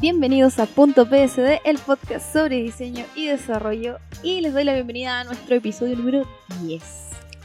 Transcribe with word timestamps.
Bienvenidos 0.00 0.60
a 0.60 0.66
Punto 0.66 1.06
PSD, 1.06 1.58
el 1.64 1.76
podcast 1.78 2.32
sobre 2.32 2.62
diseño 2.62 3.04
y 3.16 3.26
desarrollo. 3.26 3.98
Y 4.22 4.40
les 4.42 4.54
doy 4.54 4.62
la 4.62 4.72
bienvenida 4.74 5.18
a 5.18 5.24
nuestro 5.24 5.56
episodio 5.56 5.96
número 5.96 6.24
10. 6.62 6.82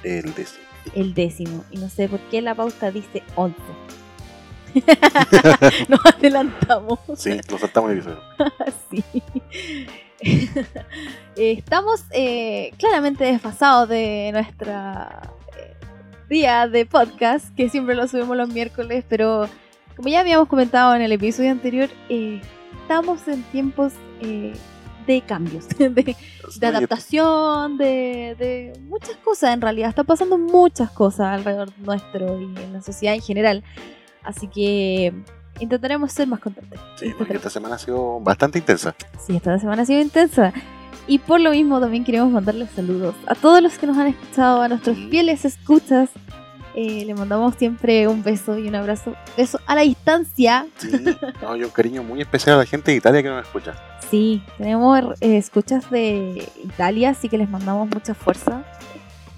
El 0.04 0.36
décimo. 0.36 0.64
El 0.94 1.14
décimo. 1.16 1.64
Y 1.72 1.78
no 1.78 1.90
sé 1.90 2.08
por 2.08 2.20
qué 2.30 2.44
la 2.44 2.54
pauta 2.54 2.92
dice 2.92 3.24
11. 3.34 3.58
Nos 5.90 6.00
adelantamos. 6.06 7.00
Sí, 7.16 7.40
nos 7.50 7.60
saltamos 7.60 7.90
el 7.90 7.98
episodio. 7.98 8.22
sí. 8.92 9.04
Estamos 11.36 12.06
eh, 12.12 12.72
claramente 12.78 13.24
desfasados 13.24 13.90
de 13.90 14.30
nuestra 14.32 15.32
eh, 15.58 15.74
día 16.30 16.68
de 16.68 16.86
podcast, 16.86 17.48
que 17.56 17.70
siempre 17.70 17.96
lo 17.96 18.08
subimos 18.08 18.38
los 18.38 18.50
miércoles, 18.50 19.04
pero 19.10 19.50
como 19.96 20.10
ya 20.10 20.22
habíamos 20.22 20.48
comentado 20.48 20.96
en 20.96 21.02
el 21.02 21.12
episodio 21.12 21.52
anterior, 21.52 21.90
eh, 22.10 22.42
estamos 22.82 23.28
en 23.28 23.44
tiempos 23.44 23.94
eh, 24.22 24.54
de 25.06 25.22
cambios, 25.22 25.68
de, 25.78 25.90
de 26.60 26.68
adaptación, 26.68 27.78
de, 27.78 28.36
de, 28.38 28.80
muchas 28.84 29.16
cosas 29.18 29.54
en 29.54 29.62
realidad. 29.62 29.90
Está 29.90 30.04
pasando 30.04 30.38
muchas 30.38 30.92
cosas 30.92 31.28
alrededor 31.28 31.70
nuestro 31.80 32.40
y 32.40 32.46
en 32.46 32.74
la 32.74 32.82
sociedad 32.82 33.16
en 33.16 33.22
general. 33.22 33.64
Así 34.24 34.48
que 34.48 35.14
intentaremos 35.60 36.12
ser 36.12 36.28
más 36.28 36.40
constantes. 36.40 36.80
Sí, 36.96 37.14
porque 37.18 37.36
esta 37.36 37.50
semana 37.50 37.76
ha 37.76 37.80
sido 37.80 38.20
bastante 38.20 38.60
intensa. 38.60 38.96
Sí, 39.26 39.36
esta 39.36 39.60
semana 39.60 39.84
ha 39.84 39.86
sido 39.86 40.02
intensa. 40.02 40.54
Y 41.06 41.20
por 41.20 41.42
lo 41.42 41.52
mismo 41.52 41.82
también 41.82 42.06
queremos 42.06 42.32
mandarles 42.32 42.70
saludos 42.72 43.14
a 43.28 43.36
todos 43.36 43.62
los 43.62 43.78
que 43.78 43.88
nos 43.88 43.98
han 43.98 44.08
escuchado, 44.08 44.62
a 44.62 44.70
nuestros 44.70 44.98
fieles 45.10 45.44
escuchas 45.44 46.10
eh, 46.76 47.06
le 47.06 47.14
mandamos 47.14 47.56
siempre 47.56 48.08
un 48.08 48.24
beso 48.24 48.58
y 48.58 48.68
un 48.68 48.76
abrazo. 48.76 49.16
Beso 49.38 49.60
a 49.66 49.76
la 49.76 49.82
distancia. 49.82 50.68
Sí, 50.78 50.90
no, 51.42 51.56
y 51.56 51.64
un 51.64 51.70
cariño 51.70 52.04
muy 52.04 52.22
especial 52.22 52.56
a 52.56 52.60
la 52.60 52.66
gente 52.66 52.92
de 52.92 52.98
Italia 52.98 53.22
que 53.22 53.30
nos 53.30 53.46
escucha. 53.46 53.76
Sí, 54.10 54.44
tenemos 54.58 55.20
eh, 55.22 55.38
escuchas 55.38 55.90
de 55.90 56.48
Italia, 56.64 57.12
así 57.12 57.30
que 57.30 57.38
les 57.38 57.50
mandamos 57.50 57.90
mucha 57.90 58.14
fuerza. 58.14 58.64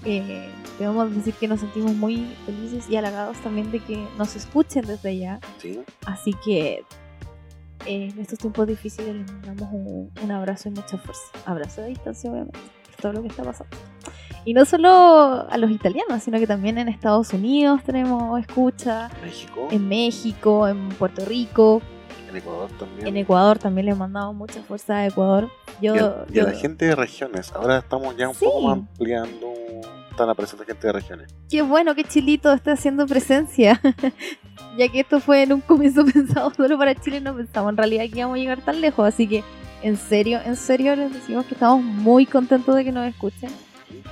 Eh, 0.04 0.50
debemos 0.78 1.14
decir 1.14 1.34
que 1.34 1.48
nos 1.48 1.60
sentimos 1.60 1.94
muy 1.94 2.34
felices 2.46 2.88
y 2.88 2.96
halagados 2.96 3.36
también 3.38 3.70
de 3.72 3.80
que 3.80 4.06
nos 4.18 4.36
escuchen 4.36 4.86
desde 4.86 5.10
allá. 5.10 5.40
Sí. 5.58 5.80
Así 6.06 6.34
que 6.44 6.84
eh, 7.86 8.10
en 8.12 8.18
estos 8.18 8.38
tiempos 8.38 8.66
difíciles 8.66 9.14
les 9.14 9.32
mandamos 9.32 9.68
un, 9.72 10.12
un 10.22 10.30
abrazo 10.30 10.68
y 10.68 10.72
mucha 10.72 10.98
fuerza. 10.98 11.22
Abrazo 11.44 11.82
a 11.82 11.86
distancia, 11.86 12.30
obviamente, 12.30 12.58
todo 12.96 13.12
lo 13.14 13.22
que 13.22 13.28
está 13.28 13.42
pasando. 13.42 13.76
Y 14.44 14.54
no 14.54 14.64
solo 14.64 15.46
a 15.50 15.58
los 15.58 15.70
italianos, 15.70 16.22
sino 16.22 16.38
que 16.38 16.46
también 16.46 16.78
en 16.78 16.88
Estados 16.88 17.32
Unidos 17.32 17.80
tenemos 17.84 18.38
escucha. 18.38 19.10
México. 19.22 19.68
En 19.70 19.88
México, 19.88 20.68
en 20.68 20.88
Puerto 20.90 21.24
Rico. 21.24 21.82
En 22.30 22.36
Ecuador 22.36 22.70
también. 22.78 23.06
En 23.08 23.16
Ecuador 23.16 23.58
también 23.58 23.86
le 23.86 23.94
mandamos 23.94 24.34
mucha 24.36 24.62
fuerza 24.62 24.98
a 24.98 25.06
Ecuador. 25.06 25.50
Yo, 25.82 25.94
y, 25.94 25.98
a, 25.98 26.24
y 26.28 26.32
yo... 26.34 26.42
a 26.46 26.52
la 26.52 26.58
gente 26.58 26.84
de 26.86 26.94
regiones. 26.94 27.52
Ahora 27.52 27.78
estamos 27.78 28.16
ya 28.16 28.28
un 28.28 28.34
Sí. 28.34 28.44
poco 28.44 28.60
más 28.62 28.72
ampliando. 28.78 29.52
Están 30.10 30.34
presente 30.34 30.64
gente 30.64 30.86
de 30.86 30.92
regiones. 30.92 31.34
Qué 31.50 31.60
bueno 31.62 31.94
que 31.94 32.04
Chilito 32.04 32.52
esté 32.52 32.70
haciendo 32.70 33.06
presencia. 33.06 33.80
ya 34.78 34.88
que 34.88 35.00
esto 35.00 35.20
fue 35.20 35.42
en 35.42 35.52
un 35.54 35.60
comienzo 35.60 36.04
pensado 36.12 36.52
solo 36.54 36.78
para 36.78 36.94
Chile, 36.94 37.20
no 37.20 37.34
pensamos 37.36 37.70
en 37.70 37.76
realidad 37.76 38.04
que 38.04 38.18
íbamos 38.20 38.36
a 38.36 38.38
llegar 38.38 38.60
tan 38.62 38.80
lejos. 38.80 39.06
Así 39.06 39.26
que, 39.26 39.42
en 39.82 39.96
serio, 39.96 40.40
en 40.44 40.56
serio, 40.56 40.96
les 40.96 41.12
decimos 41.12 41.46
que 41.46 41.54
estamos 41.54 41.82
muy 41.82 42.26
contentos 42.26 42.74
de 42.74 42.84
que 42.84 42.92
nos 42.92 43.08
escuchen. 43.08 43.50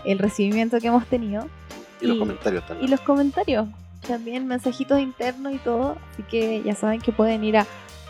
El 0.04 0.18
recibimiento 0.18 0.78
que 0.78 0.88
hemos 0.88 1.06
tenido. 1.06 1.48
Y, 2.00 2.06
los 2.06 2.18
comentarios 2.18 2.66
también. 2.66 2.86
Y 2.86 2.90
los 2.90 3.00
comentarios, 3.00 3.68
también 4.06 4.46
mensajitos 4.46 5.00
internos 5.00 5.54
y 5.54 5.58
todo. 5.58 5.96
Así 6.12 6.22
que 6.24 6.62
ya 6.62 6.74
saben 6.74 7.00
que 7.00 7.12
pueden 7.12 7.44
ir 7.44 7.56
a 7.56 7.66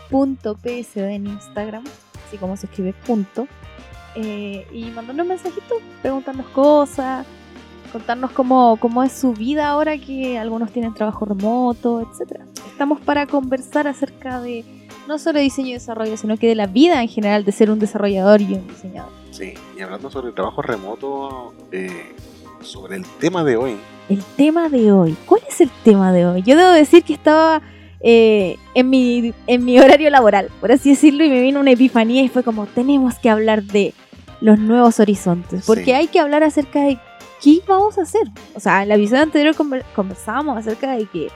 punto 0.09 0.55
.psd 0.55 0.97
en 0.97 1.27
Instagram, 1.27 1.83
así 2.27 2.37
como 2.37 2.57
se 2.57 2.67
escribe 2.67 2.93
punto, 2.93 3.47
eh, 4.15 4.67
y 4.71 4.85
mandarnos 4.91 5.25
mensajitos, 5.25 5.79
preguntarnos 6.01 6.47
cosas, 6.47 7.25
contarnos 7.91 8.31
cómo, 8.31 8.77
cómo 8.79 9.03
es 9.03 9.11
su 9.11 9.33
vida 9.33 9.69
ahora 9.69 9.97
que 9.97 10.37
algunos 10.37 10.71
tienen 10.71 10.93
trabajo 10.93 11.25
remoto, 11.25 12.01
etcétera. 12.01 12.45
Estamos 12.67 12.99
para 13.01 13.25
conversar 13.25 13.87
acerca 13.87 14.41
de 14.41 14.84
no 15.07 15.17
solo 15.19 15.39
diseño 15.39 15.69
y 15.69 15.73
desarrollo, 15.73 16.17
sino 16.17 16.37
que 16.37 16.47
de 16.47 16.55
la 16.55 16.67
vida 16.67 17.01
en 17.01 17.07
general 17.07 17.45
de 17.45 17.51
ser 17.51 17.69
un 17.71 17.79
desarrollador 17.79 18.41
y 18.41 18.53
un 18.55 18.67
diseñador. 18.67 19.11
Sí, 19.31 19.53
y 19.77 19.81
hablando 19.81 20.09
sobre 20.09 20.31
trabajo 20.31 20.61
remoto, 20.61 21.53
eh, 21.71 22.13
sobre 22.61 22.97
el 22.97 23.05
tema 23.19 23.43
de 23.43 23.57
hoy. 23.57 23.77
El 24.09 24.23
tema 24.37 24.69
de 24.69 24.91
hoy. 24.91 25.15
¿Cuál 25.25 25.41
es 25.47 25.61
el 25.61 25.69
tema 25.83 26.11
de 26.13 26.25
hoy? 26.25 26.41
Yo 26.43 26.55
debo 26.57 26.71
decir 26.71 27.03
que 27.03 27.13
estaba 27.13 27.61
eh, 27.99 28.57
en, 28.75 28.89
mi, 28.89 29.33
en 29.47 29.65
mi 29.65 29.79
horario 29.79 30.09
laboral, 30.09 30.49
por 30.61 30.71
así 30.71 30.91
decirlo, 30.91 31.23
y 31.23 31.29
me 31.29 31.41
vino 31.41 31.59
una 31.59 31.71
epifanía 31.71 32.21
y 32.21 32.29
fue 32.29 32.43
como, 32.43 32.65
tenemos 32.67 33.15
que 33.19 33.29
hablar 33.29 33.63
de 33.63 33.93
los 34.41 34.59
nuevos 34.59 34.99
horizontes, 34.99 35.63
porque 35.65 35.85
Sí. 35.85 35.91
hay 35.93 36.07
que 36.07 36.19
hablar 36.19 36.43
acerca 36.43 36.81
de 36.81 36.99
qué 37.43 37.61
vamos 37.67 37.97
a 37.97 38.03
hacer. 38.03 38.23
O 38.53 38.59
sea, 38.59 38.83
en 38.83 38.89
la 38.89 38.95
episodio 38.95 39.23
anterior 39.23 39.55
conver- 39.55 39.83
conversábamos 39.95 40.57
acerca 40.57 40.91
de 40.95 41.05
que 41.07 41.27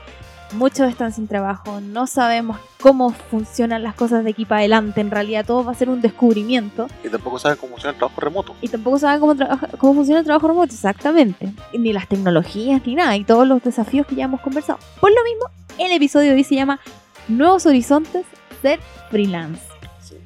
muchos 0.52 0.88
están 0.88 1.12
sin 1.12 1.28
trabajo, 1.28 1.80
no 1.80 2.06
sabemos 2.06 2.58
cómo 2.80 3.10
funcionan 3.10 3.82
las 3.82 3.94
cosas 3.94 4.24
de 4.24 4.30
aquí 4.30 4.44
para 4.44 4.60
adelante, 4.60 5.00
en 5.00 5.10
realidad 5.10 5.44
todo 5.46 5.64
va 5.64 5.72
a 5.72 5.74
ser 5.74 5.88
un 5.88 6.00
descubrimiento. 6.00 6.88
Y 7.04 7.08
tampoco 7.08 7.38
saben 7.38 7.58
cómo 7.58 7.72
funciona 7.72 7.92
el 7.92 7.98
trabajo 7.98 8.20
remoto. 8.20 8.56
Y 8.60 8.68
tampoco 8.68 8.98
saben 8.98 9.20
cómo, 9.20 9.36
cómo 9.78 9.94
funciona 9.94 10.20
el 10.20 10.24
trabajo 10.24 10.48
remoto, 10.48 10.72
exactamente. 10.72 11.52
Ni 11.72 11.92
las 11.92 12.08
tecnologías, 12.08 12.82
ni 12.86 12.94
nada. 12.94 13.16
Y 13.16 13.24
todos 13.24 13.46
los 13.46 13.62
desafíos 13.62 14.06
que 14.06 14.14
ya 14.14 14.24
hemos 14.24 14.40
conversado. 14.40 14.78
Por 15.00 15.10
lo 15.10 15.22
mismo, 15.24 15.50
el 15.78 15.92
episodio 15.92 16.30
de 16.30 16.36
hoy 16.36 16.44
se 16.44 16.54
llama 16.54 16.80
Nuevos 17.28 17.66
Horizontes, 17.66 18.26
ser 18.62 18.80
freelance. 19.10 19.62
Sí. 20.02 20.16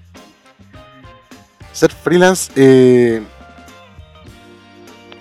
Ser 1.72 1.90
freelance. 1.90 2.50
Eh... 2.56 3.22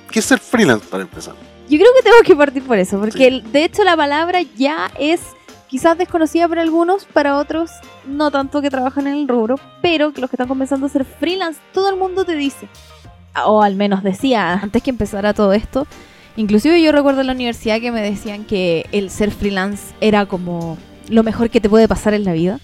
¿Qué 0.10 0.20
es 0.20 0.26
ser 0.26 0.40
freelance 0.40 0.88
para 0.88 1.04
empezar? 1.04 1.34
Yo 1.74 1.80
creo 1.80 1.92
que 1.98 2.04
tengo 2.04 2.22
que 2.24 2.36
partir 2.36 2.62
por 2.64 2.78
eso, 2.78 3.00
porque 3.00 3.30
Sí. 3.30 3.44
de 3.52 3.64
hecho 3.66 3.84
la 3.84 3.98
palabra 3.98 4.42
ya 4.56 4.92
es 5.00 5.22
quizás 5.68 5.98
desconocida 5.98 6.48
para 6.48 6.62
algunos, 6.62 7.06
para 7.06 7.38
otros 7.38 7.72
no 8.06 8.30
tanto 8.30 8.62
que 8.62 8.70
trabajan 8.70 9.08
en 9.08 9.16
el 9.16 9.28
rubro, 9.28 9.56
pero 9.82 10.14
que 10.14 10.22
los 10.22 10.30
que 10.30 10.36
están 10.36 10.48
comenzando 10.48 10.86
a 10.86 10.90
ser 10.90 11.04
freelance, 11.04 11.60
todo 11.74 11.90
el 11.90 11.96
mundo 11.96 12.26
te 12.26 12.36
dice, 12.36 12.68
o 13.44 13.64
al 13.64 13.76
menos 13.76 14.04
decía 14.04 14.54
antes 14.54 14.84
que 14.84 14.92
empezara 14.92 15.34
todo 15.34 15.52
esto, 15.54 15.88
inclusive 16.36 16.80
yo 16.80 16.92
recuerdo 16.92 17.22
en 17.22 17.28
la 17.28 17.34
universidad 17.34 17.80
que 17.82 17.92
me 17.92 18.02
decían 18.04 18.44
que 18.44 18.86
el 18.92 19.10
ser 19.10 19.32
freelance 19.32 19.96
era 20.00 20.28
como 20.28 20.78
lo 21.10 21.24
mejor 21.24 21.50
que 21.50 21.60
te 21.60 21.70
puede 21.70 21.88
pasar 21.88 22.14
en 22.14 22.24
la 22.24 22.34
vida. 22.34 22.60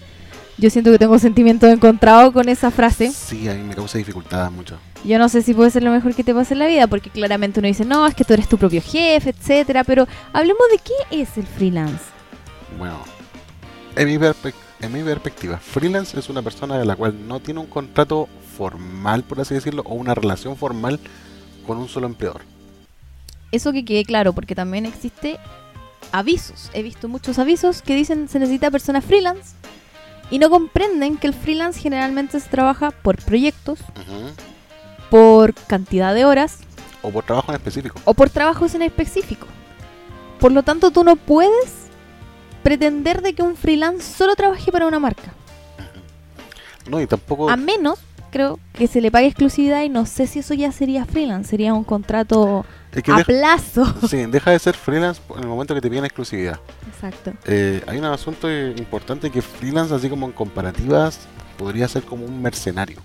Yo 0.56 0.70
siento 0.70 0.92
que 0.92 0.98
tengo 1.00 1.18
sentimientos 1.18 1.68
encontrados 1.68 2.32
con 2.32 2.48
esa 2.48 2.70
frase. 2.70 3.10
Sí, 3.10 3.48
a 3.48 3.54
mí 3.54 3.62
me 3.64 3.74
causa 3.74 3.98
dificultades 3.98 4.52
mucho. 4.52 4.78
Yo 5.04 5.18
no 5.18 5.28
sé 5.30 5.40
si 5.42 5.54
puede 5.54 5.70
ser 5.70 5.82
lo 5.82 5.90
mejor 5.92 6.14
que 6.14 6.24
te 6.24 6.34
pase 6.34 6.52
en 6.54 6.58
la 6.58 6.66
vida, 6.66 6.86
porque 6.86 7.08
claramente 7.10 7.58
uno 7.60 7.68
dice, 7.68 7.84
no, 7.86 8.06
es 8.06 8.14
que 8.14 8.24
tú 8.24 8.34
eres 8.34 8.48
tu 8.48 8.58
propio 8.58 8.82
jefe, 8.82 9.30
etcétera, 9.30 9.82
pero 9.84 10.06
hablemos 10.32 10.62
de 10.70 10.78
qué 10.78 11.20
es 11.22 11.38
el 11.38 11.46
freelance. 11.46 12.04
Bueno, 12.78 12.98
en 13.96 14.06
mi, 14.08 14.18
perpe- 14.18 14.52
en 14.80 14.92
mi 14.92 15.02
perspectiva, 15.02 15.56
freelance 15.58 16.18
es 16.18 16.28
una 16.28 16.42
persona 16.42 16.78
de 16.78 16.84
la 16.84 16.96
cual 16.96 17.26
no 17.26 17.40
tiene 17.40 17.60
un 17.60 17.66
contrato 17.66 18.28
formal, 18.58 19.22
por 19.24 19.40
así 19.40 19.54
decirlo, 19.54 19.82
o 19.86 19.94
una 19.94 20.14
relación 20.14 20.54
formal 20.56 21.00
con 21.66 21.78
un 21.78 21.88
solo 21.88 22.06
empleador. 22.06 22.42
Eso 23.52 23.72
que 23.72 23.84
quede 23.86 24.04
claro, 24.04 24.34
porque 24.34 24.54
también 24.54 24.84
existe 24.84 25.38
avisos. 26.12 26.70
He 26.74 26.82
visto 26.82 27.08
muchos 27.08 27.38
avisos 27.38 27.80
que 27.80 27.96
dicen 27.96 28.28
se 28.28 28.38
necesita 28.38 28.70
persona 28.70 29.00
freelance 29.00 29.54
y 30.30 30.38
no 30.38 30.50
comprenden 30.50 31.16
que 31.16 31.26
el 31.26 31.34
freelance 31.34 31.80
generalmente 31.80 32.38
se 32.38 32.48
trabaja 32.50 32.90
por 32.90 33.16
proyectos, 33.16 33.80
Ujú. 33.80 34.30
Por 35.10 35.54
cantidad 35.54 36.14
de 36.14 36.24
horas 36.24 36.58
O 37.02 37.10
por 37.10 37.24
trabajo 37.24 37.50
en 37.50 37.56
específico. 37.56 38.00
o 38.04 38.14
por 38.14 38.30
trabajos 38.30 38.74
en 38.74 38.82
específico. 38.82 39.46
Por 40.38 40.52
lo 40.52 40.62
tanto, 40.62 40.90
tú 40.90 41.04
no 41.04 41.16
puedes 41.16 41.88
pretender 42.62 43.20
de 43.22 43.34
que 43.34 43.42
un 43.42 43.56
freelance 43.56 44.16
solo 44.16 44.34
trabaje 44.36 44.72
para 44.72 44.86
una 44.86 44.98
marca. 44.98 45.32
No, 46.88 47.00
y 47.00 47.06
tampoco... 47.06 47.50
A 47.50 47.56
menos, 47.56 47.98
creo, 48.30 48.58
que 48.72 48.86
se 48.86 49.00
le 49.00 49.10
pague 49.10 49.26
exclusividad 49.26 49.82
y 49.82 49.88
no 49.88 50.06
sé 50.06 50.26
si 50.26 50.38
eso 50.38 50.54
ya 50.54 50.72
sería 50.72 51.04
freelance, 51.04 51.50
sería 51.50 51.74
un 51.74 51.84
contrato 51.84 52.64
es 52.92 53.02
que 53.02 53.12
a 53.12 53.16
deja, 53.16 53.26
plazo. 53.26 53.94
sí, 54.08 54.24
deja 54.26 54.50
de 54.50 54.58
ser 54.58 54.74
freelance 54.74 55.20
en 55.36 55.42
el 55.42 55.48
momento 55.48 55.74
que 55.74 55.80
te 55.80 55.90
piden 55.90 56.04
exclusividad. 56.04 56.58
Exacto. 56.92 57.32
Eh, 57.44 57.82
hay 57.86 57.98
un 57.98 58.04
asunto 58.06 58.50
importante 58.50 59.30
que 59.30 59.42
freelance, 59.42 59.94
así 59.94 60.08
como 60.08 60.26
en 60.26 60.32
comparativas, 60.32 61.20
podría 61.58 61.86
ser 61.86 62.02
como 62.02 62.24
un 62.24 62.42
mercenario. 62.42 63.00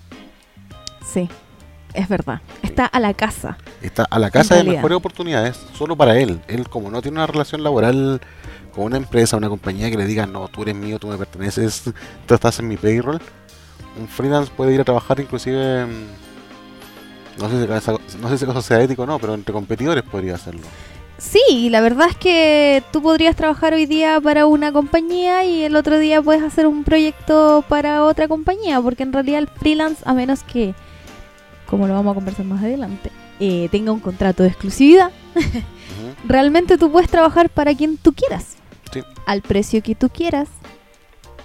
Sí, 1.04 1.28
es 1.96 2.08
verdad. 2.08 2.40
Está 2.62 2.86
a 2.86 3.00
la 3.00 3.14
casa. 3.14 3.56
Está 3.82 4.06
a 4.08 4.18
la 4.18 4.30
casa 4.30 4.56
de 4.56 4.64
mejores 4.64 4.96
oportunidades 4.96 5.56
solo 5.74 5.96
para 5.96 6.18
él. 6.18 6.40
Él 6.46 6.68
como 6.68 6.90
no 6.90 7.02
tiene 7.02 7.18
una 7.18 7.26
relación 7.26 7.62
laboral 7.62 8.20
con 8.74 8.84
una 8.84 8.98
empresa, 8.98 9.36
una 9.36 9.48
compañía 9.48 9.90
que 9.90 9.96
le 9.96 10.04
diga, 10.04 10.26
no, 10.26 10.48
tú 10.48 10.62
eres 10.62 10.74
mío, 10.74 10.98
tú 10.98 11.08
me 11.08 11.16
perteneces, 11.16 11.84
tú 12.26 12.34
estás 12.34 12.58
en 12.58 12.68
mi 12.68 12.76
payroll. 12.76 13.20
Un 13.98 14.08
freelance 14.08 14.52
puede 14.54 14.74
ir 14.74 14.80
a 14.80 14.84
trabajar 14.84 15.18
inclusive, 15.18 15.86
mm, 15.86 17.40
no 17.40 17.48
sé 17.48 17.66
si, 17.66 18.18
no 18.18 18.28
sé 18.28 18.38
si 18.38 18.44
eso 18.44 18.62
sea 18.62 18.82
ético 18.82 19.02
o 19.02 19.06
no, 19.06 19.18
pero 19.18 19.34
entre 19.34 19.54
competidores 19.54 20.02
podría 20.02 20.34
hacerlo. 20.34 20.66
Sí, 21.18 21.70
la 21.70 21.80
verdad 21.80 22.08
es 22.10 22.16
que 22.16 22.82
tú 22.92 23.00
podrías 23.00 23.36
trabajar 23.36 23.72
hoy 23.72 23.86
día 23.86 24.20
para 24.20 24.44
una 24.44 24.70
compañía 24.70 25.44
y 25.44 25.62
el 25.62 25.74
otro 25.74 25.98
día 25.98 26.20
puedes 26.20 26.42
hacer 26.42 26.66
un 26.66 26.84
proyecto 26.84 27.64
para 27.68 28.04
otra 28.04 28.28
compañía, 28.28 28.82
porque 28.82 29.04
en 29.04 29.14
realidad 29.14 29.38
el 29.38 29.48
freelance, 29.48 30.02
a 30.04 30.12
menos 30.12 30.42
que, 30.42 30.74
como 31.66 31.86
lo 31.86 31.94
vamos 31.94 32.12
a 32.12 32.14
conversar 32.14 32.46
más 32.46 32.62
adelante, 32.62 33.10
eh, 33.40 33.68
tenga 33.70 33.92
un 33.92 34.00
contrato 34.00 34.42
de 34.42 34.48
exclusividad, 34.50 35.10
Ujú. 35.34 36.14
realmente 36.26 36.78
tú 36.78 36.90
puedes 36.90 37.10
trabajar 37.10 37.50
para 37.50 37.74
quien 37.74 37.96
tú 37.96 38.12
quieras, 38.12 38.56
Sí. 38.92 39.02
al 39.26 39.42
precio 39.42 39.82
que 39.82 39.94
tú 39.94 40.08
quieras 40.08 40.48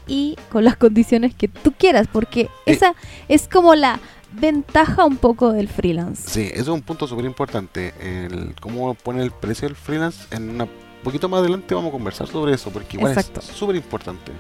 y 0.08 0.36
con 0.52 0.64
las 0.64 0.78
condiciones 0.78 1.34
que 1.36 1.48
tú 1.48 1.72
quieras, 1.74 2.08
porque 2.12 2.42
Eh. 2.42 2.50
esa 2.66 2.94
es 3.28 3.48
como 3.48 3.76
la 3.76 4.00
ventaja 4.34 5.06
un 5.06 5.18
poco 5.18 5.52
del 5.52 5.68
freelance. 5.68 6.30
Sí, 6.30 6.50
eso 6.54 6.62
es 6.62 6.68
un 6.70 6.82
punto 6.82 7.06
súper 7.08 7.26
importante. 7.26 7.94
El 8.00 8.56
cómo 8.62 8.94
pone 8.94 9.22
el 9.24 9.32
precio 9.32 9.68
del 9.68 9.76
freelance. 9.76 10.26
En 10.32 10.50
una 10.52 10.68
poquito 11.04 11.28
más 11.28 11.42
adelante 11.42 11.76
vamos 11.76 11.90
a 11.90 11.92
conversar 11.92 12.28
sobre 12.28 12.54
eso, 12.54 12.70
porque 12.72 12.96
igual 12.96 13.12
Exacto. 13.12 13.40
es 13.42 13.48
súper 13.48 13.76
importante. 13.76 14.32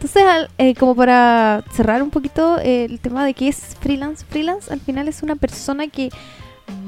Entonces, 0.00 0.22
al- 0.24 0.48
eh, 0.56 0.74
como 0.74 0.94
para 0.94 1.62
cerrar 1.72 2.02
un 2.02 2.08
poquito 2.08 2.58
eh, 2.58 2.86
el 2.86 3.00
tema 3.00 3.22
de 3.22 3.34
qué 3.34 3.48
es 3.48 3.76
freelance, 3.80 4.24
freelance 4.24 4.72
al 4.72 4.80
final 4.80 5.08
es 5.08 5.22
una 5.22 5.36
persona 5.36 5.88
que 5.88 6.08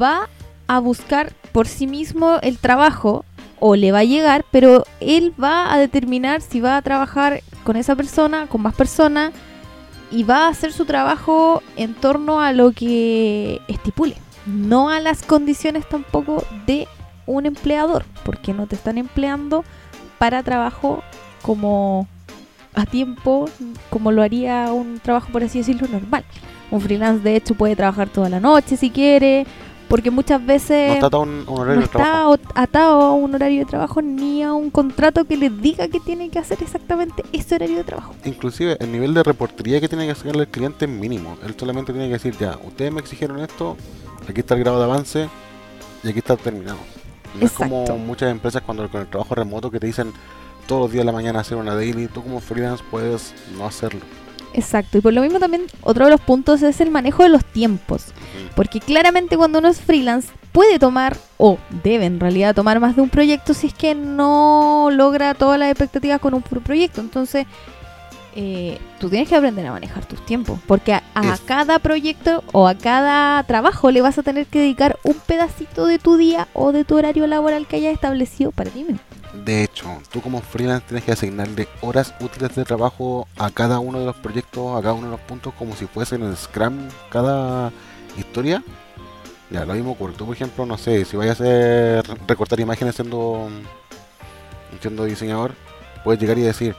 va 0.00 0.30
a 0.66 0.78
buscar 0.78 1.34
por 1.52 1.68
sí 1.68 1.86
mismo 1.86 2.38
el 2.40 2.56
trabajo 2.56 3.26
o 3.60 3.76
le 3.76 3.92
va 3.92 3.98
a 3.98 4.04
llegar, 4.04 4.46
pero 4.50 4.84
él 5.00 5.34
va 5.40 5.74
a 5.74 5.76
determinar 5.78 6.40
si 6.40 6.62
va 6.62 6.78
a 6.78 6.80
trabajar 6.82 7.42
con 7.64 7.76
esa 7.76 7.94
persona, 7.96 8.46
con 8.46 8.62
más 8.62 8.74
personas, 8.74 9.32
y 10.10 10.22
va 10.24 10.46
a 10.46 10.48
hacer 10.48 10.72
su 10.72 10.86
trabajo 10.86 11.62
en 11.76 11.92
torno 11.92 12.40
a 12.40 12.52
lo 12.54 12.72
que 12.72 13.60
estipule, 13.68 14.16
no 14.46 14.88
a 14.88 15.00
las 15.00 15.22
condiciones 15.22 15.86
tampoco 15.86 16.42
de 16.66 16.88
un 17.26 17.44
empleador, 17.44 18.06
porque 18.24 18.54
no 18.54 18.66
te 18.66 18.74
están 18.74 18.96
empleando 18.96 19.64
para 20.18 20.42
trabajo 20.42 21.02
como 21.42 22.08
a 22.74 22.86
tiempo, 22.86 23.46
como 23.90 24.12
lo 24.12 24.22
haría 24.22 24.72
un 24.72 24.98
trabajo, 25.00 25.28
por 25.32 25.42
así 25.42 25.58
decirlo, 25.58 25.88
normal. 25.88 26.24
Un 26.70 26.80
freelance, 26.80 27.22
de 27.22 27.36
hecho, 27.36 27.54
puede 27.54 27.76
trabajar 27.76 28.08
toda 28.08 28.28
la 28.28 28.40
noche 28.40 28.76
si 28.76 28.90
quiere, 28.90 29.46
porque 29.88 30.10
muchas 30.10 30.44
veces 30.44 30.88
no 30.88 30.94
está 30.94 31.06
atado 31.06 31.22
a 31.22 31.26
un, 31.26 31.44
un 31.46 31.58
horario 31.58 31.74
no 31.74 31.82
de 31.82 31.88
trabajo. 31.88 32.34
está 32.34 32.62
atado 32.62 33.02
a 33.02 33.12
un 33.12 33.34
horario 33.34 33.58
de 33.58 33.66
trabajo 33.66 34.00
ni 34.00 34.42
a 34.42 34.54
un 34.54 34.70
contrato 34.70 35.26
que 35.26 35.36
le 35.36 35.50
diga 35.50 35.86
que 35.88 36.00
tiene 36.00 36.30
que 36.30 36.38
hacer 36.38 36.62
exactamente 36.62 37.22
ese 37.32 37.56
horario 37.56 37.76
de 37.76 37.84
trabajo. 37.84 38.14
Inclusive 38.24 38.78
el 38.80 38.90
nivel 38.90 39.12
de 39.12 39.22
reportería 39.22 39.80
que 39.82 39.88
tiene 39.88 40.06
que 40.06 40.12
hacerle 40.12 40.44
el 40.44 40.48
cliente 40.48 40.86
es 40.86 40.90
mínimo. 40.90 41.36
Él 41.44 41.54
solamente 41.58 41.92
tiene 41.92 42.06
que 42.08 42.14
decir, 42.14 42.34
ya, 42.38 42.58
ustedes 42.64 42.90
me 42.90 43.00
exigieron 43.00 43.38
esto, 43.40 43.76
aquí 44.26 44.40
está 44.40 44.54
el 44.54 44.60
grado 44.60 44.78
de 44.78 44.84
avance 44.84 45.28
y 46.02 46.08
aquí 46.08 46.20
está 46.20 46.38
terminado. 46.38 46.78
No 47.38 47.44
es 47.44 47.52
como 47.52 47.84
muchas 47.98 48.30
empresas 48.30 48.62
cuando 48.62 48.88
con 48.90 49.02
el 49.02 49.08
trabajo 49.08 49.34
remoto 49.34 49.70
que 49.70 49.78
te 49.78 49.86
dicen 49.86 50.12
todos 50.66 50.82
los 50.82 50.92
días 50.92 51.02
de 51.02 51.06
la 51.06 51.12
mañana 51.12 51.40
hacer 51.40 51.58
una 51.58 51.74
daily, 51.74 52.08
tú 52.08 52.22
como 52.22 52.40
freelance 52.40 52.82
puedes 52.90 53.34
no 53.56 53.66
hacerlo. 53.66 54.00
Exacto, 54.54 54.98
y 54.98 55.00
por 55.00 55.12
lo 55.12 55.22
mismo 55.22 55.38
también 55.38 55.64
otro 55.82 56.04
de 56.04 56.10
los 56.10 56.20
puntos 56.20 56.62
es 56.62 56.80
el 56.80 56.90
manejo 56.90 57.22
de 57.22 57.30
los 57.30 57.44
tiempos. 57.44 58.06
Porque 58.54 58.80
claramente 58.80 59.36
cuando 59.36 59.58
uno 59.58 59.68
es 59.68 59.80
freelance 59.80 60.28
puede 60.52 60.78
tomar, 60.78 61.16
o 61.38 61.58
debe 61.82 62.04
en 62.04 62.20
realidad 62.20 62.54
tomar 62.54 62.78
más 62.78 62.94
de 62.94 63.02
un 63.02 63.08
proyecto 63.08 63.54
si 63.54 63.68
es 63.68 63.74
que 63.74 63.94
no 63.94 64.88
logra 64.92 65.34
todas 65.34 65.58
las 65.58 65.70
expectativas 65.70 66.20
con 66.20 66.34
un 66.34 66.42
proyecto. 66.42 67.00
Entonces, 67.00 67.46
eh, 68.34 68.78
tú 68.98 69.08
tienes 69.08 69.28
que 69.28 69.36
aprender 69.36 69.66
a 69.66 69.72
manejar 69.72 70.04
tus 70.04 70.24
tiempos. 70.26 70.60
Porque 70.66 70.92
a, 70.92 71.02
a 71.14 71.38
cada 71.46 71.78
proyecto 71.78 72.44
o 72.52 72.68
a 72.68 72.74
cada 72.74 73.42
trabajo 73.44 73.90
le 73.90 74.02
vas 74.02 74.18
a 74.18 74.22
tener 74.22 74.46
que 74.46 74.60
dedicar 74.60 74.98
un 75.02 75.14
pedacito 75.14 75.86
de 75.86 75.98
tu 75.98 76.16
día 76.16 76.48
o 76.52 76.72
de 76.72 76.84
tu 76.84 76.96
horario 76.96 77.26
laboral 77.26 77.66
que 77.66 77.76
hayas 77.76 77.94
establecido 77.94 78.52
para 78.52 78.70
ti 78.70 78.84
mismo. 78.84 79.00
De 79.32 79.64
hecho, 79.64 79.86
tú 80.10 80.20
como 80.20 80.42
freelance 80.42 80.86
tienes 80.86 81.04
que 81.04 81.12
asignarle 81.12 81.66
horas 81.80 82.14
útiles 82.20 82.54
de 82.54 82.64
trabajo 82.64 83.26
a 83.38 83.50
cada 83.50 83.78
uno 83.78 83.98
de 83.98 84.06
los 84.06 84.16
proyectos, 84.16 84.76
a 84.78 84.82
cada 84.82 84.92
uno 84.92 85.06
de 85.06 85.12
los 85.12 85.20
puntos, 85.20 85.54
como 85.54 85.74
si 85.74 85.86
fuese 85.86 86.16
en 86.16 86.24
el 86.24 86.36
Scrum 86.36 86.88
cada 87.10 87.72
historia. 88.18 88.62
Ya, 89.50 89.64
lo 89.64 89.74
mismo 89.74 89.92
ocurre. 89.92 90.14
Tú, 90.14 90.26
por 90.26 90.34
ejemplo, 90.34 90.66
no 90.66 90.76
sé, 90.76 91.04
si 91.04 91.16
vayas 91.16 91.40
a 91.40 92.02
recortar 92.26 92.60
imágenes 92.60 92.94
siendo, 92.94 93.48
siendo 94.80 95.04
diseñador, 95.04 95.54
puedes 96.04 96.20
llegar 96.20 96.38
y 96.38 96.42
decir, 96.42 96.76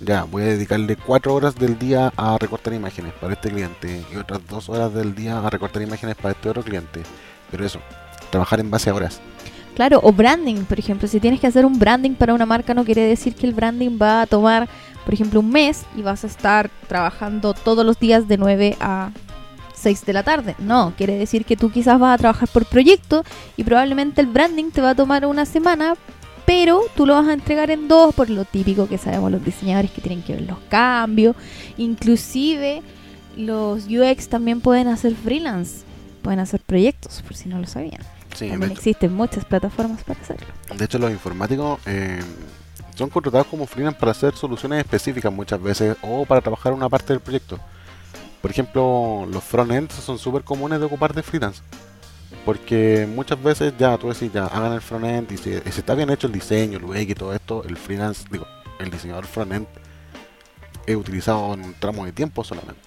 ya, 0.00 0.24
voy 0.24 0.42
a 0.42 0.46
dedicarle 0.46 0.96
cuatro 0.96 1.34
horas 1.34 1.54
del 1.54 1.78
día 1.78 2.12
a 2.16 2.36
recortar 2.38 2.74
imágenes 2.74 3.12
para 3.14 3.34
este 3.34 3.50
cliente 3.50 4.04
y 4.12 4.16
otras 4.16 4.40
dos 4.48 4.68
horas 4.68 4.92
del 4.92 5.14
día 5.14 5.38
a 5.38 5.50
recortar 5.50 5.82
imágenes 5.82 6.16
para 6.16 6.32
este 6.32 6.48
otro 6.48 6.62
cliente. 6.62 7.02
Pero 7.50 7.64
eso, 7.64 7.80
trabajar 8.30 8.58
en 8.58 8.70
base 8.70 8.90
a 8.90 8.94
horas. 8.94 9.20
Claro, 9.74 10.00
o 10.02 10.12
branding, 10.12 10.64
por 10.64 10.78
ejemplo. 10.78 11.08
Si 11.08 11.20
tienes 11.20 11.40
que 11.40 11.46
hacer 11.46 11.64
un 11.64 11.78
branding 11.78 12.12
para 12.12 12.34
una 12.34 12.46
marca, 12.46 12.74
no 12.74 12.84
quiere 12.84 13.02
decir 13.02 13.34
que 13.34 13.46
el 13.46 13.54
branding 13.54 13.98
va 14.00 14.22
a 14.22 14.26
tomar, 14.26 14.68
por 15.04 15.14
ejemplo, 15.14 15.40
un 15.40 15.50
mes 15.50 15.84
y 15.96 16.02
vas 16.02 16.24
a 16.24 16.26
estar 16.26 16.70
trabajando 16.88 17.54
todos 17.54 17.84
los 17.84 17.98
días 17.98 18.28
de 18.28 18.36
9 18.36 18.76
a 18.80 19.10
6 19.74 20.04
de 20.04 20.12
la 20.12 20.22
tarde. 20.22 20.54
No, 20.58 20.92
quiere 20.96 21.18
decir 21.18 21.44
que 21.44 21.56
tú 21.56 21.70
quizás 21.70 21.98
vas 21.98 22.14
a 22.14 22.18
trabajar 22.18 22.48
por 22.48 22.66
proyecto 22.66 23.24
y 23.56 23.64
probablemente 23.64 24.20
el 24.20 24.26
branding 24.26 24.70
te 24.70 24.80
va 24.80 24.90
a 24.90 24.94
tomar 24.94 25.26
una 25.26 25.46
semana, 25.46 25.94
pero 26.46 26.82
tú 26.94 27.06
lo 27.06 27.14
vas 27.14 27.28
a 27.28 27.32
entregar 27.32 27.70
en 27.70 27.88
dos 27.88 28.14
por 28.14 28.30
lo 28.30 28.44
típico 28.44 28.88
que 28.88 28.98
sabemos 28.98 29.32
los 29.32 29.44
diseñadores 29.44 29.90
que 29.90 30.00
tienen 30.00 30.22
que 30.22 30.34
ver 30.34 30.42
los 30.42 30.58
cambios. 30.68 31.34
Inclusive 31.78 32.82
los 33.36 33.86
UX 33.86 34.28
también 34.28 34.60
pueden 34.60 34.88
hacer 34.88 35.14
freelance, 35.14 35.84
pueden 36.22 36.40
hacer 36.40 36.60
proyectos, 36.60 37.22
por 37.22 37.34
si 37.34 37.48
no 37.48 37.58
lo 37.58 37.66
sabían. 37.66 38.00
Sí, 38.34 38.48
También 38.48 38.72
existen 38.72 39.12
muchas 39.12 39.44
plataformas 39.44 40.02
para 40.04 40.20
hacerlo. 40.20 40.46
De 40.76 40.84
hecho, 40.84 40.98
los 40.98 41.10
informáticos 41.10 41.80
eh, 41.86 42.20
son 42.94 43.10
contratados 43.10 43.46
como 43.46 43.66
freelance 43.66 43.98
para 43.98 44.12
hacer 44.12 44.34
soluciones 44.34 44.78
específicas 44.80 45.32
muchas 45.32 45.60
veces 45.62 45.96
o 46.02 46.24
para 46.24 46.40
trabajar 46.40 46.72
una 46.72 46.88
parte 46.88 47.12
del 47.12 47.20
proyecto. 47.20 47.58
Por 48.40 48.50
ejemplo, 48.50 49.26
los 49.30 49.44
frontends 49.44 49.94
son 49.94 50.18
súper 50.18 50.42
comunes 50.42 50.80
de 50.80 50.86
ocupar 50.86 51.14
de 51.14 51.22
freelance. 51.22 51.62
Porque 52.44 53.06
muchas 53.08 53.40
veces 53.40 53.72
ya 53.78 53.96
tú 53.98 54.08
decís, 54.08 54.32
ya 54.32 54.46
hagan 54.46 54.72
el 54.72 54.80
frontend 54.80 55.30
y 55.30 55.36
si, 55.36 55.50
y 55.50 55.70
si 55.70 55.80
está 55.80 55.94
bien 55.94 56.10
hecho 56.10 56.26
el 56.26 56.32
diseño, 56.32 56.78
el 56.78 56.84
UX 56.84 57.10
y 57.10 57.14
todo 57.14 57.32
esto, 57.34 57.62
el 57.64 57.76
freelance, 57.76 58.24
digo, 58.30 58.46
el 58.80 58.90
diseñador 58.90 59.26
frontend 59.26 59.66
es 60.86 60.96
utilizado 60.96 61.54
en 61.54 61.64
un 61.64 61.74
tramo 61.74 62.04
de 62.04 62.12
tiempo 62.12 62.42
solamente. 62.42 62.80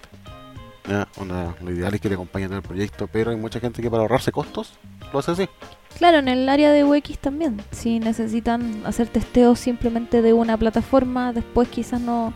Ya, 0.88 1.08
onda, 1.16 1.56
lo 1.62 1.70
ideal 1.72 1.94
es 1.94 2.00
que 2.00 2.08
te 2.08 2.14
acompañe 2.14 2.46
todo 2.46 2.58
el 2.58 2.62
proyecto, 2.62 3.08
pero 3.08 3.30
hay 3.30 3.36
mucha 3.36 3.58
gente 3.58 3.82
que 3.82 3.90
para 3.90 4.02
ahorrarse 4.02 4.30
costos 4.30 4.74
lo 5.12 5.18
hace 5.18 5.32
así. 5.32 5.48
Claro, 5.98 6.18
en 6.18 6.28
el 6.28 6.48
área 6.48 6.72
de 6.72 6.84
UX 6.84 7.18
también. 7.18 7.62
Si 7.70 7.98
necesitan 7.98 8.82
hacer 8.84 9.08
testeos 9.08 9.58
simplemente 9.58 10.20
de 10.20 10.32
una 10.32 10.56
plataforma, 10.58 11.32
después 11.32 11.68
quizás 11.68 12.00
no, 12.00 12.34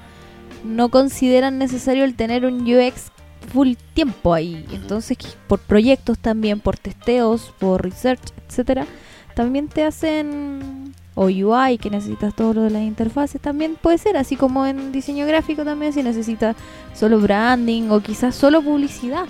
no 0.65 0.89
consideran 0.89 1.59
necesario 1.59 2.05
el 2.05 2.15
tener 2.15 2.47
un 2.47 2.63
UX 2.63 3.13
full 3.53 3.75
tiempo 3.95 4.33
ahí. 4.33 4.65
Entonces, 4.73 5.19
por 5.47 5.61
proyectos 5.61 6.19
también, 6.19 6.61
por 6.61 6.79
testeos, 6.79 7.53
por 7.59 7.83
research, 7.83 8.33
etcétera, 8.49 8.87
también 9.35 9.69
te 9.69 9.85
hacen 9.85 10.95
o 11.15 11.25
UI 11.27 11.77
que 11.79 11.91
necesitas 11.91 12.35
todo 12.35 12.55
lo 12.55 12.63
de 12.63 12.71
las 12.71 12.83
interfaces, 12.83 13.41
también 13.41 13.77
puede 13.81 13.99
ser, 13.99 14.17
así 14.17 14.37
como 14.37 14.65
en 14.65 14.93
diseño 14.93 15.27
gráfico 15.27 15.65
también 15.65 15.93
si 15.93 16.03
necesitas 16.03 16.57
solo 16.95 17.21
branding 17.21 17.91
o 17.91 18.01
quizás 18.01 18.35
solo 18.35 18.63
publicidad. 18.63 19.27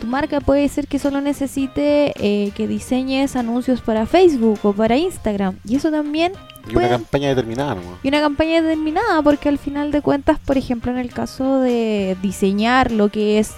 Tu 0.00 0.06
marca 0.06 0.40
puede 0.40 0.68
ser 0.68 0.86
que 0.86 0.98
solo 0.98 1.20
necesite 1.20 2.12
eh, 2.16 2.50
que 2.54 2.66
diseñes 2.68 3.36
anuncios 3.36 3.80
para 3.80 4.06
Facebook 4.06 4.58
o 4.62 4.72
para 4.72 4.96
Instagram. 4.96 5.56
Y 5.66 5.76
eso 5.76 5.90
también 5.90 6.32
Y 6.68 6.76
una 6.76 6.88
campaña 6.88 7.28
determinada 7.28 7.74
nomás. 7.74 7.98
y 8.02 8.08
una 8.08 8.20
campaña 8.20 8.60
determinada, 8.60 9.22
porque 9.22 9.48
al 9.48 9.58
final 9.58 9.92
de 9.92 10.02
cuentas, 10.02 10.38
por 10.38 10.58
ejemplo, 10.58 10.90
en 10.92 10.98
el 10.98 11.12
caso 11.12 11.60
de 11.60 12.16
diseñar 12.22 12.90
lo 12.90 13.08
que 13.08 13.38
es 13.38 13.54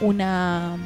una 0.00 0.76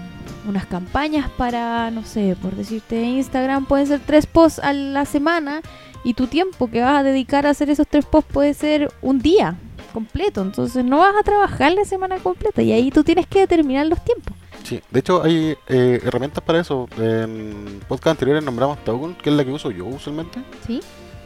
unas 0.48 0.66
campañas 0.66 1.28
para, 1.36 1.90
no 1.90 2.04
sé, 2.04 2.36
por 2.40 2.54
decirte 2.56 3.02
Instagram, 3.02 3.66
pueden 3.66 3.86
ser 3.86 4.00
tres 4.04 4.26
posts 4.26 4.58
a 4.60 4.72
la 4.72 5.04
semana 5.04 5.60
y 6.02 6.14
tu 6.14 6.26
tiempo 6.26 6.70
que 6.70 6.80
vas 6.80 7.00
a 7.00 7.02
dedicar 7.02 7.46
a 7.46 7.50
hacer 7.50 7.68
esos 7.70 7.86
tres 7.86 8.06
posts 8.06 8.32
puede 8.32 8.54
ser 8.54 8.90
un 9.02 9.18
día 9.18 9.56
completo, 9.92 10.40
entonces 10.40 10.84
no 10.84 10.98
vas 10.98 11.14
a 11.18 11.22
trabajar 11.22 11.72
la 11.72 11.84
semana 11.84 12.18
completa 12.18 12.62
y 12.62 12.72
ahí 12.72 12.90
tú 12.90 13.04
tienes 13.04 13.26
que 13.26 13.40
determinar 13.40 13.86
los 13.86 14.02
tiempos. 14.04 14.34
Sí, 14.64 14.82
de 14.90 15.00
hecho 15.00 15.22
hay 15.22 15.56
eh, 15.68 16.00
herramientas 16.04 16.42
para 16.44 16.60
eso. 16.60 16.88
En 16.98 17.80
podcast 17.88 18.08
anteriores 18.08 18.44
nombramos 18.44 18.82
Togun, 18.84 19.14
que 19.14 19.30
es 19.30 19.36
la 19.36 19.44
que 19.44 19.50
uso 19.50 19.70
yo 19.70 19.86
usualmente. 19.86 20.42
¿Sí? 20.66 20.80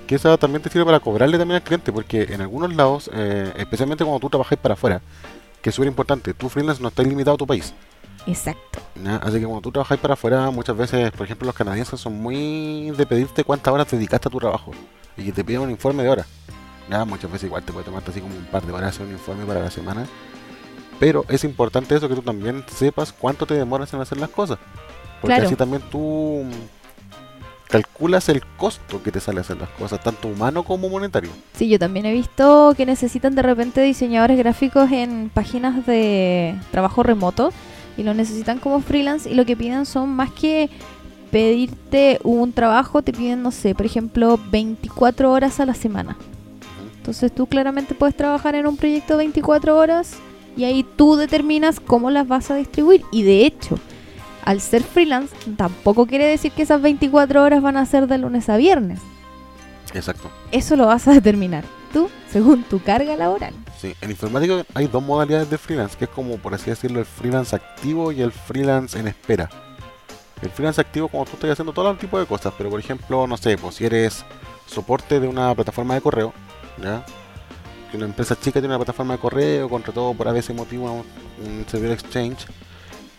Que 0.07 0.17
esa 0.17 0.37
también 0.37 0.63
te 0.63 0.71
sirve 0.71 0.85
para 0.85 1.01
cobrarle 1.01 1.39
también 1.39 1.57
al 1.57 1.63
cliente, 1.63 1.93
porque 1.93 2.23
en 2.31 2.41
algunos 2.41 2.75
lados, 2.75 3.11
eh, 3.13 3.53
especialmente 3.57 4.05
cuando 4.05 4.21
tú 4.21 4.29
trabajas 4.29 4.59
para 4.59 4.75
afuera, 4.75 5.01
que 5.63 5.71
es 5.71 5.75
súper 5.75 5.89
importante, 5.89 6.35
tu 6.35 6.49
freelance 6.49 6.83
no 6.83 6.89
está 6.89 7.03
limitado 7.03 7.35
a 7.35 7.39
tu 7.39 7.47
país. 7.47 7.73
Exacto. 8.27 8.81
¿ya? 9.03 9.17
Así 9.17 9.39
que 9.39 9.45
cuando 9.45 9.61
tú 9.61 9.73
trabajas 9.73 9.99
para 9.99 10.15
afuera, 10.15 10.51
muchas 10.51 10.77
veces, 10.77 11.11
por 11.13 11.25
ejemplo, 11.25 11.47
los 11.47 11.55
canadienses 11.55 12.01
son 12.01 12.15
muy 12.15 12.91
de 12.91 13.07
pedirte 13.07 13.45
cuántas 13.45 13.73
horas 13.73 13.91
dedicaste 13.91 14.29
a 14.29 14.31
tu 14.31 14.39
trabajo 14.39 14.73
y 15.17 15.25
que 15.25 15.33
te 15.33 15.45
piden 15.45 15.63
un 15.63 15.71
informe 15.71 16.03
de 16.03 16.11
horas. 16.11 16.27
¿ya? 16.91 17.05
Muchas 17.05 17.31
veces 17.31 17.47
igual 17.47 17.63
te 17.63 17.73
puede 17.73 17.85
tomarte 17.85 18.11
así 18.11 18.21
como 18.21 18.37
un 18.37 18.45
par 18.47 18.65
de 18.65 18.73
horas 18.73 18.91
hacer 18.91 19.07
un 19.07 19.13
informe 19.13 19.45
para 19.45 19.61
la 19.61 19.71
semana. 19.71 20.07
Pero 20.99 21.25
es 21.29 21.45
importante 21.45 21.95
eso 21.95 22.09
que 22.09 22.15
tú 22.15 22.23
también 22.23 22.65
sepas 22.69 23.13
cuánto 23.13 23.47
te 23.47 23.55
demoras 23.55 23.93
en 23.95 24.01
hacer 24.01 24.19
las 24.19 24.31
cosas. 24.31 24.59
Porque 25.21 25.35
Claro. 25.35 25.47
así 25.47 25.57
también 25.57 25.83
tú 25.91 26.45
calculas 27.69 28.29
el 28.29 28.45
costo 28.57 29.03
que 29.03 29.11
te 29.11 29.21
sale 29.21 29.41
hacer 29.41 29.57
las 29.57 29.71
cosas, 29.71 30.01
tanto 30.03 30.29
humano 30.29 30.63
como 30.63 30.89
monetario. 30.89 31.31
Sí, 31.55 31.69
yo 31.69 31.79
también 31.79 32.07
he 32.07 32.13
visto 32.13 32.73
que 32.77 32.87
necesitan 32.87 33.35
de 33.35 33.43
repente 33.43 33.81
diseñadores 33.83 34.39
gráficos 34.39 34.93
en 34.93 35.31
páginas 35.33 35.85
de 35.87 36.55
trabajo 36.71 37.03
remoto 37.03 37.53
y 37.97 38.03
lo 38.03 38.15
necesitan 38.15 38.59
como 38.61 38.81
freelance 38.81 39.29
y 39.29 39.35
lo 39.35 39.45
que 39.45 39.57
piden 39.57 39.87
son 39.87 40.11
más 40.11 40.31
que 40.31 40.71
pedirte 41.33 42.21
un 42.23 42.53
trabajo, 42.53 43.03
te 43.03 43.13
piden, 43.13 43.43
no 43.43 43.51
sé, 43.51 43.75
por 43.75 43.87
ejemplo, 43.87 44.39
24 44.53 45.33
horas 45.33 45.59
a 45.59 45.67
la 45.67 45.75
semana. 45.75 46.17
Entonces 46.99 47.35
tú 47.35 47.47
claramente 47.49 47.95
puedes 47.95 48.17
trabajar 48.17 48.55
en 48.55 48.69
un 48.69 48.77
proyecto 48.77 49.17
24 49.17 49.77
horas 49.77 50.15
y 50.57 50.65
ahí 50.65 50.85
tú 50.97 51.17
determinas 51.17 51.81
cómo 51.81 52.11
las 52.11 52.29
vas 52.29 52.51
a 52.51 52.57
distribuir. 52.57 53.03
Y 53.13 53.23
de 53.23 53.47
hecho, 53.47 53.79
al 54.45 54.61
ser 54.61 54.83
freelance, 54.83 55.35
tampoco 55.57 56.07
quiere 56.07 56.27
decir 56.27 56.53
que 56.53 56.63
esas 56.63 56.83
24 56.83 57.43
horas 57.43 57.63
van 57.63 57.77
a 57.77 57.87
ser 57.87 58.07
de 58.07 58.19
lunes 58.19 58.49
a 58.49 58.57
viernes. 58.57 59.01
Exacto. 59.93 60.31
Eso 60.51 60.77
lo 60.77 60.87
vas 60.87 61.07
a 61.09 61.13
determinar 61.13 61.65
tú 61.93 62.11
según 62.31 62.65
tu 62.65 62.83
carga 62.83 63.17
laboral. 63.17 63.55
Sí, 63.81 63.95
en 64.01 64.11
informática 64.11 64.65
hay 64.75 64.89
dos 64.89 65.03
modalidades 65.03 65.49
de 65.49 65.57
freelance, 65.57 65.97
que 65.97 66.05
es 66.05 66.11
como, 66.11 66.37
por 66.39 66.53
así 66.53 66.69
decirlo, 66.69 66.99
el 66.99 67.07
freelance 67.07 67.55
activo 67.55 68.11
y 68.13 68.21
el 68.21 68.33
freelance 68.33 68.99
en 68.99 69.07
espera. 69.07 69.49
El 70.43 70.51
freelance 70.51 70.81
activo, 70.81 71.09
como 71.09 71.25
tú 71.25 71.33
estás 71.35 71.51
haciendo 71.51 71.73
todo 71.73 71.91
el 71.91 71.97
tipo 71.97 72.19
de 72.19 72.27
cosas, 72.27 72.53
pero 72.59 72.69
por 72.69 72.81
ejemplo, 72.81 73.27
no 73.27 73.37
sé, 73.37 73.57
pues 73.57 73.77
si 73.77 73.87
eres 73.87 74.25
soporte 74.67 75.21
de 75.21 75.29
una 75.29 75.55
plataforma 75.55 75.95
de 75.95 76.01
correo, 76.01 76.35
¿ya? 76.83 77.05
Que 77.95 77.99
una 77.99 78.07
empresa 78.07 78.35
chica 78.35 78.55
tiene 78.55 78.75
una 78.75 78.79
plataforma 78.79 79.15
de 79.15 79.21
correo, 79.21 79.69
todo 79.95 80.15
por 80.15 80.27
a 80.27 80.33
veces 80.33 80.57
motivo 80.57 81.05
un, 81.39 81.65
servidor 81.69 81.93
exchange, 81.93 82.45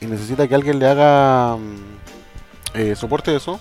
y 0.01 0.05
necesita 0.05 0.49
que 0.49 0.53
alguien 0.53 0.79
le 0.79 0.85
haga 0.85 1.55
mm, 1.55 2.77
eh, 2.77 2.93
soporte 2.97 3.31
de 3.31 3.37
eso, 3.37 3.57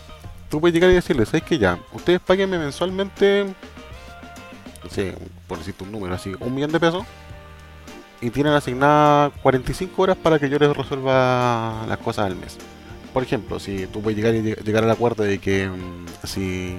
tú 0.51 0.61
puedes 0.61 0.75
llegar 0.75 0.91
y 0.91 0.95
decirle, 0.95 1.25
¿sabes 1.25 1.45
que 1.45 1.57
ya? 1.57 1.79
Ustedes 1.93 2.19
paguenme 2.19 2.59
mensualmente, 2.59 3.47
no 4.83 4.91
sé, 4.91 5.15
por 5.47 5.59
decirte 5.59 5.85
un 5.85 5.93
número 5.93 6.17
así, 6.17 6.33
un 6.41 6.53
millón 6.53 6.73
de 6.73 6.81
pesos, 6.81 7.05
y 8.21 8.31
tienen 8.31 8.53
asignadas 8.53 9.35
45 9.41 10.03
horas 10.03 10.17
para 10.17 10.41
que 10.41 10.51
yo 10.51 10.59
les 10.59 10.77
resuelva 10.77 11.85
las 11.87 11.99
cosas 11.99 12.27
al 12.27 12.35
mes. 12.35 12.59
Por 13.13 13.23
ejemplo, 13.23 13.61
si 13.61 13.87
tú 13.87 14.03
puedes 14.03 14.17
llegar 14.17 14.35
y 14.35 14.43
llegar 14.65 14.83
al 14.83 14.91
acuerdo 14.91 15.23
de 15.23 15.39
que 15.39 15.69
mm, 15.69 16.27
si 16.27 16.77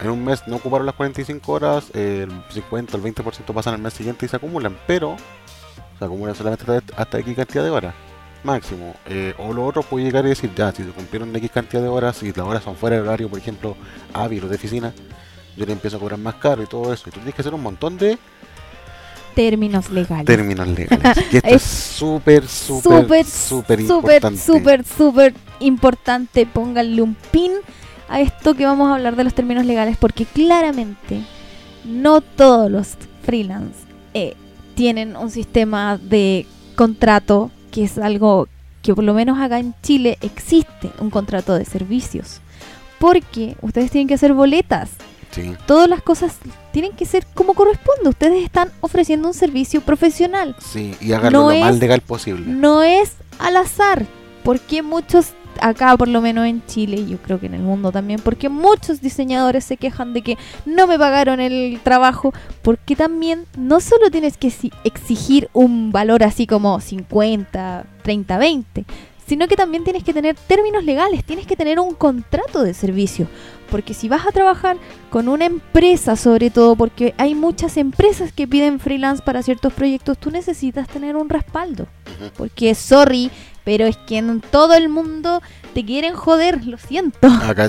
en 0.00 0.10
un 0.10 0.24
mes 0.24 0.46
no 0.46 0.56
ocuparon 0.56 0.86
las 0.86 0.94
45 0.94 1.52
horas, 1.52 1.90
el 1.94 2.30
50 2.50 2.96
o 2.96 3.00
el 3.00 3.14
20% 3.14 3.52
pasan 3.52 3.74
al 3.74 3.80
mes 3.80 3.94
siguiente 3.94 4.26
y 4.26 4.28
se 4.28 4.36
acumulan, 4.36 4.76
pero 4.86 5.16
se 5.98 6.04
acumulan 6.04 6.34
solamente 6.34 6.80
hasta 6.96 7.18
X 7.18 7.36
cantidad 7.36 7.64
de 7.64 7.70
horas 7.70 7.94
máximo. 8.44 8.94
Eh, 9.06 9.34
o 9.38 9.52
lo 9.52 9.66
otro 9.66 9.82
puede 9.82 10.04
llegar 10.04 10.24
y 10.24 10.30
decir, 10.30 10.50
ya, 10.54 10.72
si 10.72 10.84
se 10.84 10.90
cumplieron 10.90 11.34
X 11.34 11.50
cantidad 11.50 11.82
de 11.82 11.88
horas 11.88 12.22
y 12.22 12.28
las 12.28 12.46
horas 12.46 12.62
son 12.62 12.76
fuera 12.76 12.96
del 12.96 13.06
horario, 13.06 13.28
por 13.28 13.38
ejemplo, 13.38 13.76
hábil 14.12 14.44
o 14.44 14.48
de 14.48 14.56
oficina, 14.56 14.92
yo 15.56 15.66
le 15.66 15.72
empiezo 15.72 15.96
a 15.96 16.00
cobrar 16.00 16.18
más 16.18 16.36
caro 16.36 16.62
y 16.62 16.66
todo 16.66 16.92
eso. 16.92 17.08
Y 17.08 17.12
tú 17.12 17.18
tienes 17.18 17.34
que 17.34 17.42
hacer 17.42 17.54
un 17.54 17.62
montón 17.62 17.98
de 17.98 18.18
términos 19.34 19.90
legales. 19.90 20.26
Términos 20.26 20.68
legales. 20.68 21.16
y 21.32 21.36
esto 21.36 21.48
es 21.48 21.62
súper, 21.62 22.46
súper, 22.46 23.24
súper 23.24 23.80
importante. 23.80 24.40
Súper, 24.40 24.84
súper 24.84 25.34
importante. 25.60 26.46
Pónganle 26.46 27.02
un 27.02 27.14
pin 27.30 27.52
a 28.08 28.20
esto 28.20 28.54
que 28.54 28.64
vamos 28.64 28.88
a 28.88 28.94
hablar 28.94 29.16
de 29.16 29.24
los 29.24 29.34
términos 29.34 29.66
legales 29.66 29.96
porque 29.96 30.24
claramente 30.24 31.22
no 31.84 32.20
todos 32.20 32.70
los 32.70 32.96
freelance 33.22 33.78
eh, 34.14 34.34
tienen 34.74 35.16
un 35.16 35.30
sistema 35.30 35.98
de 35.98 36.46
contrato 36.74 37.50
que 37.70 37.84
es 37.84 37.98
algo 37.98 38.48
que 38.82 38.94
por 38.94 39.04
lo 39.04 39.14
menos 39.14 39.38
acá 39.38 39.58
en 39.58 39.74
Chile 39.82 40.18
existe 40.20 40.90
un 41.00 41.10
contrato 41.10 41.54
de 41.54 41.64
servicios. 41.64 42.40
Porque 42.98 43.56
ustedes 43.60 43.90
tienen 43.90 44.08
que 44.08 44.14
hacer 44.14 44.32
boletas. 44.32 44.90
Todas 45.66 45.88
las 45.88 46.02
cosas 46.02 46.36
tienen 46.72 46.92
que 46.92 47.04
ser 47.04 47.24
como 47.34 47.54
corresponde. 47.54 48.08
Ustedes 48.08 48.42
están 48.42 48.72
ofreciendo 48.80 49.28
un 49.28 49.34
servicio 49.34 49.80
profesional. 49.82 50.56
Sí, 50.58 50.96
y 51.00 51.12
háganlo 51.12 51.50
lo 51.50 51.56
más 51.60 51.78
legal 51.78 52.00
posible. 52.00 52.44
No 52.46 52.82
es 52.82 53.12
al 53.38 53.56
azar. 53.56 54.06
Porque 54.42 54.82
muchos 54.82 55.32
acá 55.60 55.96
por 55.96 56.08
lo 56.08 56.20
menos 56.20 56.46
en 56.46 56.64
Chile 56.66 56.98
y 56.98 57.10
yo 57.10 57.18
creo 57.18 57.40
que 57.40 57.46
en 57.46 57.54
el 57.54 57.62
mundo 57.62 57.92
también, 57.92 58.20
porque 58.22 58.48
muchos 58.48 59.00
diseñadores 59.00 59.64
se 59.64 59.76
quejan 59.76 60.12
de 60.12 60.22
que 60.22 60.38
no 60.66 60.86
me 60.86 60.98
pagaron 60.98 61.40
el 61.40 61.80
trabajo, 61.82 62.32
porque 62.62 62.96
también 62.96 63.44
no 63.56 63.80
solo 63.80 64.10
tienes 64.10 64.36
que 64.36 64.52
exigir 64.84 65.48
un 65.52 65.92
valor 65.92 66.22
así 66.22 66.46
como 66.46 66.80
50, 66.80 67.84
30, 68.02 68.38
20, 68.38 68.84
sino 69.28 69.46
que 69.46 69.56
también 69.56 69.84
tienes 69.84 70.02
que 70.02 70.14
tener 70.14 70.34
términos 70.34 70.82
legales, 70.84 71.22
tienes 71.22 71.46
que 71.46 71.54
tener 71.54 71.78
un 71.78 71.94
contrato 71.94 72.62
de 72.62 72.72
servicio. 72.72 73.28
Porque 73.70 73.92
si 73.92 74.08
vas 74.08 74.26
a 74.26 74.32
trabajar 74.32 74.78
con 75.10 75.28
una 75.28 75.44
empresa, 75.44 76.16
sobre 76.16 76.48
todo, 76.48 76.74
porque 76.74 77.14
hay 77.18 77.34
muchas 77.34 77.76
empresas 77.76 78.32
que 78.32 78.48
piden 78.48 78.80
freelance 78.80 79.22
para 79.22 79.42
ciertos 79.42 79.74
proyectos, 79.74 80.16
tú 80.16 80.30
necesitas 80.30 80.88
tener 80.88 81.16
un 81.16 81.28
respaldo. 81.28 81.86
Porque, 82.38 82.74
sorry, 82.74 83.30
pero 83.64 83.84
es 83.84 83.98
que 83.98 84.16
en 84.16 84.40
todo 84.40 84.72
el 84.72 84.88
mundo 84.88 85.42
te 85.74 85.84
quieren 85.84 86.14
joder, 86.14 86.64
lo 86.64 86.78
siento. 86.78 87.18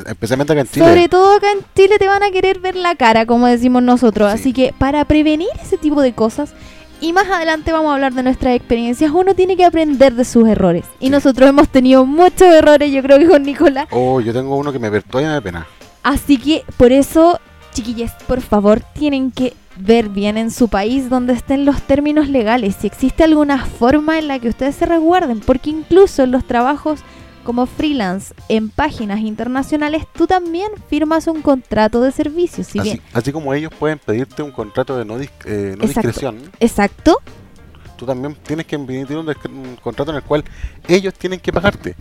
especialmente 0.08 0.54
acá 0.54 0.62
en 0.62 0.68
Chile. 0.68 0.86
Sobre 0.86 1.10
todo 1.10 1.36
acá 1.36 1.52
en 1.52 1.60
Chile 1.76 2.00
te 2.00 2.08
van 2.08 2.24
a 2.24 2.32
querer 2.32 2.60
ver 2.60 2.78
la 2.78 2.96
cara, 2.96 3.26
como 3.26 3.48
decimos 3.48 3.84
nosotros. 3.84 4.32
Así 4.32 4.54
que 4.54 4.74
para 4.78 5.04
prevenir 5.04 5.50
ese 5.62 5.78
tipo 5.78 6.02
de 6.02 6.14
cosas, 6.14 6.54
y 7.02 7.14
más 7.14 7.30
adelante 7.30 7.72
vamos 7.72 7.92
a 7.92 7.96
hablar 7.96 8.14
de 8.14 8.24
nuestras 8.24 8.56
experiencias, 8.56 9.12
uno 9.14 9.34
tiene 9.34 9.56
que 9.56 9.66
aprender 9.66 10.14
de 10.14 10.26
sus 10.26 10.48
errores. 10.48 10.86
Y 11.00 11.10
nosotros 11.10 11.50
hemos 11.50 11.70
tenido 11.70 12.06
muchos 12.06 12.54
errores, 12.54 12.92
yo 12.92 13.02
creo 13.02 13.20
que 13.20 13.28
con 13.28 13.44
Nicolás. 13.44 13.88
Oh, 13.92 14.20
yo 14.22 14.34
tengo 14.34 14.58
uno 14.58 14.72
que 14.72 14.80
me 14.80 14.90
todavía 15.02 15.34
me 15.34 15.42
pena. 15.42 15.68
Así 16.04 16.38
que 16.38 16.64
por 16.78 16.92
eso, 16.92 17.40
chiquillas, 17.74 18.14
por 18.28 18.42
favor, 18.42 18.82
tienen 18.94 19.32
que 19.32 19.54
ver 19.78 20.10
bien 20.10 20.38
en 20.38 20.52
su 20.52 20.68
país 20.68 21.10
donde 21.10 21.34
estén 21.34 21.66
los 21.66 21.82
términos 21.82 22.28
legales, 22.28 22.76
si 22.80 22.88
existe 22.88 23.24
alguna 23.24 23.66
forma 23.66 24.20
en 24.20 24.28
la 24.28 24.40
que 24.40 24.50
ustedes 24.50 24.76
se 24.76 24.86
resguarden, 24.86 25.40
porque 25.40 25.70
incluso 25.70 26.24
en 26.24 26.32
los 26.32 26.44
trabajos 26.44 27.00
como 27.44 27.66
freelance 27.66 28.34
en 28.48 28.70
páginas 28.70 29.20
internacionales, 29.20 30.04
tú 30.14 30.28
también 30.28 30.72
firmas 30.90 31.28
un 31.28 31.42
contrato 31.42 32.02
de 32.02 32.12
servicio. 32.12 32.64
Si 32.64 32.80
así, 32.80 33.02
así, 33.14 33.32
como 33.32 33.54
ellos 33.54 33.72
pueden 33.78 34.00
pedirte 34.00 34.44
un 34.44 34.52
contrato 34.52 34.98
de 34.98 35.06
no, 35.06 35.18
eh, 35.20 35.76
discreción. 35.80 36.52
Exacto. 36.60 37.22
Tú 37.98 38.06
también 38.06 38.36
tienes 38.36 38.66
que 38.66 38.76
emitir 38.76 39.18
un, 39.18 39.76
contrato 39.82 40.12
en 40.12 40.18
el 40.18 40.24
cual 40.24 40.44
ellos 40.88 41.14
tienen 41.16 41.40
que 41.40 41.52
pagarte. 41.52 41.96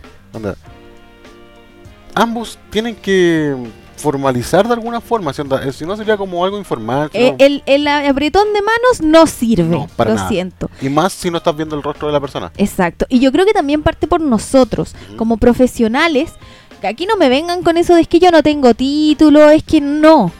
ambos 2.15 2.57
tienen 2.69 2.95
que 2.95 3.55
formalizar 3.99 4.67
de 4.67 4.73
alguna 4.73 5.01
forma, 5.01 5.31
eh, 5.31 5.71
si 5.71 5.85
no 5.85 5.95
sería 5.95 6.17
como 6.17 6.43
algo 6.43 6.57
informal. 6.57 7.09
Eh, 7.13 7.35
el, 7.37 7.61
el, 7.65 7.87
apretón 7.87 8.53
de 8.53 8.61
manos 8.61 9.01
no 9.03 9.27
sirve, 9.27 9.87
lo 9.97 10.27
siento. 10.27 10.69
Y 10.81 10.89
más 10.89 11.13
si 11.13 11.29
no 11.29 11.37
estás 11.37 11.55
viendo 11.55 11.75
el 11.75 11.83
rostro 11.83 12.07
de 12.07 12.13
la 12.13 12.19
persona. 12.19 12.51
Exacto, 12.57 13.05
y 13.09 13.19
yo 13.19 13.31
creo 13.31 13.45
que 13.45 13.53
también 13.53 13.83
parte 13.83 14.07
por 14.07 14.21
nosotros, 14.21 14.95
como 15.17 15.37
profesionales, 15.37 16.33
que 16.81 16.87
aquí 16.87 17.05
no 17.05 17.17
me 17.17 17.29
vengan 17.29 17.61
con 17.61 17.77
eso 17.77 17.95
de 17.95 18.01
es 18.01 18.07
que 18.07 18.19
yo 18.19 18.31
no 18.31 18.41
tengo 18.41 18.73
título, 18.73 19.49
es 19.49 19.63
que 19.63 19.81
no. 19.81 20.31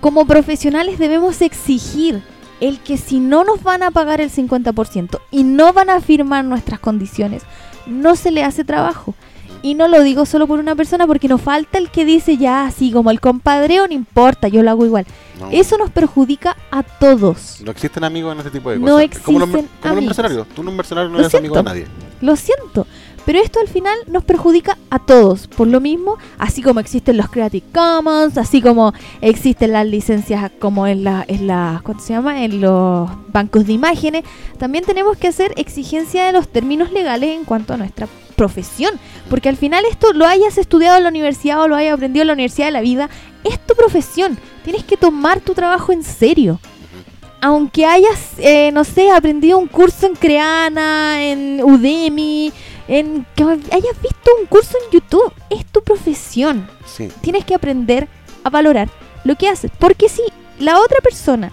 Como 0.00 0.26
profesionales 0.26 0.98
debemos 0.98 1.42
exigir 1.42 2.22
el 2.60 2.78
que 2.80 2.96
si 2.96 3.20
no 3.20 3.44
nos 3.44 3.62
van 3.62 3.82
a 3.82 3.90
pagar 3.90 4.20
el 4.20 4.30
50% 4.30 5.20
y 5.30 5.44
no 5.44 5.72
van 5.72 5.90
a 5.90 6.00
firmar 6.00 6.44
nuestras 6.44 6.80
condiciones, 6.80 7.42
no 7.86 8.16
se 8.16 8.30
le 8.30 8.44
hace 8.44 8.64
trabajo. 8.64 9.14
Y 9.62 9.74
no 9.74 9.88
lo 9.88 10.02
digo 10.02 10.26
solo 10.26 10.46
por 10.46 10.60
una 10.60 10.74
persona 10.74 11.06
porque 11.06 11.28
nos 11.28 11.40
falta 11.40 11.78
el 11.78 11.90
que 11.90 12.04
dice 12.04 12.36
ya 12.36 12.66
así 12.66 12.92
como 12.92 13.10
el 13.10 13.20
compadreo 13.20 13.86
no 13.86 13.94
importa, 13.94 14.48
yo 14.48 14.62
lo 14.62 14.70
hago 14.70 14.84
igual. 14.84 15.06
Eso 15.50 15.78
nos 15.78 15.90
perjudica 15.90 16.56
a 16.70 16.82
todos. 16.82 17.60
No 17.64 17.70
existen 17.70 18.04
amigos 18.04 18.32
en 18.32 18.38
este 18.38 18.50
tipo 18.50 18.70
de 18.70 18.76
cosas. 18.78 18.90
No 18.90 19.00
existen 19.00 19.24
como 19.24 19.38
los, 19.38 19.64
como 19.80 19.94
los 19.94 20.04
mercenarios. 20.04 20.46
Tú 20.48 20.62
no 20.62 20.70
un 20.70 20.76
mercenario 20.76 21.10
no 21.10 21.18
eres 21.18 21.34
amigo 21.34 21.56
de 21.56 21.62
nadie. 21.62 21.86
Lo 22.20 22.36
siento. 22.36 22.86
Pero 23.24 23.40
esto 23.40 23.60
al 23.60 23.68
final 23.68 23.94
nos 24.06 24.24
perjudica 24.24 24.78
a 24.88 24.98
todos. 24.98 25.48
Por 25.48 25.68
lo 25.68 25.80
mismo, 25.80 26.16
así 26.38 26.62
como 26.62 26.80
existen 26.80 27.18
los 27.18 27.28
Creative 27.28 27.66
Commons, 27.74 28.38
así 28.38 28.62
como 28.62 28.94
existen 29.20 29.72
las 29.72 29.86
licencias 29.86 30.50
como 30.58 30.86
en 30.86 31.04
la, 31.04 31.24
en 31.28 31.46
la 31.46 31.82
¿cuánto 31.84 32.02
se 32.02 32.14
llama? 32.14 32.42
En 32.42 32.62
los 32.62 33.10
bancos 33.30 33.66
de 33.66 33.74
imágenes, 33.74 34.24
también 34.58 34.84
tenemos 34.84 35.18
que 35.18 35.28
hacer 35.28 35.52
exigencia 35.56 36.24
de 36.24 36.32
los 36.32 36.48
términos 36.48 36.90
legales 36.90 37.36
en 37.36 37.44
cuanto 37.44 37.74
a 37.74 37.76
nuestra 37.76 38.08
profesión. 38.38 38.98
Porque 39.28 39.50
al 39.50 39.58
final 39.58 39.84
esto 39.84 40.14
lo 40.14 40.26
hayas 40.26 40.56
estudiado 40.56 40.96
en 40.96 41.02
la 41.02 41.10
universidad 41.10 41.60
o 41.60 41.68
lo 41.68 41.76
hayas 41.76 41.92
aprendido 41.92 42.22
en 42.22 42.28
la 42.28 42.32
universidad 42.32 42.68
de 42.68 42.72
la 42.72 42.80
vida, 42.80 43.10
es 43.44 43.58
tu 43.58 43.74
profesión. 43.74 44.38
Tienes 44.64 44.84
que 44.84 44.96
tomar 44.96 45.40
tu 45.40 45.52
trabajo 45.52 45.92
en 45.92 46.02
serio. 46.02 46.58
Aunque 47.40 47.84
hayas, 47.84 48.38
eh, 48.38 48.70
no 48.72 48.84
sé, 48.84 49.10
aprendido 49.10 49.58
un 49.58 49.68
curso 49.68 50.06
en 50.06 50.14
Creana, 50.14 51.22
en 51.22 51.62
Udemy, 51.62 52.52
en 52.88 53.26
que 53.36 53.44
hayas 53.44 54.02
visto 54.02 54.30
un 54.40 54.46
curso 54.46 54.76
en 54.84 54.92
YouTube, 54.92 55.32
es 55.50 55.66
tu 55.66 55.82
profesión. 55.82 56.68
Tienes 57.20 57.44
que 57.44 57.54
aprender 57.54 58.08
a 58.42 58.50
valorar 58.50 58.88
lo 59.24 59.36
que 59.36 59.48
haces. 59.48 59.70
Porque 59.78 60.08
si 60.08 60.22
la 60.58 60.80
otra 60.80 60.98
persona 61.00 61.52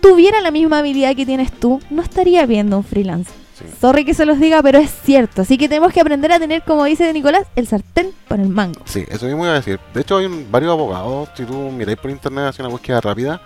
tuviera 0.00 0.40
la 0.40 0.50
misma 0.50 0.78
habilidad 0.78 1.16
que 1.16 1.26
tienes 1.26 1.52
tú, 1.52 1.80
no 1.90 2.00
estaría 2.02 2.46
viendo 2.46 2.78
un 2.78 2.84
freelance 2.84 3.45
Sí. 3.58 3.64
Sorry 3.80 4.04
que 4.04 4.12
se 4.12 4.26
los 4.26 4.38
diga, 4.38 4.62
pero 4.62 4.78
es 4.78 4.90
cierto. 4.90 5.40
Así 5.42 5.56
que 5.56 5.68
tenemos 5.68 5.92
que 5.92 6.00
aprender 6.00 6.30
a 6.32 6.38
tener, 6.38 6.62
como 6.62 6.84
dice 6.84 7.10
Nicolás, 7.12 7.46
el 7.56 7.66
sartén 7.66 8.12
para 8.28 8.42
el 8.42 8.50
mango. 8.50 8.80
Sí, 8.84 9.04
eso 9.08 9.24
mismo 9.26 9.44
iba 9.44 9.52
a 9.52 9.56
decir. 9.56 9.80
De 9.94 10.02
hecho, 10.02 10.18
hay 10.18 10.26
un- 10.26 10.46
varios 10.50 10.72
abogados, 10.72 11.30
si 11.34 11.44
tú 11.44 11.54
miráis 11.70 11.96
por 11.98 12.10
internet, 12.10 12.44
haces 12.46 12.60
una 12.60 12.68
búsqueda 12.68 13.00
rápida, 13.00 13.40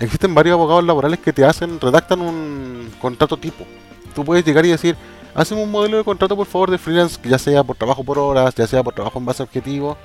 existen 0.00 0.34
varios 0.34 0.54
abogados 0.54 0.82
laborales 0.84 1.20
que 1.20 1.32
te 1.32 1.44
hacen, 1.44 1.78
redactan 1.80 2.20
un 2.22 2.90
contrato 3.00 3.36
tipo. 3.36 3.64
Tú 4.16 4.24
puedes 4.24 4.44
llegar 4.44 4.66
y 4.66 4.70
decir, 4.70 4.96
hacen 5.34 5.58
un 5.58 5.70
modelo 5.70 5.96
de 5.96 6.02
contrato, 6.04 6.34
por 6.36 6.46
favor, 6.46 6.70
de 6.70 6.78
freelance, 6.78 7.20
ya 7.22 7.38
sea 7.38 7.62
por 7.62 7.76
trabajo 7.76 8.02
por 8.02 8.18
horas, 8.18 8.54
ya 8.56 8.66
sea 8.66 8.82
por 8.82 8.94
trabajo 8.94 9.18
en 9.20 9.24
base 9.26 9.42
a 9.42 9.44
objetivos, 9.44 9.96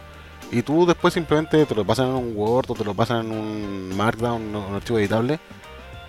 y 0.52 0.62
tú 0.62 0.86
después 0.86 1.14
simplemente 1.16 1.66
te 1.66 1.74
lo 1.76 1.84
pasan 1.84 2.10
en 2.10 2.14
un 2.16 2.34
Word 2.36 2.70
o 2.70 2.74
te 2.76 2.86
lo 2.86 2.94
pasan 2.94 3.26
en 3.26 3.32
un 3.32 3.98
Markdown, 3.98 4.56
un 4.56 4.76
archivo 4.76 5.00
editable, 5.00 5.40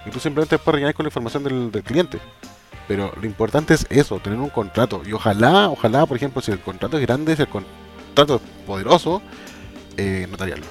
y 0.05 0.11
tú 0.11 0.21
simplemente 0.21 0.57
después 0.57 0.75
rellenas 0.75 0.95
con 0.95 1.05
la 1.05 1.09
información 1.09 1.43
del, 1.45 1.73
del 1.73 1.83
cliente. 1.83 2.19
Pero 2.89 3.13
lo 3.21 3.27
importante 3.27 3.75
es 3.75 3.87
eso, 3.91 4.19
tener 4.19 4.39
un 4.39 4.49
contrato. 4.49 5.03
Y 5.07 5.13
ojalá, 5.13 5.69
ojalá, 5.69 6.07
por 6.07 6.17
ejemplo, 6.17 6.41
si 6.41 6.51
el 6.51 6.59
contrato 6.59 6.97
es 6.97 7.03
grande, 7.03 7.37
si 7.37 7.43
el 7.43 7.49
contrato 7.49 8.37
es 8.37 8.67
poderoso, 8.67 9.23
eh, 9.99 10.27
notariarlo. 10.31 10.67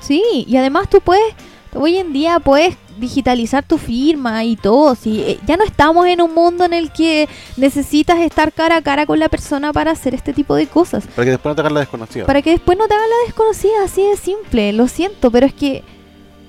Sí, 0.00 0.44
y 0.46 0.56
además 0.56 0.88
tú 0.88 1.00
puedes, 1.00 1.34
hoy 1.74 1.96
en 1.96 2.12
día 2.12 2.38
puedes 2.38 2.76
digitalizar 2.98 3.64
tu 3.64 3.78
firma 3.78 4.44
y 4.44 4.54
todo. 4.54 4.94
Si 4.94 5.22
eh, 5.22 5.40
ya 5.44 5.56
no 5.56 5.64
estamos 5.64 6.06
en 6.06 6.20
un 6.20 6.32
mundo 6.32 6.64
en 6.64 6.72
el 6.72 6.92
que 6.92 7.28
necesitas 7.56 8.20
estar 8.20 8.52
cara 8.52 8.76
a 8.76 8.82
cara 8.82 9.04
con 9.04 9.18
la 9.18 9.28
persona 9.28 9.72
para 9.72 9.90
hacer 9.90 10.14
este 10.14 10.32
tipo 10.32 10.54
de 10.54 10.68
cosas. 10.68 11.06
Para 11.08 11.24
que 11.24 11.30
después 11.32 11.50
no 11.50 11.54
te 11.56 11.60
hagan 11.62 11.74
la 11.74 11.80
desconocida. 11.80 12.26
Para 12.26 12.42
que 12.42 12.50
después 12.50 12.78
no 12.78 12.86
te 12.86 12.94
hagan 12.94 13.10
la 13.10 13.26
desconocida, 13.26 13.84
así 13.84 14.02
de 14.02 14.16
simple. 14.16 14.72
Lo 14.72 14.86
siento, 14.86 15.32
pero 15.32 15.46
es 15.46 15.54
que 15.54 15.82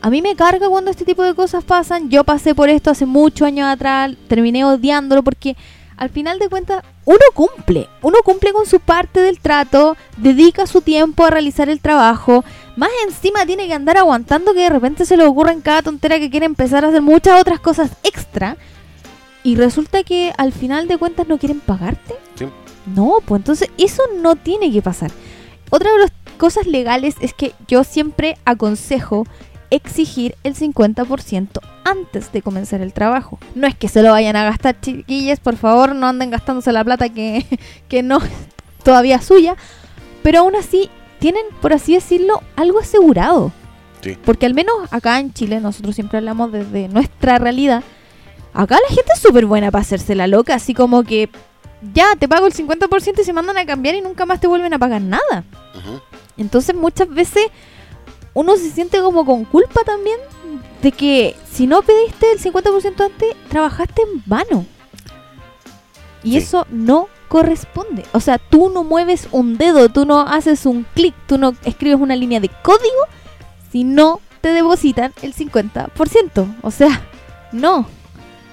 a 0.05 0.11
mí 0.11 0.21
me 0.21 0.35
carga 0.35 0.69
cuando 0.69 0.91
este 0.91 1.03
tipo 1.03 1.23
de 1.23 1.33
cosas 1.33 1.63
pasan. 1.63 2.11
Yo 2.11 2.23
pasé 2.23 2.53
por 2.53 2.69
esto 2.69 2.91
hace 2.91 3.07
muchos 3.07 3.47
años 3.47 3.67
atrás, 3.67 4.11
terminé 4.27 4.63
odiándolo 4.63 5.23
porque 5.23 5.57
al 5.97 6.11
final 6.11 6.37
de 6.37 6.47
cuentas 6.47 6.83
uno 7.05 7.17
cumple. 7.33 7.89
Uno 8.03 8.19
cumple 8.23 8.53
con 8.53 8.67
su 8.67 8.79
parte 8.79 9.19
del 9.19 9.39
trato, 9.39 9.97
dedica 10.17 10.67
su 10.67 10.81
tiempo 10.81 11.25
a 11.25 11.31
realizar 11.31 11.69
el 11.69 11.79
trabajo. 11.79 12.45
Más 12.75 12.91
encima 13.07 13.47
tiene 13.47 13.65
que 13.65 13.73
andar 13.73 13.97
aguantando 13.97 14.53
que 14.53 14.59
de 14.59 14.69
repente 14.69 15.05
se 15.05 15.17
le 15.17 15.25
ocurra 15.25 15.53
en 15.53 15.61
cada 15.61 15.81
tontera 15.81 16.19
que 16.19 16.29
quiere 16.29 16.45
empezar 16.45 16.85
a 16.85 16.89
hacer 16.89 17.01
muchas 17.01 17.41
otras 17.41 17.59
cosas 17.59 17.89
extra. 18.03 18.57
Y 19.41 19.55
resulta 19.55 20.03
que 20.03 20.33
al 20.37 20.53
final 20.53 20.87
de 20.87 20.99
cuentas 20.99 21.27
no 21.27 21.39
quieren 21.39 21.61
pagarte. 21.61 22.13
Sí. 22.35 22.45
No, 22.95 23.21
pues 23.25 23.39
entonces 23.39 23.71
eso 23.79 24.03
no 24.21 24.35
tiene 24.35 24.71
que 24.71 24.83
pasar. 24.83 25.09
Otra 25.71 25.91
de 25.91 25.97
las 25.97 26.11
cosas 26.37 26.67
legales 26.67 27.15
es 27.21 27.33
que 27.33 27.55
yo 27.67 27.83
siempre 27.83 28.37
aconsejo 28.45 29.25
exigir 29.75 30.35
el 30.43 30.55
50% 30.55 31.59
antes 31.83 32.31
de 32.31 32.41
comenzar 32.41 32.81
el 32.81 32.93
trabajo. 32.93 33.39
No 33.53 33.67
es 33.67 33.75
que 33.75 33.87
se 33.87 34.01
lo 34.01 34.11
vayan 34.11 34.35
a 34.35 34.43
gastar, 34.43 34.79
chiquillas, 34.79 35.39
por 35.39 35.57
favor, 35.57 35.95
no 35.95 36.07
anden 36.07 36.31
gastándose 36.31 36.71
la 36.71 36.83
plata 36.83 37.09
que, 37.09 37.45
que 37.89 38.03
no 38.03 38.17
es 38.17 38.31
todavía 38.83 39.21
suya, 39.21 39.55
pero 40.23 40.39
aún 40.39 40.55
así 40.55 40.89
tienen, 41.19 41.43
por 41.61 41.73
así 41.73 41.93
decirlo, 41.93 42.41
algo 42.55 42.79
asegurado. 42.79 43.51
Sí. 44.01 44.17
Porque 44.23 44.45
al 44.45 44.53
menos 44.53 44.75
acá 44.91 45.19
en 45.19 45.33
Chile, 45.33 45.59
nosotros 45.59 45.95
siempre 45.95 46.19
hablamos 46.19 46.51
desde 46.51 46.87
nuestra 46.87 47.37
realidad, 47.37 47.83
acá 48.53 48.77
la 48.89 48.95
gente 48.95 49.11
es 49.13 49.19
súper 49.19 49.45
buena 49.45 49.71
para 49.71 49.81
hacerse 49.81 50.15
la 50.15 50.27
loca, 50.27 50.55
así 50.55 50.73
como 50.73 51.03
que 51.03 51.29
ya 51.93 52.15
te 52.15 52.27
pago 52.27 52.47
el 52.47 52.53
50% 52.53 53.19
y 53.19 53.23
se 53.23 53.33
mandan 53.33 53.57
a 53.57 53.65
cambiar 53.65 53.95
y 53.95 54.01
nunca 54.01 54.25
más 54.25 54.39
te 54.39 54.47
vuelven 54.47 54.73
a 54.73 54.79
pagar 54.79 55.01
nada. 55.01 55.43
Ujú. 55.75 56.01
Entonces 56.37 56.75
muchas 56.75 57.09
veces 57.09 57.45
uno 58.35 58.55
se 58.57 58.69
siente 58.69 59.01
como 59.01 59.25
con 59.25 59.45
culpa 59.45 59.81
también 59.83 60.19
de 60.83 60.91
que 60.91 61.35
si 61.51 61.65
no 61.65 61.81
pediste 61.81 62.31
el 62.33 62.39
50% 62.39 63.01
antes, 63.05 63.35
trabajaste 63.49 64.03
en 64.03 64.21
vano. 64.27 64.65
Y 66.23 66.31
Sí. 66.31 66.37
eso 66.37 66.67
no 66.69 67.07
corresponde. 67.29 68.03
O 68.11 68.19
sea, 68.19 68.37
tú 68.37 68.69
no 68.69 68.83
mueves 68.83 69.27
un 69.31 69.57
dedo, 69.57 69.89
tú 69.89 70.05
no 70.05 70.19
haces 70.21 70.65
un 70.65 70.85
clic, 70.93 71.15
tú 71.27 71.37
no 71.37 71.55
escribes 71.63 71.99
una 71.99 72.15
línea 72.15 72.39
de 72.39 72.49
código 72.61 73.01
si 73.71 73.83
no 73.83 74.21
te 74.41 74.49
depositan 74.49 75.13
el 75.21 75.33
50%. 75.33 76.45
O 76.61 76.71
sea, 76.71 77.01
no. 77.51 77.87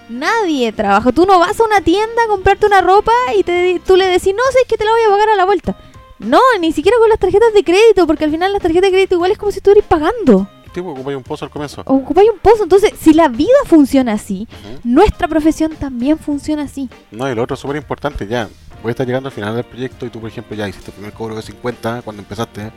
Nadie 0.08 0.72
trabaja. 0.72 1.10
Tú 1.12 1.26
no 1.26 1.38
vas 1.38 1.58
a 1.58 1.64
una 1.64 1.80
tienda 1.80 2.22
a 2.24 2.28
comprarte 2.28 2.66
una 2.66 2.80
ropa 2.82 3.12
y 3.36 3.42
te, 3.42 3.80
tú 3.86 3.96
le 3.96 4.06
decís, 4.06 4.34
no, 4.34 4.42
sé 4.52 4.66
que 4.68 4.76
te 4.76 4.84
la 4.84 4.90
voy 4.92 5.00
a 5.06 5.10
pagar 5.10 5.30
a 5.30 5.36
la 5.36 5.44
vuelta. 5.44 5.76
No, 6.22 6.38
ni 6.60 6.72
siquiera 6.72 6.96
con 6.98 7.08
las 7.08 7.18
tarjetas 7.18 7.52
de 7.52 7.64
crédito, 7.64 8.06
porque 8.06 8.24
al 8.24 8.30
final 8.30 8.52
las 8.52 8.62
tarjetas 8.62 8.90
de 8.90 8.92
crédito 8.92 9.16
igual 9.16 9.32
es 9.32 9.38
como 9.38 9.50
si 9.50 9.58
estuvieras 9.58 9.84
pagando. 9.88 10.48
Tipo, 10.72 10.90
ocupáis 10.90 11.16
un 11.16 11.22
pozo 11.22 11.44
al 11.44 11.50
comienzo. 11.50 11.82
Ocupáis 11.84 12.30
un 12.30 12.38
pozo. 12.38 12.62
Entonces, 12.62 12.92
si 12.98 13.12
la 13.12 13.28
vida 13.28 13.58
funciona 13.66 14.12
así, 14.12 14.48
nuestra 14.84 15.28
profesión 15.28 15.72
también 15.76 16.18
funciona 16.18 16.62
así. 16.62 16.88
No, 17.10 17.30
y 17.30 17.34
lo 17.34 17.42
otro 17.42 17.56
súper 17.56 17.76
importante, 17.76 18.26
ya. 18.26 18.48
Voy 18.82 18.90
a 18.90 18.92
estar 18.92 19.06
llegando 19.06 19.28
al 19.28 19.34
final 19.34 19.54
del 19.54 19.64
proyecto 19.64 20.06
y 20.06 20.10
tú, 20.10 20.20
por 20.20 20.30
ejemplo, 20.30 20.56
ya 20.56 20.68
hiciste 20.68 20.90
el 20.90 20.94
primer 20.94 21.12
cobro 21.12 21.36
de 21.36 21.42
50 21.42 22.02
cuando 22.02 22.22
empezaste. 22.22 22.72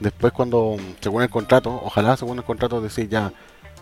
Después, 0.00 0.32
cuando, 0.32 0.76
según 1.00 1.22
el 1.22 1.30
contrato, 1.30 1.80
ojalá 1.84 2.16
según 2.16 2.38
el 2.38 2.44
contrato, 2.44 2.80
decir 2.80 3.08
ya, 3.08 3.32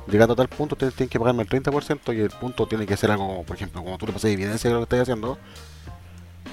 llegando 0.08 0.34
a 0.34 0.36
tal 0.36 0.48
punto, 0.48 0.74
ustedes 0.74 0.94
tienen 0.94 1.10
que 1.10 1.18
pagarme 1.18 1.42
el 1.42 1.48
30% 1.48 2.16
y 2.16 2.20
el 2.20 2.30
punto 2.30 2.66
tiene 2.66 2.86
que 2.86 2.96
ser 2.96 3.10
algo, 3.10 3.26
como, 3.26 3.44
por 3.44 3.56
ejemplo, 3.56 3.82
como 3.82 3.98
tú 3.98 4.06
le 4.06 4.12
pasas 4.12 4.30
evidencia 4.30 4.68
de 4.68 4.74
lo 4.74 4.80
que 4.80 4.84
estás 4.84 5.00
haciendo. 5.00 5.38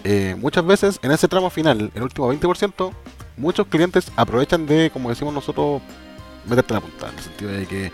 Eh, 0.04 0.36
muchas 0.40 0.66
veces, 0.66 1.00
en 1.02 1.12
ese 1.12 1.28
tramo 1.28 1.50
final, 1.50 1.92
el 1.94 2.04
último 2.04 2.32
20%, 2.32 2.92
muchos 3.38 3.68
clientes 3.68 4.12
aprovechan 4.16 4.66
de, 4.66 4.90
como 4.92 5.10
decimos 5.10 5.34
nosotros, 5.34 5.82
meterte 6.46 6.74
la 6.74 6.82
punta, 6.82 7.10
en 7.10 7.16
el 7.16 7.24
sentido 7.24 7.52
de 7.52 7.66
que 7.66 7.92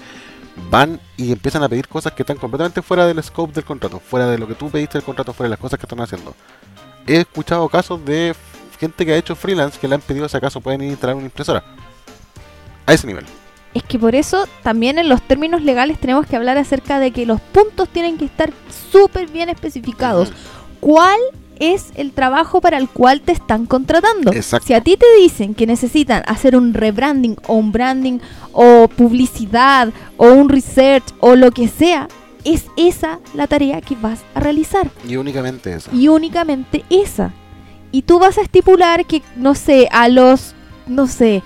van 0.69 0.99
y 1.17 1.31
empiezan 1.31 1.63
a 1.63 1.69
pedir 1.69 1.87
cosas 1.87 2.13
que 2.13 2.23
están 2.23 2.37
completamente 2.37 2.81
fuera 2.81 3.05
del 3.05 3.23
scope 3.23 3.53
del 3.53 3.63
contrato, 3.63 3.99
fuera 3.99 4.27
de 4.27 4.37
lo 4.37 4.47
que 4.47 4.55
tú 4.55 4.69
pediste 4.69 4.97
del 4.97 5.05
contrato, 5.05 5.33
fuera 5.33 5.47
de 5.47 5.51
las 5.51 5.59
cosas 5.59 5.79
que 5.79 5.85
están 5.85 6.01
haciendo. 6.01 6.35
He 7.07 7.21
escuchado 7.21 7.67
casos 7.69 8.03
de 8.05 8.35
gente 8.79 9.05
que 9.05 9.13
ha 9.13 9.17
hecho 9.17 9.35
freelance 9.35 9.79
que 9.79 9.87
le 9.87 9.95
han 9.95 10.01
pedido 10.01 10.27
si 10.27 10.37
acaso 10.37 10.59
pueden 10.59 10.81
ir 10.81 10.89
a 10.89 10.91
instalar 10.91 11.15
una 11.15 11.25
impresora. 11.25 11.63
A 12.85 12.93
ese 12.93 13.07
nivel. 13.07 13.25
Es 13.73 13.83
que 13.83 13.97
por 13.97 14.15
eso 14.15 14.47
también 14.63 14.97
en 14.97 15.07
los 15.07 15.21
términos 15.21 15.61
legales 15.61 15.99
tenemos 15.99 16.25
que 16.25 16.35
hablar 16.35 16.57
acerca 16.57 16.99
de 16.99 17.11
que 17.11 17.25
los 17.25 17.39
puntos 17.39 17.87
tienen 17.89 18.17
que 18.17 18.25
estar 18.25 18.51
súper 18.91 19.27
bien 19.27 19.49
especificados. 19.49 20.33
¿Cuál 20.79 21.19
es 21.61 21.91
el 21.95 22.11
trabajo 22.11 22.59
para 22.59 22.77
el 22.77 22.89
cual 22.89 23.21
te 23.21 23.31
están 23.31 23.65
contratando? 23.65 24.33
Exacto. 24.33 24.67
Si 24.67 24.73
a 24.73 24.81
ti 24.81 24.97
te 24.97 25.05
dicen 25.21 25.53
que 25.53 25.67
necesitan 25.67 26.23
hacer 26.27 26.57
un 26.57 26.73
rebranding 26.73 27.37
o 27.47 27.53
un 27.53 27.71
branding 27.71 28.19
o 28.51 28.89
publicidad 28.89 29.93
o 30.17 30.27
un 30.27 30.49
research 30.49 31.05
o 31.19 31.35
lo 31.35 31.51
que 31.51 31.67
sea, 31.67 32.07
es 32.43 32.65
esa 32.75 33.19
la 33.33 33.47
tarea 33.47 33.79
que 33.81 33.95
vas 33.95 34.19
a 34.33 34.39
realizar. 34.39 34.89
Y 35.07 35.15
únicamente 35.15 35.73
eso. 35.73 35.91
y 35.93 36.07
únicamente 36.07 36.83
esa. 36.89 37.31
Y 37.91 38.01
tú 38.03 38.19
vas 38.19 38.37
a 38.37 38.41
estipular 38.41 39.05
que, 39.05 39.21
no 39.35 39.53
sé, 39.53 39.87
a 39.91 40.07
los, 40.07 40.55
no 40.87 41.07
sé, 41.07 41.43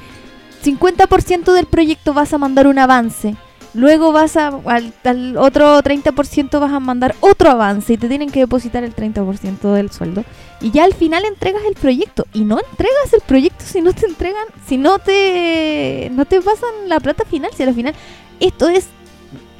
50% 0.63 1.53
del 1.53 1.65
proyecto 1.65 2.13
vas 2.13 2.33
a 2.33 2.37
mandar 2.37 2.67
un 2.67 2.79
avance. 2.79 3.35
Luego 3.75 4.13
vas 4.13 4.37
a, 4.37 4.47
al, 4.65 4.93
al 5.03 5.37
otro 5.37 5.81
30% 5.81 6.59
vas 6.59 6.71
a 6.71 6.79
mandar 6.79 7.13
otro 7.19 7.51
avance 7.51 7.93
y 7.93 7.97
te 7.97 8.07
tienen 8.07 8.31
que 8.31 8.39
depositar 8.39 8.85
el 8.85 8.95
30% 8.95 9.73
del 9.73 9.91
sueldo. 9.91 10.23
Y 10.61 10.71
ya 10.71 10.85
al 10.85 10.93
final 10.93 11.25
entregas 11.25 11.61
el 11.67 11.75
proyecto. 11.75 12.25
Y 12.33 12.45
no 12.45 12.57
entregas 12.57 13.13
el 13.13 13.21
proyecto 13.21 13.65
si 13.65 13.81
no 13.81 13.91
te 13.91 14.05
entregan, 14.05 14.45
si 14.65 14.77
no 14.77 14.99
te, 14.99 16.09
no 16.13 16.25
te 16.25 16.41
pasan 16.41 16.87
la 16.87 17.01
plata 17.01 17.25
final. 17.25 17.51
Si 17.53 17.63
al 17.63 17.75
final 17.75 17.93
esto 18.39 18.69
es 18.69 18.87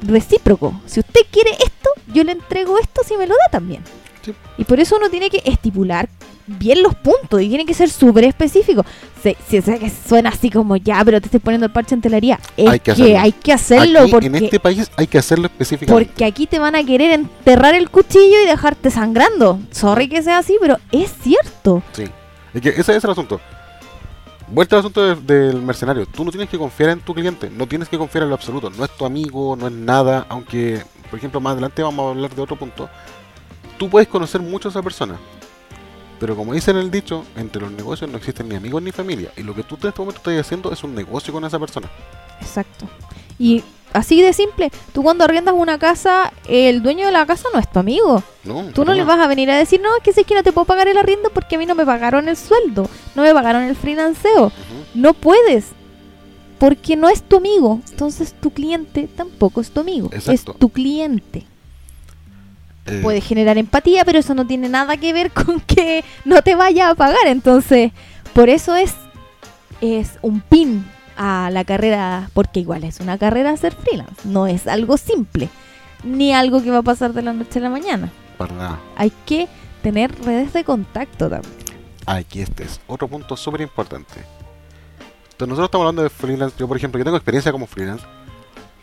recíproco. 0.02 0.80
Si 0.86 1.00
usted 1.00 1.20
quiere 1.30 1.50
esto, 1.50 1.90
yo 2.12 2.24
le 2.24 2.32
entrego 2.32 2.78
esto 2.78 3.02
si 3.04 3.16
me 3.16 3.26
lo 3.26 3.34
da 3.34 3.50
también. 3.52 3.82
Sí. 4.26 4.34
Y 4.58 4.64
por 4.64 4.78
eso 4.80 4.96
uno 4.96 5.08
tiene 5.08 5.30
que 5.30 5.40
estipular 5.44 6.08
bien 6.46 6.82
los 6.82 6.94
puntos 6.94 7.40
y 7.42 7.48
tiene 7.48 7.64
que 7.66 7.74
ser 7.74 7.88
súper 7.90 8.24
específico. 8.24 8.84
Si, 9.48 9.58
o 9.58 9.62
sea, 9.62 9.78
que 9.78 9.90
suena 9.90 10.28
así 10.30 10.50
como 10.50 10.76
ya, 10.76 11.02
pero 11.04 11.20
te 11.20 11.26
estoy 11.26 11.40
poniendo 11.40 11.66
el 11.66 11.72
parche 11.72 11.94
en 11.94 12.00
telaría. 12.00 12.38
Es 12.56 12.68
Hay 12.68 12.80
que 12.80 12.94
que, 12.94 13.16
hay 13.18 13.32
que 13.32 13.52
hacerlo 13.52 14.00
Aquí, 14.00 14.10
porque, 14.10 14.26
en 14.26 14.34
este 14.36 14.60
país 14.60 14.90
hay 14.96 15.06
que 15.06 15.18
hacerlo 15.18 15.46
específicamente. 15.46 16.06
porque 16.10 16.24
aquí 16.24 16.46
te 16.46 16.58
van 16.58 16.76
a 16.76 16.84
querer 16.84 17.12
enterrar 17.12 17.74
el 17.74 17.90
cuchillo 17.90 18.42
y 18.42 18.46
dejarte 18.46 18.90
sangrando. 18.90 19.58
Sorry 19.70 20.08
que 20.08 20.22
sea 20.22 20.38
así, 20.38 20.56
pero 20.60 20.76
es 20.92 21.12
cierto. 21.22 21.82
Sí. 21.92 22.04
Es 22.54 22.60
que 22.60 22.68
ese 22.68 22.96
es 22.96 23.04
el 23.04 23.10
asunto. 23.10 23.40
Vuelta 24.48 24.76
al 24.76 24.80
asunto 24.80 25.02
de- 25.16 25.16
del 25.50 25.60
mercenario. 25.62 26.06
Tú 26.06 26.24
no 26.24 26.30
tienes 26.30 26.48
que 26.48 26.56
confiar 26.56 26.90
en 26.90 27.00
tu 27.00 27.12
cliente. 27.12 27.50
No 27.50 27.66
tienes 27.66 27.88
que 27.88 27.98
confiar 27.98 28.22
en 28.22 28.28
lo 28.28 28.36
absoluto. 28.36 28.70
No 28.70 28.84
es 28.84 28.90
tu 28.96 29.04
amigo, 29.04 29.56
no 29.56 29.66
es 29.66 29.72
nada. 29.72 30.24
Aunque, 30.28 30.80
por 31.10 31.18
ejemplo, 31.18 31.40
más 31.40 31.54
adelante 31.54 31.82
vamos 31.82 32.06
a 32.06 32.10
hablar 32.10 32.32
de 32.32 32.42
otro 32.42 32.54
punto. 32.54 32.88
Tú 33.78 33.88
puedes 33.90 34.08
conocer 34.08 34.40
mucho 34.40 34.68
a 34.68 34.70
esa 34.70 34.82
persona. 34.82 35.16
Pero 36.18 36.34
como 36.34 36.54
dice 36.54 36.70
en 36.70 36.78
el 36.78 36.90
dicho, 36.90 37.24
entre 37.36 37.62
los 37.62 37.70
negocios 37.70 38.10
no 38.10 38.16
existen 38.16 38.48
ni 38.48 38.56
amigos 38.56 38.82
ni 38.82 38.90
familia. 38.90 39.30
Y 39.36 39.42
lo 39.42 39.54
que 39.54 39.62
tú 39.62 39.76
en 39.82 39.88
este 39.88 40.00
momento 40.00 40.18
estás 40.18 40.46
haciendo 40.46 40.72
es 40.72 40.82
un 40.82 40.94
negocio 40.94 41.32
con 41.32 41.44
esa 41.44 41.58
persona. 41.58 41.90
Exacto. 42.40 42.86
Y 43.38 43.62
así 43.92 44.22
de 44.22 44.32
simple, 44.32 44.70
tú 44.94 45.02
cuando 45.02 45.24
arriendas 45.24 45.54
una 45.56 45.78
casa, 45.78 46.32
el 46.48 46.82
dueño 46.82 47.04
de 47.06 47.12
la 47.12 47.26
casa 47.26 47.48
no 47.52 47.60
es 47.60 47.70
tu 47.70 47.78
amigo. 47.78 48.22
No, 48.44 48.64
Tú 48.72 48.84
no 48.84 48.94
le 48.94 49.04
vas 49.04 49.18
a 49.18 49.26
venir 49.26 49.50
a 49.50 49.56
decir, 49.56 49.80
no, 49.80 49.94
es 49.96 50.02
que 50.02 50.14
sé 50.14 50.24
que 50.24 50.34
no 50.34 50.42
te 50.42 50.52
puedo 50.52 50.64
pagar 50.64 50.88
el 50.88 50.96
arriendo 50.96 51.30
porque 51.30 51.56
a 51.56 51.58
mí 51.58 51.66
no 51.66 51.74
me 51.74 51.84
pagaron 51.84 52.28
el 52.28 52.36
sueldo, 52.36 52.88
no 53.14 53.22
me 53.22 53.34
pagaron 53.34 53.62
el 53.64 53.76
financeo. 53.76 54.52
No 54.94 55.12
puedes. 55.12 55.66
Porque 56.58 56.96
no 56.96 57.10
es 57.10 57.22
tu 57.22 57.36
amigo. 57.36 57.80
Entonces 57.90 58.34
tu 58.40 58.50
cliente 58.50 59.06
tampoco 59.14 59.60
es 59.60 59.70
tu 59.70 59.80
amigo. 59.80 60.08
Exacto. 60.12 60.52
Es 60.52 60.58
tu 60.58 60.70
cliente. 60.70 61.44
Eh, 62.86 63.00
puede 63.02 63.20
generar 63.20 63.58
empatía, 63.58 64.04
pero 64.04 64.18
eso 64.18 64.34
no 64.34 64.46
tiene 64.46 64.68
nada 64.68 64.96
que 64.96 65.12
ver 65.12 65.30
con 65.32 65.60
que 65.60 66.04
no 66.24 66.42
te 66.42 66.54
vaya 66.54 66.90
a 66.90 66.94
pagar. 66.94 67.26
Entonces, 67.26 67.92
por 68.32 68.48
eso 68.48 68.76
es, 68.76 68.94
es 69.80 70.18
un 70.22 70.40
pin 70.40 70.84
a 71.16 71.50
la 71.50 71.64
carrera, 71.64 72.30
porque 72.34 72.60
igual 72.60 72.84
es 72.84 73.00
una 73.00 73.18
carrera 73.18 73.56
ser 73.56 73.74
freelance, 73.74 74.20
no 74.24 74.46
es 74.46 74.66
algo 74.66 74.98
simple, 74.98 75.48
ni 76.04 76.34
algo 76.34 76.62
que 76.62 76.70
va 76.70 76.78
a 76.78 76.82
pasar 76.82 77.12
de 77.12 77.22
la 77.22 77.32
noche 77.32 77.58
a 77.58 77.62
la 77.62 77.70
mañana. 77.70 78.10
Nada. 78.38 78.78
Hay 78.96 79.10
que 79.24 79.48
tener 79.82 80.14
redes 80.24 80.52
de 80.52 80.62
contacto 80.62 81.30
también. 81.30 81.54
Aquí 82.04 82.40
este 82.40 82.64
es 82.64 82.80
otro 82.86 83.08
punto 83.08 83.36
súper 83.36 83.62
importante. 83.62 84.20
Entonces, 85.24 85.48
nosotros 85.48 85.66
estamos 85.66 85.84
hablando 85.84 86.02
de 86.02 86.10
freelance. 86.10 86.56
Yo, 86.58 86.68
por 86.68 86.76
ejemplo, 86.76 86.98
yo 86.98 87.04
tengo 87.04 87.16
experiencia 87.16 87.50
como 87.50 87.66
freelance. 87.66 88.04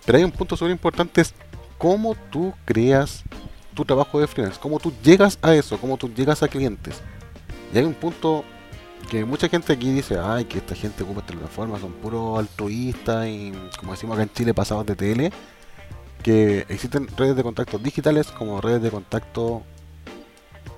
Pero 0.06 0.18
hay 0.18 0.24
un 0.24 0.32
punto 0.32 0.58
súper 0.58 0.72
importante: 0.72 1.22
es 1.22 1.34
cómo 1.78 2.16
tú 2.32 2.54
creas 2.66 3.24
tu 3.74 3.86
trabajo 3.86 4.20
de 4.20 4.28
freelance. 4.28 4.60
Cómo 4.60 4.80
tú 4.80 4.94
llegas 5.04 5.38
a 5.42 5.54
eso. 5.54 5.78
Cómo 5.78 5.98
tú 5.98 6.10
llegas 6.14 6.44
a 6.44 6.48
clientes. 6.48 7.02
Y 7.74 7.78
hay 7.78 7.86
un 7.86 7.94
punto 7.94 8.44
que 9.10 9.26
mucha 9.26 9.50
gente 9.50 9.74
aquí 9.74 9.92
dice: 9.92 10.18
Ay, 10.20 10.46
que 10.46 10.60
esta 10.60 10.76
gente 10.76 11.04
ocupa 11.04 11.22
esta 11.22 11.34
plataforma, 11.34 11.80
son 11.80 11.92
puros 11.94 12.40
altruistas 12.40 13.28
y, 13.28 13.52
como 13.80 13.92
decimos 13.94 14.14
acá 14.16 14.24
en 14.24 14.34
Chile, 14.34 14.54
pasados 14.54 14.86
de 14.86 14.96
tele. 14.96 15.32
Que 16.22 16.60
existen 16.70 17.08
redes 17.18 17.36
de 17.36 17.44
contacto 17.44 17.78
digitales 17.78 18.28
como 18.28 18.62
redes 18.62 18.82
de 18.82 18.92
contacto 18.92 19.64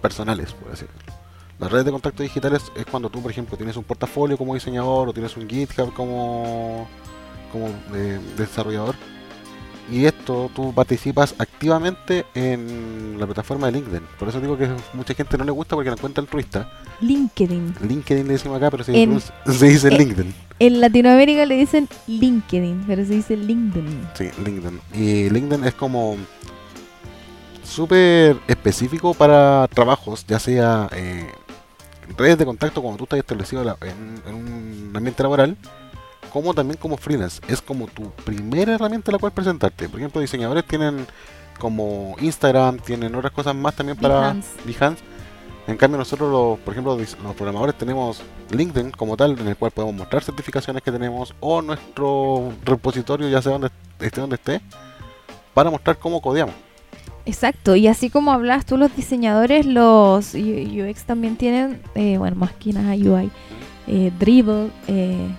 personales, 0.01 0.53
por 0.53 0.71
así 0.71 0.85
decirlo. 0.85 1.13
Las 1.59 1.71
redes 1.71 1.85
de 1.85 1.91
contacto 1.91 2.23
digitales 2.23 2.63
es 2.75 2.85
cuando 2.85 3.09
tú, 3.09 3.21
por 3.21 3.31
ejemplo, 3.31 3.55
tienes 3.55 3.77
un 3.77 3.83
portafolio 3.83 4.37
como 4.37 4.55
diseñador 4.55 5.07
o 5.07 5.13
tienes 5.13 5.37
un 5.37 5.47
GitHub 5.47 5.93
como, 5.93 6.87
como 7.51 7.69
de- 7.93 8.19
desarrollador. 8.35 8.95
Y 9.91 10.05
esto 10.05 10.49
tú 10.55 10.73
participas 10.73 11.35
activamente 11.37 12.25
en 12.33 13.17
la 13.19 13.25
plataforma 13.27 13.67
de 13.67 13.73
LinkedIn. 13.73 14.01
Por 14.17 14.27
eso 14.29 14.41
digo 14.41 14.57
que 14.57 14.67
mucha 14.93 15.13
gente 15.13 15.37
no 15.37 15.43
le 15.43 15.51
gusta 15.51 15.75
porque 15.75 15.89
la 15.91 15.95
encuentra 15.95 16.21
altruista. 16.23 16.71
LinkedIn. 17.01 17.75
LinkedIn 17.87 18.25
le 18.27 18.33
decimos 18.33 18.57
acá, 18.57 18.71
pero 18.71 18.83
se, 18.83 18.99
En- 19.01 19.19
se 19.45 19.65
dice 19.67 19.89
en- 19.89 19.97
LinkedIn. 19.97 20.33
En 20.57 20.81
Latinoamérica 20.81 21.45
le 21.45 21.55
dicen 21.55 21.87
LinkedIn, 22.07 22.85
pero 22.87 23.05
se 23.05 23.13
dice 23.13 23.37
LinkedIn. 23.37 24.07
Sí, 24.15 24.29
LinkedIn. 24.43 24.79
Y 24.93 25.29
LinkedIn 25.29 25.65
es 25.65 25.73
como 25.75 26.15
súper 27.63 28.37
específico 28.47 29.13
para 29.13 29.67
trabajos, 29.73 30.25
ya 30.27 30.39
sea 30.39 30.87
eh, 30.93 31.29
redes 32.17 32.37
de 32.37 32.45
contacto 32.45 32.81
cuando 32.81 32.97
tú 32.97 33.03
estás 33.05 33.19
establecido 33.19 33.61
en 33.81 34.33
un 34.33 34.91
ambiente 34.95 35.23
laboral, 35.23 35.57
como 36.35 36.53
también 36.53 36.77
como 36.77 36.97
freelance. 36.97 37.41
Es 37.47 37.61
como 37.61 37.87
tu 37.87 38.11
primera 38.25 38.73
herramienta 38.73 39.09
a 39.09 39.13
la 39.13 39.19
cual 39.19 39.31
presentarte. 39.31 39.87
Por 39.87 40.01
ejemplo, 40.01 40.19
diseñadores 40.19 40.65
tienen 40.65 41.07
como 41.57 42.17
Instagram, 42.19 42.79
tienen 42.79 43.15
otras 43.15 43.31
cosas 43.31 43.55
más 43.55 43.73
también 43.73 43.97
para 43.97 44.19
Behance. 44.19 44.49
Behance. 44.65 45.01
En 45.65 45.77
cambio 45.77 45.97
nosotros, 45.97 46.29
los, 46.29 46.59
por 46.59 46.73
ejemplo, 46.73 46.97
los 46.97 47.35
programadores 47.35 47.77
tenemos 47.77 48.21
LinkedIn 48.49 48.91
como 48.91 49.15
tal, 49.15 49.39
en 49.39 49.47
el 49.47 49.55
cual 49.55 49.71
podemos 49.71 49.95
mostrar 49.95 50.25
certificaciones 50.25 50.83
que 50.83 50.91
tenemos 50.91 51.33
o 51.39 51.61
nuestro 51.61 52.51
repositorio, 52.65 53.29
ya 53.29 53.41
sea 53.41 53.53
donde 53.53 53.69
esté 54.01 54.19
donde 54.19 54.35
esté, 54.35 54.59
para 55.53 55.69
mostrar 55.69 55.97
cómo 55.97 56.21
codeamos. 56.21 56.53
Exacto, 57.25 57.77
y 57.77 57.87
así 57.87 58.09
como 58.09 58.33
hablas 58.33 58.65
tú, 58.65 58.75
los 58.75 58.93
diseñadores, 58.93 59.65
los 59.65 60.33
UX 60.35 61.05
también 61.05 61.37
tienen, 61.37 61.81
eh, 61.95 62.17
bueno, 62.17 62.35
nada 62.73 62.93
UI, 62.93 63.31
eh, 63.87 64.11
Dribble, 64.19 64.69
eh, 64.89 65.29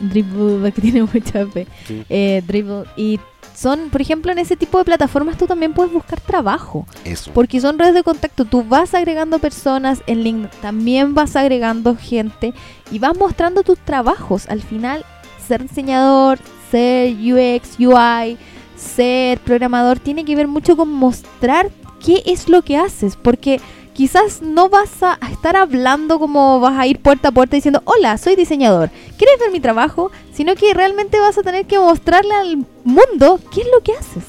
Dribble, 0.00 0.72
que 0.74 0.80
tiene 0.80 1.02
mucha 1.02 1.46
Sí. 1.86 2.04
eh, 2.08 2.42
Dribble, 2.46 2.84
y 2.96 3.18
son, 3.54 3.88
por 3.90 4.00
ejemplo, 4.02 4.30
en 4.32 4.38
ese 4.38 4.56
tipo 4.56 4.76
de 4.78 4.84
plataformas 4.84 5.38
tú 5.38 5.46
también 5.46 5.72
puedes 5.72 5.90
buscar 5.92 6.20
trabajo, 6.20 6.86
Eso. 7.04 7.30
porque 7.32 7.60
son 7.60 7.78
redes 7.78 7.94
de 7.94 8.02
contacto, 8.02 8.44
tú 8.44 8.62
vas 8.62 8.92
agregando 8.94 9.38
personas 9.38 10.02
en 10.06 10.22
LinkedIn, 10.22 10.60
también 10.60 11.14
vas 11.14 11.36
agregando 11.36 11.96
gente 11.96 12.52
y 12.90 12.98
vas 12.98 13.16
mostrando 13.16 13.62
tus 13.62 13.78
trabajos. 13.78 14.46
Al 14.48 14.60
final, 14.62 15.04
ser 15.46 15.62
diseñador, 15.62 16.38
ser 16.70 17.14
UX, 17.14 17.78
UI, 17.78 18.36
ser 18.76 19.38
programador, 19.40 19.98
tiene 20.00 20.24
que 20.26 20.36
ver 20.36 20.48
mucho 20.48 20.76
con 20.76 20.92
mostrar 20.92 21.70
qué 22.04 22.22
es 22.26 22.48
lo 22.50 22.60
que 22.62 22.76
haces, 22.76 23.16
porque 23.16 23.60
quizás 23.96 24.42
no 24.42 24.68
vas 24.68 25.02
a 25.02 25.18
estar 25.32 25.56
hablando 25.56 26.18
como 26.18 26.60
vas 26.60 26.78
a 26.78 26.86
ir 26.86 27.00
puerta 27.00 27.28
a 27.28 27.32
puerta 27.32 27.56
diciendo, 27.56 27.80
hola, 27.86 28.18
soy 28.18 28.36
diseñador, 28.36 28.90
¿quieres 29.16 29.38
ver 29.40 29.50
mi 29.50 29.58
trabajo? 29.58 30.10
Sino 30.34 30.54
que 30.54 30.74
realmente 30.74 31.18
vas 31.18 31.38
a 31.38 31.42
tener 31.42 31.64
que 31.66 31.78
mostrarle 31.78 32.34
al 32.34 32.56
mundo 32.84 33.40
qué 33.54 33.62
es 33.62 33.68
lo 33.74 33.82
que 33.82 33.92
haces. 33.94 34.24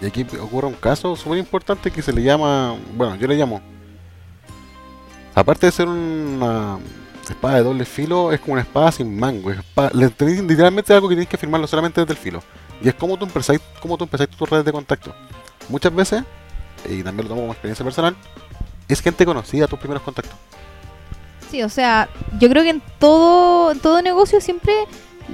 Y 0.00 0.06
aquí 0.06 0.24
ocurre 0.40 0.68
un 0.68 0.74
caso 0.74 1.16
súper 1.16 1.38
importante 1.38 1.90
que 1.90 2.00
se 2.00 2.14
le 2.14 2.22
llama, 2.22 2.76
bueno, 2.96 3.16
yo 3.16 3.26
le 3.28 3.34
llamo, 3.34 3.60
aparte 5.34 5.66
de 5.66 5.72
ser 5.72 5.86
una 5.86 6.78
espada 7.28 7.56
de 7.56 7.62
doble 7.62 7.84
filo, 7.84 8.32
es 8.32 8.40
como 8.40 8.54
una 8.54 8.62
espada 8.62 8.90
sin 8.90 9.18
mango. 9.18 9.50
Es 9.50 9.58
espada- 9.58 9.90
literalmente 9.92 10.94
algo 10.94 11.10
que 11.10 11.14
tienes 11.14 11.28
que 11.28 11.36
firmarlo 11.36 11.66
solamente 11.66 12.00
desde 12.00 12.14
el 12.14 12.18
filo. 12.18 12.42
Y 12.82 12.88
es 12.88 12.94
como 12.94 13.18
tú 13.18 13.26
empezáis, 13.26 13.60
como 13.82 13.98
tú 13.98 14.04
empezáis 14.04 14.30
tus 14.30 14.48
redes 14.48 14.64
de 14.64 14.72
contacto. 14.72 15.14
Muchas 15.68 15.94
veces, 15.94 16.24
y 16.88 17.02
también 17.02 17.28
lo 17.28 17.34
tomo 17.34 17.42
como 17.42 17.52
experiencia 17.52 17.84
personal, 17.84 18.16
es 18.88 19.00
gente 19.00 19.24
conocida 19.24 19.66
tus 19.66 19.78
primeros 19.78 20.02
contactos. 20.02 20.34
Sí, 21.50 21.62
o 21.62 21.68
sea, 21.68 22.08
yo 22.40 22.48
creo 22.48 22.62
que 22.62 22.70
en 22.70 22.82
todo, 22.98 23.70
en 23.72 23.78
todo 23.80 24.02
negocio 24.02 24.40
siempre 24.40 24.72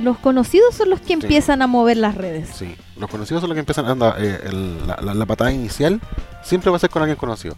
los 0.02 0.18
conocidos 0.18 0.74
son 0.74 0.90
los 0.90 1.00
que 1.00 1.14
empiezan 1.14 1.62
a 1.62 1.66
mover 1.66 1.96
las 1.96 2.14
redes. 2.14 2.50
Sí, 2.54 2.76
los 2.96 3.08
conocidos 3.10 3.40
son 3.40 3.48
los 3.50 3.54
que 3.56 3.60
empiezan 3.60 3.86
a 3.86 3.90
andar. 3.92 4.14
eh, 4.18 4.40
el- 4.44 4.86
la, 4.86 4.96
la- 5.02 5.14
la 5.14 5.26
patada 5.26 5.50
inicial 5.52 6.00
siempre 6.44 6.70
va 6.70 6.76
a 6.76 6.80
ser 6.80 6.90
con 6.90 7.02
alguien 7.02 7.16
conocido. 7.16 7.56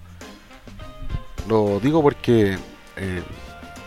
Lo 1.49 1.81
digo 1.81 2.03
porque 2.03 2.57
eh, 2.97 3.23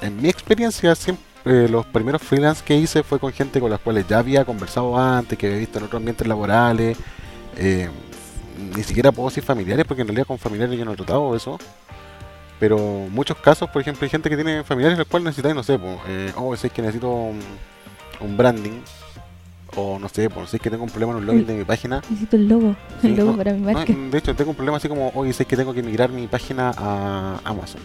en 0.01 0.21
mi 0.21 0.29
experiencia 0.29 0.93
siempre 0.95 1.23
eh, 1.45 1.67
los 1.69 1.85
primeros 1.85 2.21
freelance 2.21 2.63
que 2.65 2.75
hice 2.75 3.03
fue 3.03 3.19
con 3.19 3.31
gente 3.31 3.59
con 3.59 3.69
las 3.69 3.79
cuales 3.79 4.05
ya 4.07 4.17
había 4.19 4.43
conversado 4.45 4.97
antes, 4.97 5.37
que 5.37 5.45
había 5.47 5.59
visto 5.59 5.77
en 5.79 5.85
otros 5.85 5.99
ambientes 5.99 6.27
laborales. 6.27 6.97
Ni 8.75 8.83
siquiera 8.83 9.11
puedo 9.11 9.29
decir 9.29 9.43
familiares, 9.43 9.85
porque 9.87 10.01
en 10.01 10.07
realidad 10.07 10.27
con 10.27 10.37
familiares 10.37 10.77
yo 10.77 10.85
no 10.85 10.93
he 10.93 10.95
tratado 10.95 11.35
eso. 11.35 11.57
Pero 12.59 12.77
muchos 13.09 13.37
casos, 13.37 13.69
por 13.69 13.81
ejemplo, 13.81 14.05
hay 14.05 14.09
gente 14.09 14.29
que 14.29 14.35
tiene 14.35 14.63
familiares 14.63 14.97
los 14.97 15.07
cuales 15.07 15.25
necesitan, 15.25 15.55
no 15.55 15.63
sé, 15.63 15.77
po, 15.77 15.99
eh, 16.07 16.31
oh, 16.37 16.53
es 16.53 16.61
que 16.61 16.81
necesito 16.81 17.11
un, 17.11 17.39
un 18.21 18.37
branding. 18.37 18.79
O 19.77 19.99
no 19.99 20.07
sé, 20.07 20.29
pues 20.29 20.49
sé 20.51 20.59
que 20.59 20.69
tengo 20.69 20.83
un 20.85 20.89
problema 20.89 21.11
en 21.11 21.17
un 21.19 21.25
login 21.25 21.45
de 21.45 21.53
mi 21.53 21.65
página. 21.65 21.97
Necesito 22.09 22.37
el 22.37 22.47
logo, 22.47 22.75
Sí, 23.01 23.07
el 23.07 23.15
logo 23.17 23.31
no, 23.31 23.37
para 23.37 23.51
mi 23.51 23.59
no, 23.59 23.73
marca. 23.73 23.93
de 23.93 24.17
hecho, 24.17 24.33
tengo 24.33 24.51
un 24.51 24.55
problema 24.55 24.77
así 24.77 24.87
como, 24.87 25.11
oye, 25.15 25.33
sé 25.33 25.43
que 25.43 25.57
tengo 25.57 25.73
que 25.73 25.83
migrar 25.83 26.09
mi 26.11 26.27
página 26.27 26.71
a 26.77 27.41
Amazon. 27.43 27.81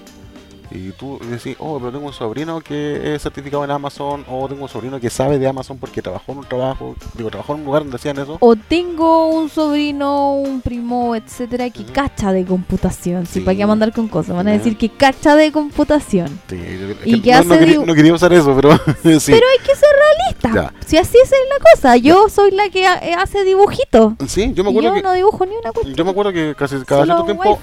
Y 0.72 0.92
tú 0.92 1.18
decís, 1.28 1.56
oh, 1.58 1.78
pero 1.80 1.90
tengo 1.90 2.06
un 2.06 2.12
sobrino 2.12 2.60
que 2.60 3.14
es 3.16 3.22
certificado 3.22 3.64
en 3.64 3.72
Amazon, 3.72 4.24
o 4.28 4.46
tengo 4.48 4.62
un 4.62 4.68
sobrino 4.68 5.00
que 5.00 5.10
sabe 5.10 5.38
de 5.38 5.48
Amazon 5.48 5.78
porque 5.78 6.00
trabajó 6.00 6.30
en 6.30 6.38
un 6.38 6.44
trabajo, 6.44 6.94
digo, 7.14 7.28
trabajó 7.28 7.54
en 7.54 7.60
un 7.60 7.66
lugar 7.66 7.82
donde 7.82 7.96
hacían 7.96 8.18
eso. 8.18 8.36
O 8.40 8.54
tengo 8.54 9.26
un 9.28 9.48
sobrino, 9.48 10.34
un 10.34 10.60
primo, 10.60 11.16
etcétera, 11.16 11.70
que 11.70 11.84
cacha 11.84 12.32
de 12.32 12.44
computación. 12.44 13.26
Si 13.26 13.34
Sí. 13.34 13.40
para 13.40 13.56
qué 13.56 13.66
mandar 13.66 13.92
con 13.92 14.06
cosas, 14.06 14.36
van 14.36 14.46
a 14.46 14.52
decir 14.52 14.76
que 14.78 14.88
cacha 14.90 15.34
de 15.34 15.50
computación. 15.50 16.28
Sí, 16.48 16.56
¿Y 17.04 17.14
que 17.20 17.22
qué 17.22 17.32
no, 17.32 17.42
no 17.44 17.58
quería, 17.58 17.74
dibu- 17.80 17.86
no 17.86 17.94
quería 17.94 18.14
usar 18.14 18.32
eso, 18.32 18.54
pero 18.54 18.70
sí. 19.20 19.32
Pero 19.32 19.46
hay 19.48 19.66
que 19.66 19.74
ser 19.74 19.88
realista. 19.98 20.52
Ya. 20.54 20.86
Si 20.86 20.96
así 20.98 21.18
es 21.22 21.30
la 21.30 21.70
cosa, 21.74 21.96
yo 21.96 22.28
soy 22.28 22.52
la 22.52 22.68
que 22.70 22.86
ha- 22.86 23.20
hace 23.20 23.44
dibujitos. 23.44 24.12
Sí, 24.28 24.52
yo 24.54 24.62
me 24.62 24.70
Y 24.70 24.72
acuerdo 24.74 24.90
yo 24.90 24.94
que 24.94 25.02
no 25.02 25.12
dibujo 25.14 25.44
ni 25.46 25.56
una 25.56 25.72
cuestión. 25.72 25.96
yo 25.96 26.04
me 26.04 26.10
acuerdo 26.12 26.32
que 26.32 26.54
casi 26.56 26.76
cada 26.84 27.04
Solo 27.06 27.24
cierto 27.24 27.42
tiempo, 27.42 27.60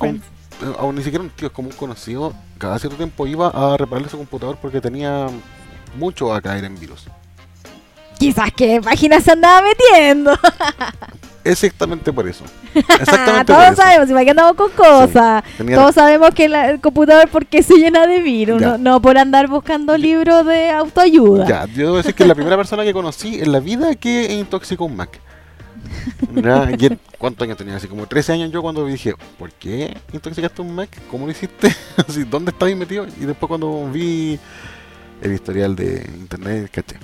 eh, 0.62 0.92
ni 0.94 1.04
siquiera 1.04 1.24
un 1.24 1.30
tío, 1.30 1.48
es 1.48 1.54
como 1.54 1.70
un 1.70 1.76
conocido, 1.76 2.34
cada 2.58 2.80
cierto 2.80 2.98
tiempo 2.98 3.26
iba 3.28 3.48
a 3.50 3.78
repararle 3.78 4.10
su 4.10 4.18
computador 4.18 4.58
porque 4.62 4.82
tenía 4.82 5.28
mucho 5.98 6.34
a 6.34 6.42
caer 6.42 6.66
en 6.66 6.80
virus. 6.80 7.06
Quizás 8.20 8.50
qué 8.56 8.82
página 8.82 9.20
se 9.22 9.32
andaba 9.32 9.62
metiendo. 9.62 10.32
Exactamente 11.44 12.12
por 12.12 12.28
eso. 12.28 12.44
Exactamente 12.76 13.46
por 13.46 13.56
Todos 13.56 13.68
eso. 13.74 13.76
sabemos, 13.82 14.10
para 14.10 14.24
qué 14.26 14.32
andamos 14.32 14.54
con 14.56 14.72
cosas. 14.72 15.44
Todos 15.58 15.96
sabemos 15.96 16.32
que 16.32 16.50
la- 16.50 16.70
el 16.72 16.82
computador 16.82 17.30
porque 17.30 17.64
se 17.64 17.76
llena 17.76 18.06
de 18.06 18.20
virus, 18.22 18.62
no, 18.62 18.78
no 18.78 19.02
por 19.02 19.18
andar 19.18 19.48
buscando 19.48 19.98
libros 19.98 20.46
de 20.46 20.72
autoayuda. 20.72 21.48
Ya, 21.48 21.66
yo 21.68 21.86
debo 21.86 21.98
decir 21.98 22.14
que 22.16 22.24
es 22.24 22.28
la 22.30 22.36
primera 22.36 22.58
persona 22.58 22.84
que 22.84 22.92
conocí 22.92 23.40
en 23.40 23.52
la 23.52 23.60
vida 23.60 23.96
que 23.96 24.34
intoxicó 24.34 24.86
un 24.86 24.98
Mac. 24.98 25.20
¿Cuántos 27.18 27.46
años 27.46 27.58
tenía? 27.58 27.76
Así 27.76 27.88
como 27.88 28.06
13 28.06 28.34
años 28.34 28.52
yo 28.52 28.62
cuando 28.62 28.86
dije, 28.86 29.14
¿por 29.38 29.52
qué 29.52 29.96
intoxicaste 30.14 30.62
un 30.62 30.74
Mac? 30.76 30.90
¿Cómo 31.10 31.26
lo 31.26 31.32
hiciste? 31.32 31.74
Así, 32.08 32.24
¿Dónde 32.24 32.52
estabas 32.52 32.76
metido? 32.76 33.06
Y 33.20 33.26
después 33.26 33.48
cuando 33.48 33.90
vi 33.92 34.40
el 35.22 35.34
historial 35.34 35.76
de 35.76 36.10
internet, 36.18 36.70
caché. 36.72 36.98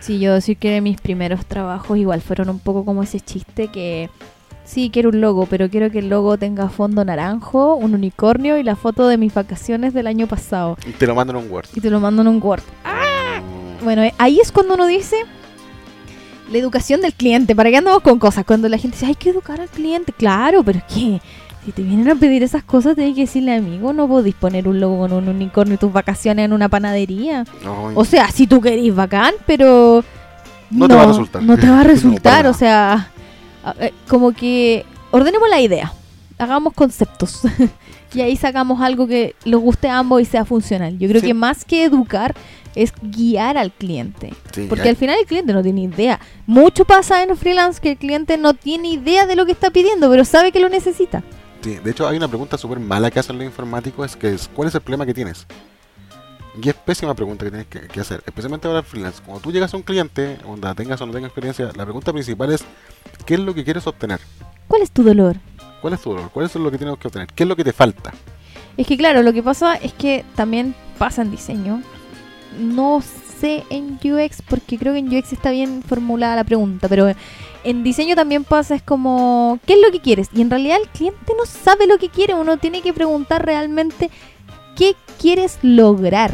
Sí, 0.00 0.18
yo 0.18 0.34
decir 0.34 0.56
que 0.58 0.80
mis 0.80 1.00
primeros 1.00 1.46
trabajos 1.46 1.96
igual 1.96 2.20
fueron 2.20 2.50
un 2.50 2.58
poco 2.58 2.84
como 2.84 3.02
ese 3.02 3.20
chiste 3.20 3.68
que 3.68 4.10
sí 4.64 4.90
quiero 4.92 5.10
un 5.10 5.20
logo, 5.20 5.46
pero 5.46 5.70
quiero 5.70 5.90
que 5.90 6.00
el 6.00 6.08
logo 6.08 6.36
tenga 6.36 6.68
fondo 6.68 7.04
naranjo, 7.04 7.74
un 7.74 7.94
unicornio 7.94 8.58
y 8.58 8.62
la 8.62 8.76
foto 8.76 9.08
de 9.08 9.16
mis 9.16 9.32
vacaciones 9.32 9.94
del 9.94 10.06
año 10.06 10.26
pasado. 10.26 10.76
Y 10.86 10.92
te 10.92 11.06
lo 11.06 11.14
mandan 11.14 11.36
en 11.36 11.44
un 11.44 11.50
Word. 11.50 11.68
Y 11.74 11.80
te 11.80 11.90
lo 11.90 12.00
mando 12.00 12.22
en 12.22 12.28
un 12.28 12.42
Word. 12.42 12.62
Mm, 12.84 13.84
Bueno, 13.84 14.02
eh, 14.02 14.14
ahí 14.18 14.40
es 14.40 14.52
cuando 14.52 14.74
uno 14.74 14.86
dice 14.86 15.16
la 16.50 16.58
educación 16.58 17.00
del 17.00 17.14
cliente. 17.14 17.54
¿Para 17.56 17.70
qué 17.70 17.78
andamos 17.78 18.02
con 18.02 18.18
cosas? 18.18 18.44
Cuando 18.44 18.68
la 18.68 18.78
gente 18.78 18.96
dice, 18.96 19.06
hay 19.06 19.14
que 19.14 19.30
educar 19.30 19.60
al 19.60 19.68
cliente. 19.68 20.12
Claro, 20.12 20.62
pero 20.62 20.78
es 20.78 20.84
que 20.84 21.20
Si 21.64 21.72
te 21.72 21.82
vienen 21.82 22.10
a 22.10 22.14
pedir 22.14 22.42
esas 22.42 22.62
cosas, 22.62 22.94
tenés 22.94 23.14
que 23.14 23.22
decirle, 23.22 23.54
amigo, 23.54 23.94
no 23.94 24.06
podéis 24.06 24.34
poner 24.34 24.68
un 24.68 24.80
logo 24.80 24.98
con 24.98 25.12
un 25.14 25.28
unicornio 25.28 25.74
y 25.74 25.78
tus 25.78 25.90
vacaciones 25.92 26.44
en 26.44 26.52
una 26.52 26.68
panadería. 26.68 27.44
No, 27.64 27.86
O 27.94 28.04
sea, 28.04 28.30
si 28.30 28.46
tú 28.46 28.60
querís 28.60 28.94
bacán, 28.94 29.32
pero... 29.46 30.04
No 30.70 30.86
te 30.88 30.94
va 30.94 31.04
a 31.04 31.06
resultar. 31.06 31.42
No 31.42 31.56
te 31.56 31.68
va 31.68 31.80
a 31.80 31.84
No, 31.84 31.88
resultar, 31.88 32.46
o 32.46 32.52
sea, 32.52 33.10
eh, 33.80 33.92
como 34.08 34.32
que 34.32 34.84
ordenemos 35.10 35.48
la 35.48 35.60
idea, 35.60 35.92
hagamos 36.36 36.74
conceptos 36.74 37.40
y 38.14 38.20
ahí 38.22 38.36
sacamos 38.36 38.80
algo 38.80 39.06
que 39.06 39.34
les 39.44 39.58
guste 39.60 39.88
a 39.88 39.98
ambos 39.98 40.22
y 40.22 40.24
sea 40.24 40.44
funcional. 40.44 40.98
Yo 40.98 41.08
creo 41.08 41.20
Sí. 41.20 41.28
que 41.28 41.34
más 41.34 41.64
que 41.64 41.84
educar 41.84 42.34
es 42.74 42.92
guiar 43.02 43.56
al 43.56 43.70
cliente, 43.72 44.32
sí, 44.52 44.66
porque 44.68 44.82
hay- 44.84 44.88
al 44.90 44.96
final 44.96 45.16
el 45.20 45.26
cliente 45.26 45.52
no 45.52 45.62
tiene 45.62 45.82
idea. 45.82 46.18
Mucho 46.46 46.84
pasa 46.84 47.22
en 47.22 47.36
freelance 47.36 47.80
que 47.80 47.92
el 47.92 47.96
cliente 47.98 48.36
no 48.36 48.54
tiene 48.54 48.88
idea 48.90 49.26
de 49.26 49.36
lo 49.36 49.46
que 49.46 49.52
está 49.52 49.70
pidiendo, 49.70 50.10
pero 50.10 50.24
sabe 50.24 50.50
que 50.52 50.60
lo 50.60 50.68
necesita. 50.68 51.22
sí, 51.62 51.76
de 51.82 51.90
hecho, 51.92 52.06
hay 52.06 52.16
una 52.18 52.28
pregunta 52.28 52.58
súper 52.58 52.78
mala 52.78 53.10
que 53.10 53.18
hacen 53.20 53.36
los 53.38 53.44
informáticos, 53.46 54.10
es 54.10 54.16
que 54.16 54.34
es, 54.34 54.50
¿cuál 54.54 54.68
es 54.68 54.74
el 54.74 54.80
problema 54.82 55.06
que 55.06 55.14
tienes? 55.14 55.46
Y 56.62 56.68
es 56.68 56.74
pésima 56.74 57.14
pregunta 57.14 57.44
que 57.44 57.50
tienes 57.50 57.66
que, 57.68 57.80
que 57.88 58.00
hacer, 58.00 58.22
especialmente 58.26 58.68
para 58.68 58.80
el 58.80 58.84
freelance. 58.84 59.20
Cuando 59.24 59.40
tú 59.42 59.50
llegas 59.50 59.72
a 59.74 59.76
un 59.76 59.82
cliente, 59.82 60.36
donde 60.44 60.72
tengas 60.74 61.00
o 61.00 61.06
no 61.06 61.12
tengas 61.12 61.28
experiencia, 61.30 61.70
la 61.74 61.84
pregunta 61.84 62.12
principal 62.12 62.52
es, 62.52 62.64
¿qué 63.26 63.34
es 63.34 63.40
lo 63.40 63.54
que 63.54 63.64
quieres 63.64 63.86
obtener? 63.86 64.20
¿Cuál 64.68 64.82
es 64.82 64.90
tu 64.92 65.02
dolor? 65.02 65.36
¿Cuál 65.84 65.92
es 65.92 66.00
tu 66.00 66.12
dolor? 66.12 66.30
¿Cuál 66.32 66.46
es 66.46 66.54
lo 66.54 66.70
que 66.70 66.78
tienes 66.78 66.96
que 66.96 67.08
obtener? 67.08 67.28
¿Qué 67.28 67.42
es 67.42 67.46
lo 67.46 67.56
que 67.56 67.62
te 67.62 67.74
falta? 67.74 68.14
Es 68.78 68.86
que 68.86 68.96
claro, 68.96 69.22
lo 69.22 69.34
que 69.34 69.42
pasa 69.42 69.74
es 69.74 69.92
que 69.92 70.24
también 70.34 70.74
pasa 70.96 71.20
en 71.20 71.30
diseño. 71.30 71.82
No 72.58 73.02
sé 73.02 73.64
en 73.68 73.98
UX, 74.02 74.40
porque 74.48 74.78
creo 74.78 74.94
que 74.94 75.00
en 75.00 75.14
UX 75.14 75.34
está 75.34 75.50
bien 75.50 75.82
formulada 75.82 76.36
la 76.36 76.44
pregunta, 76.44 76.88
pero 76.88 77.12
en 77.64 77.84
diseño 77.84 78.16
también 78.16 78.44
pasa, 78.44 78.76
es 78.76 78.82
como, 78.82 79.58
¿qué 79.66 79.74
es 79.74 79.80
lo 79.82 79.92
que 79.92 80.00
quieres? 80.00 80.30
Y 80.32 80.40
en 80.40 80.48
realidad 80.48 80.78
el 80.80 80.88
cliente 80.88 81.34
no 81.36 81.44
sabe 81.44 81.86
lo 81.86 81.98
que 81.98 82.08
quiere, 82.08 82.32
uno 82.32 82.56
tiene 82.56 82.80
que 82.80 82.94
preguntar 82.94 83.44
realmente 83.44 84.10
qué 84.76 84.96
quieres 85.20 85.58
lograr, 85.60 86.32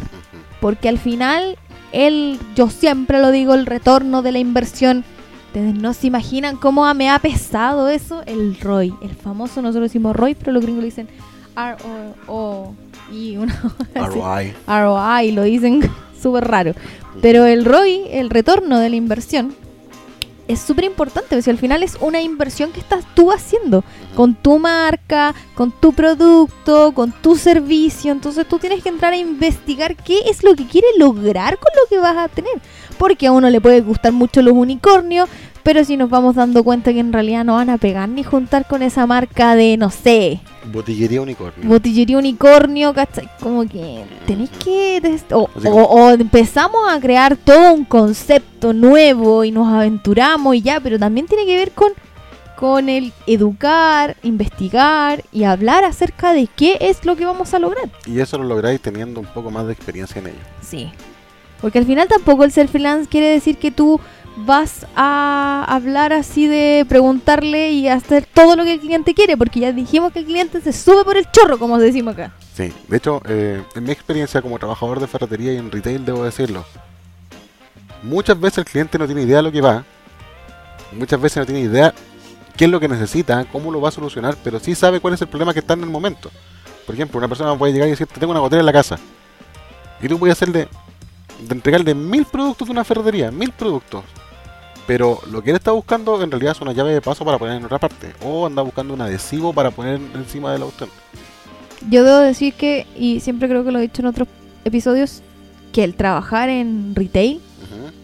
porque 0.61 0.89
al 0.89 0.99
final, 0.99 1.59
el, 1.91 2.39
yo 2.55 2.71
siempre 2.71 3.21
lo 3.21 3.33
digo, 3.33 3.55
el 3.55 3.67
retorno 3.67 4.23
de 4.23 4.31
la 4.31 4.39
inversión. 4.39 5.05
Ustedes 5.51 5.75
no 5.75 5.93
se 5.95 6.07
imaginan 6.07 6.57
cómo 6.57 6.95
me 6.95 7.11
ha 7.11 7.19
pesado 7.19 7.89
eso, 7.89 8.23
el 8.27 8.57
ROI, 8.61 8.95
el 9.03 9.17
famoso, 9.17 9.61
nosotros 9.61 9.91
decimos 9.91 10.15
ROI, 10.15 10.37
pero 10.37 10.53
los 10.53 10.63
gringos 10.63 10.83
le 10.83 10.85
dicen 10.85 11.09
R-O 11.57 12.73
y 13.13 13.37
uno 13.37 13.53
así. 13.97 14.21
ROI. 14.21 14.55
ROI, 14.69 15.33
lo 15.33 15.43
dicen 15.43 15.91
súper 16.23 16.47
raro. 16.47 16.75
Pero 17.21 17.47
el 17.47 17.65
ROI, 17.65 18.03
el 18.13 18.31
retorno 18.31 18.79
de 18.79 18.91
la 18.91 18.95
inversión, 18.95 19.53
es 20.49 20.61
súper 20.61 20.85
importante. 20.85 21.41
Sea, 21.41 21.53
al 21.53 21.59
final 21.59 21.83
es 21.83 21.97
una 22.01 22.21
inversión 22.21 22.73
que 22.73 22.81
estás 22.81 23.05
tú 23.15 23.33
haciendo 23.33 23.85
con 24.15 24.35
tu 24.35 24.59
marca, 24.59 25.35
con 25.55 25.71
tu 25.73 25.93
producto, 25.93 26.93
con 26.93 27.13
tu 27.13 27.37
servicio. 27.37 28.13
Entonces 28.13 28.47
tú 28.49 28.59
tienes 28.59 28.83
que 28.83 28.89
entrar 28.89 29.13
a 29.13 29.17
investigar 29.17 29.97
qué 29.97 30.21
es 30.31 30.43
lo 30.43 30.55
que 30.55 30.67
quieres 30.67 30.91
lograr 30.99 31.59
con 31.59 31.73
lo 31.81 31.89
que 31.89 31.99
vas 31.99 32.17
a 32.17 32.29
tener. 32.29 32.61
Porque 32.99 33.27
a 33.27 33.33
uno 33.33 33.49
le 33.49 33.61
puede 33.61 33.81
gustar 33.81 34.13
mucho 34.13 34.43
los 34.43 34.55
unicornios, 34.55 35.29
pero 35.63 35.85
si 35.85 35.97
nos 35.97 36.11
vamos 36.11 36.35
dando 36.35 36.65
cuenta 36.65 36.93
que 36.93 37.01
en 37.01 37.13
realidad 37.13 37.45
no 37.45 37.55
van 37.55 37.71
a 37.71 37.79
pegar 37.79 38.09
ni 38.09 38.23
juntar 38.23 38.67
con 38.67 38.83
esa 38.83 39.07
marca 39.07 39.55
de, 39.55 39.77
no 39.77 39.91
sé, 39.91 40.41
Botillería 40.73 41.23
unicornio. 41.23 41.69
botillería 41.69 42.19
unicornio, 42.19 42.93
¿cachai? 42.93 43.29
Como 43.41 43.67
que 43.67 44.05
tenéis 44.27 44.51
que... 44.51 45.01
O, 45.33 45.49
o 45.65 46.11
empezamos 46.11 46.81
a 46.89 47.01
crear 47.01 47.37
todo 47.37 47.73
un 47.73 47.85
concepto 47.85 48.73
nuevo 48.73 49.43
y 49.45 49.51
nos 49.51 49.73
aventuramos 49.73 50.55
y 50.55 50.63
ya, 50.63 50.79
pero 50.81 50.99
también 50.99 51.27
tiene 51.27 51.47
que 51.47 51.57
ver 51.57 51.73
con, 51.73 51.93
con 52.57 52.89
el 52.91 53.13
educar, 53.27 54.17
investigar 54.23 55.25
y 55.33 55.45
hablar 55.45 55.85
acerca 55.85 56.33
de 56.35 56.47
qué 56.47 56.77
es 56.81 57.05
lo 57.07 57.17
que 57.17 57.25
vamos 57.25 57.55
a 57.55 57.59
lograr. 57.59 57.89
Y 58.07 58.21
eso 58.21 58.37
lo 58.39 58.45
lográis 58.45 58.81
teniendo 58.81 59.19
un 59.21 59.27
poco 59.27 59.51
más 59.51 59.67
de 59.67 59.73
experiencia 59.73 60.21
en 60.21 60.29
ello. 60.29 60.39
Sí. 60.61 60.91
Porque 61.61 61.79
al 61.79 61.87
final 61.87 62.07
tampoco 62.09 62.45
el 62.45 62.53
ser 62.53 62.69
freelance 62.69 63.09
quiere 63.09 63.29
decir 63.29 63.57
que 63.57 63.71
tú 63.71 64.01
vas 64.45 64.87
a 64.97 65.65
hablar 65.69 66.13
así 66.13 66.47
de 66.47 66.85
preguntarle 66.89 67.73
y 67.73 67.89
hacer 67.89 68.27
todo 68.33 68.57
lo 68.57 68.65
que 68.65 68.75
el 68.75 68.81
cliente 68.81 69.15
quiere, 69.15 69.37
porque 69.37 69.61
ya 69.61 69.73
dijimos 69.73 70.13
que 70.13 70.21
el 70.21 70.25
cliente 70.27 70.61
se 70.61 70.73
sube 70.73 71.05
por 71.05 71.17
el 71.17 71.31
chorro, 71.31 71.59
como 71.59 71.79
decimos 71.79 72.15
acá. 72.15 72.33
Sí, 72.55 72.73
de 72.89 72.97
hecho, 72.97 73.23
eh, 73.27 73.63
en 73.75 73.85
mi 73.85 73.93
experiencia 73.93 74.43
como 74.43 74.59
trabajador 74.59 75.01
de 75.01 75.07
ferretería 75.07 75.53
y 75.53 75.57
en 75.57 75.71
retail, 75.71 76.05
debo 76.05 76.25
decirlo, 76.25 76.65
muchas 78.03 78.39
veces 78.39 78.59
el 78.59 78.65
cliente 78.65 78.99
no 78.99 79.07
tiene 79.07 79.23
idea 79.23 79.39
de 79.39 79.43
lo 79.45 79.53
que 79.53 79.61
va, 79.61 79.85
muchas 80.93 81.21
veces 81.21 81.39
no 81.39 81.47
tiene 81.47 81.61
idea 81.61 81.95
qué 82.57 82.65
es 82.65 82.71
lo 82.71 82.81
que 82.81 82.89
necesita, 82.89 83.45
cómo 83.47 83.71
lo 83.71 83.81
va 83.81 83.89
a 83.89 83.93
solucionar, 83.93 84.37
pero 84.43 84.59
sí 84.61 84.75
sabe 84.75 85.01
cuál 85.01 85.15
es 85.15 85.23
el 85.23 85.29
problema 85.29 85.53
que 85.53 85.61
está 85.61 85.75
en 85.75 85.83
el 85.83 85.91
momento. 85.91 86.31
Por 86.85 86.95
ejemplo, 86.95 87.19
una 87.19 87.29
persona 87.29 87.57
puede 87.57 87.73
llegar 87.73 87.89
y 87.89 87.93
decirte, 87.93 88.19
tengo 88.19 88.33
una 88.33 88.41
gotera 88.41 88.61
en 88.61 88.67
la 88.67 88.73
casa, 88.73 88.99
y 90.03 90.09
tú 90.09 90.19
puedes 90.19 90.37
hacerle, 90.37 90.69
de 91.41 91.55
entregarle 91.55 91.95
mil 91.95 92.25
productos 92.25 92.67
de 92.67 92.73
una 92.73 92.85
ferretería, 92.85 93.31
mil 93.31 93.53
productos. 93.53 94.05
Pero 94.91 95.21
lo 95.31 95.41
que 95.41 95.51
él 95.51 95.57
está 95.57 95.71
buscando 95.71 96.21
en 96.21 96.33
realidad 96.33 96.51
es 96.51 96.61
una 96.61 96.73
llave 96.73 96.93
de 96.93 97.01
paso 97.01 97.25
para 97.25 97.39
poner 97.39 97.59
en 97.59 97.65
otra 97.65 97.79
parte. 97.79 98.13
O 98.25 98.45
anda 98.45 98.61
buscando 98.61 98.93
un 98.93 99.01
adhesivo 99.01 99.53
para 99.53 99.71
poner 99.71 100.01
encima 100.17 100.53
de 100.53 100.59
la 100.59 100.65
cuestión. 100.65 100.91
Yo 101.89 102.03
debo 102.03 102.19
decir 102.19 102.55
que, 102.55 102.89
y 102.99 103.21
siempre 103.21 103.49
creo 103.49 103.63
que 103.63 103.71
lo 103.71 103.79
he 103.79 103.83
dicho 103.83 104.03
en 104.03 104.07
otros 104.07 104.27
episodios, 104.65 105.23
que 105.73 105.85
el 105.85 105.95
trabajar 105.95 106.49
en 106.49 106.97
retail 106.97 107.41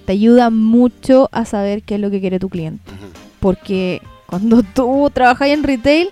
te 0.05 0.13
ayuda 0.13 0.51
mucho 0.51 1.29
a 1.33 1.45
saber 1.45 1.83
qué 1.83 1.97
es 1.97 2.01
lo 2.01 2.09
que 2.09 2.21
quiere 2.21 2.39
tu 2.39 2.51
cliente. 2.51 2.93
Porque 3.41 4.01
cuando 4.27 4.63
tú 4.63 5.11
trabajas 5.13 5.49
en 5.49 5.65
retail, 5.65 6.11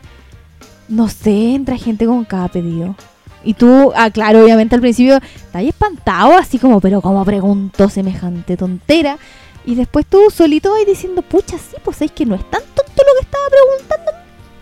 no 0.89 1.09
sé, 1.09 1.55
entra 1.55 1.77
gente 1.77 2.05
con 2.05 2.25
cada 2.25 2.49
pedido. 2.49 2.97
Y 3.45 3.55
tú, 3.55 3.93
ah, 3.95 4.11
claro, 4.11 4.43
obviamente 4.43 4.75
al 4.75 4.81
principio 4.81 5.21
estás 5.37 5.63
espantado, 5.63 6.37
así 6.37 6.59
como, 6.59 6.81
pero 6.81 7.01
¿cómo 7.01 7.25
pregunto 7.25 7.89
semejante 7.89 8.57
tontera? 8.57 9.19
Y 9.67 9.75
después 9.75 10.07
tú 10.07 10.31
solito 10.31 10.73
vas 10.73 10.87
diciendo, 10.87 11.23
pucha, 11.23 11.57
sí, 11.59 11.77
pues 11.83 12.03
es 12.03 12.11
que 12.13 12.27
no 12.27 12.35
es 12.35 12.43
tan 12.51 12.61
tonto 12.75 12.83
lo 13.03 13.21
que 13.21 13.25
estaba 13.25 13.45
preguntando 13.49 14.13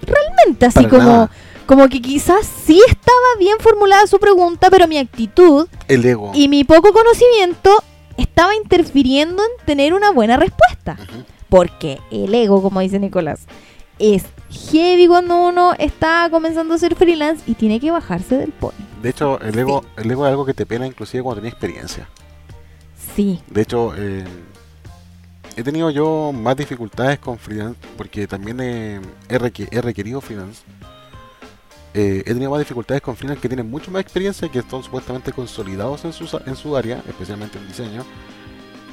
realmente, 0.02 0.66
así 0.66 0.74
Para 0.84 0.88
como, 0.88 1.02
nada. 1.12 1.30
como 1.66 1.88
que 1.88 2.00
quizás 2.00 2.46
sí 2.46 2.80
estaba 2.88 3.18
bien 3.38 3.56
formulada 3.60 4.06
su 4.06 4.18
pregunta, 4.18 4.68
pero 4.70 4.86
mi 4.86 4.98
actitud 4.98 5.66
El 5.88 6.04
ego. 6.04 6.30
y 6.34 6.48
mi 6.48 6.64
poco 6.64 6.92
conocimiento 6.92 7.70
estaba 8.16 8.54
interfiriendo 8.54 9.42
en 9.42 9.64
tener 9.66 9.94
una 9.94 10.10
buena 10.10 10.36
respuesta. 10.36 10.96
Porque 11.48 11.98
el 12.10 12.34
ego, 12.34 12.62
como 12.62 12.80
dice 12.80 12.98
Nicolás, 12.98 13.40
es 13.98 14.24
heavy 14.70 15.06
cuando 15.06 15.36
uno 15.42 15.74
está 15.78 16.28
comenzando 16.30 16.74
a 16.74 16.78
ser 16.78 16.94
freelance 16.94 17.42
y 17.46 17.54
tiene 17.54 17.78
que 17.80 17.90
bajarse 17.90 18.36
del 18.38 18.52
pony. 18.52 18.72
De 19.02 19.10
hecho, 19.10 19.40
el 19.40 19.58
ego, 19.58 19.84
el 19.96 20.10
ego 20.10 20.24
es 20.26 20.30
algo 20.30 20.44
que 20.46 20.54
te 20.54 20.64
pena 20.64 20.86
inclusive 20.86 21.22
cuando 21.22 21.40
tenés 21.42 21.52
experiencia. 21.54 22.08
Sí, 23.16 23.40
De 23.48 23.62
hecho, 23.62 23.92
eh, 23.96 24.24
he 25.56 25.62
tenido 25.62 25.90
yo 25.90 26.32
más 26.32 26.56
dificultades 26.56 27.18
con 27.18 27.38
freelance 27.38 27.78
porque 27.96 28.26
también 28.26 28.60
eh, 28.60 29.00
he, 29.28 29.38
requ- 29.38 29.68
he 29.70 29.80
requerido 29.80 30.20
freelance. 30.20 30.62
Eh, 31.94 32.22
he 32.24 32.32
tenido 32.32 32.50
más 32.50 32.60
dificultades 32.60 33.02
con 33.02 33.16
freelance 33.16 33.40
que 33.42 33.48
tienen 33.48 33.68
mucho 33.70 33.90
más 33.90 34.00
experiencia, 34.00 34.48
que 34.48 34.60
están 34.60 34.82
supuestamente 34.82 35.32
consolidados 35.32 36.04
en 36.06 36.12
su, 36.14 36.24
en 36.46 36.56
su 36.56 36.74
área, 36.76 37.02
especialmente 37.06 37.58
en 37.58 37.68
diseño, 37.68 38.02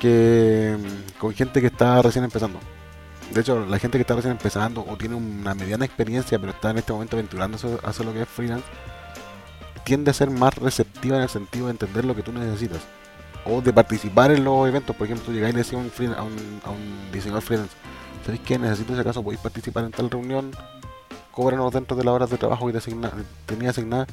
que 0.01 0.77
mm, 0.77 1.19
con 1.19 1.33
gente 1.33 1.61
que 1.61 1.67
está 1.67 2.01
recién 2.01 2.25
empezando. 2.25 2.59
De 3.33 3.41
hecho, 3.41 3.65
la 3.65 3.79
gente 3.79 3.97
que 3.97 4.01
está 4.01 4.15
recién 4.15 4.31
empezando 4.31 4.83
o 4.85 4.97
tiene 4.97 5.15
una 5.15 5.53
mediana 5.55 5.85
experiencia, 5.85 6.39
pero 6.39 6.51
está 6.51 6.71
en 6.71 6.79
este 6.79 6.91
momento 6.91 7.15
aventurándose 7.15 7.67
a 7.83 7.89
hacer 7.89 8.05
lo 8.05 8.11
que 8.11 8.23
es 8.23 8.27
freelance, 8.27 8.65
tiende 9.85 10.11
a 10.11 10.13
ser 10.13 10.29
más 10.29 10.55
receptiva 10.55 11.15
en 11.17 11.23
el 11.23 11.29
sentido 11.29 11.65
de 11.67 11.71
entender 11.71 12.03
lo 12.05 12.15
que 12.15 12.21
tú 12.23 12.31
necesitas 12.33 12.81
o 13.49 13.61
de 13.61 13.73
participar 13.73 14.31
en 14.31 14.43
los 14.43 14.67
eventos. 14.67 14.95
Por 14.95 15.07
ejemplo, 15.07 15.33
llegáis 15.33 15.53
y 15.53 15.57
le 15.57 15.63
decís 15.63 15.73
a 15.73 15.77
un, 15.77 16.13
a 16.13 16.23
un, 16.23 16.61
a 16.65 16.69
un 16.69 17.11
diseñador 17.11 17.41
freelance, 17.41 17.73
¿sabéis 18.25 18.41
qué? 18.45 18.59
Necesito 18.59 18.93
ese 18.93 19.03
caso, 19.03 19.23
podéis 19.23 19.41
participar 19.41 19.85
en 19.85 19.91
tal 19.91 20.09
reunión, 20.09 20.51
cóbranos 21.31 21.71
dentro 21.73 21.95
de 21.97 22.03
las 22.03 22.13
horas 22.13 22.29
de 22.29 22.37
trabajo 22.37 22.65
que 22.67 22.73
te 22.73 22.77
asigna, 22.79 23.11
tenía 23.45 23.69
asignada, 23.71 24.07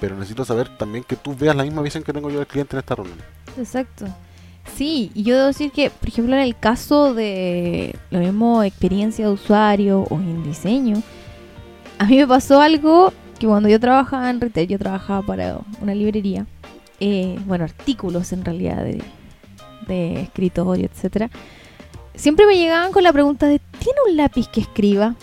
pero 0.00 0.16
necesito 0.16 0.44
saber 0.44 0.76
también 0.76 1.04
que 1.04 1.16
tú 1.16 1.34
veas 1.36 1.54
la 1.54 1.62
misma 1.62 1.82
visión 1.82 2.02
que 2.02 2.12
tengo 2.12 2.30
yo 2.30 2.38
del 2.38 2.46
cliente 2.46 2.76
en 2.76 2.80
esta 2.80 2.94
reunión. 2.94 3.18
exacto. 3.58 4.06
Sí, 4.76 5.12
y 5.14 5.24
yo 5.24 5.36
debo 5.36 5.48
decir 5.48 5.70
que, 5.70 5.90
por 5.90 6.08
ejemplo, 6.08 6.34
en 6.34 6.40
el 6.40 6.56
caso 6.58 7.12
de 7.12 7.94
lo 8.10 8.18
mismo 8.18 8.62
experiencia 8.62 9.26
de 9.26 9.32
usuario 9.32 10.00
o 10.08 10.16
en 10.16 10.42
diseño, 10.42 11.02
a 11.98 12.06
mí 12.06 12.16
me 12.16 12.26
pasó 12.26 12.62
algo 12.62 13.12
que 13.38 13.46
cuando 13.46 13.68
yo 13.68 13.78
trabajaba 13.78 14.30
en 14.30 14.40
retail, 14.40 14.68
yo 14.68 14.78
trabajaba 14.78 15.20
para 15.22 15.58
una 15.82 15.94
librería, 15.94 16.46
eh, 17.00 17.38
bueno, 17.46 17.64
artículos 17.64 18.32
en 18.32 18.44
realidad 18.44 18.82
de, 18.84 19.02
de 19.86 20.20
escritorio, 20.22 20.86
etcétera. 20.92 21.30
Siempre 22.14 22.46
me 22.46 22.56
llegaban 22.56 22.92
con 22.92 23.02
la 23.02 23.12
pregunta 23.12 23.46
de 23.46 23.60
¿tiene 23.78 23.98
un 24.08 24.16
lápiz 24.16 24.48
que 24.48 24.60
escriba? 24.60 25.14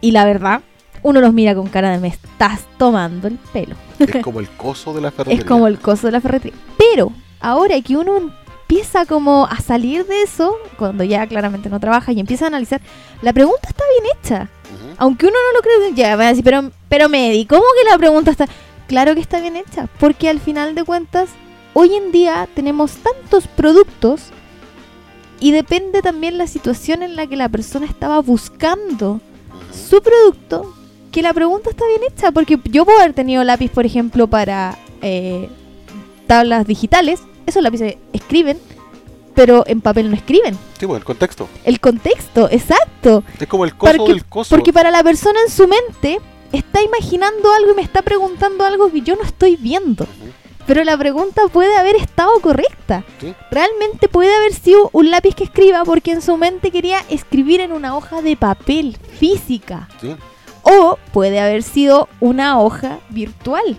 Y 0.00 0.10
la 0.10 0.24
verdad, 0.24 0.62
uno 1.02 1.20
los 1.20 1.32
mira 1.32 1.54
con 1.54 1.68
cara 1.68 1.90
de 1.90 1.98
me 1.98 2.08
estás 2.08 2.60
tomando 2.78 3.28
el 3.28 3.38
pelo. 3.52 3.76
Es 3.98 4.22
como 4.22 4.40
el 4.40 4.48
coso 4.48 4.92
de 4.92 5.00
la 5.00 5.10
ferretería. 5.12 5.40
Es 5.40 5.46
como 5.46 5.66
el 5.66 5.78
coso 5.78 6.06
de 6.08 6.12
la 6.12 6.20
ferretería. 6.20 6.58
Pero 6.76 7.12
ahora 7.40 7.80
que 7.80 7.96
uno 7.96 8.16
empieza 8.16 9.06
como 9.06 9.46
a 9.46 9.60
salir 9.60 10.06
de 10.06 10.22
eso, 10.22 10.54
cuando 10.78 11.04
ya 11.04 11.26
claramente 11.26 11.68
no 11.68 11.80
trabaja 11.80 12.12
y 12.12 12.20
empieza 12.20 12.46
a 12.46 12.48
analizar, 12.48 12.80
la 13.22 13.32
pregunta 13.32 13.68
está 13.68 13.84
bien 14.00 14.16
hecha. 14.16 14.48
Aunque 14.98 15.26
uno 15.26 15.34
no 15.34 15.58
lo 15.58 15.62
cree, 15.62 15.94
ya 15.94 16.14
van 16.14 16.26
a 16.26 16.28
decir, 16.30 16.44
pero, 16.44 16.70
pero 16.88 17.08
Medi, 17.08 17.46
¿cómo 17.46 17.62
que 17.62 17.90
la 17.90 17.96
pregunta 17.96 18.30
está? 18.30 18.46
Claro 18.90 19.14
que 19.14 19.20
está 19.20 19.38
bien 19.38 19.54
hecha, 19.54 19.86
porque 20.00 20.28
al 20.28 20.40
final 20.40 20.74
de 20.74 20.82
cuentas, 20.82 21.28
hoy 21.74 21.94
en 21.94 22.10
día 22.10 22.48
tenemos 22.56 22.94
tantos 22.96 23.46
productos 23.46 24.20
y 25.38 25.52
depende 25.52 26.02
también 26.02 26.38
la 26.38 26.48
situación 26.48 27.04
en 27.04 27.14
la 27.14 27.28
que 27.28 27.36
la 27.36 27.48
persona 27.48 27.86
estaba 27.86 28.18
buscando 28.18 29.20
su 29.72 30.02
producto, 30.02 30.74
que 31.12 31.22
la 31.22 31.32
pregunta 31.32 31.70
está 31.70 31.84
bien 31.86 32.00
hecha, 32.12 32.32
porque 32.32 32.58
yo 32.64 32.84
puedo 32.84 32.98
haber 32.98 33.12
tenido 33.12 33.44
lápiz, 33.44 33.70
por 33.70 33.86
ejemplo, 33.86 34.26
para 34.26 34.76
eh, 35.02 35.48
tablas 36.26 36.66
digitales, 36.66 37.20
esos 37.46 37.62
lápices 37.62 37.94
escriben, 38.12 38.58
pero 39.36 39.62
en 39.68 39.82
papel 39.82 40.10
no 40.10 40.16
escriben. 40.16 40.58
Sí, 40.80 40.86
pues 40.88 40.98
el 40.98 41.04
contexto. 41.04 41.48
El 41.62 41.78
contexto, 41.78 42.48
exacto. 42.50 43.22
Es 43.38 43.46
como 43.46 43.64
el 43.64 43.76
coso 43.76 43.96
Porque- 43.96 44.12
del 44.14 44.24
coso. 44.24 44.50
Porque 44.52 44.72
para 44.72 44.90
la 44.90 45.04
persona 45.04 45.38
en 45.46 45.52
su 45.52 45.68
mente 45.68 46.18
está 46.52 46.82
imaginando 46.82 47.52
algo 47.52 47.72
y 47.72 47.74
me 47.74 47.82
está 47.82 48.02
preguntando 48.02 48.64
algo 48.64 48.90
que 48.90 49.02
yo 49.02 49.16
no 49.16 49.22
estoy 49.22 49.56
viendo. 49.56 50.06
Pero 50.66 50.84
la 50.84 50.96
pregunta 50.96 51.42
puede 51.52 51.76
haber 51.76 51.96
estado 51.96 52.30
correcta. 52.40 53.04
Sí. 53.20 53.34
Realmente 53.50 54.08
puede 54.08 54.34
haber 54.34 54.54
sido 54.54 54.90
un 54.92 55.10
lápiz 55.10 55.34
que 55.34 55.44
escriba 55.44 55.84
porque 55.84 56.12
en 56.12 56.22
su 56.22 56.36
mente 56.36 56.70
quería 56.70 57.00
escribir 57.08 57.60
en 57.60 57.72
una 57.72 57.96
hoja 57.96 58.22
de 58.22 58.36
papel 58.36 58.96
física. 59.18 59.88
Sí. 60.00 60.14
O 60.62 60.98
puede 61.12 61.40
haber 61.40 61.62
sido 61.62 62.08
una 62.20 62.60
hoja 62.60 63.00
virtual. 63.08 63.78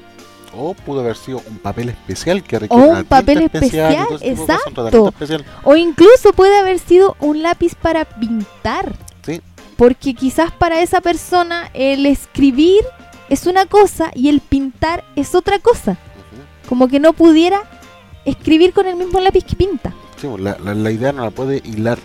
O 0.53 0.73
pudo 0.73 0.99
haber 0.99 1.15
sido 1.15 1.41
un 1.49 1.59
papel 1.59 1.89
especial 1.89 2.43
que 2.43 2.59
requiere 2.59 2.83
un 2.83 2.89
una 2.89 2.99
tinta 2.99 3.19
papel 3.21 3.41
especial, 3.43 4.07
cosas, 4.07 4.21
un 4.21 4.27
exacto. 4.27 5.07
especial. 5.07 5.45
O 5.63 5.75
incluso 5.75 6.33
puede 6.33 6.57
haber 6.57 6.79
sido 6.79 7.15
un 7.21 7.41
lápiz 7.41 7.75
para 7.75 8.03
pintar. 8.03 8.93
Porque 9.77 10.13
quizás 10.13 10.51
para 10.51 10.81
esa 10.81 11.01
persona 11.01 11.69
el 11.73 12.05
escribir 12.05 12.81
es 13.29 13.45
una 13.47 13.65
cosa 13.65 14.11
y 14.13 14.29
el 14.29 14.39
pintar 14.41 15.03
es 15.15 15.33
otra 15.35 15.59
cosa. 15.59 15.97
Como 16.69 16.87
que 16.87 16.99
no 16.99 17.13
pudiera 17.13 17.61
escribir 18.25 18.73
con 18.73 18.85
el 18.87 18.95
mismo 18.95 19.19
lápiz 19.19 19.43
que 19.43 19.55
pinta. 19.55 19.93
Sí, 20.17 20.27
pues, 20.27 20.41
la, 20.41 20.57
la- 20.63 20.75
la 20.75 20.91
idea 20.91 21.11
no 21.11 21.23
la 21.23 21.31
puede 21.31 21.57
hilar. 21.65 21.97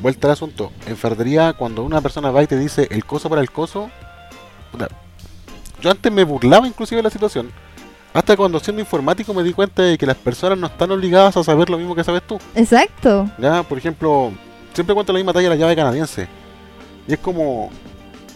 Vuelta 0.00 0.28
al 0.28 0.32
asunto. 0.32 0.72
En 0.86 0.96
ferretería, 0.96 1.52
cuando 1.52 1.82
una 1.82 2.00
persona 2.00 2.30
va 2.30 2.42
y 2.42 2.46
te 2.46 2.58
dice 2.58 2.86
el 2.90 3.04
coso 3.04 3.28
para 3.28 3.40
el 3.40 3.50
coso, 3.50 3.90
puta, 4.72 4.88
yo 5.80 5.90
antes 5.90 6.10
me 6.12 6.24
burlaba 6.24 6.66
inclusive 6.66 6.98
de 6.98 7.02
la 7.04 7.10
situación. 7.10 7.50
Hasta 8.12 8.36
cuando 8.36 8.60
siendo 8.60 8.80
informático 8.80 9.34
me 9.34 9.42
di 9.42 9.52
cuenta 9.52 9.82
de 9.82 9.98
que 9.98 10.06
las 10.06 10.16
personas 10.16 10.56
no 10.56 10.68
están 10.68 10.90
obligadas 10.92 11.36
a 11.36 11.42
saber 11.44 11.68
lo 11.68 11.76
mismo 11.78 11.94
que 11.96 12.04
sabes 12.04 12.22
tú. 12.26 12.38
Exacto. 12.54 13.28
Ya, 13.38 13.62
por 13.64 13.76
ejemplo, 13.76 14.32
siempre 14.72 14.94
cuento 14.94 15.12
la 15.12 15.18
misma 15.18 15.32
talla 15.32 15.48
de 15.50 15.56
la 15.56 15.60
llave 15.60 15.74
canadiense. 15.76 16.28
Y 17.06 17.14
es 17.14 17.18
como 17.18 17.70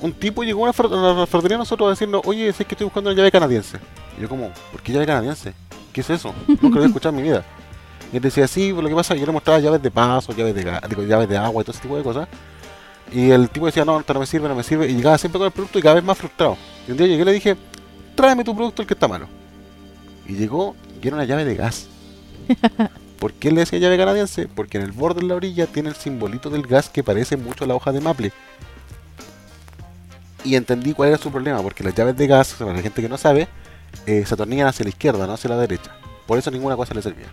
un 0.01 0.13
tipo 0.13 0.45
llegó 0.45 0.65
a 0.65 0.69
la 0.69 0.73
ferretería 0.73 1.57
a 1.57 1.59
nosotros 1.59 1.87
a 1.89 1.91
decirnos, 1.91 2.23
oye, 2.25 2.53
sé 2.53 2.65
que 2.65 2.75
estoy 2.75 2.85
buscando 2.85 3.11
una 3.11 3.17
llave 3.17 3.31
canadiense. 3.31 3.79
Y 4.17 4.23
yo 4.23 4.29
como, 4.29 4.51
¿por 4.73 4.83
qué 4.83 4.93
llave 4.93 5.07
canadiense? 5.07 5.55
¿Qué 5.93 6.01
es 6.03 6.11
eso? 6.11 6.35
Nunca 6.47 6.69
lo 6.69 6.77
había 6.77 6.87
escuchado 6.87 7.17
en 7.17 7.23
mi 7.23 7.29
vida. 7.29 7.45
Y 8.13 8.17
él 8.17 8.23
decía, 8.23 8.47
sí, 8.47 8.73
pues 8.73 8.83
lo 8.83 8.89
que 8.89 8.95
pasa 8.95 9.15
yo 9.15 9.27
le 9.27 9.33
mostraba 9.33 9.59
llaves 9.61 9.83
de 9.83 9.91
paso, 9.91 10.33
llaves 10.33 10.55
de, 10.55 10.81
digo, 10.89 11.03
llaves 11.03 11.29
de 11.29 11.37
agua 11.37 11.63
y 11.63 11.65
todo 11.65 11.73
ese 11.73 11.83
tipo 11.83 11.97
de 11.97 12.03
cosas. 12.03 12.29
Y 13.13 13.31
el 13.31 13.49
tipo 13.51 13.67
decía, 13.67 13.85
no, 13.85 14.03
no 14.07 14.21
me 14.21 14.27
sirve, 14.27 14.49
no 14.49 14.55
me 14.55 14.63
sirve. 14.63 14.89
Y 14.89 14.95
llegaba 14.95 15.19
siempre 15.19 15.39
con 15.39 15.47
el 15.47 15.53
producto 15.53 15.79
y 15.79 15.83
cada 15.83 15.97
vez 15.97 16.05
más 16.05 16.17
frustrado. 16.17 16.57
Y 16.87 16.93
un 16.93 16.99
día 16.99 17.07
llegué 17.07 17.23
y 17.23 17.25
le 17.25 17.33
dije, 17.33 17.57
tráeme 18.15 18.45
tu 18.45 18.55
producto, 18.55 18.83
el 18.83 18.89
que 18.89 18.95
está 18.95 19.09
malo. 19.09 19.27
Y 20.27 20.35
llegó 20.35 20.77
y 21.03 21.07
era 21.07 21.17
una 21.17 21.25
llave 21.25 21.45
de 21.45 21.55
gas. 21.55 21.89
¿Por 23.19 23.33
qué 23.33 23.51
le 23.51 23.61
decía 23.61 23.79
llave 23.79 23.97
canadiense? 23.97 24.47
Porque 24.49 24.79
en 24.79 24.85
el 24.85 24.93
borde 24.93 25.21
de 25.23 25.27
la 25.27 25.35
orilla 25.35 25.67
tiene 25.67 25.89
el 25.89 25.97
simbolito 25.97 26.51
del 26.51 26.67
gas 26.67 26.89
que 26.89 27.03
parece 27.03 27.37
mucho 27.37 27.65
a 27.65 27.67
la 27.67 27.75
hoja 27.75 27.93
de 27.93 28.01
maple. 28.01 28.33
Y 30.45 30.55
entendí 30.55 30.95
cuál 30.95 31.11
era 31.11 31.19
su 31.19 31.31
problema, 31.31 31.61
porque 31.63 31.83
las 31.83 31.95
llaves 31.95 32.17
de 32.17 32.27
gas, 32.27 32.55
para 32.59 32.73
la 32.73 32.81
gente 32.83 33.03
que 33.03 33.09
no 33.09 33.19
sabe, 33.19 33.49
eh, 34.07 34.25
se 34.27 34.35
atornillan 34.35 34.69
hacia 34.69 34.85
la 34.85 34.91
izquierda, 34.91 35.27
no 35.27 35.33
hacia 35.35 35.51
la 35.51 35.57
derecha. 35.57 35.91
Por 36.27 36.39
eso 36.39 36.51
ninguna 36.51 36.77
cosa 36.77 36.95
le 36.95 37.03
servía. 37.03 37.27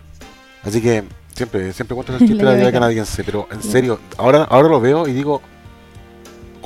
Así 0.64 0.82
que 0.82 1.04
siempre, 1.34 1.72
siempre 1.72 1.94
cuento 1.94 2.16
ese 2.16 2.26
chiste 2.26 2.38
de 2.38 2.42
La 2.44 2.50
la 2.50 2.56
llave 2.56 2.62
llave 2.64 2.72
ca- 2.72 2.80
canadiense, 2.80 3.22
pero 3.24 3.48
en 3.52 3.62
serio, 3.62 4.00
ahora, 4.16 4.42
ahora 4.44 4.68
lo 4.68 4.80
veo 4.80 5.06
y 5.06 5.12
digo, 5.12 5.40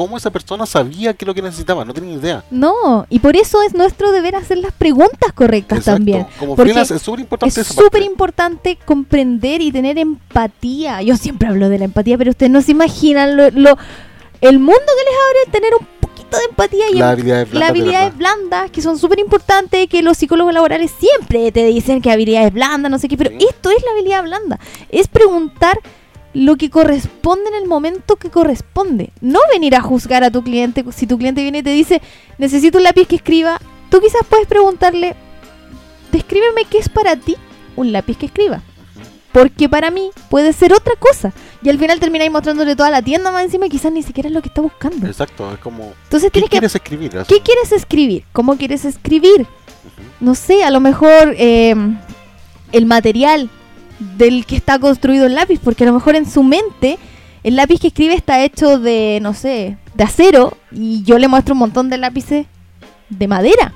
¿cómo 0.01 0.17
esa 0.17 0.31
persona 0.31 0.65
sabía 0.65 1.13
que 1.13 1.27
es 1.27 1.27
lo 1.27 1.35
que 1.35 1.43
necesitaba? 1.43 1.85
No 1.85 1.93
tenía 1.93 2.15
ni 2.15 2.17
idea. 2.17 2.43
No, 2.51 3.05
y 3.11 3.19
por 3.19 3.37
eso 3.37 3.61
es 3.61 3.75
nuestro 3.75 4.13
deber 4.13 4.35
hacer 4.35 4.57
las 4.57 4.73
preguntas 4.73 5.31
correctas 5.35 5.81
Exacto. 5.81 5.97
también. 5.99 6.27
Como 6.39 6.57
porque 6.57 6.71
freelance 6.73 6.95
es 6.95 7.03
súper 7.03 7.21
importante 7.21 7.61
Es 7.61 7.67
súper 7.67 8.01
importante 8.03 8.79
comprender 8.83 9.61
y 9.61 9.71
tener 9.71 9.99
empatía. 9.99 11.03
Yo 11.03 11.19
siempre 11.19 11.49
hablo 11.49 11.69
de 11.69 11.79
la 11.79 11.85
empatía, 11.85 12.17
pero 12.17 12.31
ustedes 12.31 12.51
no 12.51 12.63
se 12.63 12.71
imaginan 12.71 13.37
lo, 13.37 13.51
lo- 13.51 13.77
el 14.41 14.59
mundo 14.59 14.81
que 14.87 15.05
les 15.05 15.21
abre 15.29 15.53
tener 15.53 15.73
un 15.79 15.87
poquito 16.01 16.39
de 16.39 16.45
empatía 16.45 16.85
y 16.91 16.95
Las 16.95 17.13
habilidades 17.13 17.51
de 17.51 17.63
habilidades 17.63 18.17
blandas 18.17 18.71
que 18.71 18.81
son 18.81 18.99
súper 18.99 19.19
importantes, 19.19 19.87
que 19.87 20.01
los 20.03 20.17
psicólogos 20.17 20.55
laborales 20.55 20.91
siempre 20.99 21.53
te 21.53 21.63
dicen 21.67 22.01
que 22.01 22.11
habilidades 22.11 22.55
blandas, 22.55 22.91
no 22.91 22.99
sé 22.99 23.07
qué, 23.07 23.19
pero 23.19 23.29
Sí. 23.39 23.47
esto 23.51 23.69
es 23.71 23.83
la 23.85 23.91
habilidad 23.91 24.23
blanda. 24.23 24.59
Es 24.89 25.09
preguntar 25.09 25.79
lo 26.33 26.57
que 26.57 26.71
corresponde 26.71 27.49
en 27.49 27.63
el 27.63 27.69
momento 27.69 28.17
que 28.17 28.31
corresponde. 28.31 29.11
No 29.21 29.41
venir 29.53 29.75
a 29.75 29.81
juzgar 29.81 30.25
a 30.25 30.31
tu 30.31 30.43
cliente. 30.43 30.85
Si 30.93 31.07
tu 31.07 31.19
cliente 31.19 31.43
viene 31.43 31.59
y 31.59 31.63
te 31.63 31.71
dice, 31.71 32.01
necesito 32.39 32.79
un 32.79 32.85
lápiz 32.85 33.07
que 33.07 33.17
escriba, 33.17 33.61
tú 33.91 34.01
quizás 34.01 34.23
puedes 34.29 34.47
preguntarle, 34.47 35.17
descríbeme 36.13 36.65
qué 36.71 36.79
es 36.79 36.89
para 36.89 37.17
ti 37.17 37.37
un 37.77 37.93
lápiz 37.93 38.17
que 38.17 38.27
escriba. 38.27 38.63
Porque 39.33 39.69
para 39.69 39.91
mí 39.91 40.11
puede 40.29 40.53
ser 40.53 40.73
otra 40.73 40.95
cosa. 40.99 41.33
Y 41.63 41.69
al 41.69 41.79
final 41.79 42.01
termináis 42.01 42.33
mostrándole 42.33 42.75
toda 42.75 42.91
la 42.91 43.03
tienda 43.03 43.31
más 43.31 43.45
encima 43.45 43.67
y 43.67 43.69
quizás 43.69 43.93
ni 43.93 44.03
siquiera 44.03 44.29
es 44.29 44.35
lo 44.35 44.43
que 44.43 44.49
está 44.49 44.61
buscando. 44.61 45.07
Exacto, 45.07 45.53
es 45.53 45.59
como, 45.61 45.93
Entonces 46.05 46.31
¿qué 46.31 46.41
tienes 46.41 46.51
que... 46.51 46.55
quieres 46.55 46.75
escribir? 46.75 47.19
Así. 47.19 47.35
¿Qué 47.35 47.41
quieres 47.41 47.71
escribir? 47.73 48.25
¿Cómo 48.33 48.57
quieres 48.57 48.85
escribir? 48.85 49.47
No 50.19 50.35
sé, 50.35 50.65
a 50.65 50.71
lo 50.71 50.81
mejor 50.81 51.35
eh, 51.39 51.75
el 52.73 52.87
material 52.87 53.51
del 54.17 54.47
que 54.47 54.57
está 54.57 54.79
construido 54.79 55.27
el 55.27 55.35
lápiz, 55.35 55.61
porque 55.63 55.85
a 55.85 55.87
lo 55.87 55.93
mejor 55.93 56.17
en 56.17 56.29
su 56.29 56.43
mente 56.43 56.99
el 57.43 57.57
lápiz 57.57 57.81
que 57.81 57.89
escribe 57.89 58.15
está 58.15 58.43
hecho 58.43 58.79
de, 58.79 59.19
no 59.23 59.35
sé, 59.35 59.77
de 59.95 60.05
acero 60.05 60.57
y 60.73 61.03
yo 61.05 61.19
le 61.19 61.29
muestro 61.29 61.55
un 61.55 61.61
montón 61.61 61.89
de 61.89 61.99
lápices 61.99 62.47
de 63.11 63.29
madera. 63.29 63.73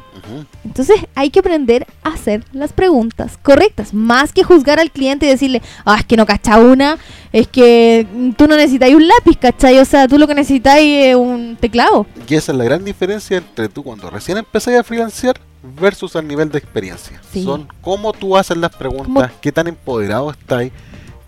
Entonces 0.64 0.96
hay 1.14 1.28
que 1.30 1.40
aprender 1.40 1.86
a 2.02 2.10
hacer 2.10 2.44
las 2.52 2.72
preguntas 2.72 3.36
correctas, 3.42 3.92
más 3.92 4.32
que 4.32 4.42
juzgar 4.42 4.80
al 4.80 4.90
cliente 4.90 5.26
y 5.26 5.28
decirle, 5.28 5.60
ah, 5.84 5.96
es 5.98 6.06
que 6.06 6.16
no 6.16 6.24
cacha 6.24 6.56
una, 6.58 6.96
es 7.32 7.46
que 7.48 8.06
tú 8.38 8.46
no 8.48 8.56
necesitas 8.56 8.88
un 8.90 9.06
lápiz, 9.06 9.36
¿cachai? 9.38 9.78
O 9.80 9.84
sea, 9.84 10.08
tú 10.08 10.16
lo 10.16 10.26
que 10.26 10.34
necesitas 10.34 10.78
es 10.80 11.14
un 11.14 11.56
teclado. 11.60 12.06
Y 12.26 12.34
esa 12.36 12.52
es 12.52 12.58
la 12.58 12.64
gran 12.64 12.84
diferencia 12.84 13.36
entre 13.36 13.68
tú 13.68 13.82
cuando 13.82 14.08
recién 14.08 14.38
empecé 14.38 14.78
a 14.78 14.82
freelancear 14.84 15.38
versus 15.78 16.16
al 16.16 16.26
nivel 16.26 16.50
de 16.50 16.58
experiencia. 16.58 17.20
Sí. 17.30 17.44
Son 17.44 17.68
cómo 17.82 18.12
tú 18.14 18.36
haces 18.36 18.56
las 18.56 18.74
preguntas, 18.74 19.06
Cómo- 19.06 19.40
qué 19.42 19.52
tan 19.52 19.66
empoderado 19.66 20.30
estáis, 20.30 20.72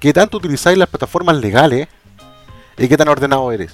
qué 0.01 0.13
tanto 0.13 0.39
utilizáis 0.39 0.79
las 0.79 0.89
plataformas 0.89 1.37
legales 1.37 1.89
y 2.79 2.89
qué 2.89 2.97
tan 2.97 3.09
ordenado 3.09 3.51
eres. 3.53 3.73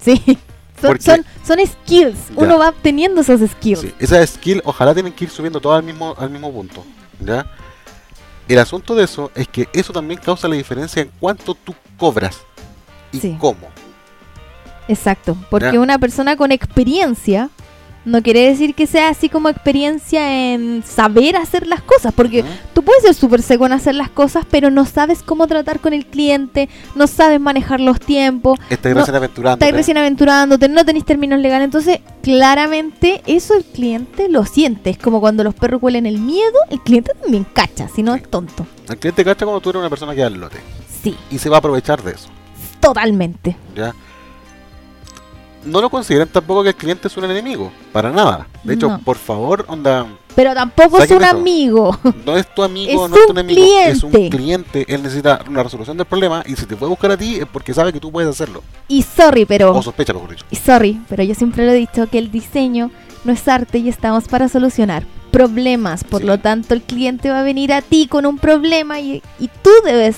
Sí, 0.00 0.38
son, 0.80 1.00
son, 1.00 1.24
son 1.46 1.58
skills, 1.66 2.28
Ya. 2.28 2.34
uno 2.36 2.58
va 2.58 2.68
obteniendo 2.70 3.20
esos 3.20 3.40
skills. 3.50 3.80
Sí, 3.80 3.94
esas 3.98 4.30
skills 4.30 4.62
ojalá 4.64 4.94
tienen 4.94 5.12
que 5.12 5.24
ir 5.24 5.30
subiendo 5.30 5.60
todo 5.60 5.72
al 5.74 5.82
mismo, 5.82 6.14
al 6.18 6.30
mismo 6.30 6.52
punto. 6.52 6.84
¿ya? 7.20 7.46
El 8.48 8.58
asunto 8.58 8.94
de 8.94 9.04
eso 9.04 9.30
es 9.34 9.46
que 9.48 9.68
eso 9.72 9.92
también 9.92 10.20
causa 10.20 10.48
la 10.48 10.54
diferencia 10.56 11.02
en 11.02 11.10
cuánto 11.20 11.54
tú 11.54 11.74
cobras 11.98 12.40
y 13.12 13.20
Sí. 13.20 13.36
cómo. 13.38 13.68
Exacto, 14.88 15.36
porque 15.50 15.72
Ya. 15.74 15.80
una 15.80 15.98
persona 15.98 16.36
con 16.36 16.50
experiencia 16.50 17.50
no 18.08 18.22
quiere 18.22 18.48
decir 18.48 18.74
que 18.74 18.86
sea 18.86 19.08
así 19.10 19.28
como 19.28 19.48
experiencia 19.48 20.52
en 20.52 20.82
saber 20.84 21.36
hacer 21.36 21.66
las 21.66 21.82
cosas, 21.82 22.12
porque 22.14 22.44
tú 22.72 22.82
puedes 22.82 23.02
ser 23.02 23.14
súper 23.14 23.42
seco 23.42 23.66
en 23.66 23.72
hacer 23.72 23.94
las 23.94 24.10
cosas, 24.10 24.44
pero 24.50 24.70
no 24.70 24.84
sabes 24.86 25.22
cómo 25.22 25.46
tratar 25.46 25.80
con 25.80 25.92
el 25.92 26.06
cliente, 26.06 26.68
no 26.94 27.06
sabes 27.06 27.40
manejar 27.40 27.80
los 27.80 28.00
tiempos, 28.00 28.58
Estás 28.70 28.92
No, 28.94 29.00
recién 29.00 29.16
aventurando. 29.16 29.64
estás 29.64 29.76
recién 29.76 29.98
aventurándote, 29.98 30.68
no 30.68 30.84
tenés 30.84 31.04
términos 31.04 31.38
legales, 31.40 31.66
entonces 31.66 32.00
claramente 32.22 33.22
eso 33.26 33.54
el 33.54 33.64
cliente 33.64 34.28
lo 34.28 34.44
siente, 34.44 34.90
es 34.90 34.98
como 34.98 35.20
cuando 35.20 35.44
los 35.44 35.54
perros 35.54 35.82
huelen 35.82 36.06
el 36.06 36.18
miedo, 36.18 36.58
el 36.70 36.80
cliente 36.80 37.12
también 37.20 37.44
cacha, 37.52 37.88
si 37.88 38.02
no 38.02 38.14
es 38.14 38.28
tonto. 38.28 38.66
El 38.88 38.96
cliente 38.98 39.24
cacha 39.24 39.44
cuando 39.44 39.60
tú 39.60 39.70
eres 39.70 39.80
una 39.80 39.90
persona 39.90 40.14
que 40.14 40.20
da 40.22 40.28
el 40.28 40.34
lote 40.40 40.56
Sí, 41.02 41.14
y 41.30 41.38
se 41.38 41.48
va 41.48 41.56
a 41.56 41.58
aprovechar 41.58 42.02
de 42.02 42.12
eso. 42.12 42.28
totalmente. 42.80 43.56
¿ya? 43.76 43.94
No 45.64 45.80
lo 45.80 45.90
consideren 45.90 46.28
tampoco 46.28 46.62
que 46.62 46.70
el 46.70 46.74
cliente 46.76 47.08
es 47.08 47.16
un 47.16 47.24
enemigo, 47.24 47.70
para 47.92 48.10
nada. 48.10 48.46
De 48.64 48.74
hecho, 48.74 48.88
No. 48.88 48.98
por 49.00 49.16
favor, 49.16 49.64
onda, 49.68 50.06
Pero 50.34 50.54
tampoco 50.54 51.02
es 51.02 51.10
un 51.10 51.22
eso. 51.22 51.36
amigo. 51.36 51.98
no 52.24 52.36
es 52.36 52.54
tu 52.54 52.62
amigo, 52.62 53.04
Es 53.06 53.10
no 53.10 53.16
es 53.16 53.26
tu 53.26 53.32
enemigo, 53.32 53.60
es 53.84 54.02
un 54.04 54.10
cliente. 54.12 54.36
cliente. 54.36 54.86
Él 54.94 55.02
necesita 55.02 55.40
una 55.48 55.62
resolución 55.64 55.96
del 55.96 56.06
problema 56.06 56.42
y 56.46 56.54
si 56.54 56.64
te 56.64 56.76
puede 56.76 56.90
buscar 56.90 57.10
a 57.10 57.16
ti 57.16 57.36
es 57.36 57.46
porque 57.46 57.74
sabe 57.74 57.92
que 57.92 58.00
tú 58.00 58.10
puedes 58.12 58.30
hacerlo. 58.30 58.62
Y 58.86 59.02
sorry, 59.02 59.44
pero... 59.46 59.74
O 59.74 59.82
sospecha, 59.82 60.12
mejor 60.12 60.30
dicho. 60.30 60.44
Y 60.50 60.56
sorry, 60.56 61.00
pero 61.08 61.22
yo 61.24 61.34
siempre 61.34 61.66
lo 61.66 61.72
he 61.72 61.76
dicho 61.76 62.06
que 62.08 62.18
el 62.18 62.30
diseño 62.30 62.90
no 63.24 63.32
es 63.32 63.46
arte 63.48 63.78
y 63.78 63.88
estamos 63.88 64.28
para 64.28 64.48
solucionar 64.48 65.04
problemas. 65.32 66.04
Por 66.04 66.20
Sí. 66.20 66.26
lo 66.26 66.38
tanto, 66.38 66.72
el 66.72 66.82
cliente 66.82 67.30
va 67.30 67.40
a 67.40 67.42
venir 67.42 67.72
a 67.72 67.82
ti 67.82 68.06
con 68.06 68.24
un 68.24 68.38
problema 68.38 69.00
y, 69.00 69.22
y 69.40 69.48
tú 69.62 69.70
debes 69.84 70.16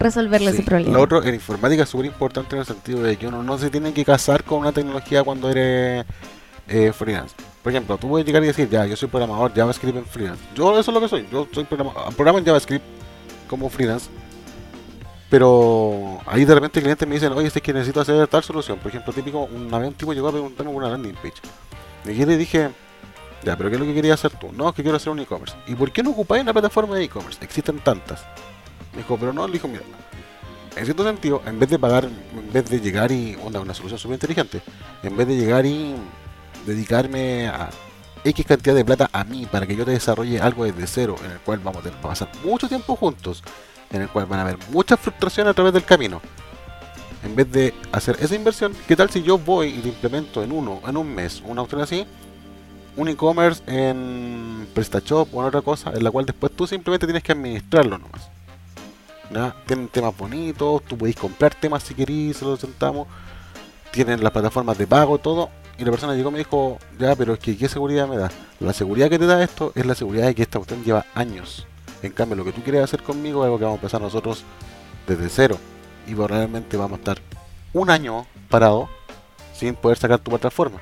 resolverle 0.00 0.50
Sí. 0.50 0.56
ese 0.58 0.62
problema. 0.66 0.96
Lo 0.96 1.02
otro, 1.04 1.22
en 1.22 1.34
informática 1.34 1.84
es 1.84 1.88
súper 1.88 2.06
importante 2.06 2.56
en 2.56 2.60
el 2.60 2.66
sentido 2.66 3.02
de 3.02 3.16
que 3.16 3.26
uno 3.28 3.42
no 3.42 3.56
se 3.58 3.70
tiene 3.70 3.92
que 3.92 4.04
casar 4.04 4.42
con 4.44 4.58
una 4.60 4.72
tecnología 4.72 5.22
cuando 5.22 5.48
eres 5.50 6.04
eh, 6.68 6.92
freelance. 6.92 7.34
Por 7.62 7.72
ejemplo, 7.72 7.98
tú 7.98 8.08
puedes 8.08 8.26
llegar 8.26 8.42
y 8.42 8.46
decir, 8.46 8.68
ya, 8.68 8.86
yo 8.86 8.96
soy 8.96 9.08
programador 9.08 9.52
JavaScript 9.54 9.96
en 9.98 10.06
freelance. 10.06 10.42
Yo 10.54 10.78
eso 10.78 10.90
es 10.90 10.94
lo 10.94 11.00
que 11.00 11.08
soy. 11.08 11.28
Yo 11.30 11.46
soy 11.52 11.64
programa, 11.64 11.92
programa 12.16 12.38
en 12.38 12.44
JavaScript 12.46 12.84
como 13.48 13.68
freelance. 13.68 14.08
Pero 15.28 16.18
ahí 16.26 16.44
de 16.44 16.54
repente 16.54 16.80
clientes 16.80 17.06
me 17.06 17.14
dicen, 17.14 17.32
oye, 17.32 17.46
este 17.46 17.60
es 17.60 17.62
que 17.62 17.72
necesito 17.72 18.00
hacer 18.00 18.26
tal 18.26 18.42
solución. 18.42 18.78
Por 18.78 18.88
ejemplo, 18.88 19.12
típico, 19.12 19.44
una 19.44 19.78
vez 19.78 19.88
un 19.88 19.94
tipo 19.94 20.12
llegó 20.12 20.28
a 20.28 20.32
preguntarme 20.32 20.72
por 20.72 20.82
una 20.82 20.90
landing 20.92 21.14
page. 21.14 21.34
Y 22.06 22.14
yo 22.14 22.26
le 22.26 22.36
dije, 22.36 22.70
ya, 23.44 23.56
pero 23.56 23.68
¿qué 23.68 23.76
es 23.76 23.80
lo 23.80 23.86
que 23.86 23.94
querías 23.94 24.18
hacer 24.24 24.36
tú? 24.38 24.50
No, 24.52 24.68
es 24.68 24.74
que 24.74 24.82
quiero 24.82 24.96
hacer 24.96 25.10
un 25.12 25.20
e-commerce. 25.20 25.54
¿Y 25.68 25.74
por 25.76 25.92
qué 25.92 26.02
no 26.02 26.10
ocupáis 26.10 26.42
una 26.42 26.52
plataforma 26.52 26.96
de 26.96 27.04
e-commerce? 27.04 27.38
Existen 27.44 27.78
tantas. 27.78 28.24
Dijo, 29.00 29.16
pero 29.16 29.32
no, 29.32 29.46
le 29.46 29.54
dijo, 29.54 29.66
mira, 29.66 29.82
en 30.76 30.84
cierto 30.84 31.04
sentido, 31.04 31.40
en 31.46 31.58
vez 31.58 31.70
de 31.70 31.78
pagar, 31.78 32.04
en 32.04 32.52
vez 32.52 32.68
de 32.68 32.80
llegar 32.80 33.10
y, 33.10 33.34
onda, 33.42 33.58
una 33.58 33.72
solución 33.72 33.98
súper 33.98 34.16
inteligente, 34.16 34.60
en 35.02 35.16
vez 35.16 35.26
de 35.26 35.36
llegar 35.38 35.64
y 35.64 35.94
dedicarme 36.66 37.48
a 37.48 37.70
X 38.22 38.44
cantidad 38.44 38.74
de 38.74 38.84
plata 38.84 39.08
a 39.10 39.24
mí 39.24 39.46
para 39.50 39.66
que 39.66 39.74
yo 39.74 39.86
te 39.86 39.92
desarrolle 39.92 40.38
algo 40.38 40.66
desde 40.66 40.86
cero, 40.86 41.16
en 41.24 41.30
el 41.30 41.38
cual 41.38 41.60
vamos 41.60 41.80
a 41.80 41.84
tener- 41.84 41.98
pasar 42.02 42.28
mucho 42.44 42.68
tiempo 42.68 42.94
juntos, 42.94 43.42
en 43.90 44.02
el 44.02 44.08
cual 44.10 44.26
van 44.26 44.40
a 44.40 44.42
haber 44.42 44.58
muchas 44.70 45.00
frustraciones 45.00 45.52
a 45.52 45.54
través 45.54 45.72
del 45.72 45.84
camino. 45.84 46.20
En 47.24 47.34
vez 47.34 47.50
de 47.50 47.72
hacer 47.92 48.18
esa 48.20 48.34
inversión, 48.34 48.74
¿qué 48.86 48.96
tal 48.96 49.08
si 49.08 49.22
yo 49.22 49.38
voy 49.38 49.68
y 49.68 49.78
te 49.80 49.88
implemento 49.88 50.42
en 50.42 50.52
uno, 50.52 50.82
en 50.86 50.94
un 50.98 51.14
mes, 51.14 51.42
una 51.42 51.62
opción 51.62 51.80
así, 51.80 52.06
un 52.96 53.08
e-commerce 53.08 53.62
en 53.66 54.68
PrestaShop 54.74 55.34
o 55.34 55.40
en 55.40 55.46
otra 55.46 55.62
cosa, 55.62 55.90
en 55.94 56.04
la 56.04 56.10
cual 56.10 56.26
después 56.26 56.52
tú 56.52 56.66
simplemente 56.66 57.06
tienes 57.06 57.22
que 57.22 57.32
administrarlo 57.32 57.96
nomás? 57.96 58.28
¿Ya? 59.30 59.54
Tienen 59.66 59.88
temas 59.88 60.16
bonitos, 60.16 60.82
tú 60.84 60.96
podéis 60.96 61.16
comprar 61.16 61.54
temas 61.54 61.82
si 61.82 61.94
queréis, 61.94 62.36
se 62.38 62.44
los 62.44 62.60
sentamos. 62.60 63.08
Tienen 63.90 64.22
las 64.22 64.32
plataformas 64.32 64.78
de 64.78 64.86
pago, 64.86 65.18
todo. 65.18 65.50
Y 65.78 65.84
la 65.84 65.90
persona 65.90 66.14
llegó 66.14 66.28
y 66.28 66.32
me 66.32 66.38
dijo, 66.38 66.78
ya, 66.98 67.16
pero 67.16 67.32
es 67.34 67.38
que 67.38 67.56
¿qué 67.56 67.68
seguridad 67.68 68.06
me 68.06 68.16
da? 68.16 68.30
La 68.60 68.72
seguridad 68.72 69.08
que 69.08 69.18
te 69.18 69.26
da 69.26 69.42
esto 69.42 69.72
es 69.74 69.86
la 69.86 69.94
seguridad 69.94 70.26
de 70.26 70.34
que 70.34 70.42
esta 70.42 70.58
cuestión 70.58 70.84
lleva 70.84 71.06
años. 71.14 71.66
En 72.02 72.12
cambio, 72.12 72.36
lo 72.36 72.44
que 72.44 72.52
tú 72.52 72.62
quieres 72.62 72.82
hacer 72.82 73.02
conmigo 73.02 73.42
es 73.42 73.46
algo 73.46 73.58
que 73.58 73.64
vamos 73.64 73.78
a 73.78 73.80
empezar 73.80 74.00
nosotros 74.00 74.44
desde 75.06 75.28
cero. 75.28 75.58
Y 76.06 76.14
probablemente 76.14 76.76
vamos 76.76 76.98
a 76.98 77.00
estar 77.00 77.18
un 77.72 77.90
año 77.90 78.26
parado 78.48 78.88
sin 79.54 79.74
poder 79.74 79.98
sacar 79.98 80.18
tu 80.18 80.30
plataforma. 80.30 80.80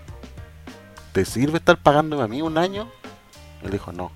¿Te 1.13 1.25
sirve 1.25 1.59
estar 1.59 1.77
pagándome 1.77 2.23
a 2.23 2.29
mí 2.29 2.43
un 2.43 2.59
año? 2.59 2.89
Él 3.63 3.71
dijo, 3.71 3.93
no. 3.93 4.11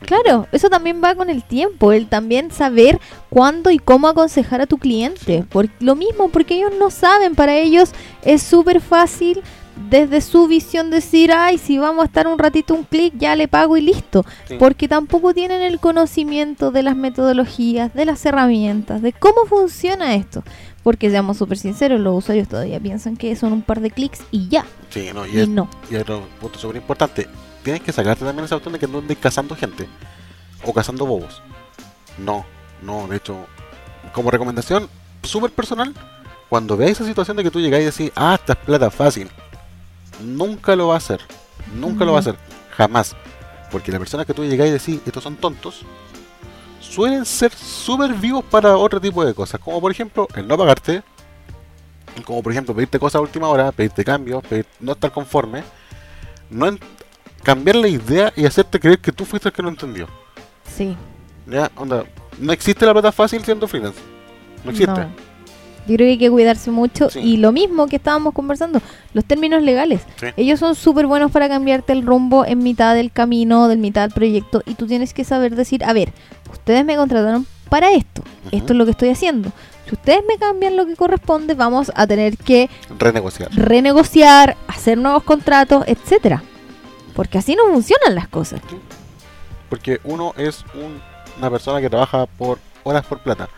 Claro, 0.00 0.46
eso 0.52 0.70
también 0.70 1.00
va 1.02 1.14
con 1.14 1.28
el 1.30 1.42
tiempo, 1.44 1.92
el 1.92 2.06
también 2.06 2.50
saber 2.50 3.00
cuándo 3.30 3.70
y 3.70 3.78
cómo 3.78 4.08
aconsejar 4.08 4.60
a 4.60 4.66
tu 4.66 4.78
cliente. 4.78 5.44
Por 5.48 5.68
lo 5.80 5.96
mismo, 5.96 6.28
porque 6.28 6.56
ellos 6.56 6.72
no 6.78 6.90
saben, 6.90 7.34
para 7.34 7.56
ellos 7.56 7.90
es 8.22 8.42
súper 8.42 8.80
fácil 8.80 9.40
desde 9.90 10.20
su 10.20 10.48
visión 10.48 10.90
decir, 10.90 11.30
ay, 11.32 11.56
si 11.56 11.78
vamos 11.78 12.02
a 12.02 12.06
estar 12.06 12.26
un 12.26 12.38
ratito 12.38 12.74
un 12.74 12.82
clic, 12.84 13.14
ya 13.16 13.36
le 13.36 13.46
pago 13.46 13.76
y 13.76 13.80
listo. 13.80 14.24
Sí. 14.48 14.56
Porque 14.58 14.88
tampoco 14.88 15.34
tienen 15.34 15.62
el 15.62 15.78
conocimiento 15.78 16.70
de 16.72 16.82
las 16.82 16.96
metodologías, 16.96 17.94
de 17.94 18.04
las 18.04 18.24
herramientas, 18.26 19.02
de 19.02 19.12
cómo 19.12 19.46
funciona 19.46 20.14
esto. 20.16 20.42
Porque 20.82 21.10
seamos 21.10 21.36
súper 21.36 21.58
sinceros, 21.58 22.00
los 22.00 22.16
usuarios 22.16 22.48
todavía 22.48 22.80
piensan 22.80 23.16
que 23.16 23.36
son 23.36 23.52
un 23.52 23.62
par 23.62 23.80
de 23.80 23.90
clics 23.90 24.20
y 24.30 24.48
ya. 24.48 24.64
Sí, 24.90 25.10
no, 25.14 25.26
y 25.26 25.36
Y 25.36 25.40
es- 25.40 25.48
no. 25.48 25.68
Y 25.90 25.96
otro 25.96 26.22
punto 26.40 26.58
súper 26.58 26.76
importante, 26.78 27.28
tienes 27.62 27.82
que 27.82 27.92
sacarte 27.92 28.24
también 28.24 28.44
esa 28.44 28.56
opción 28.56 28.72
de 28.72 28.78
que 28.78 28.86
no 28.88 28.98
andes 28.98 29.18
cazando 29.18 29.54
gente 29.56 29.88
o 30.64 30.72
cazando 30.72 31.06
bobos. 31.06 31.42
No, 32.18 32.44
no, 32.82 33.06
de 33.08 33.16
hecho, 33.16 33.46
como 34.12 34.30
recomendación 34.30 34.88
súper 35.22 35.50
personal, 35.52 35.94
cuando 36.48 36.76
veáis 36.76 36.92
esa 36.98 37.04
situación 37.04 37.36
de 37.36 37.42
que 37.44 37.50
tú 37.50 37.60
llegáis 37.60 37.82
y 37.82 37.86
decís, 38.04 38.12
ah, 38.16 38.34
esta 38.38 38.54
es 38.54 38.58
plata 38.60 38.90
fácil, 38.90 39.28
nunca 40.22 40.74
lo 40.74 40.88
va 40.88 40.94
a 40.94 40.98
hacer, 40.98 41.20
nunca 41.74 42.04
lo 42.04 42.12
va 42.12 42.18
a 42.18 42.20
hacer, 42.20 42.36
jamás. 42.76 43.14
Porque 43.70 43.92
la 43.92 43.98
persona 43.98 44.24
que 44.24 44.32
tú 44.34 44.44
llegáis 44.44 44.70
y 44.70 44.72
decís, 44.72 45.00
estos 45.06 45.22
son 45.22 45.36
tontos, 45.36 45.82
suelen 46.80 47.26
ser 47.26 47.52
súper 47.52 48.14
vivos 48.14 48.44
para 48.44 48.76
otro 48.76 49.00
tipo 49.00 49.24
de 49.24 49.34
cosas, 49.34 49.60
como 49.60 49.80
por 49.80 49.90
ejemplo 49.92 50.26
el 50.34 50.48
no 50.48 50.56
pagarte, 50.56 51.02
como 52.24 52.42
por 52.42 52.50
ejemplo 52.52 52.74
pedirte 52.74 52.98
cosas 52.98 53.16
a 53.16 53.22
última 53.22 53.48
hora, 53.48 53.70
pedirte 53.72 54.04
cambios, 54.04 54.42
pedir- 54.42 54.66
no 54.80 54.92
estar 54.92 55.12
conforme, 55.12 55.62
no 56.50 56.66
cambiar 57.42 57.76
la 57.76 57.88
idea 57.88 58.32
y 58.36 58.44
hacerte 58.46 58.78
creer 58.80 58.98
que 58.98 59.12
tú 59.12 59.24
fuiste 59.24 59.48
el 59.48 59.54
que 59.54 59.62
no 59.62 59.68
entendió. 59.68 60.06
Sí. 60.76 60.96
Ya, 61.46 61.70
onda, 61.76 62.04
no 62.38 62.52
existe 62.52 62.84
la 62.84 62.92
plata 62.92 63.10
fácil 63.12 63.42
siendo 63.44 63.66
freelance. 63.66 63.98
No 64.64 64.70
existe. 64.70 64.92
No. 64.92 65.28
Yo 65.86 65.94
creo 65.94 66.06
que 66.06 66.10
hay 66.10 66.18
que 66.18 66.30
cuidarse 66.30 66.70
mucho. 66.70 67.08
Sí. 67.08 67.20
Y 67.20 67.36
lo 67.38 67.50
mismo 67.50 67.86
que 67.86 67.96
estábamos 67.96 68.34
conversando, 68.34 68.82
los 69.14 69.24
términos 69.24 69.62
legales. 69.62 70.02
Sí. 70.20 70.26
Ellos 70.36 70.60
son 70.60 70.74
súper 70.74 71.06
buenos 71.06 71.30
para 71.30 71.48
cambiarte 71.48 71.94
el 71.94 72.04
rumbo 72.04 72.44
en 72.44 72.58
mitad 72.58 72.94
del 72.94 73.10
camino, 73.10 73.68
del 73.68 73.78
mitad 73.78 74.02
del 74.02 74.12
proyecto. 74.12 74.62
Y 74.66 74.74
tú 74.74 74.86
tienes 74.86 75.14
que 75.14 75.24
saber 75.24 75.56
decir, 75.56 75.82
a 75.84 75.94
ver, 75.94 76.12
ustedes 76.52 76.84
me 76.84 76.96
contrataron 76.96 77.46
para 77.70 77.92
esto. 77.92 78.22
Esto 78.52 78.74
es 78.74 78.76
lo 78.76 78.84
que 78.84 78.90
estoy 78.90 79.08
haciendo. 79.08 79.50
Si 79.88 79.94
ustedes 79.94 80.20
me 80.28 80.36
cambian 80.36 80.76
lo 80.76 80.84
que 80.84 80.94
corresponde, 80.94 81.54
vamos 81.54 81.90
a 81.94 82.06
tener 82.06 82.36
que 82.36 82.68
Renegociar. 82.98 83.48
renegociar, 83.54 84.56
hacer 84.66 84.98
nuevos 84.98 85.22
contratos, 85.22 85.84
etcétera. 85.86 86.42
Porque 87.18 87.36
así 87.38 87.56
no 87.56 87.64
funcionan 87.66 88.14
las 88.14 88.28
cosas. 88.28 88.60
Porque 89.68 90.00
uno 90.04 90.34
es 90.36 90.64
un- 90.72 91.02
una 91.36 91.50
persona 91.50 91.80
que 91.80 91.90
trabaja 91.90 92.26
por 92.26 92.60
horas 92.84 93.04
por 93.04 93.18
plata. 93.18 93.48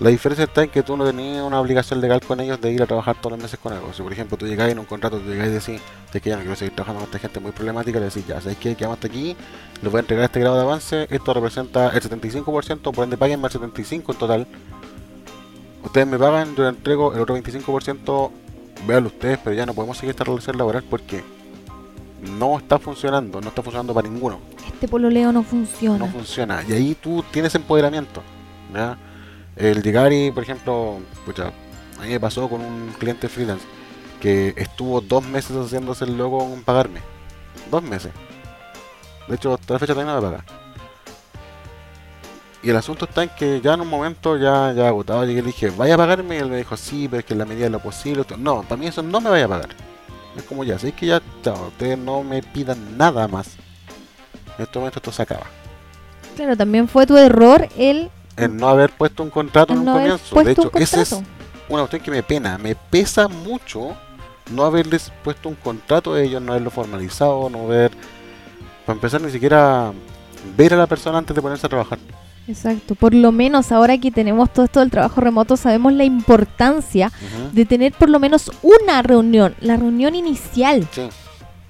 La 0.00 0.08
diferencia 0.08 0.46
está 0.46 0.62
en 0.62 0.70
que 0.70 0.82
tú 0.82 0.96
no 0.96 1.04
tenías 1.04 1.42
una 1.42 1.60
obligación 1.60 2.00
legal 2.00 2.22
con 2.22 2.40
ellos 2.40 2.58
de 2.62 2.72
ir 2.72 2.82
a 2.82 2.86
trabajar 2.86 3.16
todos 3.20 3.32
los 3.32 3.42
meses 3.42 3.60
con 3.62 3.74
algo. 3.74 3.92
Si 3.92 4.02
por 4.02 4.10
ejemplo 4.10 4.38
tú 4.38 4.46
llegáis 4.46 4.72
en 4.72 4.78
un 4.78 4.86
contrato, 4.86 5.18
tú 5.18 5.28
llegáis 5.28 5.50
y 5.50 5.54
decís, 5.54 5.82
es 6.14 6.22
que 6.22 6.30
ya 6.30 6.36
no 6.36 6.40
quiero 6.42 6.56
seguir 6.56 6.74
trabajando 6.74 7.00
con 7.00 7.08
esta 7.08 7.18
gente 7.18 7.40
muy 7.40 7.52
problemática, 7.52 7.98
le 7.98 8.06
decís, 8.06 8.26
ya, 8.26 8.40
¿sabéis 8.40 8.56
qué? 8.58 8.74
Quedamos 8.74 8.96
hasta 8.96 9.08
aquí, 9.08 9.36
les 9.82 9.92
voy 9.92 9.98
a 9.98 10.00
entregar 10.00 10.24
este 10.24 10.40
grado 10.40 10.56
de 10.56 10.62
avance, 10.62 11.06
esto 11.10 11.34
representa 11.34 11.90
el 11.90 12.00
75%, 12.00 12.90
por 12.90 13.04
ende 13.04 13.18
paguen 13.18 13.38
más 13.42 13.52
75% 13.52 14.12
en 14.12 14.18
total. 14.18 14.46
Ustedes 15.84 16.06
me 16.06 16.18
pagan, 16.18 16.56
yo 16.56 16.64
les 16.64 16.74
entrego 16.74 17.12
el 17.14 17.20
otro 17.20 17.34
25%, 17.36 18.32
véanlo 18.86 19.08
ustedes, 19.08 19.38
pero 19.44 19.54
ya 19.54 19.66
no 19.66 19.74
podemos 19.74 19.98
seguir 19.98 20.10
esta 20.12 20.24
relación 20.24 20.56
laboral 20.56 20.82
porque 20.88 21.22
no 22.24 22.58
está 22.58 22.78
funcionando, 22.78 23.40
no 23.40 23.48
está 23.48 23.62
funcionando 23.62 23.94
para 23.94 24.08
ninguno 24.08 24.40
Este 24.66 24.88
pololeo 24.88 25.32
no 25.32 25.42
funciona. 25.42 25.98
no 25.98 26.06
funciona. 26.08 26.62
Y 26.68 26.72
ahí 26.72 26.96
tú 27.00 27.24
tienes 27.30 27.54
empoderamiento. 27.54 28.22
¿ya? 28.72 28.98
El 29.56 29.82
llegar 29.82 30.12
y, 30.12 30.30
por 30.30 30.42
ejemplo, 30.42 30.98
pucha, 31.24 31.52
a 31.98 32.02
mí 32.02 32.08
me 32.08 32.20
pasó 32.20 32.48
con 32.48 32.60
un 32.60 32.92
cliente 32.98 33.28
freelance 33.28 33.64
que 34.20 34.54
estuvo 34.56 35.00
dos 35.00 35.24
meses 35.26 35.56
haciéndose 35.56 36.04
el 36.04 36.16
logo 36.16 36.42
en 36.42 36.62
pagarme. 36.62 37.00
Dos 37.70 37.82
meses. 37.82 38.10
De 39.28 39.36
hecho, 39.36 39.54
hasta 39.54 39.74
la 39.74 39.78
fecha 39.78 39.94
también 39.94 40.14
no 40.14 40.20
me 40.20 40.28
paga. 40.28 40.44
Y 42.62 42.70
el 42.70 42.76
asunto 42.76 43.04
está 43.04 43.22
en 43.22 43.28
que 43.38 43.60
ya 43.60 43.74
en 43.74 43.82
un 43.82 43.88
momento 43.88 44.38
ya, 44.38 44.72
ya 44.72 44.88
agotado 44.88 45.24
llegué 45.26 45.40
y 45.40 45.42
le 45.42 45.46
dije, 45.48 45.70
¿vaya 45.70 45.94
a 45.94 45.98
pagarme? 45.98 46.36
Y 46.36 46.38
él 46.38 46.48
me 46.48 46.56
dijo, 46.56 46.76
sí, 46.78 47.06
pero 47.08 47.20
es 47.20 47.26
que 47.26 47.34
en 47.34 47.40
la 47.40 47.44
medida 47.44 47.64
de 47.64 47.70
lo 47.70 47.78
posible. 47.80 48.24
No, 48.38 48.62
para 48.62 48.76
mí 48.78 48.86
eso 48.86 49.02
no 49.02 49.20
me 49.20 49.28
vaya 49.28 49.44
a 49.44 49.48
pagar. 49.48 49.68
Es 50.36 50.42
como 50.44 50.64
ya, 50.64 50.78
sé 50.78 50.92
que 50.92 51.06
ya, 51.06 51.22
chao, 51.42 51.68
ustedes 51.68 51.98
no 51.98 52.22
me 52.22 52.42
pidan 52.42 52.96
nada 52.96 53.28
más. 53.28 53.56
En 54.58 54.64
este 54.64 54.78
momento 54.78 54.98
esto 54.98 55.12
se 55.12 55.22
acaba. 55.22 55.46
Claro, 56.36 56.56
también 56.56 56.88
fue 56.88 57.06
tu 57.06 57.16
error 57.16 57.68
el, 57.76 58.10
el 58.36 58.56
no 58.56 58.68
haber 58.68 58.90
puesto 58.90 59.22
un 59.22 59.30
contrato 59.30 59.72
en 59.72 59.84
no 59.84 59.92
un 59.92 59.98
comienzo. 59.98 60.42
De 60.42 60.52
hecho, 60.52 60.70
esa 60.74 61.02
es 61.02 61.12
una 61.68 61.82
cuestión 61.82 62.02
que 62.02 62.10
me 62.10 62.22
pena. 62.22 62.58
Me 62.58 62.74
pesa 62.74 63.28
mucho 63.28 63.96
no 64.50 64.64
haberles 64.64 65.12
puesto 65.22 65.48
un 65.48 65.54
contrato 65.54 66.14
a 66.14 66.20
ellos, 66.20 66.42
no 66.42 66.52
haberlo 66.52 66.70
formalizado, 66.70 67.48
no 67.48 67.66
ver. 67.66 67.92
Para 68.84 68.96
empezar, 68.96 69.20
ni 69.20 69.30
siquiera 69.30 69.92
ver 70.56 70.74
a 70.74 70.76
la 70.76 70.86
persona 70.86 71.18
antes 71.18 71.34
de 71.34 71.40
ponerse 71.40 71.66
a 71.66 71.70
trabajar. 71.70 71.98
Exacto, 72.46 72.94
por 72.94 73.14
lo 73.14 73.32
menos 73.32 73.72
ahora 73.72 73.96
que 73.98 74.10
tenemos 74.10 74.52
todo 74.52 74.66
esto 74.66 74.80
del 74.80 74.90
trabajo 74.90 75.20
remoto, 75.20 75.56
sabemos 75.56 75.92
la 75.94 76.04
importancia 76.04 77.10
de 77.52 77.64
tener 77.64 77.92
por 77.92 78.10
lo 78.10 78.18
menos 78.20 78.50
una 78.62 79.00
reunión, 79.02 79.54
la 79.60 79.76
reunión 79.76 80.14
inicial, 80.14 80.86
Sí, 80.92 81.08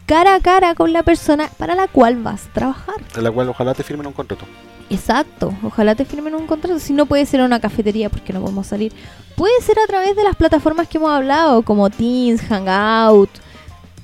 cara 0.06 0.34
a 0.34 0.40
cara 0.40 0.74
con 0.74 0.92
la 0.92 1.02
persona 1.04 1.48
para 1.58 1.74
la 1.76 1.86
cual 1.86 2.20
vas 2.22 2.46
a 2.46 2.52
trabajar. 2.52 2.96
en 3.16 3.22
la 3.24 3.30
cual 3.30 3.48
ojalá 3.50 3.72
te 3.74 3.84
firmen 3.84 4.06
un 4.08 4.12
contrato. 4.12 4.44
Exacto, 4.90 5.54
ojalá 5.62 5.94
te 5.94 6.04
firmen 6.04 6.34
un 6.34 6.46
contrato, 6.46 6.78
si 6.80 6.92
no 6.92 7.06
puede 7.06 7.24
ser 7.24 7.40
en 7.40 7.46
una 7.46 7.60
cafetería 7.60 8.10
porque 8.10 8.32
no 8.32 8.40
podemos 8.40 8.66
salir, 8.66 8.92
puede 9.36 9.58
ser 9.62 9.78
a 9.78 9.86
través 9.86 10.16
de 10.16 10.24
las 10.24 10.34
plataformas 10.34 10.88
que 10.88 10.98
hemos 10.98 11.10
hablado, 11.10 11.62
como 11.62 11.88
Teams, 11.88 12.42
Hangout, 12.42 13.30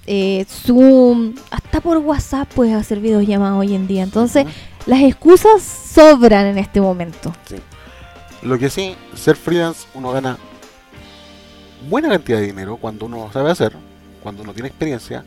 eh, 0.07 0.47
Zoom, 0.49 1.35
hasta 1.51 1.81
por 1.81 1.99
WhatsApp 1.99 2.49
puedes 2.55 2.75
hacer 2.75 3.01
videollamadas 3.01 3.59
hoy 3.59 3.75
en 3.75 3.87
día, 3.89 4.05
entonces. 4.05 4.47
Las 4.87 5.01
excusas 5.03 5.63
sobran 5.63 6.47
en 6.47 6.59
este 6.59 6.81
momento. 6.81 7.33
Lo 8.43 8.59
que 8.59 8.71
sí, 8.71 8.97
ser 9.15 9.37
freelance 9.37 9.87
uno 9.95 10.13
gana 10.13 10.39
buena 11.89 12.09
cantidad 12.09 12.39
de 12.41 12.47
dinero 12.47 12.77
cuando 12.77 13.07
uno 13.07 13.31
sabe 13.33 13.51
hacer, 13.51 13.73
cuando 14.23 14.43
uno 14.43 14.53
tiene 14.53 14.69
experiencia, 14.69 15.25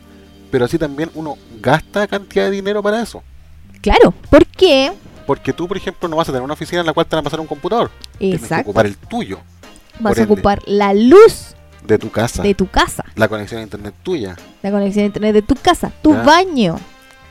pero 0.50 0.64
así 0.64 0.78
también 0.78 1.10
uno 1.14 1.36
gasta 1.60 2.06
cantidad 2.06 2.44
de 2.44 2.50
dinero 2.52 2.82
para 2.82 3.02
eso. 3.02 3.22
Claro, 3.80 4.14
porque 4.30 4.92
Porque 5.26 5.52
tú, 5.52 5.66
por 5.66 5.76
ejemplo, 5.76 6.08
no 6.08 6.16
vas 6.16 6.28
a 6.28 6.32
tener 6.32 6.42
una 6.42 6.52
oficina 6.54 6.80
en 6.80 6.86
la 6.86 6.92
cual 6.92 7.06
te 7.06 7.16
van 7.16 7.22
a 7.22 7.24
pasar 7.24 7.40
un 7.40 7.46
computador. 7.46 7.90
Tienes 8.18 8.40
que 8.40 8.44
Exacto. 8.44 8.70
ocupar 8.70 8.86
el 8.86 8.96
tuyo, 8.96 9.38
Vas 10.00 10.14
por 10.14 10.20
a 10.20 10.24
ocupar 10.24 10.62
la 10.66 10.92
luz 10.92 11.54
de 11.86 11.98
tu 11.98 12.10
casa, 12.10 12.42
de 12.42 12.54
tu 12.54 12.66
casa, 12.68 13.04
la 13.14 13.28
conexión 13.28 13.60
a 13.60 13.62
internet 13.64 13.94
tuya. 14.02 14.36
la 14.62 14.70
conexión 14.70 15.04
a 15.04 15.06
internet 15.06 15.32
de 15.34 15.42
tu 15.42 15.54
casa, 15.54 15.92
tu 16.02 16.12
Ya. 16.12 16.22
baño. 16.22 16.76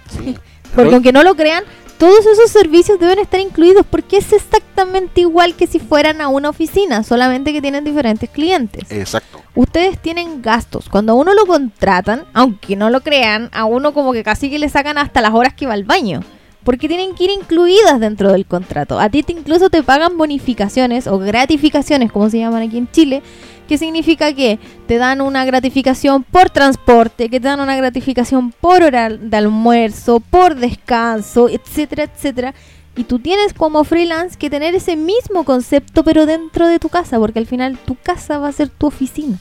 Sí. 0.09 0.37
Porque 0.75 0.93
aunque 0.95 1.11
no 1.11 1.23
lo 1.23 1.35
crean, 1.35 1.63
todos 1.97 2.25
esos 2.25 2.51
servicios 2.51 2.99
deben 2.99 3.19
estar 3.19 3.39
incluidos 3.39 3.85
porque 3.89 4.17
es 4.17 4.33
exactamente 4.33 5.21
igual 5.21 5.55
que 5.55 5.67
si 5.67 5.79
fueran 5.79 6.21
a 6.21 6.27
una 6.27 6.49
oficina, 6.49 7.03
solamente 7.03 7.53
que 7.53 7.61
tienen 7.61 7.83
diferentes 7.83 8.29
clientes. 8.29 8.91
Exacto. 8.91 9.41
Ustedes 9.55 9.99
tienen 9.99 10.41
gastos. 10.41 10.89
Cuando 10.89 11.13
a 11.13 11.15
uno 11.15 11.33
lo 11.33 11.45
contratan, 11.45 12.25
aunque 12.33 12.75
no 12.75 12.89
lo 12.89 13.01
crean, 13.01 13.49
a 13.53 13.65
uno 13.65 13.93
como 13.93 14.13
que 14.13 14.23
casi 14.23 14.49
que 14.49 14.59
le 14.59 14.69
sacan 14.69 14.97
hasta 14.97 15.21
las 15.21 15.33
horas 15.33 15.53
que 15.53 15.67
va 15.67 15.73
al 15.73 15.83
baño. 15.83 16.21
Porque 16.63 16.87
tienen 16.87 17.13
que 17.13 17.25
ir 17.25 17.29
incluidas 17.29 17.99
dentro 17.99 18.31
del 18.31 18.45
contrato. 18.45 18.99
A 18.99 19.09
ti 19.09 19.21
te 19.21 19.33
incluso 19.33 19.69
te 19.69 19.83
pagan 19.83 20.17
bonificaciones 20.17 21.07
o 21.07 21.19
gratificaciones, 21.19 22.11
como 22.11 22.29
se 22.29 22.39
llaman 22.39 22.63
aquí 22.63 22.77
en 22.77 22.89
Chile, 22.89 23.21
que 23.67 23.77
significa 23.77 24.33
que 24.33 24.59
te 24.87 24.97
dan 24.97 25.21
una 25.21 25.45
gratificación 25.45 26.23
por 26.23 26.49
transporte, 26.49 27.29
que 27.29 27.39
te 27.39 27.47
dan 27.47 27.59
una 27.59 27.75
gratificación 27.75 28.51
por 28.51 28.83
hora 28.83 29.09
de 29.09 29.37
almuerzo, 29.37 30.19
por 30.19 30.55
descanso, 30.55 31.49
etcétera, 31.49 32.03
etcétera. 32.03 32.53
Y 32.95 33.05
tú 33.05 33.17
tienes 33.17 33.53
como 33.53 33.83
freelance 33.83 34.37
que 34.37 34.49
tener 34.49 34.75
ese 34.75 34.95
mismo 34.95 35.45
concepto, 35.45 36.03
pero 36.03 36.25
dentro 36.25 36.67
de 36.67 36.77
tu 36.77 36.89
casa, 36.89 37.17
porque 37.17 37.39
al 37.39 37.47
final 37.47 37.77
tu 37.77 37.95
casa 37.95 38.37
va 38.37 38.49
a 38.49 38.51
ser 38.51 38.69
tu 38.69 38.87
oficina. 38.87 39.37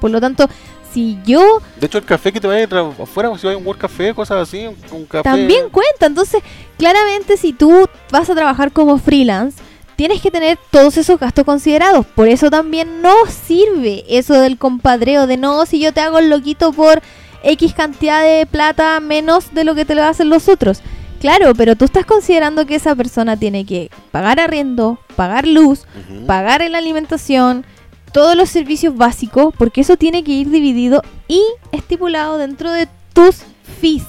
Por 0.00 0.10
lo 0.12 0.20
tanto, 0.20 0.48
si 0.92 1.18
yo 1.26 1.60
De 1.80 1.86
hecho, 1.86 1.98
el 1.98 2.04
café 2.04 2.32
que 2.32 2.40
te 2.40 2.46
vaya 2.46 2.68
afuera, 3.02 3.36
si 3.36 3.48
hay 3.48 3.56
un 3.56 3.66
World 3.66 3.80
Café, 3.80 4.14
cosas 4.14 4.48
así, 4.48 4.66
un, 4.66 4.76
un 4.92 5.04
café. 5.06 5.24
también 5.24 5.68
cuenta. 5.70 6.06
Entonces, 6.06 6.42
claramente 6.78 7.36
si 7.36 7.52
tú 7.52 7.88
vas 8.10 8.30
a 8.30 8.34
trabajar 8.34 8.70
como 8.72 8.96
freelance, 8.98 9.60
tienes 9.96 10.20
que 10.22 10.30
tener 10.30 10.58
todos 10.70 10.96
esos 10.98 11.18
gastos 11.18 11.44
considerados. 11.44 12.06
Por 12.06 12.28
eso 12.28 12.50
también 12.50 13.02
no 13.02 13.14
sirve 13.26 14.04
eso 14.08 14.34
del 14.34 14.58
compadreo 14.58 15.26
de 15.26 15.36
no, 15.36 15.66
si 15.66 15.80
yo 15.80 15.92
te 15.92 16.00
hago 16.00 16.18
el 16.18 16.30
loquito 16.30 16.72
por 16.72 17.02
X 17.42 17.74
cantidad 17.74 18.22
de 18.22 18.46
plata 18.46 19.00
menos 19.00 19.52
de 19.54 19.64
lo 19.64 19.74
que 19.74 19.84
te 19.84 19.94
lo 19.94 20.04
hacen 20.04 20.28
los 20.28 20.48
otros. 20.48 20.80
Claro, 21.20 21.54
pero 21.54 21.76
tú 21.76 21.86
estás 21.86 22.04
considerando 22.04 22.66
que 22.66 22.74
esa 22.74 22.94
persona 22.94 23.36
tiene 23.38 23.64
que 23.64 23.90
pagar 24.12 24.38
arriendo, 24.38 24.98
pagar 25.16 25.46
luz, 25.46 25.86
pagar 26.26 26.60
en 26.60 26.72
la 26.72 26.78
alimentación, 26.78 27.64
todos 28.12 28.36
los 28.36 28.50
servicios 28.50 28.96
básicos, 28.96 29.54
porque 29.56 29.80
eso 29.80 29.96
tiene 29.96 30.22
que 30.24 30.32
ir 30.32 30.50
dividido 30.50 31.02
y 31.26 31.42
estipulado 31.72 32.36
dentro 32.38 32.70
de 32.70 32.86
tus 33.14 33.36
fees, 33.80 34.04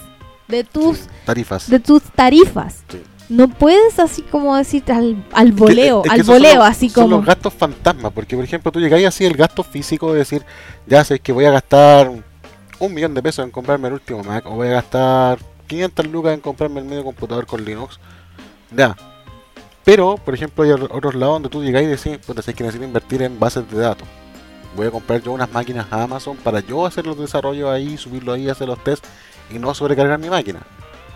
de 0.50 0.64
tus, 0.66 0.98
Sí, 0.98 1.04
tarifas. 1.26 1.70
de 1.70 1.80
tus 1.80 2.04
tarifas. 2.04 2.84
Sí. 2.90 3.02
No 3.30 3.48
puedes 3.50 4.00
así 4.00 4.22
como 4.22 4.56
decir 4.56 4.84
al, 4.92 5.24
al 5.34 5.48
Es 5.50 5.54
que- 5.56 5.60
voleo, 5.60 6.02
es 6.06 6.10
que 6.12 6.20
al 6.20 6.26
son 6.26 6.36
voleo, 6.36 6.56
los- 6.56 6.66
así 6.68 6.90
Son 6.90 7.04
como... 7.06 7.18
los 7.18 7.26
gastos 7.26 7.54
fantasmas, 7.54 8.12
porque 8.14 8.36
por 8.36 8.46
ejemplo 8.46 8.72
tú 8.72 8.80
llegáis 8.80 9.06
así 9.08 9.26
el 9.26 9.36
gasto 9.36 9.64
físico 9.64 10.14
de 10.14 10.20
decir, 10.20 10.44
ya 10.86 11.04
sé 11.04 11.20
que 11.20 11.32
voy 11.34 11.46
a 11.46 11.52
gastar 11.52 12.10
un 12.80 12.94
millón 12.94 13.14
de 13.14 13.22
pesos 13.24 13.44
en 13.44 13.52
comprarme 13.52 13.88
el 13.90 13.96
último 13.96 14.24
Mac, 14.24 14.46
o 14.46 14.52
voy 14.52 14.68
a 14.70 14.72
gastar 14.74 15.40
500 15.68 16.08
lucas 16.08 16.34
en 16.34 16.40
comprarme 16.40 16.80
el 16.80 16.86
medio 16.86 17.04
computador 17.04 17.46
con 17.46 17.66
Linux. 17.66 18.00
Ya. 18.76 18.96
Pero, 19.84 20.18
por 20.18 20.34
ejemplo, 20.34 20.64
hay 20.64 20.72
otros 20.72 21.16
lados 21.16 21.36
donde 21.36 21.50
tú 21.50 21.64
llegáis 21.64 21.88
y 21.88 21.92
decís, 22.10 22.26
pues 22.26 22.46
sé 22.46 22.54
que 22.54 22.64
necesito 22.64 22.86
invertir 22.86 23.22
en 23.24 23.40
bases 23.40 23.70
de 23.72 23.78
datos. 23.80 24.08
Voy 24.76 24.88
a 24.88 24.92
comprar 24.92 25.22
yo 25.22 25.32
unas 25.32 25.52
máquinas 25.52 25.88
a 25.92 26.04
Amazon 26.04 26.38
para 26.38 26.60
yo 26.60 26.86
hacer 26.86 27.06
los 27.08 27.18
desarrollos 27.18 27.70
ahí, 27.70 27.98
subirlo 27.98 28.34
ahí, 28.34 28.50
hacer 28.50 28.68
los 28.68 28.82
tests 28.84 29.08
y 29.50 29.58
no 29.60 29.74
sobrecargar 29.74 30.20
mi 30.20 30.30
máquina. 30.30 30.60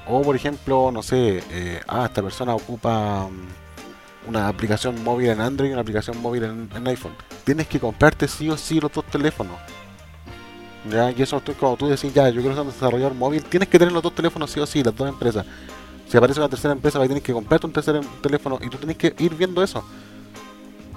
O 0.07 0.21
por 0.21 0.35
ejemplo, 0.35 0.91
no 0.91 1.03
sé, 1.03 1.43
eh, 1.51 1.81
ah, 1.87 2.05
esta 2.05 2.21
persona 2.21 2.55
ocupa 2.55 3.27
mm, 3.27 4.29
una 4.29 4.47
aplicación 4.47 5.03
móvil 5.03 5.29
en 5.29 5.41
Android 5.41 5.69
y 5.69 5.73
una 5.73 5.81
aplicación 5.81 6.21
móvil 6.21 6.43
en, 6.43 6.87
iPhone. 6.87 7.13
Tienes 7.43 7.67
que 7.67 7.79
comprarte 7.79 8.27
sí 8.27 8.49
o 8.49 8.57
sí 8.57 8.79
los 8.79 8.91
dos 8.91 9.05
teléfonos. 9.05 9.55
Ya, 10.89 11.11
y 11.11 11.21
eso 11.21 11.37
estoy 11.37 11.53
cuando 11.53 11.77
tú 11.77 11.87
decís, 11.87 12.11
ya, 12.13 12.29
yo 12.29 12.41
quiero 12.41 12.55
ser 12.55 12.65
un 12.65 12.71
desarrollador 12.71 13.13
móvil, 13.13 13.43
tienes 13.43 13.69
que 13.69 13.77
tener 13.77 13.93
los 13.93 14.01
dos 14.01 14.15
teléfonos 14.15 14.49
sí 14.49 14.59
o 14.59 14.65
sí, 14.65 14.83
las 14.83 14.95
dos 14.95 15.07
empresas. 15.07 15.45
Si 16.07 16.17
aparece 16.17 16.39
una 16.39 16.49
tercera 16.49 16.73
empresa, 16.73 16.97
va 16.97 17.05
a 17.05 17.07
tener 17.07 17.21
que 17.21 17.31
comprarte 17.31 17.67
un 17.67 17.73
tercer 17.73 17.95
em- 17.95 18.03
teléfono 18.21 18.57
y 18.61 18.69
tú 18.69 18.77
tienes 18.77 18.97
que 18.97 19.13
ir 19.19 19.35
viendo 19.35 19.63
eso. 19.63 19.83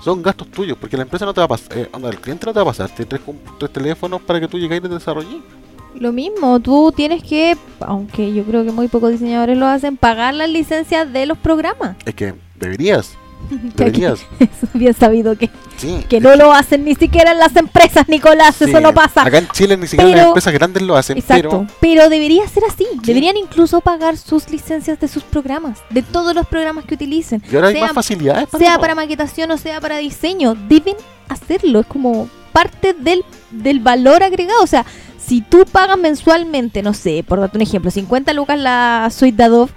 Son 0.02 0.22
gastos 0.22 0.50
tuyos, 0.50 0.76
porque 0.78 0.96
la 0.96 1.02
empresa 1.02 1.24
no 1.24 1.34
te 1.34 1.40
va 1.40 1.44
a 1.44 1.48
pasar, 1.48 1.78
eh, 1.78 1.88
el 1.92 2.20
cliente 2.20 2.46
no 2.46 2.52
te 2.52 2.58
va 2.58 2.62
a 2.62 2.66
pasar, 2.66 2.88
tienes 2.88 3.08
tres, 3.08 3.20
tres 3.58 3.72
teléfonos 3.72 4.22
para 4.22 4.40
que 4.40 4.48
tú 4.48 4.58
llegues 4.58 4.78
y 4.78 4.80
te 4.80 4.88
desarrolles. 4.88 5.42
Lo 5.98 6.12
mismo, 6.12 6.60
tú 6.60 6.92
tienes 6.94 7.22
que, 7.22 7.56
aunque 7.80 8.32
yo 8.34 8.44
creo 8.44 8.64
que 8.64 8.72
muy 8.72 8.88
pocos 8.88 9.10
diseñadores 9.12 9.56
lo 9.56 9.66
hacen, 9.66 9.96
pagar 9.96 10.34
las 10.34 10.48
licencias 10.50 11.12
de 11.12 11.26
los 11.26 11.38
programas. 11.38 11.96
Es 12.04 12.14
que 12.14 12.34
deberías, 12.58 13.12
deberías. 13.76 14.20
es 14.40 14.48
bien 14.72 14.94
sabido 14.94 15.36
que, 15.38 15.50
Sí. 15.76 16.04
que 16.08 16.20
no 16.20 16.36
lo 16.36 16.52
hacen 16.52 16.84
ni 16.84 16.94
siquiera 16.94 17.32
en 17.32 17.38
las 17.38 17.56
empresas, 17.56 18.08
Nicolás, 18.08 18.54
Sí, 18.56 18.64
eso 18.64 18.80
no 18.80 18.94
pasa. 18.94 19.22
Acá 19.22 19.38
en 19.38 19.48
Chile 19.48 19.76
ni 19.76 19.86
siquiera 19.88 20.08
Pero- 20.08 20.18
las 20.20 20.26
empresas 20.28 20.52
grandes 20.52 20.82
lo 20.84 20.96
hacen, 20.96 21.18
Exacto, 21.18 21.66
pero, 21.80 22.08
debería 22.08 22.46
ser 22.48 22.62
así. 22.68 22.86
Deberían 23.02 23.36
incluso 23.36 23.80
pagar 23.80 24.16
sus 24.16 24.48
licencias 24.50 24.98
de 25.00 25.08
sus 25.08 25.22
programas, 25.24 25.80
de 25.90 26.02
todos 26.02 26.34
los 26.34 26.46
programas 26.46 26.84
que 26.84 26.94
utilicen. 26.94 27.42
y 27.50 27.54
ahora 27.56 27.68
hay 27.68 27.74
sea, 27.74 27.82
más 27.86 27.92
facilidades 27.92 28.48
para 28.48 28.64
sea 28.64 28.78
para 28.78 28.94
maquetación 28.94 29.50
o 29.50 29.58
sea 29.58 29.80
para 29.80 29.98
diseño, 29.98 30.54
deben 30.68 30.96
hacerlo. 31.28 31.80
Es 31.80 31.86
como 31.86 32.28
parte 32.52 32.94
del, 32.94 33.24
del 33.50 33.80
valor 33.80 34.22
agregado. 34.22 34.62
O 34.62 34.66
sea, 34.68 34.86
si 35.26 35.40
tú 35.40 35.64
pagas 35.70 35.98
mensualmente, 35.98 36.82
no 36.82 36.92
sé, 36.94 37.24
por 37.26 37.40
darte 37.40 37.58
un 37.58 37.62
ejemplo, 37.62 37.90
50 37.90 38.32
lucas 38.32 38.58
la 38.58 39.08
suite 39.10 39.36
de 39.36 39.44
Adobe, 39.44 39.72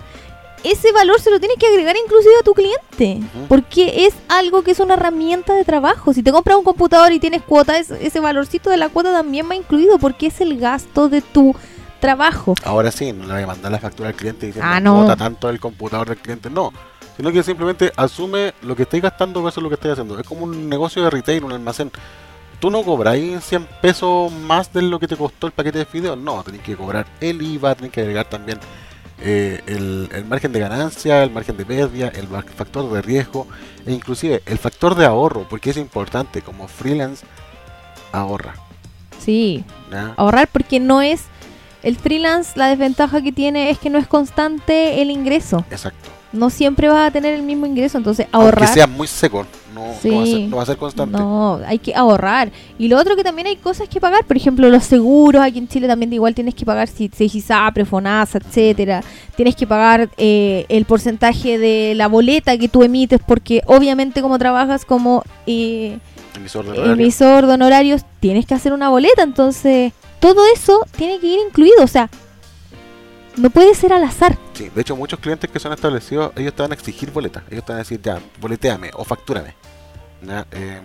ese 0.63 0.91
valor 0.91 1.19
se 1.21 1.29
lo 1.29 1.39
tienes 1.39 1.57
que 1.57 1.67
agregar 1.67 1.95
inclusive 2.03 2.33
a 2.39 2.43
tu 2.43 2.53
cliente. 2.53 3.21
Porque 3.47 4.05
es 4.07 4.13
algo 4.27 4.63
que 4.63 4.71
es 4.71 4.79
una 4.79 4.95
herramienta 4.95 5.53
de 5.53 5.63
trabajo. 5.63 6.13
Si 6.13 6.23
te 6.23 6.31
compras 6.31 6.57
un 6.57 6.63
computador 6.63 7.11
y 7.13 7.19
tienes 7.19 7.43
cuota, 7.43 7.77
es- 7.77 7.91
ese 7.91 8.19
valorcito 8.19 8.69
de 8.69 8.77
la 8.77 8.89
cuota 8.89 9.11
también 9.11 9.49
va 9.49 9.55
incluido 9.55 9.97
porque 9.99 10.27
es 10.27 10.41
el 10.41 10.57
gasto 10.59 11.07
de 11.09 11.21
tu 11.21 11.55
trabajo. 11.99 12.53
Ahora 12.63 12.91
sí, 12.91 13.11
no 13.13 13.25
le 13.27 13.33
voy 13.33 13.43
a 13.43 13.47
mandar 13.47 13.71
la 13.71 13.79
factura 13.79 14.09
al 14.09 14.15
cliente 14.15 14.47
diciendo 14.47 14.69
Ah, 14.71 14.79
no. 14.79 14.95
"Cuota 14.95 15.15
tanto 15.15 15.49
el 15.49 15.59
computador 15.59 16.09
del 16.09 16.17
cliente, 16.17 16.49
no. 16.49 16.71
Sino 17.15 17.31
que 17.31 17.41
simplemente 17.41 17.91
asume 17.95 18.53
lo 18.61 18.75
que 18.75 18.83
estáis 18.83 19.01
gastando 19.01 19.41
versus 19.41 19.63
lo 19.63 19.69
que 19.69 19.75
estáis 19.75 19.93
haciendo. 19.93 20.19
Es 20.19 20.27
como 20.27 20.43
un 20.43 20.69
negocio 20.69 21.03
de 21.03 21.09
retail, 21.09 21.43
un 21.43 21.51
almacén. 21.53 21.91
Tú 22.59 22.71
no 22.71 22.83
cobráis 22.83 23.43
100 23.43 23.67
pesos 23.81 24.31
más 24.31 24.73
de 24.73 24.81
lo 24.81 24.99
que 24.99 25.07
te 25.07 25.15
costó 25.15 25.47
el 25.47 25.53
paquete 25.53 25.79
de 25.79 25.85
fideos. 25.85 26.17
No, 26.17 26.43
tenés 26.43 26.61
que 26.61 26.75
cobrar 26.75 27.05
el 27.21 27.41
IVA, 27.41 27.75
tenés 27.75 27.91
que 27.91 28.01
agregar 28.01 28.25
también 28.25 28.59
eh, 29.21 29.61
el, 29.67 30.09
el 30.11 30.25
margen 30.25 30.51
de 30.51 30.59
ganancia, 30.59 31.23
el 31.23 31.31
margen 31.31 31.57
de 31.57 31.65
pérdida, 31.65 32.09
el 32.09 32.27
factor 32.27 32.91
de 32.91 33.01
riesgo 33.01 33.47
e 33.85 33.93
inclusive 33.93 34.41
el 34.45 34.57
factor 34.57 34.95
de 34.95 35.05
ahorro, 35.05 35.45
porque 35.49 35.69
es 35.69 35.77
importante. 35.77 36.41
Como 36.41 36.67
freelance, 36.67 37.25
ahorra. 38.11 38.55
Sí, 39.19 39.63
¿ya? 39.91 40.13
ahorrar 40.17 40.47
porque 40.51 40.79
no 40.79 41.01
es 41.01 41.23
el 41.83 41.95
freelance 41.95 42.53
la 42.55 42.67
desventaja 42.67 43.21
que 43.21 43.31
tiene 43.31 43.69
es 43.69 43.77
que 43.77 43.89
no 43.89 43.97
es 43.97 44.07
constante 44.07 45.01
el 45.01 45.11
ingreso 45.11 45.65
Exacto. 45.69 46.09
no 46.33 46.49
siempre 46.49 46.87
vas 46.87 47.09
a 47.09 47.11
tener 47.11 47.33
el 47.33 47.43
mismo 47.43 47.65
ingreso 47.65 47.97
entonces 47.97 48.27
ahorrar 48.31 48.73
sea 48.73 48.87
muy 48.87 49.07
seco, 49.07 49.45
no, 49.77 49.85
no 49.85 49.87
va 49.87 49.93
a 49.93 50.25
ser, 50.25 50.25
Sí. 50.25 50.47
no 50.47 50.57
va 50.57 50.63
a 50.63 50.65
ser 50.65 50.77
constante. 50.77 51.17
no 51.17 51.59
hay 51.65 51.79
que 51.79 51.93
ahorrar 51.95 52.51
y 52.79 52.87
lo 52.87 52.97
otro 52.97 53.15
que 53.15 53.23
también 53.23 53.47
hay 53.47 53.55
cosas 53.57 53.87
que 53.87 53.99
pagar 54.01 54.25
por 54.25 54.35
ejemplo 54.37 54.67
los 54.69 54.83
seguros 54.83 55.41
aquí 55.41 55.59
en 55.59 55.67
Chile 55.67 55.87
también 55.87 56.11
igual 56.13 56.33
tienes 56.35 56.55
que 56.55 56.65
pagar 56.65 56.87
si 56.87 57.09
si 57.15 57.25
ISAPRE, 57.25 57.85
FONASA 57.85 58.39
etcétera 58.39 59.03
tienes 59.35 59.55
que 59.55 59.67
pagar 59.67 60.09
eh, 60.17 60.65
el 60.69 60.85
porcentaje 60.85 61.57
de 61.57 61.93
la 61.95 62.07
boleta 62.07 62.57
que 62.57 62.67
tú 62.67 62.83
emites 62.83 63.19
porque 63.25 63.61
obviamente 63.67 64.21
como 64.21 64.37
trabajas 64.39 64.85
como 64.85 65.23
eh, 65.45 65.99
Emisor 66.35 66.65
de 66.65 66.91
emisor 66.93 67.47
de 67.47 67.53
honorarios, 67.53 68.03
tienes 68.19 68.45
que 68.45 68.53
hacer 68.53 68.71
una 68.71 68.89
boleta. 68.89 69.23
Entonces, 69.23 69.91
todo 70.19 70.41
eso 70.53 70.85
tiene 70.95 71.19
que 71.19 71.25
ir 71.25 71.39
incluido. 71.47 71.83
O 71.83 71.87
sea, 71.87 72.11
no 73.37 73.49
puede 73.49 73.73
ser 73.73 73.91
al 73.91 74.03
azar. 74.03 74.37
Sí, 74.53 74.69
de 74.73 74.81
hecho, 74.81 74.95
muchos 74.95 75.19
clientes 75.19 75.49
que 75.49 75.59
son 75.59 75.73
establecidos, 75.73 76.31
ellos 76.35 76.53
te 76.53 76.61
van 76.61 76.71
a 76.71 76.75
exigir 76.75 77.11
boletas. 77.11 77.43
Ellos 77.49 77.65
te 77.65 77.71
van 77.71 77.77
a 77.79 77.83
decir, 77.83 77.99
ya, 78.03 78.19
boleteame 78.39 78.91
o 78.93 79.03
factúrame. 79.03 79.55
Eh, 80.51 80.81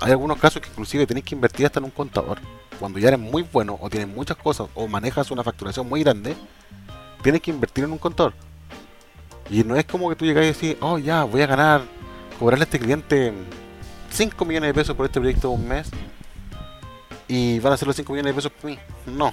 hay 0.00 0.10
algunos 0.12 0.38
casos 0.38 0.62
que 0.62 0.68
inclusive 0.68 1.06
tenés 1.06 1.24
que 1.24 1.34
invertir 1.34 1.66
hasta 1.66 1.78
en 1.80 1.84
un 1.86 1.90
contador. 1.90 2.38
Cuando 2.78 2.98
ya 2.98 3.08
eres 3.08 3.20
muy 3.20 3.42
bueno 3.42 3.76
o 3.80 3.90
tienes 3.90 4.08
muchas 4.08 4.36
cosas 4.36 4.68
o 4.74 4.86
manejas 4.86 5.30
una 5.30 5.42
facturación 5.42 5.88
muy 5.88 6.02
grande, 6.02 6.36
tienes 7.22 7.40
que 7.42 7.50
invertir 7.50 7.84
en 7.84 7.92
un 7.92 7.98
contador. 7.98 8.34
Y 9.50 9.64
no 9.64 9.74
es 9.76 9.84
como 9.84 10.08
que 10.08 10.16
tú 10.16 10.24
llegas 10.24 10.44
y 10.44 10.48
decís, 10.48 10.76
oh, 10.80 10.98
ya, 10.98 11.24
voy 11.24 11.42
a 11.42 11.46
ganar, 11.46 11.82
cobrarle 12.38 12.62
a 12.62 12.66
este 12.66 12.78
cliente 12.78 13.32
5 14.10 14.44
millones 14.44 14.68
de 14.68 14.74
pesos 14.74 14.94
por 14.96 15.06
este 15.06 15.18
proyecto 15.20 15.48
de 15.48 15.54
un 15.54 15.66
mes 15.66 15.90
y 17.26 17.58
van 17.60 17.72
a 17.72 17.76
ser 17.76 17.86
los 17.88 17.96
5 17.96 18.12
millones 18.12 18.34
de 18.34 18.34
pesos 18.42 18.52
por 18.52 18.70
mí. 18.70 18.78
No. 19.06 19.32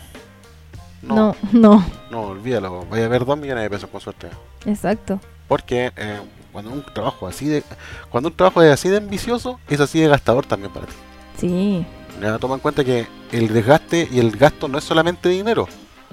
No, 1.01 1.35
no, 1.51 1.85
No, 2.09 2.21
olvídalo. 2.23 2.83
Vaya 2.87 3.03
a 3.03 3.05
haber 3.05 3.25
2 3.25 3.37
millones 3.37 3.63
de 3.63 3.69
pesos 3.69 3.89
con 3.89 4.01
suerte. 4.01 4.27
exacto. 4.65 5.19
Porque 5.47 5.91
eh, 5.95 6.19
cuando 6.55 6.71
un 6.71 6.83
trabajo 6.85 7.27
así 7.27 7.49
de 7.49 7.63
cuando 8.09 8.29
un 8.29 8.35
trabajo 8.37 8.61
es 8.61 8.71
así 8.71 8.87
de 8.87 8.95
ambicioso, 8.95 9.59
es 9.67 9.81
así 9.81 9.99
de 9.99 10.07
gastador 10.07 10.45
también 10.45 10.71
para 10.71 10.85
ti. 10.85 10.93
Sí, 11.37 11.85
Ya 12.21 12.39
toma 12.39 12.53
en 12.55 12.61
cuenta 12.61 12.85
que 12.85 13.07
el 13.33 13.49
desgaste 13.49 14.07
y 14.09 14.19
el 14.19 14.31
gasto 14.31 14.69
no 14.69 14.77
es 14.77 14.85
solamente 14.85 15.27
dinero, 15.27 15.67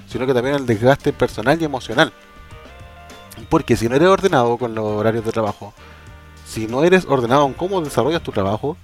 sino 0.05 0.25
que 0.25 0.33
también 0.33 0.57
el 0.57 0.65
desgaste 0.65 1.13
personal 1.13 1.61
y 1.61 1.63
emocional. 1.63 2.11
Porque 3.47 3.77
si 3.77 3.87
no 3.87 3.95
eres 3.95 4.09
ordenado 4.09 4.57
con 4.57 4.75
los 4.75 4.83
horarios 4.83 5.23
de 5.23 5.31
trabajo, 5.31 5.73
si 6.45 6.67
no 6.67 6.83
eres 6.83 7.05
ordenado 7.05 7.45
en 7.45 7.53
cómo 7.53 7.79
desarrollas 7.79 8.21
tu 8.21 8.33
trabajo, 8.33 8.75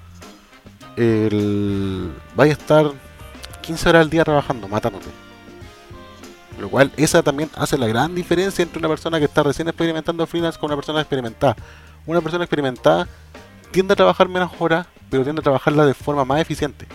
el... 0.96 2.14
vas 2.38 2.48
a 2.48 2.52
estar 2.54 2.90
15 3.60 3.90
horas 3.90 4.04
al 4.04 4.10
día 4.10 4.24
trabajando, 4.24 4.70
matándote. 4.70 5.10
Lo 6.60 6.70
cual, 6.70 6.92
esa 6.98 7.24
también 7.24 7.50
hace 7.56 7.78
la 7.78 7.88
gran 7.88 8.14
diferencia 8.14 8.62
entre 8.64 8.80
una 8.80 8.90
persona 8.90 9.18
que 9.20 9.26
está 9.26 9.44
recién 9.44 9.68
experimentando 9.68 10.26
freelance 10.28 10.60
con 10.60 10.68
una 10.68 10.76
persona 10.76 11.00
experimentada. 11.00 11.56
Una 12.06 12.22
persona 12.22 12.44
experimentada 12.44 13.08
tiende 13.72 13.94
a 13.94 13.96
trabajar 13.96 14.28
menos 14.28 14.52
horas, 14.60 14.88
pero 15.10 15.24
tiende 15.24 15.40
a 15.40 15.44
trabajarla 15.44 15.86
de 15.86 15.94
forma 15.94 16.26
más 16.26 16.42
eficiente. 16.42 16.86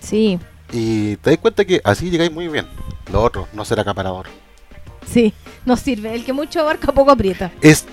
Sí, 0.00 0.38
Y 0.72 1.16
te 1.16 1.30
das 1.30 1.38
cuenta 1.40 1.64
que 1.64 1.80
así 1.84 2.08
llegáis 2.10 2.32
muy 2.32 2.48
bien. 2.48 2.66
Lo 3.12 3.22
otro, 3.22 3.48
no 3.52 3.64
ser 3.64 3.80
acaparador. 3.80 4.26
sí, 5.06 5.34
no 5.66 5.76
sirve. 5.76 6.14
El 6.14 6.24
que 6.24 6.32
mucho 6.32 6.60
abarca 6.60 6.92
poco 6.92 7.10
aprieta. 7.10 7.50
Es 7.60 7.84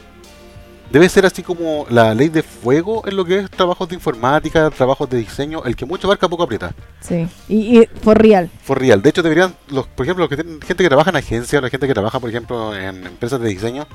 debe 0.92 1.10
ser 1.10 1.26
así 1.26 1.44
como 1.44 1.86
la 1.90 2.14
ley 2.14 2.30
de 2.30 2.44
fuego 2.44 3.04
en 3.08 3.16
lo 3.16 3.26
que 3.26 3.40
es 3.40 3.50
trabajos 3.50 3.90
de 3.90 3.96
informática, 3.96 4.70
trabajos 4.70 5.10
de 5.10 5.18
diseño, 5.18 5.64
el 5.66 5.76
que 5.76 5.86
mucho 5.86 6.08
abarca 6.08 6.28
poco 6.28 6.44
aprieta. 6.44 6.74
Sí, 7.02 7.28
y, 7.48 7.80
y 7.80 7.90
for 8.02 8.18
real. 8.22 8.50
For 8.64 8.80
real. 8.80 9.02
De 9.02 9.10
hecho, 9.10 9.24
deberían, 9.24 9.56
los, 9.70 9.88
por 9.88 10.06
ejemplo, 10.06 10.24
los 10.24 10.30
que 10.30 10.36
tienen, 10.38 10.62
gente 10.62 10.84
que 10.84 10.90
trabaja 10.90 11.10
en 11.10 11.18
agencias, 11.18 11.62
la 11.62 11.70
gente 11.70 11.88
que 11.88 11.94
trabaja, 11.94 12.20
por 12.20 12.30
ejemplo, 12.30 12.76
en 12.76 13.06
empresas 13.06 13.40
de 13.40 13.50
diseño, 13.50 13.88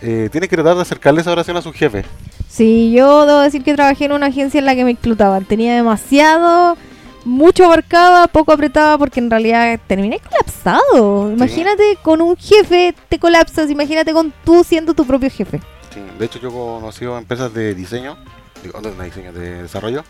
eh, 0.00 0.28
tiene 0.32 0.48
que 0.48 0.56
tratar 0.56 0.74
de 0.76 0.82
acercarle 0.82 1.20
esa 1.20 1.32
oración 1.32 1.56
a 1.56 1.62
su 1.62 1.72
jefe. 1.72 2.04
Sí, 2.48 2.92
yo 2.92 3.24
debo 3.24 3.40
decir 3.40 3.62
que 3.62 3.74
trabajé 3.74 4.06
en 4.06 4.12
una 4.12 4.26
agencia 4.26 4.58
en 4.58 4.66
la 4.66 4.74
que 4.74 4.84
me 4.84 4.90
explotaban. 4.90 5.44
Tenía 5.44 5.74
demasiado, 5.74 6.76
mucho 7.24 7.64
abarcaba, 7.64 8.26
poco 8.26 8.52
apretaba, 8.52 8.98
porque 8.98 9.20
en 9.20 9.30
realidad 9.30 9.78
terminé 9.86 10.18
colapsado. 10.18 11.30
Imagínate 11.30 11.98
con 12.02 12.20
un 12.20 12.36
jefe 12.36 12.94
te 13.08 13.18
colapsas, 13.18 13.70
imagínate 13.70 14.12
con 14.12 14.32
tú 14.44 14.64
siendo 14.64 14.94
tu 14.94 15.06
propio 15.06 15.30
jefe. 15.30 15.60
Sí, 15.92 16.00
de 16.18 16.24
hecho, 16.24 16.38
yo 16.40 16.48
he 16.48 16.52
conocido 16.52 17.18
empresas 17.18 17.52
de 17.52 17.74
diseño, 17.74 18.16
digo, 18.62 18.80
no 18.80 18.90
de 18.90 19.04
diseño, 19.04 19.32
de 19.32 19.62
desarrollo, 19.62 20.04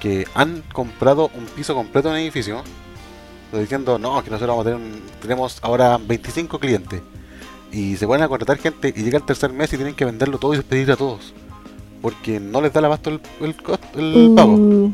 que 0.00 0.26
han 0.34 0.62
comprado 0.72 1.30
un 1.34 1.46
piso 1.46 1.74
completo 1.74 2.10
en 2.10 2.16
el 2.16 2.22
edificio, 2.22 2.62
diciendo, 3.52 3.98
no, 3.98 4.22
que 4.24 4.30
nosotros 4.30 4.48
vamos 4.56 4.66
a 4.66 4.70
tener 4.70 4.80
un- 4.84 5.02
tenemos 5.22 5.58
ahora 5.62 5.98
25 5.98 6.58
clientes. 6.58 7.00
Y 7.72 7.96
se 7.96 8.06
ponen 8.06 8.24
a 8.24 8.28
contratar 8.28 8.58
gente 8.58 8.92
y 8.94 9.02
llega 9.02 9.18
el 9.18 9.24
tercer 9.24 9.52
mes 9.52 9.72
y 9.72 9.76
tienen 9.76 9.94
que 9.94 10.04
venderlo 10.04 10.38
todo 10.38 10.54
y 10.54 10.56
despedir 10.58 10.90
a 10.92 10.96
todos. 10.96 11.32
Porque 12.02 12.38
no 12.38 12.60
les 12.60 12.72
da 12.72 12.80
el 12.80 12.84
abasto 12.86 13.10
el, 13.10 13.20
el, 13.40 13.54
el 13.94 14.32
pago. 14.34 14.52
Uh, 14.54 14.92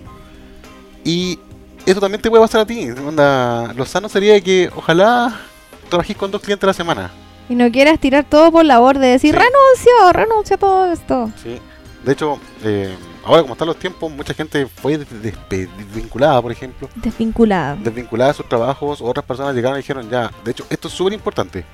Y 1.04 1.38
eso 1.86 2.00
también 2.00 2.22
te 2.22 2.30
puede 2.30 2.42
pasar 2.42 2.60
a 2.62 2.66
ti. 2.66 2.88
Onda, 2.90 3.72
lo 3.74 3.84
sano 3.84 4.08
sería 4.08 4.40
que 4.40 4.70
ojalá 4.74 5.40
trabajéis 5.88 6.16
con 6.18 6.30
dos 6.30 6.40
clientes 6.40 6.64
a 6.64 6.68
la 6.68 6.72
semana. 6.74 7.10
Y 7.50 7.54
no 7.54 7.70
quieras 7.70 7.98
tirar 8.00 8.24
todo 8.24 8.50
por 8.50 8.64
la 8.64 8.78
borda 8.78 9.00
decir, 9.00 9.34
Sí. 9.34 9.38
renuncio, 9.38 10.12
renuncio 10.14 10.56
a 10.56 10.58
todo 10.58 10.90
esto. 10.92 11.30
Sí. 11.42 11.58
De 12.04 12.12
hecho, 12.12 12.38
eh, 12.64 12.96
ahora 13.24 13.42
como 13.42 13.52
están 13.52 13.68
los 13.68 13.76
tiempos, 13.78 14.10
mucha 14.10 14.32
gente 14.32 14.66
fue 14.66 14.96
desvinculada, 14.96 16.40
por 16.40 16.50
ejemplo. 16.52 16.88
Desvinculada. 16.94 17.76
Desvinculada 17.76 18.30
de 18.30 18.36
sus 18.38 18.48
trabajos, 18.48 19.00
otras 19.02 19.24
personas 19.26 19.54
llegaron 19.54 19.76
y 19.78 19.82
dijeron 19.82 20.08
ya. 20.08 20.30
De 20.44 20.52
hecho, 20.52 20.64
esto 20.70 20.88
es 20.88 20.94
súper 20.94 21.12
importante. 21.12 21.64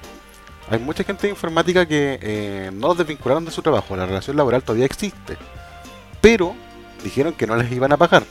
Hay 0.68 0.80
mucha 0.80 1.04
gente 1.04 1.28
de 1.28 1.30
informática 1.30 1.86
que 1.86 2.18
eh, 2.20 2.70
no 2.74 2.88
los 2.88 2.98
desvincularon 2.98 3.44
de 3.44 3.52
su 3.52 3.62
trabajo. 3.62 3.94
La 3.96 4.04
relación 4.06 4.36
laboral 4.36 4.64
todavía 4.64 4.86
existe. 4.86 5.36
Pero 6.20 6.54
dijeron 7.04 7.32
que 7.34 7.46
no 7.46 7.54
les 7.54 7.70
iban 7.70 7.92
a 7.92 7.96
pagar. 7.96 8.24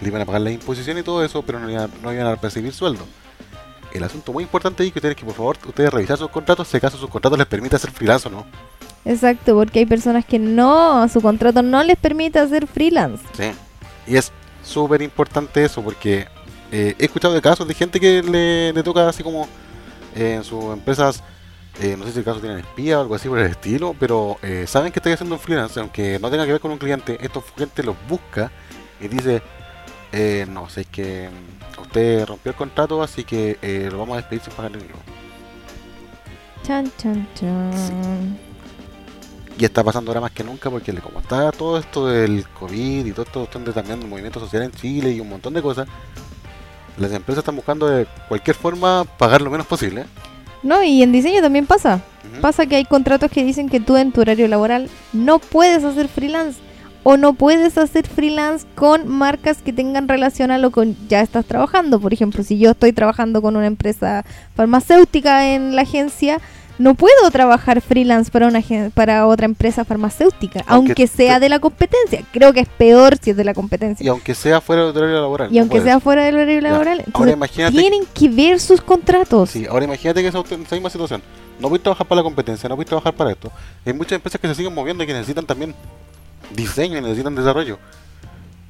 Le 0.00 0.08
iban 0.08 0.22
a 0.22 0.24
pagar 0.24 0.40
la 0.40 0.50
imposición 0.50 0.96
y 0.96 1.02
todo 1.02 1.22
eso, 1.22 1.42
pero 1.42 1.60
no 1.60 1.70
iban, 1.70 1.90
no 2.02 2.12
iban 2.12 2.26
a 2.28 2.36
percibir 2.36 2.72
sueldo. 2.72 3.04
El 3.92 4.04
asunto 4.04 4.32
muy 4.32 4.44
importante 4.44 4.82
ahí 4.82 4.90
que 4.90 4.98
ustedes 4.98 5.16
que 5.16 5.24
por 5.24 5.34
favor 5.34 5.58
ustedes 5.66 5.92
revisar 5.92 6.16
sus 6.18 6.30
contratos, 6.30 6.68
si 6.68 6.76
acaso 6.76 6.96
sus 6.96 7.10
contratos 7.10 7.38
les 7.38 7.46
permite 7.46 7.76
hacer 7.76 7.90
freelance 7.90 8.28
o 8.28 8.30
no. 8.30 8.46
Exacto, 9.04 9.54
porque 9.54 9.80
hay 9.80 9.86
personas 9.86 10.24
que 10.24 10.38
no, 10.38 11.08
su 11.08 11.20
contrato 11.20 11.62
no 11.62 11.82
les 11.82 11.98
permite 11.98 12.38
hacer 12.38 12.66
freelance. 12.66 13.24
Sí. 13.36 13.52
Y 14.06 14.16
es 14.16 14.32
súper 14.64 15.02
importante 15.02 15.64
eso 15.64 15.82
porque 15.82 16.26
eh, 16.70 16.94
he 16.98 17.04
escuchado 17.04 17.34
de 17.34 17.42
casos 17.42 17.66
de 17.66 17.74
gente 17.74 17.98
que 18.00 18.22
le, 18.22 18.72
le 18.72 18.82
toca 18.82 19.08
así 19.08 19.22
como 19.22 19.48
eh, 20.14 20.34
en 20.36 20.44
sus 20.44 20.72
empresas, 20.72 21.22
eh, 21.80 21.96
no 21.98 22.04
sé 22.04 22.12
si 22.12 22.18
el 22.18 22.24
caso 22.24 22.40
tienen 22.40 22.58
espía 22.58 22.98
o 22.98 23.02
algo 23.02 23.14
así 23.14 23.28
por 23.28 23.38
el 23.38 23.50
estilo, 23.50 23.94
pero 23.98 24.38
eh, 24.42 24.64
saben 24.66 24.92
que 24.92 24.98
estoy 24.98 25.12
haciendo 25.12 25.34
un 25.34 25.40
freelance, 25.40 25.78
aunque 25.80 26.18
no 26.20 26.30
tenga 26.30 26.46
que 26.46 26.52
ver 26.52 26.60
con 26.60 26.70
un 26.70 26.78
cliente, 26.78 27.18
esta 27.20 27.40
gente 27.56 27.82
los 27.82 27.96
busca 28.08 28.50
y 29.00 29.08
dice, 29.08 29.42
eh, 30.12 30.46
no, 30.48 30.68
sé 30.68 30.82
es 30.82 30.86
que 30.88 31.28
usted 31.78 32.26
rompió 32.26 32.50
el 32.50 32.56
contrato, 32.56 33.02
así 33.02 33.24
que 33.24 33.58
eh, 33.62 33.88
lo 33.90 33.98
vamos 33.98 34.14
a 34.14 34.16
despedir 34.16 34.42
sin 34.42 34.52
pagarle 34.54 34.78
dinero. 34.78 34.98
Chan, 36.64 36.90
chan, 36.96 37.28
chan. 37.34 38.38
Y 39.58 39.64
está 39.64 39.84
pasando 39.84 40.10
ahora 40.10 40.20
más 40.20 40.30
que 40.30 40.44
nunca 40.44 40.70
porque 40.70 40.92
como 40.94 41.20
está 41.20 41.52
todo 41.52 41.78
esto 41.78 42.06
del 42.06 42.46
COVID 42.48 43.06
y 43.06 43.12
todo 43.12 43.22
esto 43.22 43.60
de 43.60 43.72
también 43.72 44.00
el 44.00 44.08
movimiento 44.08 44.40
social 44.40 44.62
en 44.62 44.72
Chile 44.72 45.12
y 45.12 45.20
un 45.20 45.28
montón 45.28 45.54
de 45.54 45.62
cosas, 45.62 45.86
las 46.96 47.12
empresas 47.12 47.42
están 47.42 47.56
buscando 47.56 47.86
de 47.86 48.06
cualquier 48.28 48.56
forma 48.56 49.04
pagar 49.18 49.42
lo 49.42 49.50
menos 49.50 49.66
posible. 49.66 50.06
No, 50.62 50.82
y 50.82 51.02
en 51.02 51.12
diseño 51.12 51.42
también 51.42 51.66
pasa. 51.66 52.00
Pasa 52.40 52.66
que 52.66 52.76
hay 52.76 52.84
contratos 52.84 53.30
que 53.30 53.44
dicen 53.44 53.68
que 53.68 53.80
tú 53.80 53.96
en 53.96 54.12
tu 54.12 54.20
horario 54.20 54.48
laboral 54.48 54.88
no 55.12 55.38
puedes 55.38 55.84
hacer 55.84 56.08
freelance 56.08 56.60
o 57.04 57.16
no 57.16 57.34
puedes 57.34 57.76
hacer 57.78 58.06
freelance 58.06 58.66
con 58.74 59.08
marcas 59.08 59.58
que 59.62 59.72
tengan 59.72 60.08
relación 60.08 60.50
a 60.50 60.58
lo 60.58 60.70
que 60.70 60.94
ya 61.08 61.20
estás 61.20 61.44
trabajando. 61.44 62.00
Por 62.00 62.12
ejemplo, 62.12 62.42
si 62.42 62.58
yo 62.58 62.70
estoy 62.70 62.92
trabajando 62.92 63.42
con 63.42 63.56
una 63.56 63.66
empresa 63.66 64.24
farmacéutica 64.54 65.48
en 65.54 65.74
la 65.74 65.82
agencia, 65.82 66.40
no 66.78 66.94
puedo 66.94 67.30
trabajar 67.30 67.80
freelance 67.80 68.30
para 68.30 68.48
una 68.48 68.60
para 68.94 69.26
otra 69.26 69.44
empresa 69.44 69.84
farmacéutica, 69.84 70.64
Aunque 70.66 70.92
aunque, 70.92 71.06
sea 71.06 71.38
de 71.38 71.48
la 71.48 71.58
competencia. 71.58 72.24
Creo 72.32 72.52
que 72.52 72.60
es 72.60 72.68
peor 72.68 73.16
si 73.20 73.30
es 73.30 73.36
de 73.36 73.44
la 73.44 73.54
competencia. 73.54 74.04
Y 74.04 74.08
aunque 74.08 74.34
sea 74.34 74.60
fuera 74.60 74.86
del 74.86 74.96
horario 74.96 75.20
laboral. 75.20 75.52
Y 75.52 75.58
aunque 75.58 75.80
sea 75.80 76.00
fuera 76.00 76.24
del 76.24 76.36
horario 76.36 76.60
laboral, 76.60 77.04
Ahora 77.12 77.32
imagínate, 77.32 77.76
tienen 77.76 78.04
que 78.14 78.28
ver 78.28 78.58
sus 78.58 78.80
contratos. 78.80 79.50
sí, 79.50 79.66
ahora 79.66 79.84
imagínate 79.84 80.22
que 80.22 80.28
esa, 80.28 80.40
esa 80.40 80.74
misma 80.74 80.90
situación. 80.90 81.22
No 81.60 81.68
voy 81.68 81.78
a 81.78 81.82
trabajar 81.82 82.06
para 82.06 82.20
la 82.20 82.24
competencia, 82.24 82.68
no 82.68 82.74
voy 82.74 82.84
a 82.84 82.86
trabajar 82.86 83.14
para 83.14 83.30
esto. 83.30 83.52
Hay 83.84 83.92
muchas 83.92 84.12
empresas 84.12 84.40
que 84.40 84.48
se 84.48 84.54
siguen 84.54 84.74
moviendo 84.74 85.04
y 85.04 85.06
que 85.06 85.12
necesitan 85.12 85.46
también 85.46 85.74
diseño 86.54 87.00
necesitan 87.00 87.34
desarrollo. 87.34 87.78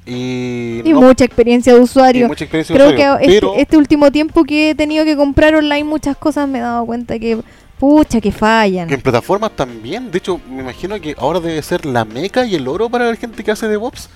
Y, 0.05 0.81
Y 0.83 0.91
no- 0.93 1.01
mucha 1.01 1.23
experiencia 1.23 1.73
de 1.73 1.79
usuario. 1.79 2.27
mucha 2.27 2.43
experiencia 2.43 2.75
de 2.75 2.95
Creo 2.95 3.17
que 3.19 3.25
este, 3.35 3.61
este 3.61 3.77
último 3.77 4.11
tiempo 4.11 4.43
que 4.43 4.71
he 4.71 4.75
tenido 4.75 5.05
que 5.05 5.15
comprar 5.15 5.55
online 5.55 5.85
muchas 5.85 6.17
cosas 6.17 6.47
me 6.47 6.59
he 6.59 6.61
dado 6.61 6.85
cuenta 6.85 7.17
que, 7.19 7.39
pucha, 7.79 8.19
que 8.19 8.31
fallan. 8.31 8.89
Que 8.89 8.95
en 8.95 9.01
plataformas 9.01 9.51
también, 9.55 10.11
de 10.11 10.17
hecho, 10.17 10.41
me 10.49 10.61
imagino 10.61 10.99
que 10.99 11.15
ahora 11.17 11.39
debe 11.39 11.61
ser 11.61 11.85
la 11.85 12.03
meca 12.03 12.45
y 12.45 12.55
el 12.55 12.67
oro 12.67 12.89
para 12.89 13.05
la 13.09 13.15
gente 13.15 13.43
que 13.43 13.51
hace 13.51 13.67
DevOps. 13.69 14.09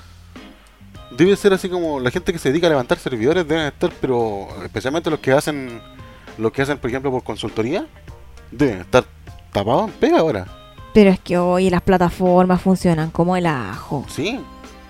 Debe 1.18 1.36
ser 1.38 1.54
así 1.54 1.70
como 1.70 2.02
la 2.02 2.12
gente 2.12 2.34
que 2.34 2.40
se 2.40 2.50
dedica 2.50 2.68
a 2.68 2.70
levantar 2.70 2.98
servidores 3.00 3.48
deben 3.48 3.66
estar, 3.68 3.90
pero 4.02 4.50
especialmente 4.66 5.10
los 5.10 5.20
que 5.20 5.32
hacen, 5.32 5.80
los 6.38 6.52
que 6.52 6.62
hacen, 6.64 6.78
por 6.80 6.90
ejemplo, 6.90 7.12
por 7.12 7.24
consultoría, 7.24 7.86
deben 8.52 8.82
estar 8.82 9.06
tapados 9.54 9.86
en 9.88 9.94
pega 9.94 10.20
ahora. 10.20 10.46
Pero 10.94 11.10
es 11.10 11.20
que 11.20 11.38
hoy 11.38 11.70
las 11.70 11.82
plataformas 11.82 12.62
funcionan 12.62 13.12
como 13.12 13.36
el 13.38 13.46
ajo. 13.46 14.06
Sí. 14.08 14.40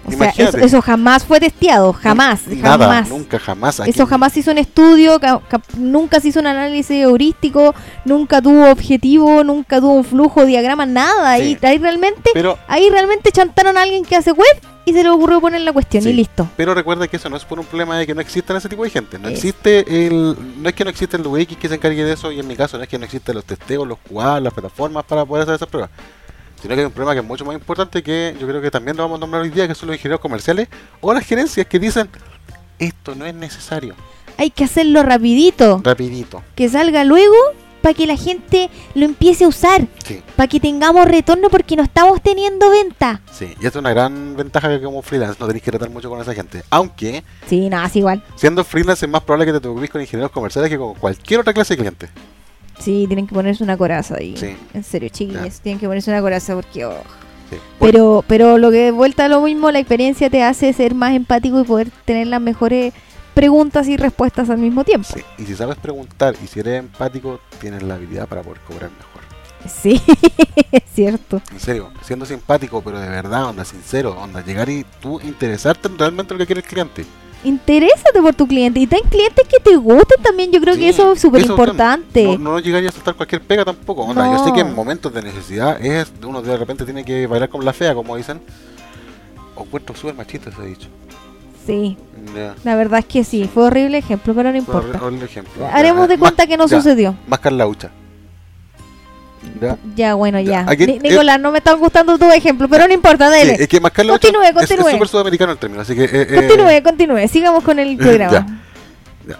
O 0.05 0.11
sea, 0.11 0.29
eso, 0.29 0.81
jamás 0.81 1.25
fue 1.25 1.39
testeado, 1.39 1.91
jamás, 1.91 2.47
Nada, 2.47 2.77
jamás. 2.87 3.09
nunca, 3.09 3.37
jamás. 3.39 3.79
Aquí- 3.81 3.89
Eso 3.89 4.05
jamás 4.07 4.31
se 4.31 4.39
hizo 4.39 4.51
un 4.51 4.57
estudio, 4.57 5.19
ca- 5.19 5.41
ca- 5.49 5.61
nunca 5.77 6.21
se 6.21 6.29
hizo 6.29 6.39
un 6.39 6.47
análisis 6.47 6.91
heurístico, 7.01 7.75
nunca 8.05 8.41
tuvo 8.41 8.71
objetivo, 8.71 9.43
nunca 9.43 9.81
tuvo 9.81 9.95
un 9.95 10.03
flujo, 10.05 10.45
diagrama, 10.45 10.85
nada. 10.85 11.35
Sí. 11.37 11.41
Ahí, 11.43 11.57
ahí 11.61 11.77
realmente, 11.77 12.29
Pero, 12.33 12.57
ahí 12.69 12.89
realmente 12.89 13.31
chantaron 13.33 13.77
a 13.77 13.81
alguien 13.81 14.05
que 14.05 14.15
hace 14.15 14.31
web 14.31 14.47
y 14.85 14.93
se 14.93 15.03
le 15.03 15.09
ocurrió 15.09 15.41
poner 15.41 15.59
la 15.59 15.73
cuestión 15.73 16.01
Sí. 16.03 16.11
y 16.11 16.13
listo. 16.13 16.47
pero 16.55 16.73
recuerda 16.73 17.09
que 17.09 17.17
eso 17.17 17.29
no 17.29 17.35
es 17.35 17.43
por 17.43 17.59
un 17.59 17.65
problema 17.65 17.97
de 17.97 18.07
que 18.07 18.15
no 18.15 18.21
existan 18.21 18.55
ese 18.55 18.69
tipo 18.69 18.85
de 18.85 18.89
gente. 18.89 19.19
No 19.19 19.27
existe 19.27 20.07
el, 20.07 20.37
no 20.61 20.69
es 20.69 20.75
que 20.75 20.85
no 20.85 20.89
existe 20.89 21.17
el 21.17 21.27
UX 21.27 21.57
que 21.57 21.67
se 21.67 21.75
encargue 21.75 22.05
de 22.05 22.13
eso 22.13 22.31
y 22.31 22.39
en 22.39 22.47
mi 22.47 22.55
caso 22.55 22.77
no 22.77 22.83
es 22.83 22.89
que 22.89 22.97
no 22.97 23.03
existen 23.03 23.35
los 23.35 23.43
testeos, 23.43 23.85
los 23.85 23.97
QA, 24.09 24.39
las 24.39 24.53
plataformas 24.53 25.03
para 25.03 25.25
poder 25.25 25.43
hacer 25.43 25.55
esas 25.55 25.67
pruebas. 25.67 25.89
Sino 26.61 26.73
que 26.73 26.81
hay 26.81 26.85
un 26.85 26.91
problema 26.91 27.13
que 27.13 27.19
es 27.19 27.25
mucho 27.25 27.45
más 27.45 27.53
importante 27.55 28.01
que 28.01 28.35
yo 28.39 28.47
creo 28.47 28.61
que 28.61 28.71
también 28.71 28.97
lo 28.97 29.03
vamos 29.03 29.17
a 29.17 29.19
nombrar 29.21 29.43
hoy 29.43 29.49
día, 29.49 29.67
que 29.67 29.75
son 29.75 29.87
los 29.87 29.95
ingenieros 29.95 30.19
comerciales 30.21 30.67
o 31.01 31.13
las 31.13 31.25
gerencias 31.25 31.65
que 31.67 31.79
dicen 31.79 32.09
esto 32.79 33.15
no 33.15 33.25
es 33.25 33.33
necesario. 33.35 33.95
Hay 34.37 34.51
que 34.51 34.63
hacerlo 34.63 35.01
rapidito, 35.03 35.81
Rapidito. 35.83 36.43
que 36.55 36.69
salga 36.69 37.03
luego 37.03 37.35
para 37.81 37.93
que 37.93 38.05
la 38.07 38.17
gente 38.17 38.69
lo 38.95 39.05
empiece 39.05 39.45
a 39.45 39.47
usar, 39.47 39.87
Sí, 40.03 40.21
para 40.35 40.47
que 40.47 40.59
tengamos 40.59 41.05
retorno 41.05 41.49
porque 41.49 41.75
no 41.75 41.83
estamos 41.83 42.21
teniendo 42.21 42.69
venta. 42.69 43.21
sí. 43.31 43.45
Y 43.61 43.65
esta 43.65 43.67
es 43.67 43.75
una 43.77 43.91
gran 43.91 44.35
ventaja 44.35 44.67
que 44.69 44.81
como 44.81 45.01
freelance 45.01 45.37
no 45.39 45.47
tenéis 45.47 45.63
que 45.63 45.71
tratar 45.71 45.89
mucho 45.89 46.09
con 46.09 46.19
esa 46.19 46.33
gente. 46.33 46.63
Aunque 46.69 47.23
Sí, 47.47 47.69
nada, 47.69 47.87
es 47.87 47.95
igual. 47.95 48.23
siendo 48.35 48.63
freelance 48.63 49.05
es 49.05 49.11
más 49.11 49.21
probable 49.23 49.45
que 49.45 49.53
te 49.53 49.59
topes 49.61 49.89
con 49.89 50.01
ingenieros 50.01 50.31
comerciales 50.31 50.69
que 50.69 50.77
con 50.77 50.95
cualquier 50.95 51.39
otra 51.39 51.53
clase 51.53 51.73
de 51.75 51.77
cliente. 51.77 52.09
Sí, 52.79 53.05
tienen 53.07 53.27
que 53.27 53.33
ponerse 53.33 53.63
una 53.63 53.77
coraza 53.77 54.15
ahí. 54.15 54.35
Sí. 54.37 54.55
En 54.73 54.83
serio, 54.83 55.09
chiquillos, 55.09 55.59
tienen 55.61 55.79
que 55.79 55.87
ponerse 55.87 56.11
una 56.11 56.21
coraza 56.21 56.55
porque... 56.55 56.85
oh. 56.85 57.01
Sí. 57.49 57.55
Pero, 57.79 58.25
pero 58.27 58.57
lo 58.57 58.71
que 58.71 58.77
de 58.77 58.91
vuelta 58.91 59.25
a 59.25 59.29
lo 59.29 59.39
mismo, 59.39 59.71
la 59.71 59.79
experiencia 59.79 60.29
te 60.29 60.43
hace 60.43 60.73
ser 60.73 60.93
más 60.93 61.13
empático 61.13 61.61
y 61.61 61.63
poder 61.63 61.89
tener 62.03 62.27
las 62.27 62.41
mejores 62.41 62.93
preguntas 63.33 63.87
y 63.87 63.95
respuestas 63.95 64.49
al 64.49 64.57
mismo 64.57 64.83
tiempo. 64.83 65.07
Sí, 65.13 65.21
Y 65.37 65.45
si 65.45 65.55
sabes 65.55 65.77
preguntar 65.77 66.35
y 66.43 66.47
si 66.47 66.59
eres 66.59 66.79
empático, 66.79 67.39
tienes 67.61 67.83
la 67.83 67.93
habilidad 67.95 68.27
para 68.27 68.41
poder 68.41 68.59
cobrar 68.61 68.89
mejor. 68.89 69.21
Sí, 69.69 70.01
es 70.71 70.83
cierto. 70.93 71.41
En 71.51 71.59
serio, 71.59 71.91
siendo 72.01 72.25
simpático, 72.25 72.81
pero 72.81 72.99
de 72.99 73.07
verdad, 73.09 73.45
onda, 73.45 73.63
sincero, 73.63 74.17
onda, 74.19 74.43
llegar 74.43 74.69
y 74.69 74.85
tú 74.99 75.19
interesarte 75.21 75.87
en 75.87 75.97
realmente 75.97 76.33
en 76.33 76.39
lo 76.39 76.43
que 76.43 76.47
quiere 76.47 76.61
el 76.61 76.67
cliente. 76.67 77.05
Interésate 77.47 78.21
por 78.21 78.35
tu 78.35 78.47
cliente 78.47 78.79
y 78.79 78.87
ten 78.87 78.99
clientes 79.09 79.47
que 79.47 79.59
te 79.59 79.75
gusten 79.77 80.21
también. 80.21 80.51
Yo 80.51 80.59
creo 80.59 80.73
Sí, 80.75 80.81
que 80.81 80.89
eso 80.89 81.13
es 81.13 81.21
súper 81.21 81.41
importante. 81.45 82.23
No, 82.37 82.37
no 82.37 82.59
llegaría 82.59 82.89
a 82.89 82.91
soltar 82.91 83.15
cualquier 83.15 83.41
pega 83.41 83.63
tampoco. 83.63 84.03
Onda, 84.03 84.31
Yo 84.31 84.43
sé 84.43 84.51
que 84.53 84.59
en 84.61 84.69
No. 84.69 84.75
momentos 84.75 85.13
de 85.13 85.21
necesidad 85.21 85.83
es 85.83 86.11
uno 86.25 86.41
de 86.41 86.57
repente 86.57 86.83
tiene 86.85 87.05
que 87.05 87.25
bailar 87.27 87.49
con 87.49 87.63
la 87.63 87.73
fea, 87.73 87.93
como 87.95 88.15
dicen. 88.17 88.41
O 89.55 89.63
encuentro 89.63 89.95
súper 89.95 90.13
machista 90.15 90.49
ese 90.49 90.61
dicho. 90.63 90.87
Sí, 91.65 91.97
la 92.63 92.75
verdad 92.75 92.99
es 92.99 93.05
que 93.05 93.23
sí. 93.23 93.49
Fue 93.53 93.63
horrible 93.63 93.97
ejemplo, 93.97 94.33
pero 94.33 94.51
no 94.53 94.63
Por 94.63 94.83
importa. 94.85 95.25
ejemplo. 95.25 95.67
Haremos 95.71 96.07
de 96.07 96.15
más- 96.15 96.19
cuenta 96.29 96.47
que 96.47 96.55
no 96.57 96.67
ya, 96.67 96.77
sucedió. 96.77 97.15
Más 97.27 97.39
Carlaucha. 97.39 97.91
Ya. 99.61 99.77
Ya, 99.95 100.13
bueno, 100.15 100.39
ya. 100.39 100.65
Ya, 100.73 100.85
Ni- 100.85 100.99
Nicolás, 100.99 101.39
no 101.39 101.51
me 101.51 101.59
están 101.59 101.79
gustando 101.79 102.17
tus 102.17 102.33
ejemplos, 102.33 102.69
pero 102.69 102.87
no 102.87 102.93
importa, 102.93 103.31
Sí, 103.31 103.37
dele. 103.39 103.53
es 103.59 103.67
que 103.67 103.79
Continúe, 103.79 104.53
continúe. 104.53 104.87
es 104.87 104.91
súper 104.93 105.07
sudamericano 105.07 105.51
el 105.51 105.57
término, 105.57 105.81
así 105.81 105.95
que... 105.95 106.03
eh, 106.05 106.09
eh, 106.29 106.35
Continúe, 106.35 106.83
continúe. 106.83 107.27
Sigamos 107.27 107.63
con 107.63 107.79
el 107.79 107.97
programa. 107.97 108.61
Ya. 109.27 109.37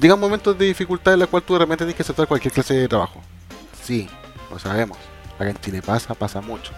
Llegan 0.00 0.20
momentos 0.20 0.56
de 0.58 0.66
dificultad 0.66 1.14
en 1.14 1.20
la 1.20 1.26
cual 1.26 1.42
tú 1.42 1.54
de 1.54 1.60
repente 1.60 1.84
tienes 1.84 1.96
que 1.96 2.02
aceptar 2.02 2.26
cualquier 2.28 2.52
clase 2.52 2.74
de 2.74 2.88
trabajo. 2.88 3.20
Sí, 3.82 4.08
lo 4.50 4.58
sabemos. 4.58 4.96
Acá 5.36 5.50
en 5.50 5.56
Chile 5.60 5.82
pasa, 5.82 6.14
pasa 6.14 6.40
mucho. 6.40 6.72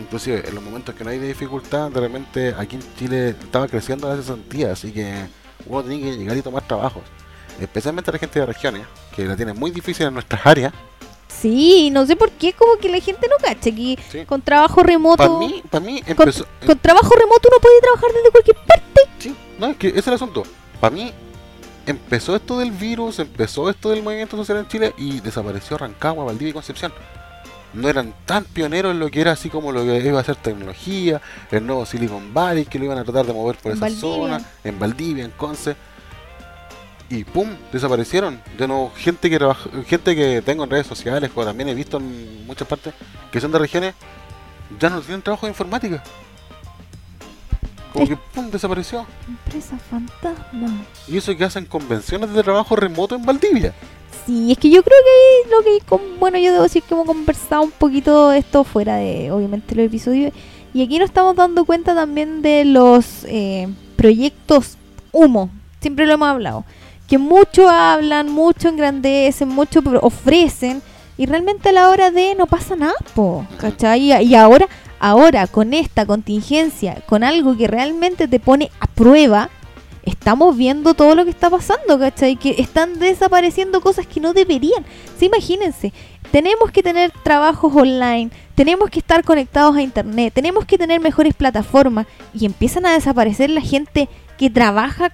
Inclusive 0.00 0.44
en 0.46 0.54
los 0.54 0.62
momentos 0.62 0.94
que 0.94 1.04
no 1.04 1.10
hay 1.10 1.18
de 1.18 1.26
dificultad, 1.28 1.90
de 1.90 2.00
repente 2.00 2.54
aquí 2.58 2.76
en 2.76 2.82
Chile 2.98 3.30
estaba 3.30 3.66
creciendo 3.66 4.08
la 4.08 4.16
cesantía, 4.16 4.72
así 4.72 4.92
que 4.92 5.26
uno 5.66 5.82
tiene 5.82 6.02
que 6.02 6.16
llegar 6.16 6.36
y 6.36 6.42
tomar 6.42 6.62
trabajos. 6.66 7.02
Especialmente 7.60 8.12
la 8.12 8.18
gente 8.18 8.38
de 8.38 8.46
regiones, 8.46 8.82
que 9.16 9.24
la 9.24 9.34
tienen 9.34 9.58
muy 9.58 9.70
difícil 9.72 10.06
en 10.06 10.14
nuestras 10.14 10.44
áreas. 10.46 10.72
Sí, 11.40 11.90
no 11.90 12.04
sé 12.06 12.16
por 12.16 12.30
qué, 12.32 12.52
como 12.52 12.76
que 12.78 12.88
la 12.88 13.00
gente 13.00 13.28
no 13.28 13.36
cacha 13.42 13.70
que 13.70 13.98
Sí. 14.10 14.24
con 14.26 14.42
trabajo 14.42 14.82
remoto. 14.82 15.16
Para 15.16 15.38
mí, 15.38 15.62
para 15.70 15.84
mí 15.84 16.00
con, 16.02 16.10
empezó... 16.10 16.46
con 16.66 16.78
trabajo 16.78 17.14
remoto 17.14 17.48
uno 17.48 17.60
puede 17.60 17.80
trabajar 17.80 18.10
desde 18.12 18.30
cualquier 18.30 18.56
parte. 18.56 19.00
Sí, 19.18 19.36
no, 19.58 19.66
es 19.68 19.76
que 19.76 19.88
ese 19.88 19.98
es 20.00 20.06
el 20.08 20.14
asunto. 20.14 20.42
Para 20.80 20.94
mí, 20.94 21.12
empezó 21.86 22.34
esto 22.36 22.58
del 22.58 22.70
virus, 22.72 23.18
empezó 23.18 23.70
esto 23.70 23.90
del 23.90 24.02
movimiento 24.02 24.36
social 24.36 24.58
en 24.58 24.68
Chile 24.68 24.94
y 24.98 25.20
desapareció 25.20 25.78
Rancagua, 25.78 26.24
Valdivia 26.24 26.50
y 26.50 26.54
Concepción. 26.54 26.92
No 27.74 27.88
eran 27.88 28.14
tan 28.24 28.44
pioneros 28.44 28.92
en 28.92 28.98
lo 28.98 29.10
que 29.10 29.20
era 29.20 29.32
así 29.32 29.50
como 29.50 29.72
lo 29.72 29.84
que 29.84 29.98
iba 29.98 30.18
a 30.18 30.24
ser 30.24 30.36
tecnología, 30.36 31.20
el 31.50 31.66
nuevo 31.66 31.84
Silicon 31.84 32.32
Valley 32.32 32.64
que 32.64 32.78
lo 32.78 32.86
iban 32.86 32.98
a 32.98 33.04
tratar 33.04 33.26
de 33.26 33.32
mover 33.34 33.56
por 33.56 33.72
esa 33.72 33.82
Valdivia. 33.82 34.00
zona, 34.00 34.40
en 34.64 34.78
Valdivia, 34.78 35.24
en 35.24 35.30
Conce. 35.32 35.76
Y 37.10 37.24
pum, 37.24 37.48
desaparecieron. 37.72 38.40
De 38.58 38.68
nuevo, 38.68 38.92
gente 38.96 39.30
que 39.30 39.38
trabaja, 39.38 39.70
gente 39.86 40.14
que 40.14 40.42
tengo 40.42 40.64
en 40.64 40.70
redes 40.70 40.86
sociales, 40.86 41.30
o 41.34 41.44
también 41.44 41.68
he 41.70 41.74
visto 41.74 41.96
en 41.96 42.46
muchas 42.46 42.68
partes, 42.68 42.92
que 43.32 43.40
son 43.40 43.50
de 43.50 43.58
regiones, 43.58 43.94
ya 44.78 44.90
no 44.90 45.00
tienen 45.00 45.22
trabajo 45.22 45.46
de 45.46 45.50
informática. 45.52 46.02
Como 47.92 48.04
Es- 48.04 48.10
que 48.10 48.16
pum, 48.34 48.50
desapareció. 48.50 49.06
Empresa 49.26 49.78
fantasma. 49.90 50.84
Y 51.06 51.16
eso 51.16 51.34
que 51.36 51.44
hacen 51.44 51.64
convenciones 51.64 52.32
de 52.32 52.42
trabajo 52.42 52.76
remoto 52.76 53.14
en 53.14 53.24
Valdivia. 53.24 53.72
Sí, 54.26 54.52
es 54.52 54.58
que 54.58 54.68
yo 54.68 54.82
creo 54.82 54.96
que 55.02 55.50
lo 55.50 55.62
que, 55.62 55.86
con- 55.86 56.18
bueno, 56.20 56.36
yo 56.38 56.52
debo 56.52 56.64
decir 56.64 56.82
que 56.82 56.92
hemos 56.92 57.06
conversado 57.06 57.62
un 57.62 57.70
poquito 57.70 58.30
esto 58.32 58.62
fuera 58.64 58.96
de, 58.96 59.30
obviamente, 59.30 59.74
los 59.74 59.86
episodios. 59.86 60.32
Y 60.74 60.82
aquí 60.84 60.98
nos 60.98 61.06
estamos 61.08 61.34
dando 61.34 61.64
cuenta 61.64 61.94
también 61.94 62.42
de 62.42 62.66
los 62.66 63.24
eh, 63.24 63.68
proyectos 63.96 64.76
humo. 65.12 65.48
Siempre 65.80 66.06
lo 66.06 66.12
hemos 66.12 66.28
hablado. 66.28 66.66
Que 67.08 67.18
mucho 67.18 67.68
hablan, 67.68 68.30
mucho 68.30 68.68
engrandecen, 68.68 69.48
mucho 69.48 69.80
ofrecen. 70.02 70.82
Y 71.16 71.26
realmente 71.26 71.70
a 71.70 71.72
la 71.72 71.88
hora 71.88 72.12
de 72.12 72.36
no 72.36 72.46
pasa 72.46 72.76
nada, 72.76 72.94
po, 73.14 73.44
¿cachai? 73.58 74.12
Y, 74.12 74.28
y 74.28 74.34
ahora, 74.36 74.68
ahora 75.00 75.48
con 75.48 75.74
esta 75.74 76.06
contingencia, 76.06 77.02
con 77.06 77.24
algo 77.24 77.56
que 77.56 77.66
realmente 77.66 78.28
te 78.28 78.38
pone 78.38 78.70
a 78.78 78.86
prueba, 78.86 79.50
estamos 80.08 80.56
viendo 80.56 80.94
todo 80.94 81.14
lo 81.14 81.24
que 81.24 81.30
está 81.30 81.50
pasando, 81.50 81.98
¿cachai? 81.98 82.36
Que 82.36 82.56
están 82.58 82.98
desapareciendo 82.98 83.80
cosas 83.80 84.06
que 84.06 84.20
no 84.20 84.32
deberían. 84.32 84.84
Sí, 85.18 85.26
imagínense, 85.26 85.92
tenemos 86.30 86.70
que 86.70 86.82
tener 86.82 87.10
trabajos 87.22 87.74
online, 87.74 88.30
tenemos 88.54 88.90
que 88.90 88.98
estar 88.98 89.24
conectados 89.24 89.76
a 89.76 89.82
internet, 89.82 90.32
tenemos 90.34 90.64
que 90.64 90.78
tener 90.78 91.00
mejores 91.00 91.34
plataformas 91.34 92.06
y 92.34 92.46
empiezan 92.46 92.86
a 92.86 92.92
desaparecer 92.92 93.50
la 93.50 93.60
gente 93.60 94.08
que 94.36 94.50
trabaja 94.50 95.12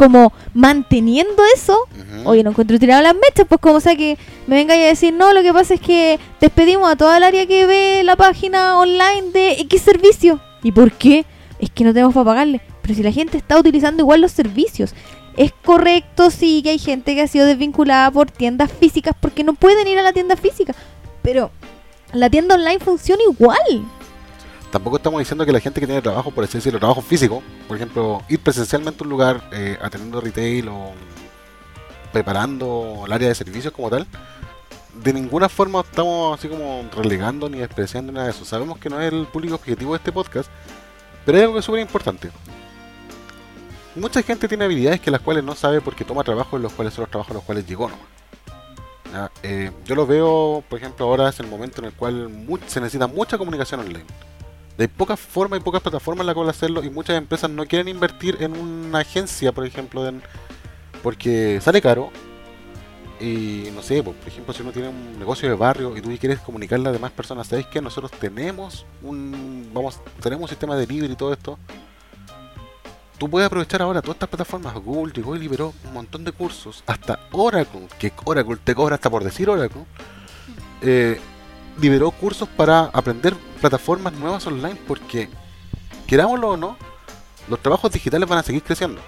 como 0.00 0.32
manteniendo 0.54 1.42
eso. 1.54 1.76
Ujú. 1.90 2.30
Oye, 2.30 2.42
no 2.42 2.50
encuentro 2.50 2.78
tirado 2.78 3.02
las 3.02 3.12
mechas, 3.12 3.44
pues 3.46 3.60
como 3.60 3.80
sea 3.80 3.94
que 3.96 4.16
me 4.46 4.56
venga 4.56 4.72
a 4.72 4.78
decir, 4.78 5.12
no, 5.12 5.34
lo 5.34 5.42
que 5.42 5.52
pasa 5.52 5.74
es 5.74 5.80
que 5.82 6.18
despedimos 6.40 6.90
a 6.90 6.96
toda 6.96 7.18
el 7.18 7.22
área 7.22 7.44
que 7.46 7.66
ve 7.66 8.00
la 8.02 8.16
página 8.16 8.78
online 8.78 9.30
de 9.34 9.60
X 9.60 9.82
servicio. 9.82 10.40
¿Y 10.62 10.72
por 10.72 10.92
qué? 10.92 11.26
Es 11.58 11.68
que 11.68 11.84
no 11.84 11.92
tenemos 11.92 12.14
para 12.14 12.24
pagarle. 12.24 12.62
Pero 12.80 12.94
si 12.94 13.02
la 13.02 13.12
gente 13.12 13.36
está 13.36 13.58
utilizando 13.58 14.02
igual 14.02 14.22
los 14.22 14.32
servicios. 14.32 14.94
Es 15.36 15.52
correcto, 15.52 16.30
sí, 16.30 16.62
que 16.62 16.70
hay 16.70 16.78
gente 16.78 17.14
que 17.14 17.20
ha 17.20 17.28
sido 17.28 17.44
desvinculada 17.44 18.10
por 18.10 18.30
tiendas 18.30 18.72
físicas 18.72 19.14
porque 19.20 19.44
no 19.44 19.52
pueden 19.52 19.86
ir 19.86 19.98
a 19.98 20.02
la 20.02 20.14
tienda 20.14 20.34
física. 20.34 20.74
Pero 21.20 21.50
la 22.14 22.30
tienda 22.30 22.54
online 22.54 22.78
funciona 22.78 23.22
igual. 23.22 23.84
Tampoco 24.70 24.96
estamos 24.98 25.18
diciendo 25.18 25.44
que 25.44 25.52
la 25.52 25.60
gente 25.60 25.80
que 25.80 25.86
tiene 25.86 26.00
trabajo, 26.00 26.30
por 26.30 26.44
así 26.44 26.58
decirlo, 26.58 26.78
trabajo 26.78 27.02
físico, 27.02 27.42
por 27.66 27.76
ejemplo, 27.76 28.22
ir 28.28 28.38
presencialmente 28.38 29.02
a 29.02 29.04
un 29.04 29.10
lugar 29.10 29.42
eh, 29.52 29.76
atendiendo 29.82 30.20
retail 30.20 30.68
o 30.68 30.92
preparando 32.12 33.02
el 33.04 33.12
área 33.12 33.28
de 33.28 33.34
servicios 33.34 33.72
como 33.72 33.90
tal, 33.90 34.06
de 34.94 35.12
ninguna 35.12 35.48
forma 35.48 35.80
estamos 35.80 36.38
así 36.38 36.48
como 36.48 36.88
relegando 36.94 37.48
ni 37.48 37.58
despreciando 37.58 38.12
nada 38.12 38.26
de 38.26 38.32
eso. 38.32 38.44
Sabemos 38.44 38.78
que 38.78 38.88
no 38.88 39.00
es 39.00 39.12
el 39.12 39.26
público 39.26 39.56
objetivo 39.56 39.92
de 39.92 39.98
este 39.98 40.12
podcast, 40.12 40.48
pero 41.24 41.36
hay 41.36 41.42
algo 41.42 41.54
que 41.54 41.60
es 41.60 41.64
súper 41.64 41.80
importante. 41.80 42.30
Mucha 43.96 44.22
gente 44.22 44.46
tiene 44.46 44.64
habilidades 44.64 45.00
que 45.00 45.10
las 45.10 45.20
cuales 45.20 45.42
no 45.42 45.56
sabe 45.56 45.80
porque 45.80 46.04
toma 46.04 46.22
trabajos 46.22 46.54
en 46.54 46.62
los 46.62 46.72
cuales 46.72 46.94
son 46.94 47.02
los 47.02 47.10
trabajos 47.10 47.32
a 47.32 47.34
los 47.34 47.42
cuales 47.42 47.66
llegó 47.66 47.88
nomás. 47.88 49.30
Eh, 49.42 49.72
yo 49.84 49.96
lo 49.96 50.06
veo, 50.06 50.62
por 50.68 50.78
ejemplo, 50.78 51.06
ahora 51.06 51.28
es 51.28 51.40
el 51.40 51.48
momento 51.48 51.80
en 51.80 51.86
el 51.86 51.92
cual 51.92 52.30
se 52.68 52.80
necesita 52.80 53.08
mucha 53.08 53.36
comunicación 53.36 53.80
online. 53.80 54.04
Hay 54.78 54.88
pocas 54.88 55.20
formas 55.20 55.60
y 55.60 55.62
pocas 55.62 55.82
plataformas 55.82 56.22
en 56.22 56.26
las 56.26 56.34
cuales 56.34 56.56
hacerlo 56.56 56.82
y 56.82 56.90
muchas 56.90 57.16
empresas 57.16 57.50
no 57.50 57.66
quieren 57.66 57.88
invertir 57.88 58.38
en 58.40 58.56
una 58.56 59.00
agencia, 59.00 59.52
por 59.52 59.66
ejemplo, 59.66 60.10
porque 61.02 61.60
sale 61.60 61.80
caro. 61.82 62.10
Y 63.20 63.68
no 63.74 63.82
sé, 63.82 64.02
pues, 64.02 64.16
por 64.16 64.28
ejemplo, 64.28 64.54
si 64.54 64.62
uno 64.62 64.72
tiene 64.72 64.88
un 64.88 65.18
negocio 65.18 65.46
de 65.46 65.54
barrio 65.54 65.94
y 65.94 66.00
tú 66.00 66.08
quieres 66.18 66.40
comunicarle 66.40 66.88
a 66.88 66.92
demás 66.92 67.10
personas, 67.10 67.48
¿sabéis 67.48 67.66
que 67.66 67.82
nosotros 67.82 68.10
tenemos 68.12 68.86
un 69.02 69.70
vamos 69.74 70.00
tenemos 70.22 70.44
un 70.44 70.48
sistema 70.48 70.74
de 70.74 70.86
delivery 70.86 71.12
y 71.12 71.16
todo 71.16 71.34
esto? 71.34 71.58
Tú 73.18 73.28
puedes 73.28 73.46
aprovechar 73.46 73.82
ahora 73.82 74.00
todas 74.00 74.14
estas 74.14 74.30
plataformas. 74.30 74.72
Google 74.76 75.12
llegó 75.12 75.36
y 75.36 75.40
liberó 75.40 75.74
un 75.84 75.92
montón 75.92 76.24
de 76.24 76.32
cursos. 76.32 76.82
Hasta 76.86 77.20
Oracle, 77.32 77.86
que 77.98 78.10
Oracle 78.24 78.56
te 78.64 78.74
cobra 78.74 78.94
hasta 78.94 79.10
por 79.10 79.22
decir 79.22 79.50
Oracle. 79.50 79.84
eh, 80.80 81.20
liberó 81.80 82.10
cursos 82.10 82.48
para 82.48 82.84
aprender 82.86 83.34
plataformas 83.60 84.12
nuevas 84.14 84.46
online 84.46 84.76
porque, 84.86 85.28
querámoslo 86.06 86.50
o 86.50 86.56
no, 86.56 86.76
los 87.48 87.60
trabajos 87.60 87.90
digitales 87.90 88.28
van 88.28 88.38
a 88.38 88.42
seguir 88.42 88.62
creciendo. 88.62 89.00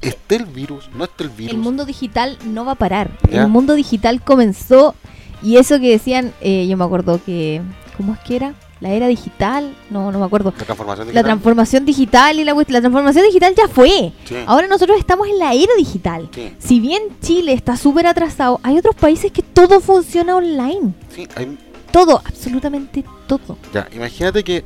Esté 0.00 0.36
el 0.36 0.46
virus, 0.46 0.90
no 0.94 1.04
esté 1.04 1.24
el 1.24 1.30
virus. 1.30 1.54
El 1.54 1.60
mundo 1.60 1.84
digital 1.84 2.36
no 2.44 2.64
va 2.64 2.72
a 2.72 2.76
parar. 2.76 3.10
Ya. 3.30 3.42
El 3.42 3.48
mundo 3.48 3.74
digital 3.74 4.20
comenzó 4.22 4.94
y 5.42 5.56
eso 5.56 5.78
que 5.78 5.90
decían, 5.90 6.32
eh, 6.40 6.66
yo 6.68 6.76
me 6.76 6.84
acuerdo 6.84 7.20
que, 7.24 7.62
¿cómo 7.96 8.14
es 8.14 8.20
que 8.20 8.36
era? 8.36 8.54
La 8.82 8.90
era 8.90 9.06
digital, 9.06 9.74
no, 9.90 10.10
no 10.10 10.18
me 10.18 10.24
acuerdo. 10.26 10.50
la 10.58 10.64
transformación 10.64 11.06
La 11.06 11.12
digital. 11.12 11.24
transformación 11.24 11.84
digital 11.86 12.38
y 12.40 12.44
la, 12.44 12.52
la 12.52 12.80
transformación 12.80 13.24
digital 13.24 13.54
ya 13.56 13.68
fue. 13.68 14.12
Sí, 14.24 14.34
Ahora 14.44 14.66
nosotros 14.66 14.98
estamos 14.98 15.28
en 15.28 15.38
la 15.38 15.54
era 15.54 15.72
digital. 15.78 16.28
sí, 16.34 16.52
Si 16.58 16.80
bien 16.80 17.00
Chile 17.22 17.52
está 17.52 17.76
súper 17.76 18.08
atrasado, 18.08 18.58
hay 18.64 18.76
otros 18.76 18.96
países 18.96 19.30
que 19.30 19.42
todo 19.42 19.80
funciona 19.80 20.34
online. 20.36 20.92
sí, 21.14 21.28
hay- 21.36 21.56
Todo, 21.92 22.20
absolutamente 22.24 23.04
todo. 23.28 23.56
ya, 23.72 23.86
imagínate 23.94 24.42
que, 24.42 24.64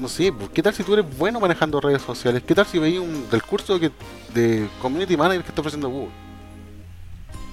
no 0.00 0.08
sé, 0.08 0.32
pues, 0.32 0.48
¿qué 0.50 0.62
tal 0.62 0.72
si 0.72 0.82
tú 0.82 0.94
eres 0.94 1.04
bueno 1.18 1.38
manejando 1.38 1.78
redes 1.80 2.00
sociales? 2.02 2.42
¿Qué 2.46 2.54
tal 2.54 2.64
si 2.66 2.78
veis 2.78 2.98
un 2.98 3.28
del 3.30 3.42
curso 3.42 3.78
que, 3.78 3.90
de 4.32 4.66
Community 4.80 5.14
Manager 5.16 5.42
que 5.42 5.48
está 5.50 5.60
ofreciendo 5.60 5.88
Google? 5.90 6.10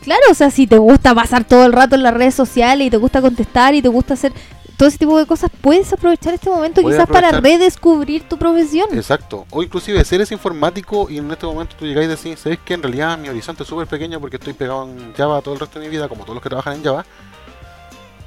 Claro, 0.04 0.22
o 0.30 0.34
sea, 0.36 0.52
si 0.52 0.68
te 0.68 0.78
gusta 0.78 1.16
pasar 1.16 1.44
todo 1.44 1.66
el 1.66 1.74
rato 1.74 1.96
en 1.96 2.04
las 2.04 2.14
redes 2.14 2.36
sociales 2.36 2.86
y 2.86 2.90
te 2.92 2.98
gusta 2.98 3.22
contestar 3.22 3.74
y 3.74 3.82
te 3.82 3.88
gusta 3.90 4.14
hacer 4.14 4.32
todo 4.78 4.90
ese 4.90 4.98
tipo 4.98 5.18
de 5.18 5.26
cosas, 5.26 5.52
puedes 5.62 5.92
aprovechar 5.94 6.34
este 6.34 6.50
momento 6.50 6.82
Puedes 6.82 6.98
quizás 6.98 7.10
para 7.10 7.32
redescubrir 7.40 8.28
tu 8.28 8.38
profesión. 8.38 8.90
Exacto. 8.94 9.46
O 9.50 9.64
inclusive 9.64 10.04
si 10.04 10.16
eres 10.16 10.32
informático 10.32 11.10
y 11.10 11.18
en 11.18 11.32
este 11.32 11.46
momento 11.46 11.76
tú 11.78 11.86
llegáis 11.86 12.08
y 12.08 12.10
decís, 12.10 12.40
¿sabes 12.40 12.60
que 12.64 12.74
En 12.74 12.84
realidad 12.84 13.18
mi 13.18 13.30
horizonte 13.30 13.64
es 13.64 13.70
súper 13.70 13.88
pequeño 13.88 14.20
porque 14.20 14.38
estoy 14.38 14.54
pegado 14.54 14.84
en 14.84 15.14
Java 15.14 15.42
todo 15.42 15.54
el 15.54 15.60
resto 15.60 15.80
de 15.80 15.86
mi 15.86 15.92
vida, 15.92 16.08
como 16.08 16.24
todos 16.24 16.36
los 16.36 16.44
que 16.44 16.50
trabajan 16.50 16.76
en 16.76 16.84
Java. 16.84 17.06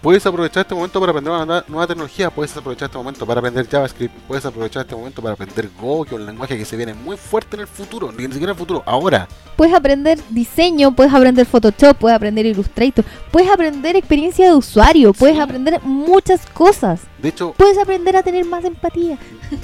Puedes 0.00 0.24
aprovechar 0.24 0.60
este 0.62 0.76
momento 0.76 1.00
para 1.00 1.10
aprender 1.10 1.32
una 1.32 1.44
nueva- 1.44 1.64
nueva 1.66 1.86
tecnología, 1.88 2.30
puedes 2.30 2.56
aprovechar 2.56 2.86
este 2.86 2.96
momento 2.96 3.26
para 3.26 3.40
aprender 3.40 3.68
JavaScript, 3.68 4.14
puedes 4.28 4.44
aprovechar 4.46 4.82
este 4.82 4.94
momento 4.94 5.20
para 5.20 5.34
aprender 5.34 5.68
Go, 5.80 6.04
que 6.04 6.14
es 6.14 6.20
un 6.20 6.24
lenguaje 6.26 6.56
que 6.56 6.64
se 6.64 6.76
viene 6.76 6.94
muy 6.94 7.16
fuerte 7.16 7.56
en 7.56 7.62
el 7.62 7.66
futuro, 7.66 8.12
ni 8.12 8.22
siquiera 8.26 8.44
en 8.44 8.48
el 8.50 8.54
futuro, 8.54 8.82
ahora. 8.86 9.26
puedes 9.56 9.74
aprender 9.74 10.20
diseño, 10.30 10.94
puedes 10.94 11.12
aprender 11.12 11.44
Photoshop, 11.46 11.96
puedes 11.98 12.14
aprender 12.14 12.46
Illustrator, 12.46 13.04
puedes 13.32 13.50
aprender 13.50 13.96
experiencia 13.96 14.46
de 14.48 14.54
usuario, 14.54 15.12
puedes 15.12 15.34
Sí. 15.34 15.42
aprender 15.42 15.80
muchas 15.82 16.46
cosas. 16.46 17.00
De 17.20 17.30
hecho, 17.30 17.52
Puedes 17.56 17.76
aprender 17.76 18.16
a 18.16 18.22
tener 18.22 18.44
más 18.44 18.64
empatía. 18.64 19.18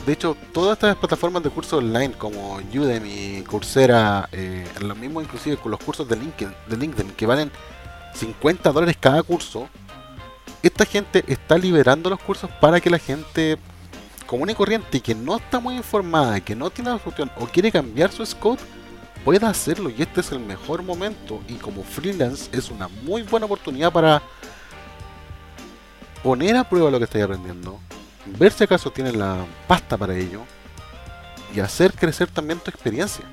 de 0.05 0.13
hecho, 0.13 0.37
todas 0.53 0.73
estas 0.73 0.97
plataformas 0.97 1.45
de 1.45 1.51
cursos 1.51 1.75
online 1.75 2.13
como 2.19 2.57
Udemy, 2.75 3.45
Coursera, 3.49 4.29
eh, 4.33 4.67
lo 4.81 4.97
mismo 4.97 5.21
inclusive 5.23 5.57
con 5.59 5.71
los 5.71 5.79
cursos 5.79 6.09
de 6.09 6.17
LinkedIn, 6.17 6.53
de 6.67 6.77
LinkedIn 6.77 7.13
que 7.13 7.25
valen 7.25 7.53
50 8.15 8.73
dólares 8.73 8.97
cada 8.99 9.23
curso, 9.23 9.69
esta 10.67 10.85
gente 10.85 11.25
está 11.27 11.59
liberando 11.59 12.11
los 12.11 12.21
cursos 12.21 12.51
para 12.61 12.81
que 12.81 12.91
la 12.91 12.99
gente 12.99 13.59
común 14.27 14.51
y 14.51 14.55
corriente 14.55 15.01
que 15.01 15.15
no 15.15 15.37
está 15.37 15.61
muy 15.61 15.77
informada 15.77 16.41
que 16.41 16.55
no 16.55 16.71
tiene 16.71 16.91
la 16.91 16.99
solución 16.99 17.31
o 17.37 17.47
quiere 17.47 17.71
cambiar 17.71 18.11
su 18.11 18.25
scope 18.25 18.63
pueda 19.25 19.49
hacerlo 19.49 19.91
y 19.91 20.03
este 20.03 20.21
es 20.21 20.33
el 20.33 20.41
mejor 20.41 20.83
momento 20.83 21.43
y 21.49 21.55
como 21.55 21.83
freelance 21.83 22.49
es 22.53 22.71
una 22.71 22.89
muy 22.89 23.23
buena 23.23 23.47
oportunidad 23.47 23.93
para 23.93 24.23
poner 26.25 26.57
a 26.57 26.69
prueba 26.69 26.91
lo 26.91 26.99
que 26.99 27.05
estáis 27.05 27.25
aprendiendo, 27.25 27.79
ver 28.39 28.51
si 28.51 28.65
acaso 28.65 28.91
tienes 28.91 29.15
la 29.15 29.45
pasta 29.69 29.99
para 29.99 30.17
ello 30.17 30.41
y 31.55 31.61
hacer 31.61 31.93
crecer 31.93 32.29
también 32.29 32.59
tu 32.59 32.71
experiencia. 32.71 33.25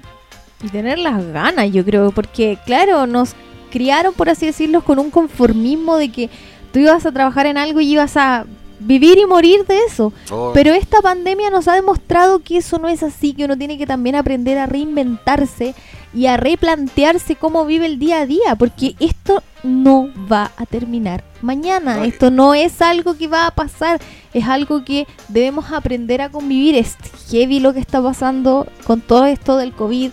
Y 0.61 0.67
tener 0.67 0.99
las 0.99 1.25
ganas, 1.27 1.71
yo 1.71 1.83
creo, 1.83 2.11
porque 2.11 2.59
claro, 2.65 3.07
nos 3.07 3.33
criaron, 3.71 4.13
por 4.13 4.29
así 4.29 4.45
decirlo, 4.45 4.83
con 4.83 4.99
un 4.99 5.09
conformismo 5.09 5.97
de 5.97 6.11
que 6.11 6.29
tú 6.71 6.79
ibas 6.79 7.05
a 7.05 7.11
trabajar 7.11 7.45
en 7.45 7.57
algo 7.57 7.81
y 7.81 7.91
ibas 7.91 8.17
a 8.17 8.45
vivir 8.79 9.17
y 9.17 9.25
morir 9.25 9.65
de 9.65 9.77
eso. 9.85 10.11
Oh, 10.31 10.51
Pero 10.53 10.73
esta 10.73 11.01
pandemia 11.01 11.49
nos 11.49 11.67
ha 11.67 11.75
demostrado 11.75 12.39
que 12.39 12.57
eso 12.57 12.79
no 12.79 12.87
es 12.87 13.03
así, 13.03 13.33
que 13.33 13.45
uno 13.45 13.57
tiene 13.57 13.77
que 13.77 13.85
también 13.85 14.15
aprender 14.15 14.57
a 14.57 14.65
reinventarse 14.65 15.75
y 16.13 16.25
a 16.25 16.37
replantearse 16.37 17.35
cómo 17.35 17.65
vive 17.65 17.85
el 17.85 17.99
día 17.99 18.21
a 18.21 18.25
día, 18.25 18.55
porque 18.57 18.95
esto 18.99 19.43
no 19.63 20.09
va 20.31 20.51
a 20.57 20.65
terminar 20.65 21.23
mañana, 21.41 21.97
No, 21.97 22.03
esto 22.03 22.31
no 22.31 22.53
es 22.53 22.81
algo 22.81 23.15
que 23.17 23.27
va 23.27 23.47
a 23.47 23.51
pasar, 23.51 24.01
es 24.33 24.45
algo 24.47 24.83
que 24.83 25.07
debemos 25.29 25.71
aprender 25.71 26.21
a 26.21 26.29
convivir, 26.29 26.75
es 26.75 26.97
heavy 27.29 27.59
lo 27.59 27.73
que 27.73 27.79
está 27.79 28.01
pasando 28.01 28.67
con 28.85 29.01
todo 29.01 29.25
esto 29.25 29.57
del 29.57 29.73
COVID, 29.73 30.11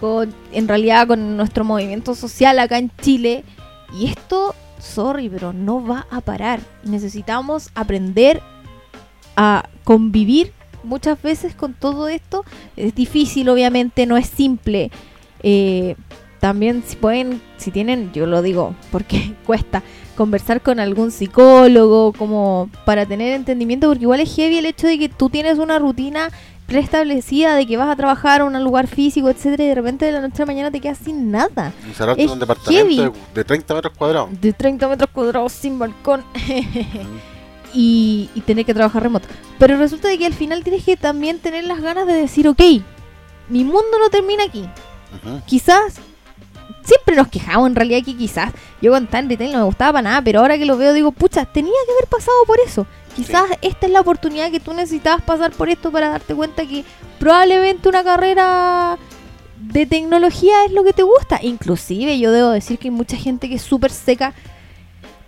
con 0.00 0.34
en 0.52 0.68
realidad 0.68 1.06
con 1.06 1.36
nuestro 1.36 1.64
movimiento 1.64 2.14
social 2.14 2.58
acá 2.58 2.78
en 2.78 2.90
Chile, 3.00 3.44
y 3.98 4.06
esto, 4.06 4.54
sorry, 4.78 5.28
pero 5.28 5.52
no 5.52 5.84
va 5.84 6.06
a 6.10 6.20
parar, 6.20 6.60
necesitamos 6.84 7.70
aprender 7.74 8.42
a 9.36 9.68
convivir 9.84 10.52
muchas 10.82 11.20
veces 11.22 11.54
con 11.54 11.74
todo 11.74 12.08
esto. 12.08 12.44
Es 12.76 12.94
difícil, 12.94 13.48
obviamente, 13.48 14.06
no 14.06 14.16
es 14.16 14.26
simple. 14.26 14.90
Eh, 15.42 15.94
también 16.40 16.82
si 16.86 16.96
pueden, 16.96 17.40
si 17.56 17.70
tienen, 17.70 18.12
yo 18.12 18.26
lo 18.26 18.42
digo 18.42 18.74
porque 18.90 19.34
cuesta, 19.46 19.82
conversar 20.16 20.60
con 20.60 20.80
algún 20.80 21.10
psicólogo, 21.10 22.12
como 22.12 22.70
para 22.84 23.06
tener 23.06 23.32
entendimiento, 23.34 23.88
porque 23.88 24.04
igual 24.04 24.20
es 24.20 24.34
heavy 24.34 24.58
el 24.58 24.66
hecho 24.66 24.86
de 24.86 24.98
que 24.98 25.08
tú 25.08 25.30
tienes 25.30 25.58
una 25.58 25.78
rutina 25.78 26.30
preestablecida 26.68 27.56
de 27.56 27.66
que 27.66 27.78
vas 27.78 27.88
a 27.88 27.96
trabajar 27.96 28.42
a 28.42 28.44
un 28.44 28.62
lugar 28.62 28.86
físico, 28.86 29.30
etcétera, 29.30 29.64
y 29.64 29.68
de 29.68 29.74
repente 29.74 30.04
de 30.04 30.12
la 30.12 30.20
noche 30.20 30.34
a 30.36 30.40
la 30.40 30.46
mañana 30.46 30.70
te 30.70 30.80
quedas 30.80 30.98
sin 30.98 31.30
nada. 31.30 31.72
encerrarte 31.86 32.22
es 32.22 32.26
en 32.26 32.32
un 32.34 32.38
departamento 32.38 32.70
heavy. 32.70 32.96
de, 32.96 33.12
de 33.34 33.44
30 33.44 33.74
metros 33.74 33.94
cuadrados. 33.96 34.40
De 34.40 34.52
30 34.52 34.86
metros 34.86 35.10
cuadrados 35.10 35.52
sin 35.52 35.78
balcón. 35.78 36.22
y, 37.74 38.28
y 38.34 38.40
tener 38.42 38.66
que 38.66 38.74
trabajar 38.74 39.02
remoto. 39.02 39.26
Pero 39.58 39.78
resulta 39.78 40.08
de 40.08 40.18
que 40.18 40.26
al 40.26 40.34
final 40.34 40.62
tienes 40.62 40.84
que 40.84 40.98
también 40.98 41.38
tener 41.38 41.64
las 41.64 41.80
ganas 41.80 42.06
de 42.06 42.12
decir, 42.12 42.46
ok, 42.46 42.60
mi 43.48 43.64
mundo 43.64 43.98
no 43.98 44.10
termina 44.10 44.44
aquí. 44.44 44.68
Quizás, 45.46 45.94
siempre 46.82 47.16
nos 47.16 47.28
quejamos 47.28 47.66
en 47.66 47.76
realidad 47.76 48.04
que 48.04 48.14
quizás, 48.14 48.52
yo 48.82 48.92
con 48.92 49.06
tan 49.06 49.28
retail 49.30 49.52
no 49.52 49.58
me 49.58 49.64
gustaba 49.64 49.92
para 49.94 50.02
nada, 50.02 50.22
pero 50.22 50.40
ahora 50.40 50.58
que 50.58 50.66
lo 50.66 50.76
veo 50.76 50.92
digo, 50.92 51.12
pucha, 51.12 51.46
tenía 51.46 51.72
que 51.86 51.92
haber 51.92 52.08
pasado 52.08 52.36
por 52.46 52.58
eso. 52.60 52.86
Quizás 53.18 53.46
esta 53.62 53.86
es 53.86 53.92
la 53.92 54.00
oportunidad 54.00 54.52
que 54.52 54.60
tú 54.60 54.72
necesitabas 54.72 55.22
pasar 55.22 55.50
por 55.50 55.68
esto 55.68 55.90
para 55.90 56.08
darte 56.08 56.36
cuenta 56.36 56.64
que 56.64 56.84
probablemente 57.18 57.88
una 57.88 58.04
carrera 58.04 58.96
de 59.60 59.86
tecnología 59.86 60.64
es 60.64 60.70
lo 60.70 60.84
que 60.84 60.92
te 60.92 61.02
gusta. 61.02 61.40
Inclusive 61.42 62.16
yo 62.20 62.30
debo 62.30 62.50
decir 62.50 62.78
que 62.78 62.86
hay 62.86 62.92
mucha 62.92 63.16
gente 63.16 63.48
que 63.48 63.56
es 63.56 63.62
súper 63.62 63.90
seca 63.90 64.34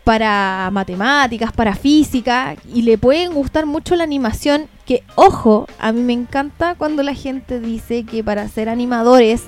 para 0.04 0.70
matemáticas, 0.70 1.52
para 1.52 1.74
física, 1.74 2.54
y 2.72 2.82
le 2.82 2.96
pueden 2.96 3.34
gustar 3.34 3.66
mucho 3.66 3.96
la 3.96 4.04
animación, 4.04 4.68
que 4.86 5.02
ojo, 5.16 5.66
a 5.80 5.90
mí 5.90 6.00
me 6.00 6.12
encanta 6.12 6.76
cuando 6.76 7.02
la 7.02 7.14
gente 7.14 7.58
dice 7.58 8.04
que 8.04 8.22
para 8.22 8.48
ser 8.48 8.68
animadores, 8.68 9.42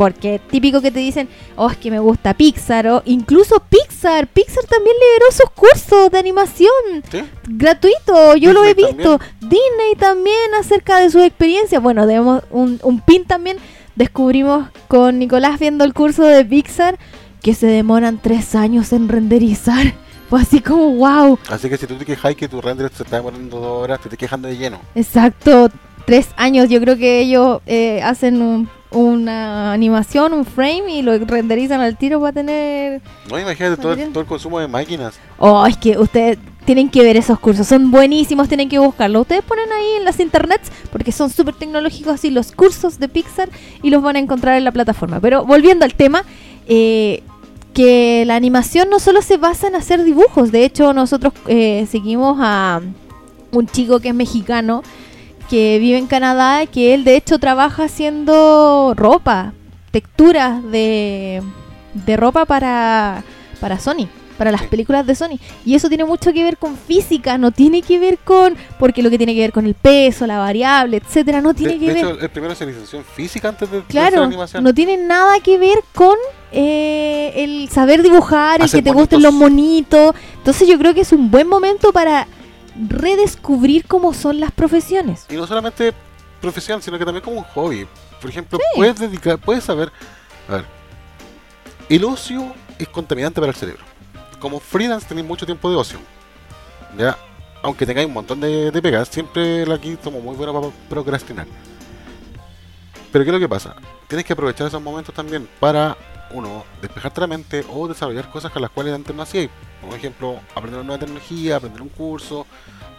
porque 0.00 0.40
típico 0.50 0.80
que 0.80 0.90
te 0.90 0.98
dicen, 0.98 1.28
oh, 1.56 1.68
es 1.68 1.76
que 1.76 1.90
me 1.90 1.98
gusta 1.98 2.32
Pixar, 2.32 2.86
o 2.88 3.02
incluso 3.04 3.62
Pixar, 3.68 4.28
Pixar 4.28 4.64
también 4.64 4.96
liberó 4.96 5.30
sus 5.30 5.50
cursos 5.50 6.10
de 6.10 6.18
animación 6.18 6.70
¿Sí? 7.12 7.20
gratuito, 7.46 8.34
yo 8.36 8.54
lo 8.54 8.64
he 8.64 8.72
visto. 8.72 9.20
Disney 9.40 9.94
también 9.98 10.54
acerca 10.58 11.00
de 11.00 11.10
sus 11.10 11.20
experiencias. 11.22 11.82
Bueno, 11.82 12.06
debemos 12.06 12.42
un, 12.50 12.80
un 12.82 13.00
pin 13.02 13.26
también. 13.26 13.58
Descubrimos 13.94 14.68
con 14.88 15.18
Nicolás 15.18 15.60
viendo 15.60 15.84
el 15.84 15.92
curso 15.92 16.22
de 16.22 16.46
Pixar 16.46 16.98
que 17.42 17.52
se 17.52 17.66
demoran 17.66 18.18
tres 18.22 18.54
años 18.54 18.94
en 18.94 19.06
renderizar. 19.06 19.92
Fue 20.30 20.40
así 20.40 20.60
como, 20.60 20.92
wow, 20.94 21.38
Así 21.50 21.68
que 21.68 21.76
si 21.76 21.86
tú 21.86 21.96
te 21.96 22.06
quejas 22.06 22.34
que 22.36 22.48
tu 22.48 22.62
render 22.62 22.90
se 22.96 23.02
está 23.02 23.16
demorando 23.16 23.60
dos 23.60 23.82
horas, 23.82 23.98
te 24.00 24.04
estás 24.08 24.18
quejando 24.18 24.48
de 24.48 24.56
lleno. 24.56 24.80
exacto, 24.94 25.68
tres 26.06 26.28
años. 26.38 26.70
Yo 26.70 26.80
creo 26.80 26.96
que 26.96 27.20
ellos 27.20 27.60
eh, 27.66 28.00
hacen 28.02 28.40
un- 28.40 28.70
una 28.92 29.72
animación, 29.72 30.32
un 30.32 30.44
frame 30.44 30.84
y 30.96 31.02
lo 31.02 31.16
renderizan 31.18 31.80
al 31.80 31.96
tiro 31.96 32.20
para 32.20 32.32
tener 32.32 33.00
No, 33.30 33.38
imagínate 33.38 33.76
todo, 33.76 33.88
el- 33.92 33.98
Material. 33.98 34.12
todo 34.12 34.20
el 34.22 34.26
consumo 34.28 34.58
de 34.58 34.68
máquinas. 34.68 35.14
Oh, 35.38 35.64
es 35.66 35.76
que 35.76 35.96
ustedes 35.98 36.38
tienen 36.64 36.88
que 36.90 37.02
ver 37.02 37.16
esos 37.16 37.38
cursos, 37.40 37.66
son 37.66 37.90
buenísimos, 37.90 38.48
tienen 38.48 38.68
que 38.68 38.78
buscarlos. 38.78 39.22
Ustedes 39.22 39.42
ponen 39.42 39.66
ahí 39.72 39.96
en 39.98 40.04
las 40.04 40.20
internets 40.20 40.70
porque 40.92 41.12
son 41.12 41.30
súper 41.30 41.54
tecnológicos 41.54 42.14
así 42.14 42.30
los 42.30 42.52
cursos 42.52 42.98
de 42.98 43.08
Pixar 43.08 43.48
y 43.82 43.90
los 43.90 44.02
van 44.02 44.16
a 44.16 44.18
encontrar 44.18 44.56
en 44.56 44.64
la 44.64 44.72
plataforma. 44.72 45.20
Pero 45.20 45.44
volviendo 45.44 45.84
al 45.84 45.94
tema, 45.94 46.24
eh, 46.68 47.22
que 47.72 48.24
la 48.26 48.34
animación 48.36 48.90
no 48.90 48.98
solo 48.98 49.22
se 49.22 49.36
basa 49.36 49.68
en 49.68 49.76
hacer 49.76 50.02
dibujos, 50.04 50.50
de 50.52 50.64
hecho 50.64 50.92
nosotros 50.92 51.32
eh, 51.46 51.86
seguimos 51.90 52.36
a 52.40 52.80
un 53.52 53.66
chico 53.66 54.00
que 54.00 54.08
es 54.08 54.14
mexicano 54.14 54.82
que 55.50 55.78
vive 55.80 55.98
en 55.98 56.06
Canadá, 56.06 56.64
que 56.66 56.94
él 56.94 57.02
de 57.04 57.16
hecho 57.16 57.38
trabaja 57.40 57.84
haciendo 57.84 58.94
ropa, 58.96 59.52
texturas 59.90 60.62
de, 60.70 61.42
de 61.94 62.16
ropa 62.16 62.44
para, 62.46 63.24
para 63.60 63.78
Sony, 63.80 64.06
para 64.38 64.52
las 64.52 64.62
películas 64.62 65.04
de 65.06 65.14
Sony. 65.16 65.38
Y 65.66 65.74
eso 65.74 65.88
tiene 65.88 66.04
mucho 66.04 66.32
que 66.32 66.44
ver 66.44 66.56
con 66.56 66.76
física, 66.76 67.36
no 67.36 67.50
tiene 67.50 67.82
que 67.82 67.98
ver 67.98 68.18
con, 68.18 68.54
porque 68.78 69.02
lo 69.02 69.10
que 69.10 69.18
tiene 69.18 69.34
que 69.34 69.40
ver 69.40 69.52
con 69.52 69.66
el 69.66 69.74
peso, 69.74 70.26
la 70.26 70.38
variable, 70.38 70.98
etcétera, 70.98 71.40
no 71.40 71.52
tiene 71.52 71.74
De, 71.74 71.78
que 71.80 71.86
de 71.86 71.92
ver. 71.94 72.04
hecho, 72.04 72.20
el 72.20 72.30
primero 72.30 72.52
licenció 72.54 73.00
en 73.00 73.04
física 73.04 73.48
antes 73.48 73.70
de, 73.70 73.82
Claro, 73.82 74.22
animación. 74.22 74.62
no 74.62 74.72
tiene 74.72 74.96
nada 74.96 75.40
que 75.40 75.58
ver 75.58 75.80
con 75.94 76.16
eh, 76.52 77.32
el 77.36 77.68
saber 77.70 78.02
dibujar, 78.02 78.62
el 78.62 78.70
que 78.70 78.82
te 78.82 78.92
gusten 78.92 79.20
los 79.22 79.32
monitos. 79.34 80.14
Entonces 80.38 80.68
yo 80.68 80.78
creo 80.78 80.94
que 80.94 81.00
es 81.00 81.12
un 81.12 81.30
buen 81.30 81.48
momento 81.48 81.92
para 81.92 82.26
redescubrir 82.88 83.86
cómo 83.86 84.14
son 84.14 84.40
las 84.40 84.52
profesiones. 84.52 85.26
Y 85.28 85.34
no 85.34 85.46
solamente 85.46 85.92
profesión, 86.40 86.82
sino 86.82 86.98
que 86.98 87.04
también 87.04 87.22
como 87.22 87.38
un 87.38 87.44
hobby. 87.44 87.86
Por 88.20 88.30
ejemplo, 88.30 88.58
puedes 88.74 88.98
dedicar, 88.98 89.38
puedes 89.38 89.64
saber, 89.64 89.90
a 90.48 90.56
ver, 90.56 90.64
el 91.88 92.04
ocio 92.04 92.54
es 92.78 92.88
contaminante 92.88 93.40
para 93.40 93.50
el 93.50 93.56
cerebro. 93.56 93.82
Como 94.38 94.60
freelance 94.60 95.06
tenéis 95.06 95.26
mucho 95.26 95.46
tiempo 95.46 95.70
de 95.70 95.76
ocio. 95.76 95.98
Ya, 96.98 97.16
aunque 97.62 97.86
tengáis 97.86 98.06
un 98.08 98.14
montón 98.14 98.40
de, 98.40 98.70
de 98.70 98.82
pegas, 98.82 99.08
siempre 99.08 99.70
aquí 99.72 99.96
somos 100.02 100.22
muy 100.22 100.34
buenos 100.34 100.54
para 100.54 100.72
procrastinar. 100.88 101.46
Pero 103.12 103.24
¿qué 103.24 103.30
es 103.30 103.34
lo 103.34 103.40
que 103.40 103.48
pasa? 103.48 103.74
Tienes 104.08 104.24
que 104.24 104.32
aprovechar 104.32 104.66
esos 104.66 104.80
momentos 104.80 105.14
también 105.14 105.48
para, 105.58 105.96
uno, 106.30 106.64
despejarte 106.80 107.20
la 107.20 107.26
mente 107.26 107.64
o 107.68 107.88
desarrollar 107.88 108.30
cosas 108.30 108.52
con 108.52 108.62
las 108.62 108.70
cuales 108.70 108.94
antes 108.94 109.14
no 109.14 109.22
hacíais. 109.22 109.50
Por 109.80 109.96
ejemplo, 109.96 110.40
aprender 110.54 110.80
una 110.80 110.86
nueva 110.86 111.00
tecnología, 111.00 111.56
aprender 111.56 111.82
un 111.82 111.88
curso, 111.88 112.46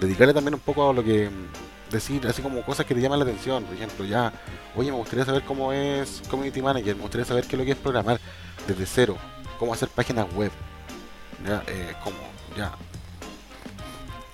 dedicarle 0.02 0.34
también 0.34 0.56
un 0.56 0.60
poco 0.60 0.89
a 0.89 0.93
lo 0.93 1.04
que 1.04 1.30
mm, 1.30 1.91
decir, 1.91 2.26
así 2.28 2.41
como 2.41 2.62
cosas 2.64 2.86
que 2.86 2.95
te 2.95 3.02
llaman 3.02 3.20
la 3.20 3.26
atención. 3.26 3.64
Por 3.64 3.76
ejemplo, 3.76 4.04
ya, 4.04 4.34
oye, 4.76 4.91
me 4.91 4.97
gustaría 4.97 5.24
saber 5.24 5.43
cómo 5.43 5.72
es 5.72 6.22
Community 6.30 6.62
Manager, 6.62 6.95
me 6.95 7.04
gustaría 7.04 7.26
saber 7.26 7.45
qué 7.45 7.56
es 7.56 7.60
lo 7.60 7.66
que 7.66 7.72
es 7.72 7.78
programar 7.78 8.20
desde 8.68 8.86
cero, 8.86 9.18
cómo 9.60 9.74
hacer 9.74 9.89
páginas 9.89 10.26
web. 10.34 10.52
Ya, 11.45 11.64
eh, 11.68 11.93
ya. 12.58 12.74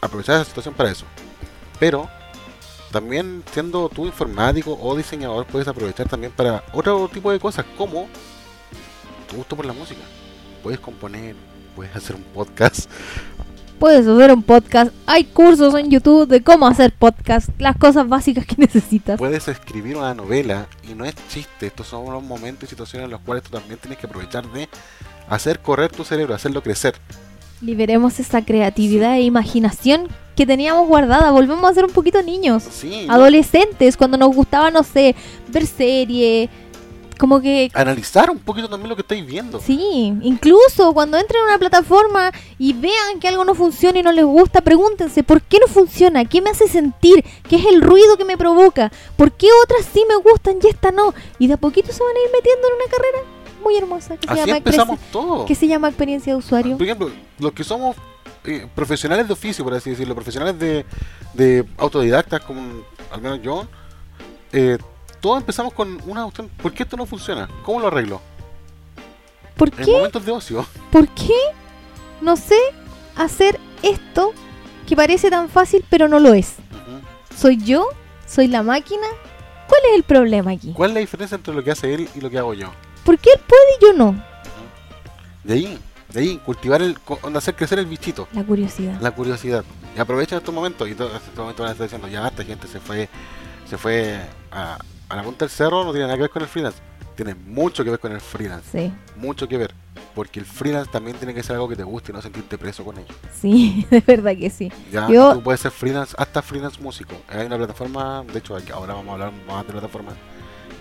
Aprovechar 0.01 0.36
esa 0.36 0.45
situación 0.45 0.74
para 0.74 0.89
eso. 0.89 1.05
Pero 1.80 2.09
también 2.91 3.43
siendo 3.51 3.89
tú 3.89 4.05
informático 4.05 4.78
o 4.82 4.95
diseñador 4.95 5.45
puedes 5.45 5.68
aprovechar 5.68 6.07
también 6.07 6.32
para 6.32 6.63
otro 6.72 7.09
tipo 7.09 7.32
de 7.32 7.39
cosas 7.39 7.65
como 7.78 8.07
tu 9.28 9.38
gusto 9.38 9.55
por 9.55 9.65
la 9.65 9.74
música. 9.74 10.01
Puedes 10.63 10.80
componer, 10.80 11.36
puedes 11.76 11.95
hacer 11.95 12.15
un 12.15 12.24
podcast, 12.24 12.89
puedes 13.78 14.07
hacer 14.07 14.32
un 14.32 14.43
podcast. 14.43 14.91
Hay 15.05 15.25
cursos 15.25 15.75
en 15.75 15.89
YouTube 15.89 16.28
de 16.28 16.41
cómo 16.43 16.67
hacer 16.67 16.91
podcast, 16.91 17.49
las 17.59 17.78
cosas 17.78 18.07
básicas 18.07 18.45
que 18.45 18.55
necesitas. 18.57 19.17
Puedes 19.17 19.47
escribir 19.47 19.97
una 19.97 20.13
novela 20.13 20.67
y 20.89 20.95
no 20.95 21.05
es 21.05 21.15
chiste. 21.30 21.67
Estos 21.67 21.88
son 21.88 22.05
unos 22.05 22.23
momentos 22.23 22.67
y 22.67 22.69
situaciones 22.69 23.05
en 23.05 23.11
los 23.11 23.21
cuales 23.21 23.43
tú 23.43 23.51
también 23.51 23.80
tienes 23.80 23.97
que 23.99 24.07
aprovechar 24.07 24.51
de 24.51 24.67
hacer 25.30 25.59
correr 25.59 25.91
tu 25.91 26.03
cerebro, 26.03 26.34
hacerlo 26.36 26.61
crecer. 26.61 26.95
Liberemos 27.61 28.19
esa 28.19 28.43
creatividad 28.43 29.15
e 29.15 29.21
imaginación 29.21 30.07
que 30.36 30.45
teníamos 30.45 30.88
guardada. 30.88 31.32
Volvemos 31.32 31.69
a 31.69 31.73
ser 31.73 31.86
un 31.86 31.91
poquito 31.91 32.21
niños. 32.21 32.63
Adolescentes, 33.09 33.97
cuando 33.97 34.17
nos 34.17 34.36
gustaba, 34.36 34.69
no 34.69 34.84
sé, 34.84 35.15
ver 35.49 35.65
serie. 35.65 36.49
Como 37.18 37.41
que 37.41 37.70
analizar 37.74 38.30
un 38.30 38.39
poquito 38.39 38.70
también 38.70 38.89
lo 38.89 38.95
que 38.95 39.01
estáis 39.01 39.26
viendo. 39.26 39.59
Sí, 39.59 40.13
incluso 40.22 40.93
cuando 40.93 41.18
entren 41.18 41.41
a 41.41 41.45
una 41.45 41.57
plataforma 41.57 42.32
y 42.59 42.74
vean 42.74 43.20
que 43.20 43.28
algo 43.28 43.43
no 43.45 43.55
funciona 43.55 43.99
y 43.99 44.03
no 44.03 44.11
les 44.11 44.26
gusta, 44.26 44.61
pregúntense, 44.61 45.24
¿por 45.24 45.41
qué 45.41 45.59
no 45.59 45.68
funciona? 45.68 46.26
¿Qué 46.26 46.41
me 46.41 46.49
hace 46.51 46.68
sentir? 46.68 47.24
¿Qué 47.49 47.55
es 47.57 47.65
el 47.65 47.82
ruido 47.82 48.18
que 48.18 48.26
me 48.26 48.38
provoca? 48.38 48.91
¿Por 49.15 49.32
qué 49.32 49.47
otras 49.63 49.86
sí 49.91 50.03
me 50.07 50.15
gustan 50.18 50.57
y 50.61 50.68
esta 50.68 50.91
no? 50.91 51.13
Y 51.39 51.47
de 51.47 51.53
a 51.53 51.57
poquito 51.57 51.91
se 51.91 52.03
van 52.03 52.15
a 52.15 52.20
ir 52.20 52.30
metiendo 52.34 52.68
en 52.68 52.74
una 52.76 52.91
carrera 52.91 53.18
muy 53.63 53.76
hermosa 53.76 54.15
que 54.18 54.28
se, 54.28 54.34
Así 54.34 54.41
llama, 54.41 54.57
empezamos 54.57 54.95
experiencia- 54.99 55.11
todo. 55.11 55.45
que 55.45 55.55
se 55.55 55.68
llama 55.68 55.88
experiencia 55.89 56.34
de 56.34 56.38
usuario. 56.39 56.78
Por 56.78 56.86
ejemplo, 56.86 57.09
los 57.39 57.51
que 57.53 57.63
somos 57.63 57.95
eh, 58.45 58.65
profesionales 58.76 59.28
de 59.28 59.34
oficio, 59.34 59.63
por 59.65 59.74
así 59.74 59.89
decirlo, 59.89 60.15
profesionales 60.15 60.57
de, 60.59 60.86
de 61.34 61.65
autodidactas, 61.78 62.41
como 62.41 62.61
al 63.11 63.22
menos 63.22 63.41
yo, 63.41 63.65
eh, 64.53 64.78
todos 65.28 65.41
empezamos 65.41 65.73
con 65.73 66.01
una 66.07 66.23
cuestión, 66.23 66.47
¿por 66.61 66.71
qué 66.73 66.84
esto 66.84 66.95
no 66.95 67.05
funciona? 67.05 67.49
¿Cómo 67.65 67.82
lo 67.82 67.88
arreglo? 67.88 68.21
¿Por 69.57 69.67
En 69.78 69.84
qué? 69.86 69.91
momentos 69.91 70.25
de 70.25 70.32
ocio. 70.32 70.65
¿Por 70.89 71.05
qué 71.09 71.34
no 72.21 72.38
sé 72.38 72.57
hacer 73.17 73.59
esto 73.84 74.32
que 74.88 74.95
parece 74.95 75.30
tan 75.30 75.49
fácil 75.49 75.84
pero 75.89 76.07
no 76.07 76.21
lo 76.21 76.34
es? 76.34 76.53
¿Soy 77.38 77.57
yo? 77.57 77.89
¿Soy 78.25 78.47
la 78.47 78.63
máquina? 78.63 79.05
¿Cuál 79.67 79.82
es 79.89 79.97
el 79.97 80.03
problema 80.03 80.51
aquí? 80.51 80.71
¿Cuál 80.71 80.91
es 80.91 80.93
la 80.93 80.99
diferencia 81.01 81.36
entre 81.36 81.53
lo 81.53 81.61
que 81.61 81.71
hace 81.71 81.93
él 81.93 82.09
y 82.15 82.21
lo 82.21 82.30
que 82.30 82.38
hago 82.38 82.53
yo? 82.53 82.71
¿Por 83.03 83.19
qué 83.19 83.32
él 83.36 83.41
puede 83.45 83.61
y 83.82 83.86
yo 83.86 83.93
no? 84.01 84.23
De 85.43 85.55
ahí, 85.55 85.78
de 86.13 86.19
ahí, 86.21 86.38
cultivar 86.38 86.82
el, 86.82 86.97
hacer 87.36 87.53
crecer 87.53 87.80
el 87.80 87.86
bichito, 87.86 88.30
La 88.32 88.45
curiosidad. 88.45 88.97
la 89.01 89.11
curiosidad. 89.11 89.65
Y 89.93 89.99
aprovechen 89.99 90.38
estos 90.38 90.55
momentos, 90.55 90.88
y 90.88 90.95
todo, 90.95 91.13
estos 91.13 91.36
momentos 91.36 91.59
van 91.65 91.69
a 91.69 91.71
estar 91.73 91.86
diciendo, 91.86 92.07
ya 92.07 92.25
esta 92.30 92.45
gente 92.45 92.65
se 92.67 92.80
fue, 92.80 93.09
se 93.69 93.78
fue 93.78 94.21
a, 94.53 94.78
a 95.10 95.16
la 95.16 95.24
punta 95.24 95.45
del 95.45 95.49
cerro, 95.49 95.84
no 95.84 95.91
tiene 95.91 96.05
nada 96.05 96.16
que 96.18 96.22
ver 96.24 96.30
con 96.30 96.41
el 96.41 96.47
freelance. 96.47 96.80
Tiene 97.16 97.34
mucho 97.34 97.84
que 97.84 97.89
ver 97.89 97.99
con 97.99 98.12
el 98.12 98.22
freelance, 98.22 98.70
Sí, 98.88 98.93
mucho 99.16 99.47
que 99.47 99.58
ver. 99.58 99.74
Porque 100.14 100.39
el 100.39 100.45
freelance 100.45 100.89
también 100.91 101.16
tiene 101.18 101.34
que 101.34 101.41
ser 101.43 101.55
algo 101.55 101.68
que 101.70 101.76
te 101.76 101.84
guste 101.84 102.12
y 102.12 102.16
no 102.16 102.22
sentirte 102.22 102.58
preso 102.58 102.84
con 102.84 102.97
ello. 102.97 103.14
sí, 103.34 103.86
de 103.91 104.01
verdad 104.01 104.36
que 104.38 104.49
sí. 104.49 104.72
Ya 104.91 105.08
Yo- 105.10 105.34
tú 105.34 105.41
puedes 105.43 105.62
ser 105.62 105.72
freelance, 105.72 106.16
hasta 106.18 106.41
freelance 106.41 106.82
músico. 106.82 107.16
Hay 107.28 107.45
una 107.45 107.58
plataforma, 107.58 108.24
de 108.32 108.39
hecho 108.39 108.55
ahora 108.74 108.93
vamos 108.93 109.10
a 109.10 109.14
hablar 109.14 109.32
más 109.47 109.66
de 109.66 109.74
plataformas, 109.74 110.16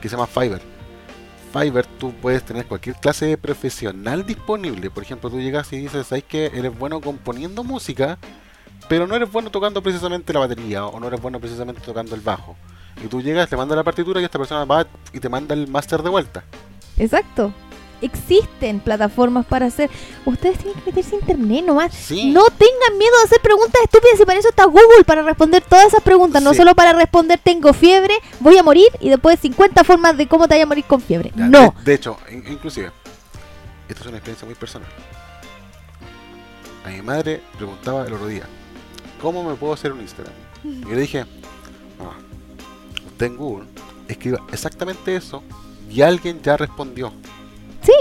que 0.01 0.09
se 0.09 0.17
llama 0.17 0.27
Fiverr. 0.27 0.63
Fiverr 1.53 1.87
tú 1.99 2.13
puedes 2.21 2.43
tener 2.45 2.67
cualquier 2.67 2.97
clase 2.97 3.27
de 3.27 3.39
profesional 3.39 4.27
disponible. 4.27 4.91
Por 4.91 5.03
ejemplo, 5.03 5.31
tú 5.31 5.41
llegas 5.41 5.73
y 5.73 5.79
dices, 5.79 6.07
¿sabes 6.07 6.25
que 6.25 6.47
eres 6.47 6.77
bueno 6.79 7.01
componiendo 7.01 7.63
música, 7.65 8.19
pero 8.89 9.07
no 9.07 9.15
eres 9.17 9.31
bueno 9.31 9.51
tocando 9.51 9.83
precisamente 9.83 10.33
la 10.35 10.41
batería 10.41 10.85
o 10.87 11.01
no 11.01 11.07
eres 11.09 11.21
bueno 11.21 11.41
precisamente 11.41 11.81
tocando 11.81 12.15
el 12.15 12.21
bajo? 12.21 12.57
Y 13.05 13.09
tú 13.09 13.21
llegas, 13.21 13.49
te 13.49 13.57
manda 13.57 13.77
la 13.77 13.85
partitura 13.85 14.21
y 14.21 14.25
esta 14.25 14.39
persona 14.39 14.65
va 14.65 14.87
y 15.13 15.21
te 15.21 15.29
manda 15.29 15.55
el 15.55 15.69
máster 15.69 16.03
de 16.03 16.09
vuelta. 16.11 16.45
Exacto. 16.97 17.53
Existen 18.03 18.81
plataformas 18.81 19.47
para 19.47 19.67
hacer. 19.67 19.91
Ustedes 20.27 20.59
tienen 20.59 20.75
que 20.81 20.91
meterse 20.91 21.17
a 21.17 21.19
internet 21.19 21.65
nomás. 21.65 21.95
Sí. 21.95 22.31
No 22.31 22.45
tengan 22.51 22.99
miedo 22.99 23.13
de 23.19 23.25
hacer 23.25 23.41
preguntas 23.41 23.81
estúpidas 23.85 24.21
y 24.21 24.25
para 24.27 24.39
eso 24.39 24.49
está 24.51 24.65
Google, 24.67 25.05
para 25.07 25.23
responder 25.23 25.63
todas 25.67 25.87
esas 25.87 26.03
preguntas. 26.03 26.43
No 26.43 26.53
solo 26.53 26.75
para 26.75 26.93
responder 26.93 27.41
tengo 27.43 27.73
fiebre, 27.73 28.15
voy 28.41 28.59
a 28.59 28.63
morir 28.63 28.89
y 29.01 29.09
después 29.09 29.41
50 29.41 29.83
formas 29.85 30.17
de 30.17 30.27
cómo 30.29 30.47
te 30.47 30.55
vaya 30.55 30.65
a 30.65 30.67
morir 30.67 30.85
con 30.85 31.01
fiebre. 31.01 31.33
Ya, 31.35 31.47
no. 31.47 31.75
De, 31.79 31.85
de 31.85 31.95
hecho, 31.95 32.19
in- 32.31 32.45
inclusive, 32.49 32.93
esta 33.89 34.01
es 34.03 34.07
una 34.09 34.17
experiencia 34.19 34.45
muy 34.47 34.55
personal. 34.57 34.89
A 36.85 36.89
mi 36.91 37.03
madre 37.03 37.43
preguntaba 37.57 38.07
el 38.07 38.13
otro 38.13 38.27
día, 38.27 38.45
¿cómo 39.21 39.43
me 39.43 39.55
puedo 39.57 39.73
hacer 39.73 39.93
un 39.93 40.01
Instagram? 40.03 40.35
Y 40.65 40.81
yo 40.83 40.91
le 40.91 41.01
dije, 41.01 41.25
"Mamá, 41.25 41.31
usted 43.17 43.27
en 43.27 43.37
Google 43.39 43.67
escriba 44.09 44.41
exactamente 44.53 45.17
eso 45.17 45.43
y 45.91 46.03
alguien 46.03 46.43
ya 46.43 46.59
respondió. 46.59 47.13
Sí, 47.83 47.95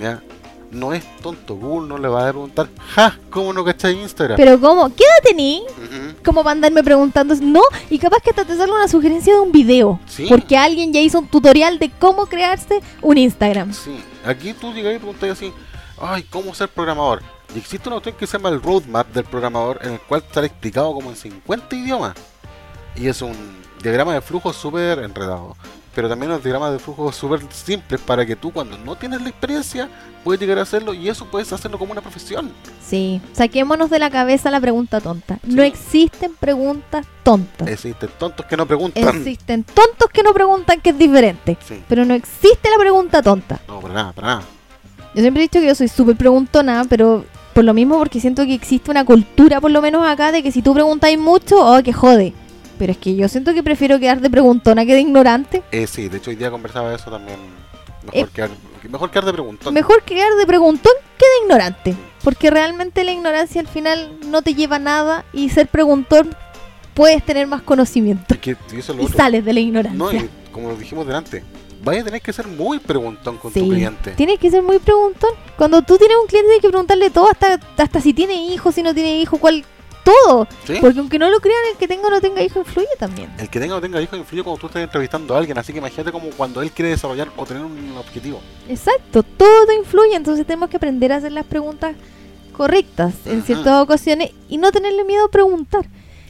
¿ya? 0.00 0.22
No 0.70 0.92
es 0.92 1.02
tonto, 1.20 1.56
Google 1.56 1.88
no 1.88 1.98
le 1.98 2.08
va 2.08 2.28
a 2.28 2.30
preguntar, 2.30 2.68
ja, 2.94 3.18
¿cómo 3.30 3.52
no 3.52 3.64
cacháis 3.64 3.98
Instagram? 3.98 4.36
pero 4.36 4.60
¿cómo? 4.60 4.88
¿Qué 4.94 5.02
edad 5.02 5.30
tení? 5.30 5.64
Ujú. 5.66 6.22
Como 6.24 6.44
para 6.44 6.52
andarme 6.52 6.84
preguntando. 6.84 7.34
No, 7.36 7.62
y 7.88 7.98
capaz 7.98 8.18
que 8.22 8.30
hasta 8.30 8.44
te 8.44 8.56
salga 8.56 8.74
una 8.74 8.86
sugerencia 8.86 9.34
de 9.34 9.40
un 9.40 9.50
video. 9.50 9.98
Sí. 10.06 10.26
Porque 10.28 10.56
alguien 10.56 10.92
ya 10.92 11.00
hizo 11.00 11.18
un 11.18 11.26
tutorial 11.26 11.78
de 11.78 11.90
cómo 11.90 12.26
crearse 12.26 12.80
un 13.02 13.18
Instagram. 13.18 13.72
Sí, 13.72 13.98
aquí 14.24 14.52
tú 14.52 14.72
llegas 14.72 14.94
y 14.94 14.98
preguntas 14.98 15.30
así, 15.30 15.52
ay, 16.00 16.22
¿cómo 16.24 16.54
ser 16.54 16.68
programador? 16.68 17.22
Y 17.54 17.58
existe 17.58 17.88
una 17.88 17.96
cuestión 17.96 18.16
que 18.16 18.26
se 18.26 18.36
llama 18.36 18.50
el 18.50 18.62
roadmap 18.62 19.08
del 19.12 19.24
programador, 19.24 19.80
en 19.82 19.94
el 19.94 20.00
cual 20.00 20.22
está 20.24 20.44
explicado 20.44 20.92
como 20.92 21.10
en 21.10 21.16
50 21.16 21.74
idiomas. 21.74 22.14
Y 22.94 23.08
es 23.08 23.22
un 23.22 23.59
diagrama 23.82 24.14
de 24.14 24.20
flujo 24.20 24.52
súper 24.52 24.98
enredado. 25.00 25.56
Pero 25.94 26.08
también 26.08 26.30
unos 26.30 26.44
diagramas 26.44 26.72
de 26.72 26.78
flujo 26.78 27.10
súper 27.10 27.40
simples 27.52 28.00
para 28.00 28.24
que 28.24 28.36
tú 28.36 28.52
cuando 28.52 28.78
no 28.78 28.94
tienes 28.94 29.22
la 29.22 29.28
experiencia 29.28 29.88
puedes 30.22 30.40
llegar 30.40 30.58
a 30.58 30.62
hacerlo 30.62 30.94
y 30.94 31.08
eso 31.08 31.26
puedes 31.26 31.52
hacerlo 31.52 31.78
como 31.78 31.92
una 31.92 32.00
profesión. 32.00 32.52
Sí, 32.86 33.20
saquémonos 33.32 33.90
de 33.90 33.98
la 33.98 34.08
cabeza 34.08 34.50
la 34.52 34.60
pregunta 34.60 35.00
tonta. 35.00 35.40
No 35.42 35.62
existen 35.62 36.34
preguntas 36.38 37.06
tontas. 37.24 37.66
Existen 37.66 38.08
tontos 38.18 38.46
que 38.46 38.56
no 38.56 38.66
preguntan. 38.66 39.16
Existen 39.16 39.64
tontos 39.64 40.08
que 40.12 40.22
no 40.22 40.32
preguntan, 40.32 40.80
que 40.80 40.90
es 40.90 40.98
diferente. 40.98 41.56
Sí. 41.66 41.82
Pero 41.88 42.04
no 42.04 42.14
existe 42.14 42.70
la 42.70 42.78
pregunta 42.78 43.20
tonta. 43.20 43.60
No, 43.66 43.80
para 43.80 43.94
nada, 43.94 44.12
para 44.12 44.26
nada. 44.28 44.42
Yo 45.14 45.22
siempre 45.22 45.42
he 45.42 45.48
dicho 45.48 45.58
que 45.58 45.66
yo 45.66 45.74
soy 45.74 45.88
súper 45.88 46.16
preguntona, 46.16 46.84
pero 46.88 47.24
por 47.52 47.64
lo 47.64 47.74
mismo 47.74 47.98
porque 47.98 48.20
siento 48.20 48.44
que 48.44 48.54
existe 48.54 48.92
una 48.92 49.04
cultura, 49.04 49.60
por 49.60 49.72
lo 49.72 49.82
menos 49.82 50.06
acá, 50.06 50.30
de 50.30 50.42
que 50.42 50.52
si 50.52 50.62
tú 50.62 50.72
preguntáis 50.72 51.18
mucho, 51.18 51.56
oh, 51.58 51.82
que 51.82 51.92
jode. 51.92 52.32
Pero 52.80 52.92
es 52.92 52.98
que 52.98 53.14
yo 53.14 53.28
siento 53.28 53.52
que 53.52 53.62
prefiero 53.62 53.98
quedar 54.00 54.22
de 54.22 54.30
preguntona 54.30 54.86
que 54.86 54.94
de 54.94 55.00
ignorante. 55.02 55.62
Eh, 55.70 55.86
sí, 55.86 56.08
de 56.08 56.16
hecho 56.16 56.30
hoy 56.30 56.36
día 56.36 56.50
conversaba 56.50 56.88
de 56.88 56.96
eso 56.96 57.10
también. 57.10 57.38
Mejor, 58.06 58.28
Eh, 58.28 58.32
quedar, 58.34 58.50
mejor 58.88 59.10
quedar 59.10 59.24
de 59.26 59.32
preguntón. 59.34 59.74
Mejor 59.74 60.02
quedar 60.02 60.34
de 60.38 60.46
preguntón 60.46 60.92
que 61.18 61.26
de 61.26 61.42
ignorante. 61.44 61.94
Porque 62.24 62.48
realmente 62.50 63.04
la 63.04 63.12
ignorancia 63.12 63.60
al 63.60 63.68
final 63.68 64.16
no 64.28 64.40
te 64.40 64.54
lleva 64.54 64.76
a 64.76 64.78
nada 64.78 65.26
y 65.34 65.50
ser 65.50 65.66
preguntón 65.68 66.34
puedes 66.94 67.22
tener 67.22 67.46
más 67.46 67.60
conocimiento. 67.60 68.32
Es 68.32 68.40
que 68.40 68.56
y 68.72 68.78
eso 68.78 68.92
es 68.92 68.96
lo 68.96 69.02
Y 69.02 69.06
otro. 69.06 69.16
sales 69.18 69.44
de 69.44 69.52
la 69.52 69.60
ignorancia. 69.60 69.98
No, 69.98 70.10
y 70.10 70.26
como 70.50 70.70
lo 70.70 70.76
dijimos 70.76 71.06
delante, 71.06 71.44
vaya 71.84 72.00
a 72.00 72.04
tener 72.04 72.22
que 72.22 72.32
ser 72.32 72.46
muy 72.48 72.78
preguntón 72.78 73.36
con 73.36 73.52
Sí. 73.52 73.60
tu 73.60 73.68
cliente. 73.68 74.12
Tienes 74.12 74.38
que 74.38 74.50
ser 74.50 74.62
muy 74.62 74.78
preguntón. 74.78 75.32
Cuando 75.58 75.82
tú 75.82 75.98
tienes 75.98 76.16
un 76.18 76.26
cliente 76.26 76.48
tienes 76.48 76.62
que 76.62 76.68
preguntarle 76.70 77.10
todo, 77.10 77.28
hasta, 77.30 77.60
hasta 77.76 78.00
si 78.00 78.14
tiene 78.14 78.34
hijos, 78.46 78.74
si 78.74 78.82
no 78.82 78.94
tiene 78.94 79.20
hijos, 79.20 79.38
cuál, 79.38 79.66
todo. 80.04 80.46
¿Sí? 80.66 80.78
Porque 80.80 80.98
aunque 80.98 81.18
no 81.18 81.30
lo 81.30 81.40
crean, 81.40 81.60
el 81.72 81.76
que 81.76 81.88
tenga 81.88 82.08
o 82.08 82.10
no 82.10 82.20
tenga 82.20 82.42
hijos 82.42 82.66
influye 82.66 82.88
también. 82.98 83.30
El 83.38 83.48
que 83.48 83.60
tenga 83.60 83.74
o 83.74 83.76
no 83.78 83.82
tenga 83.82 84.00
hijos 84.00 84.18
influye 84.18 84.42
cuando 84.42 84.60
tú 84.60 84.66
estás 84.66 84.82
entrevistando 84.82 85.34
a 85.34 85.38
alguien, 85.38 85.56
así 85.58 85.72
que 85.72 85.78
imagínate 85.78 86.12
como 86.12 86.30
cuando 86.30 86.62
él 86.62 86.70
quiere 86.70 86.90
desarrollar 86.90 87.30
o 87.36 87.44
tener 87.46 87.64
un 87.64 87.96
objetivo. 87.96 88.40
Exacto, 88.68 89.22
todo 89.22 89.72
influye, 89.72 90.14
entonces 90.14 90.46
tenemos 90.46 90.70
que 90.70 90.76
aprender 90.76 91.12
a 91.12 91.16
hacer 91.16 91.32
las 91.32 91.46
preguntas 91.46 91.96
correctas 92.52 93.14
en 93.26 93.38
Ajá. 93.38 93.46
ciertas 93.46 93.82
ocasiones 93.82 94.30
y 94.48 94.58
no 94.58 94.72
tenerle 94.72 95.04
miedo 95.04 95.24
a 95.26 95.30
preguntar. 95.30 95.86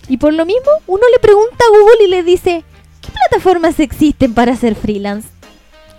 Y 0.09 0.17
por 0.17 0.33
lo 0.33 0.45
mismo, 0.45 0.71
uno 0.87 1.03
le 1.13 1.19
pregunta 1.19 1.65
a 1.65 1.79
Google 1.79 2.05
y 2.05 2.09
le 2.09 2.23
dice, 2.23 2.65
¿qué 3.01 3.09
plataformas 3.13 3.79
existen 3.81 4.35
para 4.35 4.53
hacer 4.53 4.75
freelance? 4.75 5.29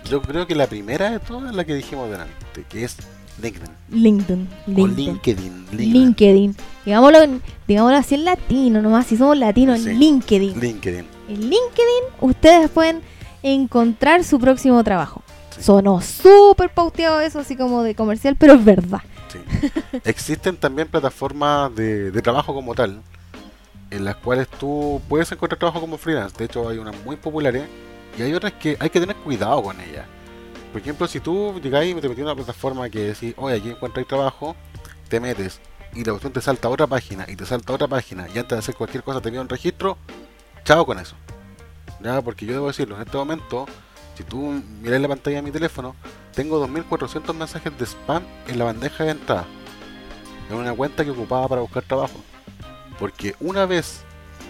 Yo 0.08 0.20
creo 0.20 0.46
que 0.46 0.54
la 0.54 0.66
primera 0.66 1.10
de 1.10 1.18
todas 1.20 1.50
es 1.50 1.56
la 1.56 1.64
que 1.64 1.74
dijimos 1.74 2.10
delante, 2.10 2.64
que 2.68 2.84
es 2.84 2.96
LinkedIn. 3.40 3.68
LinkedIn. 3.90 4.48
O 4.66 4.70
LinkedIn. 4.70 5.06
LinkedIn. 5.06 5.66
LinkedIn. 5.72 5.92
LinkedIn. 5.92 6.56
Digámoslo, 6.84 7.22
en- 7.22 7.42
digámoslo 7.66 7.96
así 7.96 8.14
en 8.16 8.24
latino 8.24 8.82
nomás, 8.82 9.06
si 9.06 9.16
somos 9.16 9.36
latinos, 9.38 9.80
Sí. 9.80 9.94
LinkedIn. 9.94 10.58
LinkedIn. 10.60 11.06
En 11.28 11.40
LinkedIn 11.40 12.04
ustedes 12.20 12.70
pueden 12.70 13.00
encontrar 13.42 14.24
su 14.24 14.38
próximo 14.38 14.82
trabajo. 14.84 15.22
Sí. 15.56 15.62
Sonó 15.62 16.00
súper 16.00 16.70
pauteado 16.70 17.20
eso, 17.20 17.40
así 17.40 17.56
como 17.56 17.82
de 17.82 17.94
comercial, 17.94 18.36
pero 18.38 18.54
es 18.54 18.64
verdad. 18.64 19.00
Sí. 19.30 19.38
Existen 20.04 20.56
también 20.56 20.88
plataformas 20.88 21.74
de, 21.74 22.10
de 22.10 22.22
trabajo 22.22 22.52
como 22.54 22.74
tal, 22.74 23.00
en 23.90 24.04
las 24.04 24.16
cuales 24.16 24.48
tú 24.48 25.00
puedes 25.08 25.30
encontrar 25.32 25.58
trabajo 25.58 25.80
como 25.80 25.96
freelance. 25.98 26.36
De 26.38 26.44
hecho, 26.44 26.68
hay 26.68 26.78
unas 26.78 26.94
muy 27.04 27.16
populares 27.16 27.64
y 28.18 28.22
hay 28.22 28.32
otras 28.34 28.52
que 28.54 28.76
hay 28.78 28.90
que 28.90 29.00
tener 29.00 29.16
cuidado 29.16 29.62
con 29.62 29.80
ellas. 29.80 30.04
Por 30.72 30.80
ejemplo, 30.80 31.06
si 31.06 31.20
tú 31.20 31.60
llegáis 31.62 31.94
y 31.94 32.00
te 32.00 32.08
metí 32.08 32.22
en 32.22 32.26
una 32.26 32.34
plataforma 32.34 32.88
que 32.88 33.00
decís, 33.00 33.34
oye, 33.36 33.56
aquí 33.56 33.70
encontráis 33.70 34.08
trabajo, 34.08 34.56
te 35.08 35.20
metes 35.20 35.60
y 35.94 36.04
la 36.04 36.12
cuestión 36.12 36.32
te 36.32 36.40
salta 36.40 36.68
a 36.68 36.70
otra 36.70 36.86
página 36.86 37.26
y 37.28 37.36
te 37.36 37.44
salta 37.44 37.72
a 37.72 37.76
otra 37.76 37.88
página 37.88 38.26
y 38.34 38.38
antes 38.38 38.48
de 38.48 38.58
hacer 38.58 38.74
cualquier 38.74 39.02
cosa 39.02 39.20
te 39.20 39.30
pide 39.30 39.40
un 39.40 39.48
registro, 39.48 39.98
chao 40.64 40.86
con 40.86 40.98
eso. 40.98 41.14
Ya, 42.00 42.22
porque 42.22 42.46
yo 42.46 42.54
debo 42.54 42.68
decirlo, 42.68 42.96
en 42.96 43.02
este 43.02 43.16
momento, 43.16 43.66
si 44.16 44.24
tú 44.24 44.62
miras 44.80 45.00
la 45.00 45.08
pantalla 45.08 45.36
de 45.36 45.42
mi 45.42 45.50
teléfono, 45.50 45.94
tengo 46.34 46.58
2400 46.58 47.36
mensajes 47.36 47.78
de 47.78 47.84
spam 47.84 48.24
en 48.48 48.58
la 48.58 48.64
bandeja 48.64 49.04
de 49.04 49.10
entrada. 49.10 49.44
en 50.50 50.56
una 50.56 50.74
cuenta 50.74 51.04
que 51.04 51.10
ocupaba 51.10 51.48
para 51.48 51.60
buscar 51.60 51.82
trabajo. 51.82 52.18
Porque 52.98 53.36
una 53.40 53.66
vez, 53.66 54.02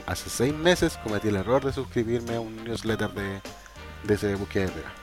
hace 0.06 0.30
seis 0.30 0.54
meses, 0.54 0.98
cometí 1.02 1.28
el 1.28 1.36
error 1.36 1.64
de 1.64 1.72
suscribirme 1.72 2.36
a 2.36 2.40
un 2.40 2.64
newsletter 2.64 3.10
de, 3.12 3.40
de 4.04 4.14
ese 4.14 4.34
búsqueda 4.36 4.66
de 4.66 4.70
pega. 4.70 5.01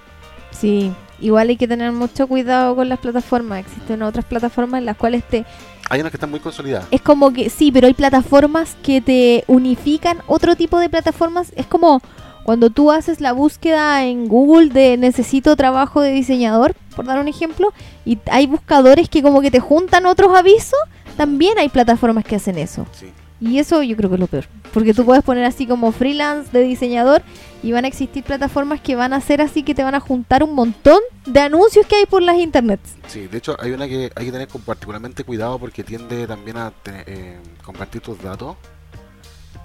Sí, 0.51 0.91
igual 1.19 1.49
hay 1.49 1.57
que 1.57 1.67
tener 1.67 1.91
mucho 1.91 2.27
cuidado 2.27 2.75
con 2.75 2.89
las 2.89 2.99
plataformas. 2.99 3.59
Existen 3.59 4.01
otras 4.01 4.25
plataformas 4.25 4.79
en 4.79 4.85
las 4.85 4.97
cuales 4.97 5.23
te... 5.23 5.45
Hay 5.89 6.01
unas 6.01 6.11
que 6.11 6.17
están 6.17 6.29
muy 6.29 6.39
consolidadas. 6.39 6.87
Es 6.91 7.01
como 7.01 7.33
que, 7.33 7.49
sí, 7.49 7.71
pero 7.71 7.87
hay 7.87 7.93
plataformas 7.93 8.75
que 8.83 9.01
te 9.01 9.43
unifican 9.47 10.19
otro 10.27 10.55
tipo 10.55 10.79
de 10.79 10.89
plataformas. 10.89 11.51
Es 11.55 11.65
como 11.65 12.01
cuando 12.43 12.69
tú 12.69 12.91
haces 12.91 13.21
la 13.21 13.31
búsqueda 13.31 14.05
en 14.05 14.27
Google 14.27 14.69
de 14.69 14.97
necesito 14.97 15.55
trabajo 15.55 16.01
de 16.01 16.11
diseñador, 16.11 16.75
por 16.95 17.05
dar 17.05 17.19
un 17.19 17.27
ejemplo, 17.27 17.73
y 18.05 18.17
hay 18.31 18.47
buscadores 18.47 19.09
que 19.09 19.21
como 19.21 19.41
que 19.41 19.51
te 19.51 19.59
juntan 19.59 20.05
otros 20.05 20.35
avisos, 20.35 20.79
también 21.17 21.57
hay 21.59 21.69
plataformas 21.69 22.23
que 22.23 22.35
hacen 22.35 22.57
eso. 22.57 22.85
Sí. 22.91 23.11
Y 23.41 23.59
eso 23.59 23.81
yo 23.83 23.95
creo 23.95 24.09
que 24.09 24.15
es 24.15 24.19
lo 24.19 24.27
peor. 24.27 24.45
Porque 24.73 24.93
tú 24.93 25.05
puedes 25.05 25.23
poner 25.23 25.45
así 25.45 25.65
como 25.65 25.91
freelance 25.91 26.51
de 26.51 26.61
diseñador 26.63 27.21
y 27.63 27.71
van 27.71 27.85
a 27.85 27.87
existir 27.87 28.23
plataformas 28.23 28.81
que 28.81 28.95
van 28.95 29.13
a 29.13 29.17
hacer 29.17 29.41
así 29.41 29.63
que 29.63 29.73
te 29.73 29.83
van 29.83 29.95
a 29.95 29.99
juntar 29.99 30.43
un 30.43 30.53
montón 30.55 30.99
de 31.25 31.39
anuncios 31.39 31.85
que 31.85 31.95
hay 31.95 32.05
por 32.05 32.21
las 32.21 32.35
internets. 32.37 32.95
Sí, 33.07 33.27
de 33.27 33.37
hecho 33.37 33.55
hay 33.59 33.71
una 33.71 33.87
que 33.87 34.11
hay 34.15 34.25
que 34.25 34.31
tener 34.31 34.47
con 34.49 34.61
particularmente 34.61 35.23
cuidado 35.23 35.57
porque 35.57 35.83
tiende 35.83 36.27
también 36.27 36.57
a 36.57 36.73
eh, 36.85 37.37
compartir 37.63 38.01
tus 38.01 38.21
datos. 38.21 38.57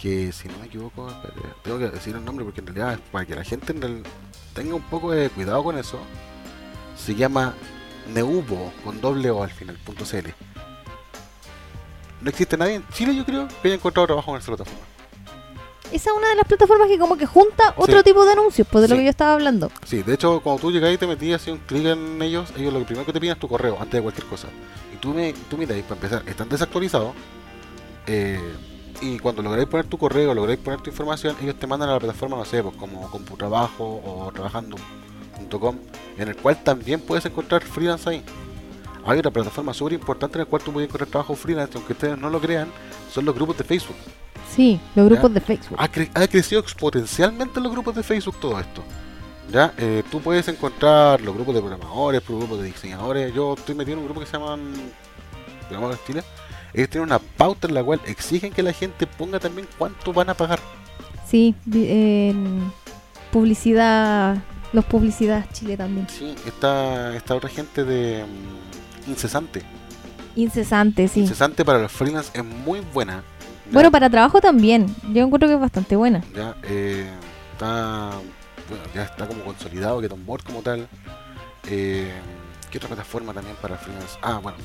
Que 0.01 0.33
si 0.33 0.49
no 0.49 0.59
me 0.59 0.66
equivoco, 0.66 1.09
tengo 1.62 1.79
que 1.79 1.89
decir 1.89 2.14
el 2.14 2.25
nombre 2.25 2.45
porque 2.45 2.61
en 2.61 2.66
realidad 2.66 2.93
es 2.95 3.01
para 3.11 3.25
que 3.27 3.35
la 3.35 3.43
gente 3.45 3.72
en 3.72 3.81
real- 3.83 4.03
tenga 4.55 4.75
un 4.75 4.83
poco 4.83 5.11
de 5.12 5.31
cuidado 5.31 5.64
con 5.64 5.79
eso. 5.79 5.99
Se 6.97 7.14
llama 7.14 7.55
Neubo 8.12 8.72
con 8.85 9.01
doble 9.01 9.31
O 9.31 9.43
al 9.43 9.51
final, 9.51 9.77
punto 9.85 10.05
CL. 10.05 10.29
No 12.25 12.31
existe 12.31 12.57
nadie 12.57 12.75
en 12.77 12.89
Chile, 12.89 13.14
yo 13.14 13.25
creo, 13.25 13.47
que 13.62 13.68
haya 13.68 13.75
encontrado 13.77 14.07
trabajo 14.07 14.31
en 14.33 14.39
esta 14.39 14.51
plataforma. 14.57 14.81
Esa 15.93 16.11
es 16.11 16.16
una 16.16 16.29
de 16.31 16.35
las 16.37 16.47
plataformas 16.49 16.89
que 16.89 16.99
como 16.99 17.16
que 17.16 17.27
junta 17.27 17.75
otro 17.77 17.99
Sí. 17.99 18.05
tipo 18.05 18.25
de 18.25 18.33
anuncios, 18.33 18.66
pues 18.68 18.83
de 18.83 18.89
lo 18.89 18.97
que 18.97 19.05
yo 19.05 19.11
estaba 19.11 19.35
hablando. 19.35 19.70
Sí, 19.87 20.03
de 20.03 20.14
hecho, 20.14 20.41
cuando 20.41 20.61
tú 20.62 20.72
llegas 20.72 20.93
y 20.93 20.99
te 20.99 21.07
metías 21.07 21.41
así 21.41 21.51
un 21.53 21.59
clic 21.59 21.85
en 21.85 22.20
ellos, 22.22 22.51
ellos 22.57 22.72
lo 22.72 22.83
primero 22.85 23.05
que 23.07 23.12
te 23.12 23.20
piden 23.20 23.35
es 23.35 23.39
tu 23.41 23.47
correo 23.47 23.77
antes 23.79 23.93
de 23.93 24.03
cualquier 24.03 24.27
cosa. 24.27 24.49
Y 24.93 24.97
tú, 24.97 25.11
me, 25.14 25.33
tú 25.49 25.57
miráis, 25.59 25.83
para 25.85 25.95
empezar, 25.97 26.22
están 26.27 26.49
desactualizados. 26.49 27.12
eh, 28.07 28.41
y 29.01 29.18
cuando 29.18 29.43
lográis 29.43 29.68
poner 29.68 29.87
tu 29.87 29.99
correo, 29.99 30.33
lográis 30.35 30.59
poner 30.61 30.81
tu 30.81 30.89
información, 30.89 31.37
ellos 31.43 31.57
te 31.59 31.66
mandan 31.66 31.89
a 31.91 31.93
la 31.95 31.99
plataforma, 31.99 32.37
no 32.37 32.45
sé, 32.45 32.62
pues 32.62 32.77
como 32.77 33.11
CompuTrabajo 33.11 33.85
o 34.05 34.31
trabajando.com, 34.33 35.79
en 36.16 36.29
el 36.29 36.37
cual 36.37 36.62
también 36.62 37.01
puedes 37.01 37.25
encontrar 37.27 37.62
freelance 37.62 38.09
ahí. 38.09 38.22
Hay 39.07 39.18
otra 39.18 39.30
plataforma 39.30 39.74
súper 39.74 39.94
importante 39.94 40.38
en 40.38 40.40
la 40.40 40.46
cual 40.46 40.62
tú 40.62 40.72
puedes 40.72 40.88
encontrar 40.88 41.09
trabajo 41.11 41.34
freelance, 41.34 41.72
aunque 41.76 41.92
ustedes 41.92 42.18
no 42.18 42.30
lo 42.30 42.40
crean, 42.40 42.68
son 43.12 43.24
los 43.24 43.34
grupos 43.34 43.59
de 43.59 43.64
Facebook. 43.64 43.96
Sí, 44.55 44.80
los 44.94 45.07
grupos 45.09 45.30
Ya. 45.30 45.34
de 45.34 45.40
Facebook. 45.40 45.76
Ha, 45.80 45.90
cre- 45.90 46.11
ha 46.14 46.26
crecido 46.28 46.61
exponencialmente 46.61 47.59
en 47.59 47.64
los 47.64 47.72
grupos 47.72 47.94
de 47.94 48.02
Facebook 48.02 48.36
todo 48.40 48.59
esto. 48.61 48.82
Ya, 49.52 49.74
Eh, 49.76 50.02
tú 50.11 50.20
puedes 50.20 50.48
encontrar 50.48 51.20
los 51.20 51.34
grupos 51.34 51.55
de 51.55 51.61
programadores, 51.61 52.22
los 52.28 52.38
grupos 52.38 52.59
de 52.61 52.64
diseñadores. 52.66 53.34
Yo 53.34 53.55
estoy 53.55 53.74
metido 53.74 53.94
en 53.94 53.98
un 54.00 54.05
grupo 54.07 54.20
que 54.20 54.26
se 54.26 54.32
llaman 54.32 54.72
Programadores 55.68 56.05
Chile. 56.07 56.22
Ellos 56.72 56.88
tienen 56.88 57.09
una 57.09 57.18
pauta 57.18 57.68
en 57.68 57.74
la 57.74 57.84
cual 57.84 58.00
exigen 58.07 58.52
que 58.52 58.62
la 58.62 58.72
gente 58.72 59.07
ponga 59.07 59.38
también 59.38 59.68
cuánto 59.78 60.12
van 60.12 60.30
a 60.30 60.34
pagar. 60.34 60.59
Sí, 61.26 61.55
en 61.72 62.72
publicidad, 63.32 64.36
los 64.72 64.84
publicidad 64.86 65.44
Chile 65.52 65.76
también. 65.76 66.09
Sí, 66.09 66.34
esta, 66.46 67.14
esta 67.14 67.34
otra 67.34 67.48
gente 67.50 67.84
de 67.84 68.24
mm, 68.24 68.64
Incesante. 69.07 69.62
Incesante, 70.36 71.09
sí. 71.09 71.20
Incesante 71.20 71.64
para 71.64 71.78
los 71.78 71.92
freelance 71.92 72.30
es 72.34 72.44
muy 72.44 72.80
buena. 72.92 73.22
Ya, 73.66 73.72
Bueno, 73.72 73.90
para 73.90 74.11
trabajo 74.11 74.40
también. 74.40 74.86
Yo 75.12 75.24
encuentro 75.24 75.48
que 75.48 75.55
es 75.55 75.61
bastante 75.61 75.96
buena. 75.96 76.22
ya, 76.34 76.55
eh, 76.64 77.09
está 77.52 78.11
bueno, 78.68 78.84
ya 78.94 79.02
está 79.05 79.26
como 79.26 79.44
consolidado 79.44 80.00
que 80.00 80.09
Board 80.09 80.42
como 80.42 80.62
tal 80.62 80.88
eh, 81.68 82.11
¿qué 82.70 82.78
otra 82.78 82.88
plataforma 82.88 83.32
también 83.32 83.57
para 83.61 83.76
freelance? 83.76 84.16
ah 84.22 84.40
bueno 84.42 84.57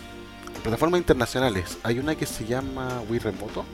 plataformas 0.64 1.00
internacionales 1.00 1.78
hay 1.84 2.00
una 2.00 2.16
que 2.16 2.26
se 2.26 2.46
llama 2.46 3.02
Wii 3.10 3.20
Remoto 3.20 3.66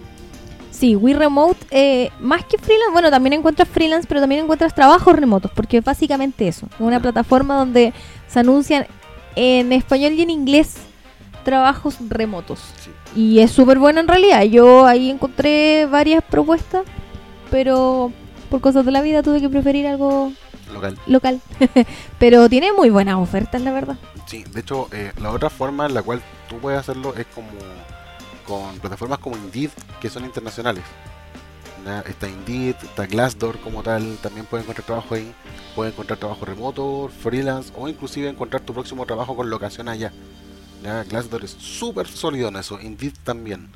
Sí, 0.72 0.94
We 0.94 1.14
Remote, 1.14 1.66
eh, 1.72 2.12
más 2.20 2.44
que 2.44 2.58
freelance, 2.58 2.92
bueno, 2.92 3.10
también 3.10 3.32
encuentras 3.32 3.70
freelance, 3.70 4.06
pero 4.10 4.20
también 4.20 4.42
encuentras 4.44 4.76
trabajos 4.76 5.16
remotos, 5.16 5.50
porque 5.56 5.78
es 5.78 5.86
básicamente 5.86 6.50
eso. 6.50 6.66
Es 6.66 6.82
una 6.82 7.00
plataforma 7.00 7.56
donde 7.58 7.94
se 8.28 8.40
anuncian 8.40 8.86
en 9.36 9.72
español 9.72 10.14
y 10.14 10.22
en 10.22 10.30
inglés 10.30 10.76
trabajos 11.44 11.98
remotos. 12.10 12.60
sí, 12.80 12.92
Y 13.16 13.40
es 13.40 13.52
súper 13.52 13.80
buena 13.80 14.02
en 14.02 14.08
realidad. 14.08 14.44
Yo 14.44 14.86
ahí 14.86 15.10
encontré 15.10 15.86
varias 15.86 16.24
propuestas, 16.24 16.84
pero 17.52 18.12
por 18.50 18.62
cosas 18.62 18.86
de 18.86 18.92
la 18.92 19.02
vida 19.02 19.24
tuve 19.24 19.42
que 19.42 19.50
preferir 19.50 19.88
algo 19.88 20.32
local 20.74 20.98
local. 21.06 21.42
pero 22.20 22.50
tiene 22.50 22.74
muy 22.74 22.90
buenas 22.90 23.16
ofertas, 23.16 23.62
la 23.62 23.72
verdad. 23.72 23.98
sí 24.26 24.44
de 24.44 24.62
hecho 24.62 24.88
eh, 24.92 25.12
la 25.22 25.32
otra 25.32 25.50
forma 25.50 25.86
en 25.86 25.94
la 25.94 26.02
cual 26.02 26.22
tú 26.50 26.58
puedes 26.58 26.80
hacerlo 26.80 27.14
es 27.16 27.26
como 27.28 27.50
con 28.46 28.78
plataformas 28.80 29.20
como 29.20 29.38
Indeed 29.38 29.70
que 30.00 30.10
son 30.10 30.26
internacionales 30.26 30.84
Está 31.86 32.28
Indeed, 32.28 32.76
está 32.82 33.06
Glassdoor 33.06 33.60
como 33.60 33.84
tal, 33.84 34.18
también 34.18 34.48
puedes 34.48 34.64
encontrar 34.64 34.86
trabajo 34.86 35.14
ahí, 35.14 35.32
puedes 35.76 35.94
encontrar 35.94 36.18
trabajo 36.18 36.44
remoto, 36.44 37.12
freelance 37.22 37.72
o 37.76 37.88
inclusive 37.88 38.28
encontrar 38.28 38.64
tu 38.64 38.74
próximo 38.74 39.06
trabajo 39.06 39.36
con 39.36 39.52
locación 39.52 39.88
allá. 39.88 40.12
Glassdoor 41.10 41.44
es 41.44 41.52
súper 41.52 42.08
sólido 42.08 42.50
en 42.50 42.56
eso, 42.56 42.80
Indeed 42.82 43.14
también. 43.24 43.70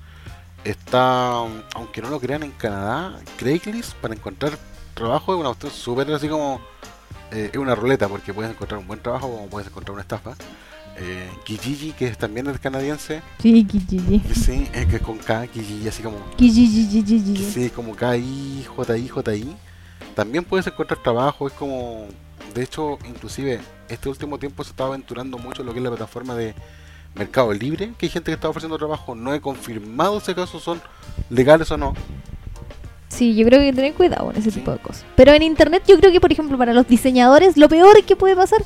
Está, 0.64 1.34
aunque 1.76 2.02
no 2.02 2.10
lo 2.10 2.20
crean 2.20 2.44
en 2.44 2.52
Canadá, 2.52 3.20
Craigslist 3.38 3.94
para 3.96 4.16
encontrar 4.16 4.58
trabajo 4.96 5.34
es 5.34 5.40
una 5.40 5.50
cuestión 5.50 5.72
súper 5.72 6.12
así 6.12 6.28
como, 6.28 6.60
eh, 7.32 7.52
es 7.54 7.58
una 7.60 7.76
ruleta 7.76 8.08
porque 8.08 8.34
puedes 8.34 8.52
encontrar 8.52 8.80
un 8.80 8.88
buen 8.88 9.00
trabajo 9.02 9.30
como 9.32 9.48
puedes 9.48 9.68
encontrar 9.70 9.94
una 9.94 10.02
estafa. 10.02 10.36
Eh, 11.02 11.30
Kijiji, 11.46 11.94
que 11.94 12.08
es 12.08 12.18
también 12.18 12.48
el 12.48 12.60
canadiense, 12.60 13.22
Sí, 13.42 13.64
Kijiji. 13.64 14.22
sí, 14.36 14.68
es 14.74 14.86
que 14.88 14.98
es 14.98 15.02
con 15.02 15.18
K, 15.18 15.48
Kijiji, 15.48 15.88
así 15.88 16.04
como 16.04 16.18
Kijiji. 16.36 17.38
Sí, 17.52 17.70
como 17.70 17.96
KI, 17.96 18.66
JI, 18.78 19.10
JI. 19.10 19.56
También 20.16 20.44
puedes 20.44 20.68
encontrar 20.68 21.02
trabajo, 21.02 21.48
es 21.48 21.54
como... 21.54 22.06
De 22.54 22.64
hecho, 22.64 22.98
inclusive, 23.08 23.60
este 23.88 24.10
último 24.10 24.38
tiempo 24.40 24.64
se 24.64 24.72
está 24.72 24.86
aventurando 24.86 25.38
mucho 25.38 25.62
en 25.62 25.68
lo 25.68 25.74
que 25.74 25.80
es 25.80 25.84
la 25.84 25.92
plataforma 25.92 26.36
de 26.36 26.54
Mercado 27.16 27.54
Libre, 27.54 27.92
que 27.98 28.08
hay 28.08 28.10
gente 28.10 28.32
que 28.32 28.36
está 28.36 28.50
ofreciendo 28.50 28.78
trabajo. 28.78 29.16
No 29.16 29.34
he 29.34 29.40
confirmado 29.40 30.20
si 30.20 30.32
acaso 30.32 30.60
son 30.60 30.82
legales 31.30 31.70
o 31.72 31.78
no. 31.78 31.94
Sí, 33.08 33.36
yo 33.36 33.46
creo 33.46 33.60
que 33.60 33.66
hay 33.66 33.72
que 33.72 33.76
tener 33.76 33.94
cuidado 33.94 34.26
con 34.26 34.36
ese 34.36 34.52
Sí. 34.52 34.60
tipo 34.60 34.72
de 34.72 34.80
cosas. 34.80 35.06
Pero 35.16 35.32
en 35.34 35.44
internet 35.44 35.84
yo 35.88 35.98
creo 36.00 36.12
que, 36.12 36.20
por 36.20 36.32
ejemplo, 36.32 36.58
para 36.58 36.74
los 36.74 36.88
diseñadores, 36.88 37.56
lo 37.58 37.70
peor 37.70 38.04
que 38.04 38.16
puede 38.16 38.36
pasar 38.36 38.64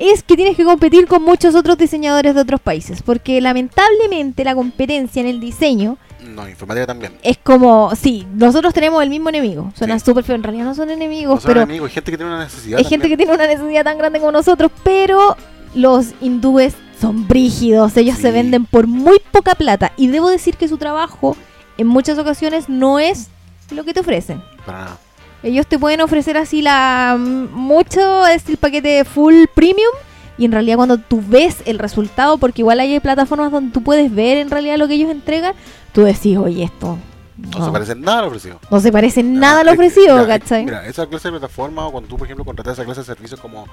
es 0.00 0.22
que 0.22 0.34
tienes 0.34 0.56
que 0.56 0.64
competir 0.64 1.06
con 1.06 1.22
muchos 1.22 1.54
otros 1.54 1.76
diseñadores 1.78 2.34
de 2.34 2.40
otros 2.40 2.60
países. 2.60 3.02
Porque 3.02 3.40
lamentablemente 3.40 4.42
la 4.44 4.54
competencia 4.54 5.20
en 5.20 5.28
el 5.28 5.40
diseño 5.40 5.98
No, 6.24 6.48
informática 6.48 6.86
también. 6.86 7.12
es 7.22 7.38
como, 7.38 7.94
sí, 7.94 8.26
nosotros 8.34 8.72
tenemos 8.74 9.02
el 9.02 9.10
mismo 9.10 9.28
enemigo. 9.28 9.72
Suena 9.76 9.98
Sí. 9.98 10.04
súper 10.06 10.24
feo, 10.24 10.34
en 10.36 10.42
realidad 10.42 10.64
no 10.64 10.74
son 10.74 10.90
enemigos, 10.90 11.36
No 11.36 11.40
son 11.42 11.48
pero 11.48 11.62
amigos, 11.62 11.88
hay 11.88 11.94
gente 11.94 12.10
que 12.10 12.16
tiene 12.16 12.32
una 12.32 12.44
necesidad. 12.44 12.78
hay 12.78 12.84
gente 12.84 13.08
que 13.08 13.16
tiene 13.16 13.32
una 13.34 13.46
necesidad 13.46 13.84
tan 13.84 13.98
grande 13.98 14.18
como 14.20 14.32
nosotros, 14.32 14.70
pero 14.82 15.36
los 15.74 16.06
hindúes 16.20 16.74
son 17.00 17.26
brígidos, 17.28 17.96
ellos 17.96 18.18
se 18.18 18.30
venden 18.32 18.66
por 18.66 18.86
muy 18.86 19.18
poca 19.30 19.54
plata. 19.54 19.92
Y 19.96 20.08
debo 20.08 20.28
decir 20.28 20.56
que 20.56 20.68
su 20.68 20.76
trabajo 20.78 21.36
en 21.78 21.86
muchas 21.86 22.18
ocasiones 22.18 22.68
no 22.68 22.98
es 22.98 23.28
lo 23.70 23.84
que 23.84 23.94
te 23.94 24.00
ofrecen. 24.00 24.42
Para 24.66 24.78
nada. 24.80 24.98
Ellos 25.42 25.66
te 25.66 25.78
pueden 25.78 26.00
ofrecer 26.00 26.36
así 26.36 26.62
la 26.62 27.16
mm, 27.18 27.52
mucho 27.52 28.26
es 28.26 28.48
el 28.48 28.56
paquete 28.56 29.04
full 29.04 29.44
premium 29.54 29.92
y 30.36 30.46
en 30.46 30.52
realidad 30.52 30.76
cuando 30.76 30.98
tú 30.98 31.22
ves 31.26 31.58
el 31.66 31.78
resultado, 31.78 32.38
porque 32.38 32.62
igual 32.62 32.80
hay 32.80 32.98
plataformas 33.00 33.52
donde 33.52 33.72
tú 33.72 33.82
puedes 33.82 34.14
ver 34.14 34.38
en 34.38 34.50
realidad 34.50 34.76
lo 34.76 34.88
que 34.88 34.94
ellos 34.94 35.10
entregan, 35.10 35.54
tú 35.92 36.02
decís, 36.02 36.38
oye, 36.38 36.64
esto 36.64 36.98
No, 37.36 37.58
no, 37.58 37.66
se 37.66 37.70
parece 37.72 37.94
nada 37.94 38.18
a 38.18 38.22
lo 38.22 38.28
ofrecido. 38.28 38.58
no 38.70 38.80
se 38.80 38.90
parece 38.90 39.22
nada 39.22 39.60
a 39.60 39.64
lo 39.64 39.72
ofrecido, 39.72 40.14
mira, 40.16 40.38
¿cachai? 40.38 40.64
Mira, 40.64 40.86
esa 40.86 41.06
clase 41.06 41.28
de 41.28 41.32
plataforma, 41.32 41.86
o 41.86 41.92
cuando 41.92 42.08
tú, 42.08 42.16
por 42.16 42.26
ejemplo, 42.26 42.44
contratas 42.44 42.74
esa 42.74 42.84
clase 42.84 43.00
de 43.00 43.06
servicios 43.06 43.38
como. 43.38 43.66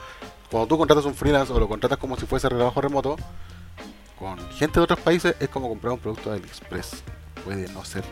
Cuando 0.51 0.67
tú 0.67 0.77
contratas 0.77 1.05
un 1.05 1.13
freelance 1.13 1.51
o 1.53 1.59
lo 1.59 1.67
contratas 1.67 1.97
como 1.97 2.17
si 2.17 2.25
fuese 2.25 2.47
trabajo 2.49 2.79
remoto, 2.81 3.15
con 4.19 4.37
gente 4.51 4.79
de 4.79 4.83
otros 4.83 4.99
países, 4.99 5.35
es 5.39 5.47
como 5.49 5.69
comprar 5.69 5.93
un 5.93 5.99
producto 5.99 6.31
de 6.31 6.37
AliExpress. 6.37 7.03
Puede 7.45 7.67
no 7.73 7.85
ser 7.85 8.03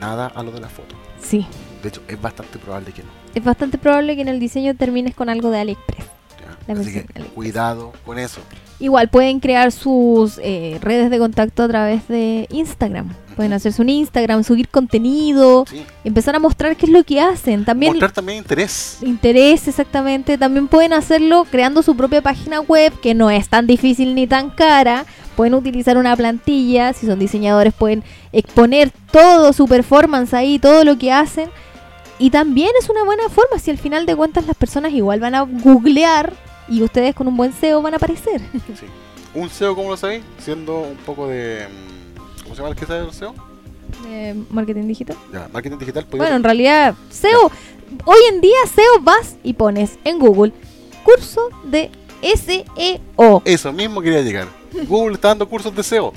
nada 0.00 0.26
a 0.34 0.42
lo 0.42 0.50
de 0.50 0.60
la 0.60 0.68
foto. 0.68 0.94
Sí, 1.22 1.46
De 1.82 1.88
hecho, 1.88 2.00
es 2.08 2.20
bastante 2.20 2.58
probable 2.58 2.92
que 2.92 3.02
no. 3.02 3.08
es 3.34 3.42
bastante 3.44 3.76
probable 3.78 4.14
que 4.14 4.22
en 4.22 4.28
el 4.28 4.38
diseño 4.40 4.74
termines 4.76 5.14
con 5.14 5.28
algo 5.28 5.50
de 5.50 5.58
AliExpress. 5.60 6.06
Así 6.68 6.92
que 6.92 7.04
cuidado 7.34 7.92
con 8.06 8.18
eso. 8.20 8.40
Igual 8.78 9.08
pueden 9.08 9.40
crear 9.40 9.72
sus 9.72 10.38
eh, 10.42 10.78
redes 10.80 11.10
de 11.10 11.18
contacto 11.18 11.64
a 11.64 11.68
través 11.68 12.06
de 12.08 12.46
Instagram. 12.50 13.12
Pueden 13.34 13.52
hacerse 13.52 13.82
un 13.82 13.88
Instagram, 13.88 14.44
subir 14.44 14.68
contenido, 14.68 15.64
Sí. 15.68 15.84
empezar 16.04 16.36
a 16.36 16.38
mostrar 16.38 16.76
qué 16.76 16.86
es 16.86 16.92
lo 16.92 17.02
que 17.02 17.20
hacen. 17.20 17.64
También 17.64 17.92
Mostrar 17.92 18.12
también 18.12 18.38
interés. 18.38 18.98
interés 19.02 19.66
exactamente. 19.66 20.38
También 20.38 20.68
pueden 20.68 20.92
hacerlo 20.92 21.46
creando 21.50 21.82
su 21.82 21.96
propia 21.96 22.22
página 22.22 22.60
web, 22.60 22.92
que 23.00 23.14
no 23.14 23.28
es 23.30 23.48
tan 23.48 23.66
difícil 23.66 24.14
ni 24.14 24.26
tan 24.28 24.50
cara. 24.50 25.04
Pueden 25.36 25.54
utilizar 25.54 25.96
una 25.96 26.14
plantilla, 26.16 26.92
si 26.92 27.06
son 27.06 27.18
diseñadores 27.18 27.72
pueden 27.74 28.04
exponer 28.32 28.92
todo 29.10 29.52
su 29.52 29.66
performance 29.66 30.32
ahí, 30.34 30.58
todo 30.60 30.84
lo 30.84 30.96
que 30.98 31.10
hacen. 31.10 31.48
Y 32.18 32.30
también 32.30 32.70
es 32.80 32.88
una 32.88 33.04
buena 33.04 33.28
forma, 33.28 33.58
si 33.58 33.70
al 33.70 33.78
final 33.78 34.06
de 34.06 34.14
cuentas 34.14 34.46
las 34.46 34.56
personas 34.56 34.92
igual 34.92 35.18
van 35.20 35.34
a 35.34 35.42
googlear 35.42 36.32
y 36.68 36.82
ustedes 36.82 37.14
con 37.14 37.26
un 37.26 37.36
buen 37.36 37.52
SEO 37.52 37.82
van 37.82 37.94
a 37.94 37.96
aparecer. 37.96 38.40
Sí. 38.78 38.86
Un 39.34 39.48
SEO, 39.48 39.74
¿cómo 39.74 39.88
lo 39.90 39.96
sabéis? 39.96 40.22
Siendo 40.38 40.80
un 40.80 40.96
poco 41.06 41.26
de. 41.26 41.66
mm, 41.66 42.42
¿Cómo 42.42 42.54
se 42.54 42.60
llama 42.60 42.68
el 42.70 42.76
que 42.76 42.84
sabe 42.86 43.06
el 43.06 43.12
SEO? 43.12 43.34
Eh, 44.06 44.34
marketing 44.50 44.86
digital. 44.86 45.16
Ya, 45.32 45.48
marketing 45.52 45.78
digital. 45.78 46.04
podéis- 46.06 46.18
Bueno, 46.18 46.36
en 46.36 46.44
realidad, 46.44 46.94
SEO, 47.10 47.50
hoy 48.04 48.18
en 48.30 48.40
día 48.42 48.56
SEO 48.74 49.00
vas 49.00 49.36
y 49.42 49.54
pones 49.54 49.98
en 50.04 50.18
Google 50.18 50.52
curso 51.02 51.48
de 51.64 51.90
SEO. 52.22 53.42
Eso 53.44 53.72
mismo 53.72 54.00
quería 54.02 54.20
llegar. 54.20 54.48
Google 54.86 55.14
está 55.14 55.28
dando 55.28 55.48
cursos 55.48 55.74
de 55.74 55.82
SEO. 55.82 56.12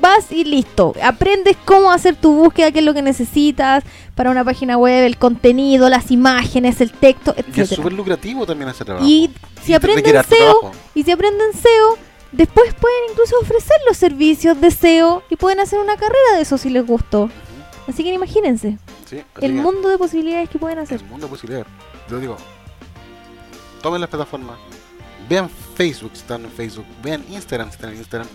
Vas 0.00 0.32
y 0.32 0.44
listo. 0.44 0.94
Aprendes 1.02 1.56
cómo 1.64 1.90
hacer 1.92 2.16
tu 2.16 2.32
búsqueda, 2.34 2.72
qué 2.72 2.80
es 2.80 2.84
lo 2.84 2.92
que 2.94 3.02
necesitas 3.02 3.84
para 4.14 4.30
una 4.30 4.44
página 4.44 4.76
web, 4.76 5.04
el 5.04 5.16
contenido, 5.16 5.88
las 5.88 6.10
imágenes, 6.10 6.80
el 6.80 6.90
texto, 6.90 7.34
Y 7.54 7.60
es 7.60 7.68
súper 7.70 7.92
lucrativo 7.92 8.44
también 8.46 8.68
ese 8.70 8.84
trabajo. 8.84 9.06
Y 9.06 9.30
si 9.62 9.74
aprenden 9.74 10.22
SEO, 10.24 10.72
y 10.94 11.02
si 11.04 11.10
aprenden 11.12 11.52
SEO, 11.52 11.98
después 12.32 12.74
pueden 12.74 12.98
incluso 13.10 13.36
ofrecer 13.40 13.76
los 13.86 13.96
servicios 13.96 14.60
de 14.60 14.70
SEO 14.72 15.22
y 15.30 15.36
pueden 15.36 15.60
hacer 15.60 15.78
una 15.78 15.94
carrera 15.96 16.34
de 16.34 16.42
eso 16.42 16.58
si 16.58 16.68
les 16.70 16.84
gustó. 16.84 17.30
Así 17.86 18.02
que 18.02 18.12
imagínense 18.12 18.78
Sí, 19.08 19.18
así 19.18 19.46
el 19.46 19.52
que- 19.54 19.60
mundo 19.60 19.88
de 19.88 19.98
posibilidades 19.98 20.48
que 20.50 20.58
pueden 20.58 20.80
hacer. 20.80 21.00
El 21.00 21.06
mundo 21.06 21.26
de 21.26 21.30
posibilidades. 21.30 21.66
Yo 22.10 22.18
digo, 22.18 22.36
tomen 23.82 24.00
las 24.00 24.10
plataformas, 24.10 24.56
vean 25.28 25.48
Facebook 25.76 26.10
si 26.14 26.20
están 26.22 26.44
en 26.44 26.50
Facebook, 26.50 26.86
vean 27.02 27.24
Instagram 27.30 27.68
si 27.68 27.74
están 27.76 27.90
en 27.92 27.98
Instagram. 27.98 28.28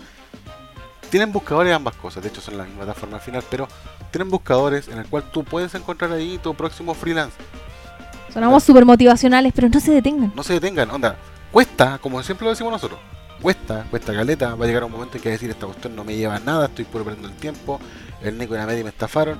Tienen 1.12 1.30
buscadores 1.30 1.74
ambas 1.74 1.94
cosas, 1.96 2.22
de 2.22 2.30
hecho 2.30 2.40
son 2.40 2.56
la 2.56 2.64
misma 2.64 2.84
plataforma 2.84 3.16
al 3.18 3.22
final, 3.22 3.44
pero 3.50 3.68
tienen 4.10 4.30
buscadores 4.30 4.88
en 4.88 4.96
el 4.96 5.04
cual 5.04 5.22
tú 5.30 5.44
puedes 5.44 5.74
encontrar 5.74 6.10
ahí 6.10 6.40
tu 6.42 6.54
próximo 6.54 6.94
freelance. 6.94 7.36
Sonamos 8.32 8.64
súper 8.64 8.86
motivacionales, 8.86 9.52
pero 9.54 9.68
no 9.68 9.78
se 9.78 9.92
detengan. 9.92 10.32
No 10.34 10.42
se 10.42 10.54
detengan, 10.54 10.90
onda, 10.90 11.16
cuesta, 11.52 11.98
como 11.98 12.22
siempre 12.22 12.46
lo 12.46 12.52
decimos 12.52 12.72
nosotros, 12.72 12.98
cuesta, 13.42 13.84
cuesta 13.90 14.14
caleta, 14.14 14.54
va 14.54 14.64
a 14.64 14.66
llegar 14.66 14.84
un 14.84 14.92
momento 14.92 15.18
en 15.18 15.22
que 15.22 15.28
decir 15.28 15.50
esta 15.50 15.66
cuestión 15.66 15.94
no 15.94 16.02
me 16.02 16.16
lleva 16.16 16.36
a 16.36 16.40
nada, 16.40 16.64
estoy 16.64 16.86
puro 16.86 17.04
perdiendo 17.04 17.28
el 17.28 17.34
tiempo, 17.34 17.78
el 18.22 18.38
Nico 18.38 18.54
y 18.54 18.56
la 18.56 18.64
media 18.64 18.82
me 18.82 18.88
estafaron. 18.88 19.38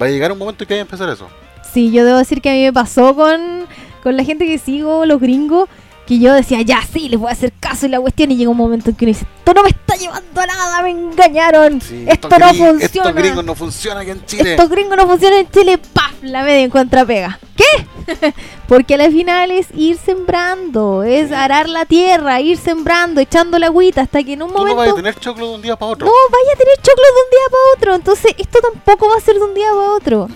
Va 0.00 0.06
a 0.06 0.08
llegar 0.08 0.32
un 0.32 0.38
momento 0.38 0.64
en 0.64 0.68
que 0.68 0.72
hay 0.72 0.78
que 0.78 0.84
empezar 0.84 1.10
eso. 1.10 1.28
Sí, 1.70 1.90
yo 1.90 2.06
debo 2.06 2.16
decir 2.16 2.40
que 2.40 2.48
a 2.48 2.54
mí 2.54 2.62
me 2.62 2.72
pasó 2.72 3.14
con, 3.14 3.66
con 4.02 4.16
la 4.16 4.24
gente 4.24 4.46
que 4.46 4.56
sigo, 4.56 5.04
los 5.04 5.20
gringos, 5.20 5.68
que 6.10 6.18
yo 6.18 6.32
decía, 6.32 6.60
ya 6.62 6.82
sí, 6.92 7.08
les 7.08 7.20
voy 7.20 7.28
a 7.28 7.34
hacer 7.34 7.52
caso 7.60 7.86
y 7.86 7.88
la 7.88 8.00
cuestión, 8.00 8.32
y 8.32 8.36
llega 8.36 8.50
un 8.50 8.56
momento 8.56 8.90
en 8.90 8.96
que 8.96 9.04
uno 9.04 9.10
dice, 9.10 9.24
esto 9.38 9.54
no 9.54 9.62
me 9.62 9.68
está 9.68 9.94
llevando 9.94 10.40
a 10.40 10.46
nada, 10.46 10.82
me 10.82 10.90
engañaron, 10.90 11.80
Sí, 11.80 12.04
esto 12.08 12.28
no 12.28 12.36
gring- 12.36 12.56
funciona. 12.56 12.84
Estos 13.10 13.14
gringos 13.14 13.44
no 13.44 13.54
funcionan 13.54 14.02
aquí 14.02 14.10
en 14.10 14.26
Chile. 14.26 14.50
Estos 14.50 14.68
gringos 14.70 14.96
no 14.96 15.06
funcionan 15.06 15.38
en 15.38 15.50
Chile, 15.52 15.78
¡paf! 15.92 16.10
La 16.22 16.42
media 16.42 16.64
encuentra 16.64 17.04
pega. 17.04 17.38
¿Qué? 17.56 18.34
Porque 18.66 18.94
al 18.96 19.12
final 19.12 19.52
es 19.52 19.68
ir 19.72 19.98
sembrando, 19.98 21.04
es 21.04 21.30
arar 21.30 21.68
la 21.68 21.84
tierra, 21.84 22.40
ir 22.40 22.58
sembrando, 22.58 23.20
echando 23.20 23.56
la 23.60 23.66
agüita 23.66 24.00
hasta 24.00 24.24
que 24.24 24.32
en 24.32 24.42
un 24.42 24.48
Tú 24.48 24.54
no 24.54 24.60
momento... 24.62 24.78
vas 24.78 24.88
a 24.90 24.94
tener 24.96 25.14
choclo 25.20 25.48
de 25.50 25.54
un 25.54 25.62
día 25.62 25.76
para 25.76 25.92
otro. 25.92 26.06
No, 26.06 26.12
vaya 26.12 26.52
a 26.54 26.58
tener 26.58 26.76
choclo 26.82 27.04
de 27.04 27.22
un 27.24 27.30
día 27.30 27.46
para 27.50 27.76
otro. 27.76 27.94
Entonces, 27.94 28.34
esto 28.36 28.58
tampoco 28.60 29.08
va 29.10 29.16
a 29.16 29.20
ser 29.20 29.36
de 29.36 29.44
un 29.44 29.54
día 29.54 29.68
para 29.70 29.92
otro. 29.92 30.28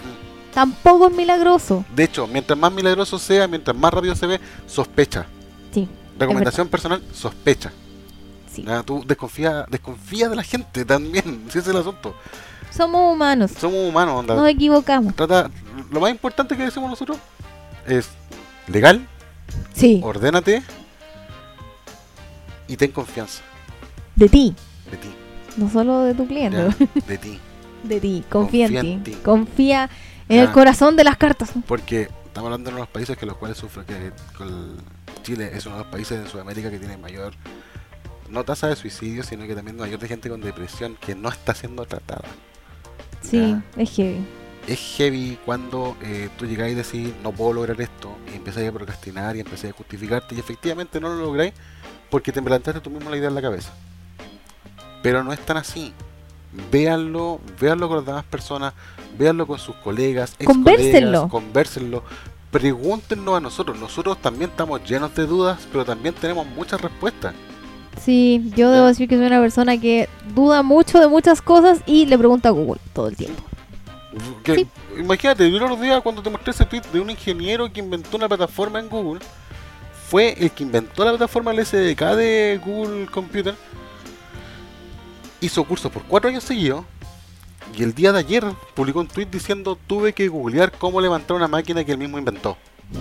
Tampoco 0.55 1.09
es 1.09 1.15
milagroso. 1.15 1.85
De 1.93 2.05
hecho, 2.05 2.29
mientras 2.29 2.57
más 2.57 2.71
milagroso 2.73 3.19
sea, 3.19 3.49
mientras 3.49 3.77
más 3.77 3.93
rápido 3.93 4.15
se 4.15 4.29
ve, 4.29 4.41
sospecha. 4.69 5.27
Recomendación 6.19 6.69
personal, 6.69 7.03
sospecha. 7.13 7.73
sí. 8.53 8.65
Ah, 8.69 8.83
Tú 8.85 9.03
desconfía, 9.07 9.67
desconfía 9.69 10.29
de 10.29 10.37
la 10.37 10.43
gente 10.43 10.85
también, 10.85 11.45
si 11.51 11.59
ese 11.59 11.61
es 11.61 11.69
el 11.69 11.77
asunto. 11.77 12.15
Somos 12.71 13.13
humanos. 13.15 13.53
Somos 13.59 13.89
humanos, 13.89 14.19
onda. 14.21 14.35
Nos 14.35 14.49
equivocamos. 14.49 15.15
Trata, 15.15 15.51
lo 15.91 16.01
más 16.01 16.11
importante 16.11 16.57
que 16.57 16.65
decimos 16.65 16.91
nosotros 16.91 17.19
es 17.87 18.09
legal, 18.69 19.07
Sí, 19.75 20.01
ordénate 20.03 20.63
y 22.67 22.77
ten 22.77 22.91
confianza 22.93 23.43
de 24.17 24.29
ti. 24.29 24.55
de 24.91 24.97
ti. 24.97 25.09
No 25.57 25.71
solo 25.71 26.01
de 26.01 26.15
tu 26.15 26.27
cliente. 26.27 26.57
ya, 26.57 26.87
de 27.07 27.19
ti. 27.19 27.39
De 27.85 28.01
ti. 28.01 28.25
Confía, 28.31 28.67
Confía 28.67 28.81
en 28.81 28.87
en 28.87 29.05
ti. 29.05 29.11
ti. 29.13 29.17
Confía 29.23 29.91
en 30.29 30.37
Ya. 30.39 30.43
el 30.45 30.53
corazón 30.53 30.97
de 30.97 31.05
las 31.05 31.17
cartas. 31.17 31.51
Porque 31.67 32.09
estamos 32.27 32.47
hablando 32.49 32.71
de 32.71 32.71
uno 32.71 32.77
de 32.79 32.83
los 32.83 32.89
países 32.89 33.17
que 33.17 33.27
los 33.27 33.37
cuales 33.37 33.59
sufren, 33.59 33.85
que 33.87 34.13
con 34.37 34.77
Chile 35.23 35.51
es 35.55 35.67
uno 35.67 35.77
de 35.77 35.83
los 35.85 35.91
países 35.93 36.23
de 36.23 36.29
Sudamérica 36.29 36.71
que 36.71 36.79
tiene 36.79 36.97
mayor, 36.97 37.33
no 38.31 38.45
tasa 38.45 38.69
de 38.69 38.77
suicidio, 38.77 39.23
sino 39.23 39.47
que 39.47 39.55
también 39.55 39.77
mayor 39.77 39.99
de 39.99 40.09
gente 40.09 40.29
con 40.29 40.41
depresión 40.41 40.97
que 41.01 41.15
no 41.15 41.29
está 41.29 41.55
siendo 41.55 41.85
tratada. 41.87 42.25
Sí, 43.23 43.39
Ya. 43.41 43.63
es 43.83 43.91
heavy. 43.91 44.27
Es 44.67 44.79
heavy 44.97 45.39
cuando 45.45 45.95
eh, 46.03 46.31
tú 46.39 46.47
llegáis 46.47 46.73
y 46.73 46.77
decís, 46.77 47.13
no 47.23 47.33
puedo 47.33 47.53
lograr 47.53 47.79
esto, 47.81 48.17
y 48.33 48.37
empezáis 48.37 48.69
a 48.69 48.73
procrastinar 48.73 49.37
y 49.37 49.41
empezáis 49.41 49.75
a 49.75 49.77
justificarte, 49.77 50.35
y 50.35 50.39
efectivamente 50.41 51.01
no 51.01 51.09
lo 51.11 51.17
lográis 51.17 51.53
porque 52.11 52.33
te 52.33 52.39
implantaste 52.39 52.81
tú 52.81 52.91
mismo 52.91 53.11
la 53.11 53.17
idea 53.19 53.29
en 53.29 53.35
la 53.35 53.43
cabeza. 53.43 53.73
Pero 55.03 55.23
no 55.23 55.33
es 55.33 55.41
tan 55.41 55.59
así. 55.59 55.93
Véanlo, 56.71 57.41
véanlo 57.61 57.89
con 57.89 57.99
las 57.99 58.07
demás 58.07 58.25
personas, 58.25 58.73
véanlo 59.19 59.47
con 59.47 59.59
sus 59.59 59.75
colegas, 59.77 60.35
ex 60.39 60.47
Convérsenlo. 60.47 61.29
convérsenlo, 61.29 62.05
pregúntenos 62.55 63.37
a 63.37 63.41
nosotros. 63.41 63.77
Nosotros 63.81 64.17
también 64.23 64.51
estamos 64.51 64.81
llenos 64.89 65.13
de 65.17 65.27
dudas, 65.27 65.59
pero 65.73 65.85
también 65.85 66.15
tenemos 66.15 66.47
muchas 66.47 66.81
respuestas. 66.81 67.35
Sí, 68.01 68.49
yo 68.55 68.71
debo 68.71 68.87
decir 68.87 69.09
que 69.09 69.17
soy 69.17 69.27
una 69.27 69.41
persona 69.41 69.77
que 69.77 70.09
duda 70.37 70.63
mucho 70.63 71.01
de 71.01 71.09
muchas 71.09 71.43
cosas 71.43 71.81
y 71.85 72.07
le 72.07 72.17
pregunta 72.17 72.51
a 72.51 72.53
Google 72.53 72.81
todo 72.93 73.09
el 73.09 73.17
tiempo. 73.17 73.43
Que- 74.45 74.55
Sí. 74.55 74.69
Imagínate, 74.97 75.51
yo 75.51 75.57
el 75.57 75.63
otro 75.65 75.77
día 75.77 76.01
cuando 76.01 76.23
te 76.23 76.31
mostré 76.31 76.53
ese 76.53 76.65
tweet 76.65 76.83
de 76.93 77.01
un 77.01 77.11
ingeniero 77.11 77.73
que 77.73 77.81
inventó 77.81 78.17
una 78.17 78.29
plataforma 78.29 78.79
en 78.79 78.89
Google, 78.89 79.21
fue 80.09 80.37
el 80.39 80.53
que 80.53 80.63
inventó 80.63 81.05
la 81.05 81.11
plataforma 81.11 81.51
el 81.51 81.59
SDK 81.59 82.15
de 82.15 82.61
Google 82.65 83.07
Computer, 83.07 83.57
hizo 85.41 85.65
cursos 85.65 85.91
por 85.91 86.05
cuatro 86.05 86.31
años 86.31 86.45
seguidos, 86.45 86.85
y 87.77 87.83
el 87.83 87.95
día 87.95 88.13
de 88.13 88.19
ayer 88.21 88.45
publicó 88.75 89.01
un 89.01 89.09
tweet 89.09 89.27
diciendo 89.27 89.79
tuve 89.87 90.13
que 90.13 90.29
googlear 90.29 90.73
cómo 90.73 91.01
levantar 91.01 91.37
una 91.37 91.49
máquina 91.49 91.85
que 91.85 91.93
él 91.93 91.99
mismo 91.99 92.19
inventó. 92.19 92.57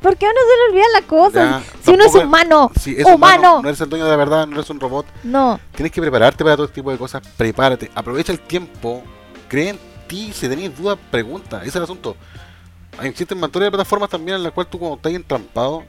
¿Por 0.00 0.16
qué 0.16 0.26
uno 0.26 0.34
se 0.40 0.56
le 0.56 0.70
olvidan 0.70 0.92
las 0.92 1.02
cosas? 1.02 1.64
Ya, 1.64 1.82
si 1.84 1.90
uno 1.90 2.04
es 2.04 2.14
humano, 2.14 2.70
Si 2.80 2.92
es 2.92 3.04
humano. 3.04 3.14
humano, 3.16 3.62
no 3.62 3.68
eres 3.68 3.80
el 3.80 3.88
dueño 3.90 4.04
de 4.04 4.10
la 4.10 4.16
verdad, 4.16 4.46
no 4.46 4.56
eres 4.56 4.70
un 4.70 4.80
robot, 4.80 5.06
no. 5.24 5.58
Tienes 5.74 5.92
que 5.92 6.00
prepararte 6.00 6.44
para 6.44 6.56
todo 6.56 6.66
este 6.66 6.76
tipo 6.76 6.90
de 6.90 6.98
cosas. 6.98 7.22
Prepárate, 7.36 7.90
aprovecha 7.94 8.32
el 8.32 8.40
tiempo, 8.40 9.02
cree 9.48 9.70
en 9.70 9.78
ti. 10.06 10.32
Si 10.32 10.48
tenéis 10.48 10.76
dudas, 10.76 10.96
pregunta. 11.10 11.58
Ese 11.60 11.70
es 11.70 11.76
el 11.76 11.82
asunto. 11.82 12.16
Existen 13.02 13.38
montones 13.38 13.66
de 13.66 13.70
plataformas 13.70 14.10
también 14.10 14.36
en 14.36 14.42
las 14.42 14.52
cuales 14.52 14.70
tú, 14.70 14.78
cuando 14.78 14.96
estás 14.96 15.12
entrampado, 15.12 15.84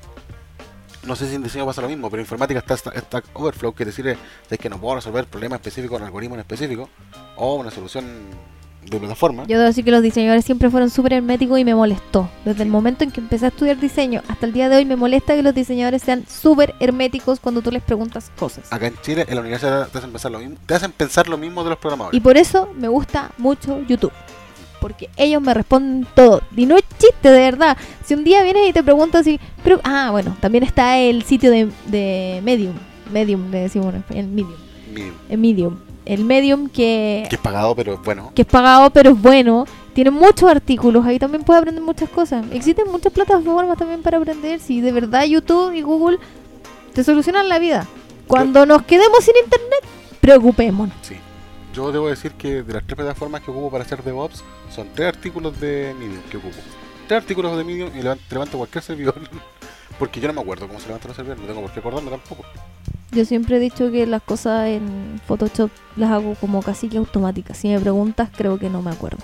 no 1.04 1.16
sé 1.16 1.28
si 1.28 1.36
en 1.36 1.44
diseño 1.44 1.66
pasa 1.66 1.82
lo 1.82 1.88
mismo, 1.88 2.10
pero 2.10 2.22
en 2.22 2.26
informática 2.26 2.60
está 2.60 2.78
Stack 2.78 3.26
Overflow, 3.34 3.74
que 3.74 3.86
decir 3.86 4.08
es 4.08 4.60
que 4.60 4.70
no 4.70 4.80
puedo 4.80 4.96
resolver 4.96 5.26
problemas 5.26 5.58
específicos 5.60 5.98
con 5.98 6.06
algoritmos 6.06 6.36
en 6.36 6.42
específico, 6.42 6.90
o 7.36 7.56
una 7.56 7.72
solución 7.72 8.06
de 8.84 9.00
plataforma. 9.00 9.44
Yo 9.44 9.58
debo 9.58 9.68
decir 9.68 9.86
que 9.86 9.92
los 9.92 10.02
diseñadores 10.02 10.44
siempre 10.44 10.70
fueron 10.70 10.90
súper 10.90 11.14
herméticos 11.14 11.60
y 11.60 11.66
me 11.66 11.76
molestó. 11.76 12.30
Desde 12.46 12.64
el 12.64 12.70
momento 12.70 13.04
en 13.04 13.12
que 13.12 13.20
empecé 13.20 13.46
a 13.46 13.48
estudiar 13.50 13.80
diseño 13.80 14.24
hasta 14.28 14.46
el 14.46 14.54
día 14.54 14.70
de 14.70 14.78
hoy 14.78 14.86
me 14.86 14.96
molesta 14.96 15.36
que 15.36 15.44
los 15.44 15.54
diseñadores 15.54 16.02
sean 16.02 16.26
súper 16.28 16.74
herméticos 16.80 17.40
cuando 17.40 17.62
tú 17.62 17.72
les 17.72 17.84
preguntas 17.84 18.32
cosas. 18.38 18.72
Acá 18.72 18.88
en 18.88 18.96
Chile, 19.02 19.26
en 19.28 19.36
la 19.36 19.42
universidad 19.42 19.88
te 19.88 19.98
hacen 20.00 20.12
pensar 20.12 20.32
lo 20.32 20.40
mismo, 20.40 20.58
te 20.66 20.74
hacen 20.74 20.92
pensar 20.92 21.28
lo 21.28 21.38
mismo 21.38 21.64
de 21.64 21.70
los 21.70 21.80
programadores. 21.80 22.18
Y 22.18 22.22
por 22.22 22.38
eso 22.38 22.70
me 22.76 22.88
gusta 22.88 23.32
mucho 23.38 23.82
YouTube. 23.82 24.12
Porque 24.82 25.10
ellos 25.16 25.42
me 25.42 25.54
responden 25.54 26.06
todo. 26.14 26.42
Y 26.58 26.66
no 26.66 26.76
es 26.76 26.84
chiste, 26.98 27.30
de 27.30 27.40
verdad. 27.40 27.78
Si 28.04 28.14
un 28.14 28.26
día 28.26 28.44
vienes 28.44 28.68
y 28.68 28.74
te 28.74 28.84
preguntas 28.84 29.24
si... 29.24 29.40
Pero, 29.64 29.80
ah, 29.84 30.10
bueno, 30.12 30.36
también 30.42 30.64
está 30.64 30.98
el 30.98 31.24
sitio 31.24 31.52
de, 31.52 31.70
de 31.86 32.42
Medium. 32.44 32.74
Medium, 33.14 33.50
le 33.52 33.60
decimos 33.62 33.94
en 33.94 34.00
español, 34.00 34.28
Medium. 34.28 34.72
Mínimo. 34.94 35.16
El 35.30 35.38
Medium. 35.38 35.78
El 36.06 36.26
Medium 36.26 36.68
que, 36.68 37.26
Que 37.30 37.36
es 37.36 37.42
pagado, 37.42 37.76
pero 37.76 37.94
es 37.94 38.02
bueno. 38.04 38.32
que 38.34 38.42
es 38.42 38.48
pagado 38.48 38.90
pero 38.90 39.12
es 39.12 39.22
bueno. 39.22 39.66
Tiene 39.94 40.10
muchos 40.12 40.50
artículos. 40.50 41.06
Ahí 41.06 41.20
también 41.20 41.44
puedes 41.44 41.62
aprender 41.62 41.84
muchas 41.84 42.10
cosas. 42.10 42.46
Existen 42.52 42.90
muchas 42.92 43.14
plataformas 43.14 43.78
también 43.78 44.02
para 44.02 44.18
aprender. 44.18 44.60
Si 44.60 44.82
de 44.82 44.92
verdad 44.92 45.26
YouTube 45.26 45.74
y 45.74 45.82
Google 45.82 46.18
te 46.94 47.04
solucionan 47.04 47.50
la 47.50 47.60
vida. 47.60 47.88
Cuando 48.28 48.66
nos 48.66 48.84
quedemos 48.84 49.24
sin 49.24 49.36
internet, 49.44 49.84
preocupémonos. 50.22 50.96
Sí. 51.02 51.16
Yo 51.74 51.92
debo 51.92 52.10
decir 52.10 52.34
que 52.34 52.64
de 52.64 52.74
las 52.74 52.84
tres 52.84 52.98
plataformas 52.98 53.42
que 53.42 53.52
ocupo 53.52 53.72
para 53.72 53.84
hacer 53.84 54.04
DevOps, 54.04 54.44
son 54.74 54.90
tres 54.94 55.08
artículos 55.08 55.60
de 55.60 55.96
Medium 55.98 56.22
que 56.30 56.38
ocupo. 56.38 56.58
Tres 57.08 57.22
artículos 57.22 57.58
de 57.58 57.64
Medium 57.64 57.90
y 57.98 58.02
levanto 58.02 58.58
cualquier 58.58 58.84
servidor 58.84 59.16
Porque 60.00 60.20
yo 60.20 60.28
no 60.28 60.34
me 60.34 60.42
acuerdo 60.42 60.68
cómo 60.68 60.80
se 60.80 60.88
levantan 60.88 61.10
los 61.10 61.16
servidores, 61.16 61.42
no 61.42 61.48
tengo 61.48 61.62
por 61.62 61.72
qué 61.72 61.80
acordarme 61.80 62.10
tampoco. 62.10 62.44
Yo 63.12 63.24
siempre 63.24 63.58
he 63.58 63.60
dicho 63.60 63.92
que 63.92 64.08
las 64.08 64.24
cosas 64.24 64.68
en 64.70 65.22
Photoshop 65.28 65.70
las 65.96 66.12
hago 66.12 66.34
como 66.36 66.64
casi 66.64 66.88
que 66.88 66.98
automáticas. 66.98 67.58
Si 67.58 67.68
me 67.68 67.80
preguntas, 67.80 68.30
creo 68.36 68.58
que 68.58 68.70
no 68.70 68.82
me 68.82 68.90
acuerdo. 68.90 69.20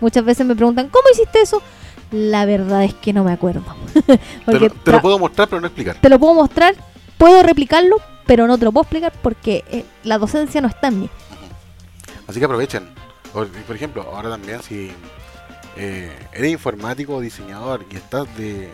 Muchas 0.00 0.24
veces 0.24 0.44
me 0.44 0.54
preguntan, 0.54 0.88
¿cómo 0.88 1.04
hiciste 1.12 1.40
eso? 1.40 1.62
La 2.10 2.44
verdad 2.46 2.84
es 2.84 2.94
que 2.94 3.12
no 3.12 3.24
me 3.24 3.32
acuerdo. 3.32 3.62
Te, 4.44 4.60
lo, 4.60 4.70
te 4.70 4.92
lo 4.92 5.00
puedo 5.00 5.18
mostrar, 5.18 5.48
pero 5.48 5.60
no 5.60 5.66
explicar. 5.66 5.96
te 6.00 6.08
lo 6.08 6.18
puedo 6.18 6.34
mostrar, 6.34 6.74
puedo 7.16 7.42
replicarlo, 7.42 7.96
pero 8.26 8.46
no 8.46 8.58
te 8.58 8.64
lo 8.64 8.72
puedo 8.72 8.82
explicar 8.82 9.12
porque 9.22 9.64
eh, 9.70 9.84
la 10.04 10.18
docencia 10.18 10.60
no 10.60 10.68
está 10.68 10.88
en 10.88 11.00
mí. 11.00 11.10
Así 12.28 12.38
que 12.38 12.44
aprovechen. 12.44 12.88
Por, 13.32 13.48
por 13.48 13.74
ejemplo, 13.76 14.02
ahora 14.02 14.30
también 14.30 14.62
si 14.62 14.92
eh, 15.76 16.16
eres 16.32 16.52
informático 16.52 17.16
o 17.16 17.20
diseñador 17.20 17.84
y 17.90 17.96
estás 17.96 18.26
de 18.36 18.70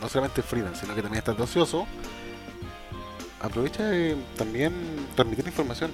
no 0.00 0.08
solamente 0.08 0.42
freelance, 0.42 0.80
sino 0.82 0.94
que 0.94 1.02
también 1.02 1.18
estás 1.18 1.36
de 1.36 1.42
ocioso, 1.44 1.86
aprovecha 3.40 3.84
de 3.84 4.16
también 4.36 4.72
transmitir 5.14 5.46
información. 5.46 5.90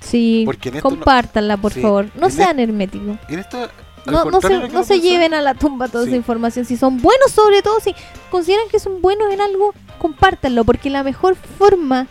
Sí, 0.00 0.42
Porque 0.46 0.68
en 0.70 0.76
esto 0.76 0.90
no- 0.90 0.96
compártanla, 0.96 1.56
por 1.56 1.72
Sí, 1.72 1.80
favor. 1.80 2.08
No 2.14 2.28
sean 2.30 2.58
herméticos. 2.58 3.16
Y 3.28 3.34
en 3.34 3.40
esto, 3.40 3.68
No, 4.04 4.24
no 4.24 4.40
se, 4.40 4.68
no 4.68 4.82
se 4.82 5.00
lleven 5.00 5.32
a 5.32 5.40
la 5.42 5.54
tumba 5.54 5.86
toda 5.86 6.04
Sí. 6.04 6.10
esa 6.10 6.16
información. 6.16 6.64
Si 6.64 6.76
son 6.76 7.00
buenos, 7.00 7.30
sobre 7.30 7.62
todo, 7.62 7.78
si 7.80 7.94
consideran 8.32 8.68
que 8.68 8.80
son 8.80 9.00
buenos 9.00 9.32
en 9.32 9.40
algo, 9.40 9.72
compártanlo. 9.98 10.64
Porque 10.64 10.90
la 10.90 11.04
mejor 11.04 11.36
forma 11.36 12.08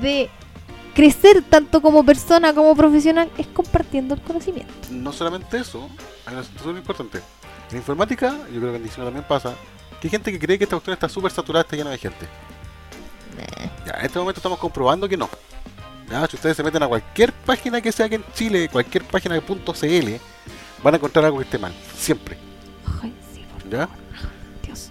de 0.00 0.30
crecer 0.96 1.42
tanto 1.42 1.82
como 1.82 2.02
persona 2.02 2.54
como 2.54 2.74
profesional 2.74 3.30
es 3.36 3.46
compartiendo 3.48 4.14
el 4.14 4.22
conocimiento. 4.22 4.72
No 4.90 5.12
solamente 5.12 5.58
eso, 5.58 5.90
hay 6.24 6.32
una 6.32 6.42
situación 6.42 6.78
importante. 6.78 7.20
En 7.70 7.76
informática, 7.76 8.34
yo 8.50 8.60
creo 8.60 8.70
que 8.70 8.76
en 8.78 8.82
diseño 8.82 9.04
también 9.04 9.26
pasa, 9.28 9.54
que 10.00 10.06
hay 10.06 10.10
gente 10.10 10.32
que 10.32 10.38
cree 10.38 10.56
que 10.56 10.64
esta 10.64 10.76
cuestión 10.76 10.94
está 10.94 11.06
súper 11.10 11.30
saturada, 11.30 11.64
está 11.64 11.76
llena 11.76 11.90
de 11.90 11.98
gente. 11.98 12.26
Ya, 13.84 13.92
en 13.92 14.06
este 14.06 14.18
momento 14.18 14.38
estamos 14.38 14.58
comprobando 14.58 15.06
que 15.06 15.18
no. 15.18 15.28
Ya, 16.10 16.26
si 16.28 16.36
ustedes 16.36 16.56
se 16.56 16.62
meten 16.62 16.82
a 16.82 16.88
cualquier 16.88 17.30
página 17.30 17.82
que 17.82 17.92
sea 17.92 18.06
aquí 18.06 18.14
en 18.14 18.24
Chile, 18.32 18.68
cualquier 18.70 19.04
página 19.04 19.34
de 19.34 19.42
.cl, 19.42 20.20
van 20.82 20.94
a 20.94 20.96
encontrar 20.96 21.26
algo 21.26 21.38
que 21.38 21.44
esté 21.44 21.58
mal. 21.58 21.74
Siempre. 21.94 22.38
Ay, 23.02 23.14
sí, 23.34 23.44
por 23.52 23.68
¿Ya? 23.70 23.86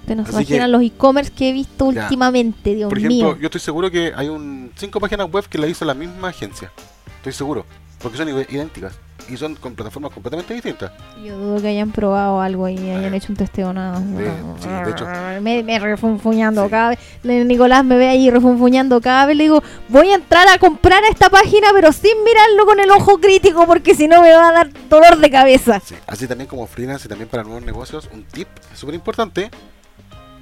Ustedes 0.05 0.17
no 0.17 0.25
se 0.25 0.31
imaginan 0.33 0.67
que- 0.67 0.71
los 0.71 0.81
e-commerce 0.83 1.31
que 1.31 1.49
he 1.49 1.53
visto 1.53 1.91
Ya. 1.91 2.03
últimamente, 2.03 2.75
Dios 2.75 2.89
Por 2.89 2.97
ejemplo, 2.99 3.15
mío. 3.33 3.37
yo 3.39 3.45
estoy 3.47 3.61
seguro 3.61 3.89
que 3.89 4.13
hay 4.15 4.29
un 4.29 4.71
cinco 4.75 4.99
páginas 4.99 5.29
web 5.31 5.45
que 5.49 5.57
la 5.57 5.67
hizo 5.67 5.83
la 5.85 5.93
misma 5.95 6.29
agencia. 6.29 6.71
Estoy 7.17 7.33
seguro. 7.33 7.65
Porque 8.01 8.17
son 8.17 8.29
idénticas. 8.29 8.93
Y 9.27 9.37
son 9.37 9.55
con 9.55 9.73
plataformas 9.73 10.11
completamente 10.11 10.53
distintas. 10.53 10.91
Yo 11.23 11.35
dudo 11.35 11.59
que 11.59 11.69
hayan 11.69 11.91
probado 11.91 12.39
algo 12.41 12.69
y 12.69 12.77
hayan 12.77 13.11
Eh, 13.11 13.17
hecho 13.17 13.31
un 13.31 13.37
testeo 13.37 13.73
nada. 13.73 13.99
de- 13.99 14.31
sí, 14.61 14.67
de 14.67 14.91
hecho. 14.91 15.07
Me, 15.41 15.63
me 15.63 15.79
refunfuñando 15.79 16.65
Sí. 16.65 16.69
cada 16.69 16.89
vez. 16.89 16.99
Nicolás 17.23 17.83
me 17.83 17.97
ve 17.97 18.07
ahí 18.07 18.29
refunfuñando 18.29 19.01
cada 19.01 19.25
vez. 19.25 19.35
Le 19.37 19.43
digo, 19.45 19.63
voy 19.89 20.09
a 20.09 20.15
entrar 20.15 20.47
a 20.49 20.59
comprar 20.59 21.03
a 21.03 21.07
esta 21.07 21.31
página, 21.31 21.69
pero 21.73 21.91
sin 21.91 22.11
mirarlo 22.23 22.65
con 22.67 22.79
el 22.79 22.91
ojo 22.91 23.17
crítico, 23.19 23.65
porque 23.65 23.95
si 23.95 24.07
no 24.07 24.21
me 24.21 24.31
va 24.35 24.49
a 24.49 24.51
dar 24.51 24.69
dolor 24.87 25.17
de 25.17 25.31
cabeza. 25.31 25.79
Sí, 25.83 25.95
Así 26.05 26.27
también 26.27 26.47
como 26.47 26.67
freelance 26.67 27.07
y 27.07 27.09
también 27.09 27.27
para 27.29 27.43
nuevos 27.43 27.63
negocios, 27.63 28.07
un 28.13 28.23
tip 28.25 28.47
súper 28.75 28.93
importante. 28.93 29.49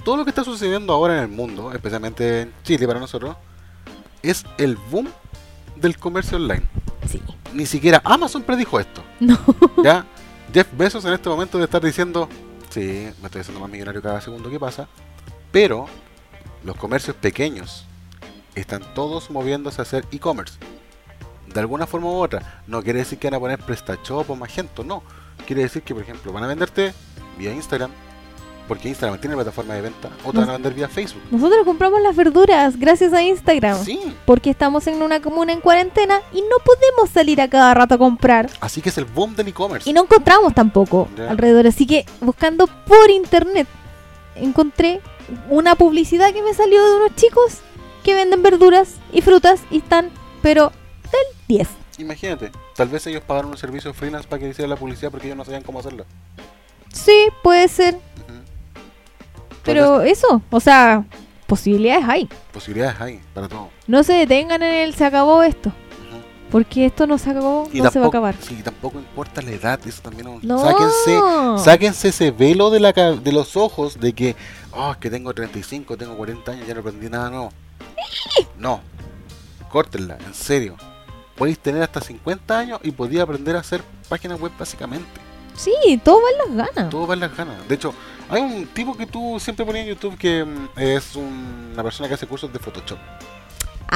Todo 0.03 0.17
lo 0.17 0.25
que 0.25 0.31
está 0.31 0.43
sucediendo 0.43 0.93
ahora 0.93 1.17
en 1.17 1.23
el 1.23 1.29
mundo, 1.29 1.71
especialmente 1.71 2.41
en 2.41 2.53
Chile 2.63 2.85
para 2.87 2.99
nosotros, 2.99 3.37
es 4.21 4.45
el 4.57 4.75
boom 4.75 5.07
del 5.75 5.97
comercio 5.97 6.37
online. 6.37 6.63
Sí. 7.09 7.21
Ni 7.53 7.65
siquiera 7.65 8.01
Amazon 8.03 8.43
predijo 8.43 8.79
esto. 8.79 9.03
No. 9.19 9.37
¿Ya? 9.83 10.05
Jeff 10.53 10.67
Bezos 10.73 11.05
en 11.05 11.13
este 11.13 11.29
momento 11.29 11.57
debe 11.57 11.65
estar 11.65 11.81
diciendo, 11.81 12.27
sí, 12.69 13.09
me 13.21 13.25
estoy 13.25 13.41
haciendo 13.41 13.61
más 13.61 13.69
millonario 13.69 14.01
cada 14.01 14.19
segundo 14.21 14.49
que 14.49 14.59
pasa, 14.59 14.87
pero 15.51 15.87
los 16.63 16.75
comercios 16.75 17.15
pequeños 17.15 17.85
están 18.55 18.83
todos 18.93 19.29
moviéndose 19.29 19.81
a 19.81 19.83
hacer 19.83 20.05
e-commerce. 20.11 20.57
De 21.53 21.59
alguna 21.59 21.87
forma 21.87 22.07
u 22.07 22.15
otra. 22.15 22.63
No 22.67 22.83
quiere 22.83 22.99
decir 22.99 23.19
que 23.19 23.27
van 23.27 23.35
a 23.35 23.39
poner 23.39 23.59
PrestaShop 23.59 24.29
o 24.29 24.35
Magento, 24.35 24.83
no. 24.83 25.03
Quiere 25.45 25.63
decir 25.63 25.83
que, 25.83 25.93
por 25.93 26.03
ejemplo, 26.03 26.31
van 26.31 26.43
a 26.43 26.47
venderte 26.47 26.93
vía 27.37 27.53
Instagram, 27.53 27.91
porque 28.67 28.89
Instagram 28.89 29.19
tiene 29.19 29.35
plataforma 29.35 29.73
de 29.73 29.81
venta, 29.81 30.09
o 30.23 30.31
te 30.31 30.39
van 30.39 30.49
a 30.49 30.53
vender 30.53 30.73
vía 30.73 30.87
Facebook. 30.87 31.21
Nosotros 31.31 31.65
compramos 31.65 32.01
las 32.01 32.15
verduras 32.15 32.77
gracias 32.79 33.11
a 33.13 33.21
Instagram. 33.21 33.83
Sí, 33.83 33.99
Porque 34.25 34.49
estamos 34.49 34.87
en 34.87 35.01
una 35.01 35.21
comuna 35.21 35.51
en 35.53 35.59
cuarentena 35.61 36.21
y 36.31 36.41
no 36.41 36.57
podemos 36.63 37.09
salir 37.13 37.41
a 37.41 37.49
cada 37.49 37.73
rato 37.73 37.95
a 37.95 37.97
comprar. 37.97 38.49
así 38.61 38.81
que 38.81 38.89
es 38.89 38.97
el 38.97 39.05
boom 39.05 39.35
del 39.35 39.49
e-commerce. 39.49 39.89
Y 39.89 39.93
no 39.93 40.03
encontramos 40.03 40.53
tampoco 40.53 41.07
alrededor. 41.29 41.67
Así 41.67 41.85
que 41.85 42.05
buscando 42.21 42.67
por 42.67 43.09
internet 43.09 43.67
encontré 44.35 45.01
una 45.49 45.75
publicidad 45.75 46.31
que 46.33 46.41
me 46.41 46.53
salió 46.53 46.83
de 46.85 46.97
unos 46.97 47.15
chicos 47.15 47.59
que 48.03 48.13
venden 48.13 48.43
verduras 48.43 48.95
y 49.11 49.21
frutas 49.21 49.61
y 49.71 49.77
están, 49.77 50.09
pero 50.41 50.71
del 51.03 51.57
10. 51.57 51.67
Imagínate, 51.99 52.51
tal 52.75 52.87
vez 52.89 53.05
ellos 53.07 53.23
pagaron 53.25 53.51
un 53.51 53.57
servicio 53.57 53.93
freelance 53.93 54.27
para 54.27 54.39
que 54.41 54.49
hiciera 54.49 54.67
la 54.67 54.75
publicidad 54.75 55.11
porque 55.11 55.27
ellos 55.27 55.37
no 55.37 55.45
sabían 55.45 55.63
cómo 55.63 55.79
hacerlo. 55.79 56.05
Sí, 56.91 57.27
puede 57.43 57.67
ser. 57.67 57.97
Pero 59.63 60.01
eso, 60.01 60.41
o 60.49 60.59
sea, 60.59 61.05
posibilidades 61.47 62.05
hay. 62.07 62.29
posibilidades 62.51 62.99
hay 62.99 63.21
para 63.33 63.47
todo. 63.47 63.69
No 63.87 64.03
se 64.03 64.13
detengan 64.13 64.61
en 64.63 64.73
el 64.73 64.93
se 64.95 65.05
acabó 65.05 65.43
esto. 65.43 65.71
Porque 66.51 66.85
esto 66.85 67.07
no 67.07 67.17
se 67.17 67.31
acabó, 67.31 67.67
Y 67.73 67.81
no 67.81 67.89
se 67.89 67.97
va 67.97 68.05
a 68.05 68.09
acabar. 68.09 68.35
Sí, 68.39 68.61
tampoco 68.63 68.99
importa 68.99 69.41
la 69.41 69.49
edad, 69.51 69.79
eso 69.87 70.03
también 70.03 70.27
es 70.27 70.35
un- 70.35 70.47
No. 70.47 70.59
Sáquense, 70.59 71.63
sáquense 71.63 72.07
ese 72.09 72.29
velo 72.29 72.69
de, 72.69 72.79
la, 72.79 72.91
de 72.91 73.31
los 73.31 73.57
ojos 73.57 73.99
de 73.99 74.13
que, 74.13 74.35
oh, 74.71 74.91
es 74.91 74.97
que 74.97 75.09
tengo 75.09 75.33
35, 75.33 75.97
tengo 75.97 76.15
40 76.15 76.51
años, 76.51 76.67
ya 76.67 76.75
no 76.75 76.81
aprendí 76.81 77.09
nada 77.09 77.31
nuevo. 77.31 77.49
No, 78.59 78.81
córtenla, 79.69 80.17
en 80.25 80.33
serio. 80.35 80.75
Podéis 81.35 81.57
tener 81.57 81.81
hasta 81.81 81.99
50 82.01 82.59
años 82.59 82.79
y 82.83 82.91
podéis 82.91 83.21
aprender 83.21 83.55
a 83.55 83.59
hacer 83.61 83.81
páginas 84.07 84.39
web 84.39 84.51
básicamente. 84.59 85.09
Sí, 85.55 85.73
todo 86.03 86.19
va 86.21 86.29
en 86.29 86.55
las 86.57 86.67
ganas. 86.75 86.89
Todo 86.91 87.07
va 87.07 87.15
en 87.15 87.19
las 87.21 87.35
ganas. 87.35 87.67
De 87.67 87.73
hecho, 87.75 87.95
hay 88.33 88.41
un 88.41 88.65
tipo 88.67 88.95
que 88.97 89.05
tú 89.05 89.37
siempre 89.39 89.65
ponías 89.65 89.85
en 89.87 89.93
YouTube 89.93 90.17
que 90.17 90.43
mm, 90.43 90.69
es 90.79 91.15
un- 91.15 91.69
una 91.73 91.83
persona 91.83 92.07
que 92.09 92.15
hace 92.15 92.27
cursos 92.27 92.51
de 92.51 92.59
Photoshop. 92.59 92.97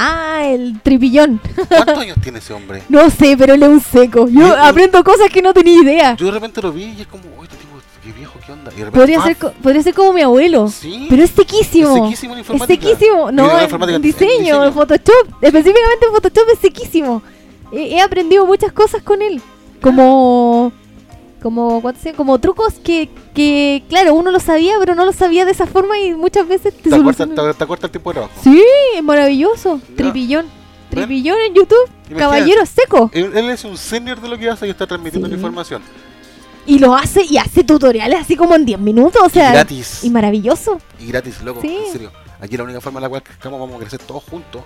Ah, 0.00 0.42
el 0.44 0.80
tripillón. 0.80 1.40
¿Cuántos 1.68 1.98
años 1.98 2.16
tiene 2.22 2.38
ese 2.38 2.52
hombre? 2.52 2.82
No 2.88 3.10
sé, 3.10 3.36
pero 3.36 3.54
él 3.54 3.62
es 3.62 3.68
un 3.68 3.80
seco. 3.80 4.28
Yo 4.28 4.46
Y- 4.48 4.58
aprendo 4.60 5.02
cosas 5.02 5.28
que 5.30 5.42
no 5.42 5.52
tenía 5.52 5.82
idea. 5.82 6.14
Yo 6.16 6.26
de 6.26 6.32
repente 6.32 6.62
lo 6.62 6.72
vi 6.72 6.84
y 6.96 7.00
es 7.00 7.06
como, 7.08 7.24
oye, 7.38 7.48
este 7.50 7.56
tipo, 7.56 7.74
qué 8.04 8.12
viejo, 8.12 8.38
qué 8.46 8.52
onda. 8.52 8.70
Y 8.72 8.76
de 8.78 8.84
repente, 8.84 8.98
Podría 8.98 9.22
ser, 9.22 9.36
podría 9.60 9.82
ser 9.82 9.94
como 9.94 10.12
mi 10.12 10.22
abuelo. 10.22 10.68
Sí, 10.68 11.06
Pero 11.10 11.22
es 11.24 11.30
sequísimo. 11.30 11.96
Es 11.96 12.02
sequísimo 12.04 12.34
en 12.34 12.40
Es 12.40 12.44
informática. 12.46 12.82
sequísimo. 12.86 13.30
Y 13.30 13.32
No, 13.34 13.44
en 13.58 13.90
en, 13.94 14.02
diseño, 14.02 14.28
diseño. 14.28 14.64
en 14.64 14.72
Photoshop. 14.72 15.28
Específicamente 15.42 16.06
en 16.06 16.12
Photoshop 16.12 16.48
es 16.52 16.58
sequísimo. 16.60 17.22
He, 17.72 17.96
he 17.96 18.00
aprendido 18.00 18.46
muchas 18.46 18.70
cosas 18.72 19.02
con 19.02 19.20
él. 19.20 19.42
Como. 19.82 20.72
Como, 21.42 21.80
¿cuánto 21.80 22.00
se- 22.00 22.14
como 22.14 22.38
trucos 22.40 22.74
que, 22.82 23.08
que, 23.34 23.84
claro, 23.88 24.14
uno 24.14 24.30
lo 24.32 24.40
sabía, 24.40 24.74
pero 24.80 24.94
no 24.96 25.04
lo 25.04 25.12
sabía 25.12 25.44
de 25.44 25.52
esa 25.52 25.66
forma 25.66 25.98
y 25.98 26.12
muchas 26.14 26.48
veces 26.48 26.74
te 26.76 26.82
te, 26.82 26.90
soluciona- 26.90 27.34
te, 27.52 27.54
te 27.54 27.64
acorta 27.64 27.86
el 27.86 27.92
tiempo 27.92 28.10
de 28.10 28.14
trabajo. 28.14 28.34
Sí, 28.42 28.62
es 28.96 29.02
maravilloso. 29.02 29.80
Ya. 29.90 29.96
Tripillón. 29.96 30.46
¿Ven? 30.46 31.04
Tripillón 31.06 31.38
en 31.46 31.54
YouTube. 31.54 31.84
Imagínate. 32.10 32.18
Caballero 32.18 32.66
seco. 32.66 33.10
Él, 33.12 33.30
él 33.36 33.50
es 33.50 33.62
un 33.64 33.76
senior 33.76 34.20
de 34.20 34.28
lo 34.28 34.36
que 34.38 34.48
hace 34.50 34.66
y 34.66 34.70
está 34.70 34.86
transmitiendo 34.86 35.28
Sí. 35.28 35.32
la 35.32 35.36
información. 35.36 35.82
Y 36.66 36.78
lo 36.80 36.94
hace, 36.94 37.22
y 37.24 37.38
hace 37.38 37.62
tutoriales 37.64 38.20
así 38.20 38.36
como 38.36 38.54
en 38.56 38.64
10 38.66 38.78
minutos. 38.80 39.22
O 39.24 39.28
sea, 39.28 39.50
y 39.50 39.52
gratis. 39.52 40.04
y 40.04 40.10
maravilloso. 40.10 40.80
Y 40.98 41.06
gratis, 41.06 41.40
loco. 41.42 41.60
Sí. 41.62 41.78
En 41.86 41.92
serio. 41.92 42.12
Aquí 42.40 42.56
la 42.56 42.64
única 42.64 42.80
forma 42.80 42.98
en 42.98 43.02
la 43.04 43.08
cual 43.08 43.22
crezcamos 43.22 43.58
vamos 43.60 43.76
a 43.76 43.78
crecer 43.80 44.00
todos 44.00 44.24
juntos. 44.24 44.62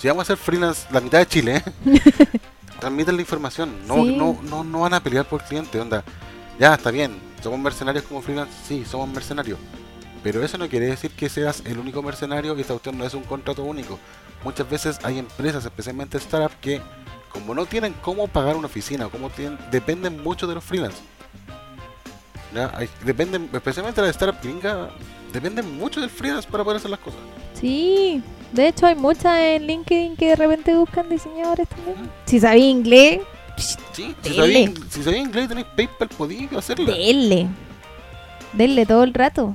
Si 0.00 0.06
vamos 0.08 0.20
a 0.20 0.22
hacer 0.24 0.36
freelance 0.36 0.86
la 0.92 1.00
mitad 1.00 1.18
de 1.18 1.26
Chile, 1.26 1.62
¿eh? 1.86 2.00
transmiten 2.80 3.16
la 3.16 3.22
información. 3.22 3.74
No, 3.86 3.96
Sí. 4.04 4.16
no, 4.16 4.38
no, 4.42 4.64
no 4.64 4.80
van 4.80 4.94
a 4.94 5.00
pelear 5.00 5.24
por 5.26 5.42
cliente. 5.42 5.80
Onda, 5.80 6.02
ya 6.58 6.74
está 6.74 6.90
bien. 6.90 7.16
Somos 7.42 7.58
mercenarios 7.60 8.04
como 8.04 8.22
freelance. 8.22 8.52
Sí, 8.66 8.84
somos 8.84 9.08
mercenarios. 9.08 9.58
Pero 10.22 10.42
eso 10.42 10.56
no 10.56 10.68
quiere 10.68 10.86
decir 10.86 11.10
que 11.10 11.28
seas 11.28 11.62
el 11.66 11.78
único 11.78 12.02
mercenario 12.02 12.56
y 12.56 12.60
esta 12.62 12.72
cuestión 12.72 12.96
no 12.96 13.04
es 13.04 13.12
un 13.14 13.24
contrato 13.24 13.62
único. 13.62 13.98
Muchas 14.42 14.68
veces 14.68 14.98
hay 15.02 15.18
empresas, 15.18 15.64
especialmente 15.64 16.18
startups, 16.18 16.56
que 16.60 16.80
como 17.30 17.54
no 17.54 17.66
tienen 17.66 17.92
cómo 18.00 18.26
pagar 18.28 18.56
una 18.56 18.66
oficina, 18.66 19.08
como 19.08 19.28
tienen, 19.28 19.58
dependen 19.70 20.22
mucho 20.22 20.46
de 20.46 20.54
los 20.54 20.64
freelance. 20.64 20.98
¿Ya? 22.54 22.70
Hay- 22.76 22.88
dependen, 23.04 23.50
especialmente 23.52 24.00
las 24.00 24.14
startups 24.14 24.42
gringas, 24.42 24.90
dependen 25.32 25.76
mucho 25.76 26.00
del 26.00 26.08
freelance 26.10 26.48
para 26.48 26.62
poder 26.62 26.78
hacer 26.78 26.90
las 26.90 27.00
cosas. 27.00 27.18
Sí, 27.60 28.22
de 28.54 28.68
hecho 28.68 28.86
hay 28.86 28.94
muchas 28.94 29.38
en 29.38 29.66
LinkedIn 29.66 30.16
que 30.16 30.28
de 30.30 30.36
repente 30.36 30.74
buscan 30.74 31.08
diseñadores 31.08 31.68
también. 31.68 31.96
Si 32.24 32.40
sabía 32.40 32.66
inglés, 32.66 33.20
psh, 33.56 33.76
Sí, 33.92 34.14
si 34.22 34.30
Dele. 34.30 34.66
sabéis 34.66 34.80
si 34.90 35.10
inglés 35.10 35.44
y 35.44 35.48
tenéis 35.48 35.66
PayPal, 35.76 36.08
podéis 36.08 36.52
hacerlo. 36.52 36.86
denle. 36.86 37.46
Denle 38.52 38.86
todo 38.86 39.02
el 39.04 39.14
rato. 39.14 39.54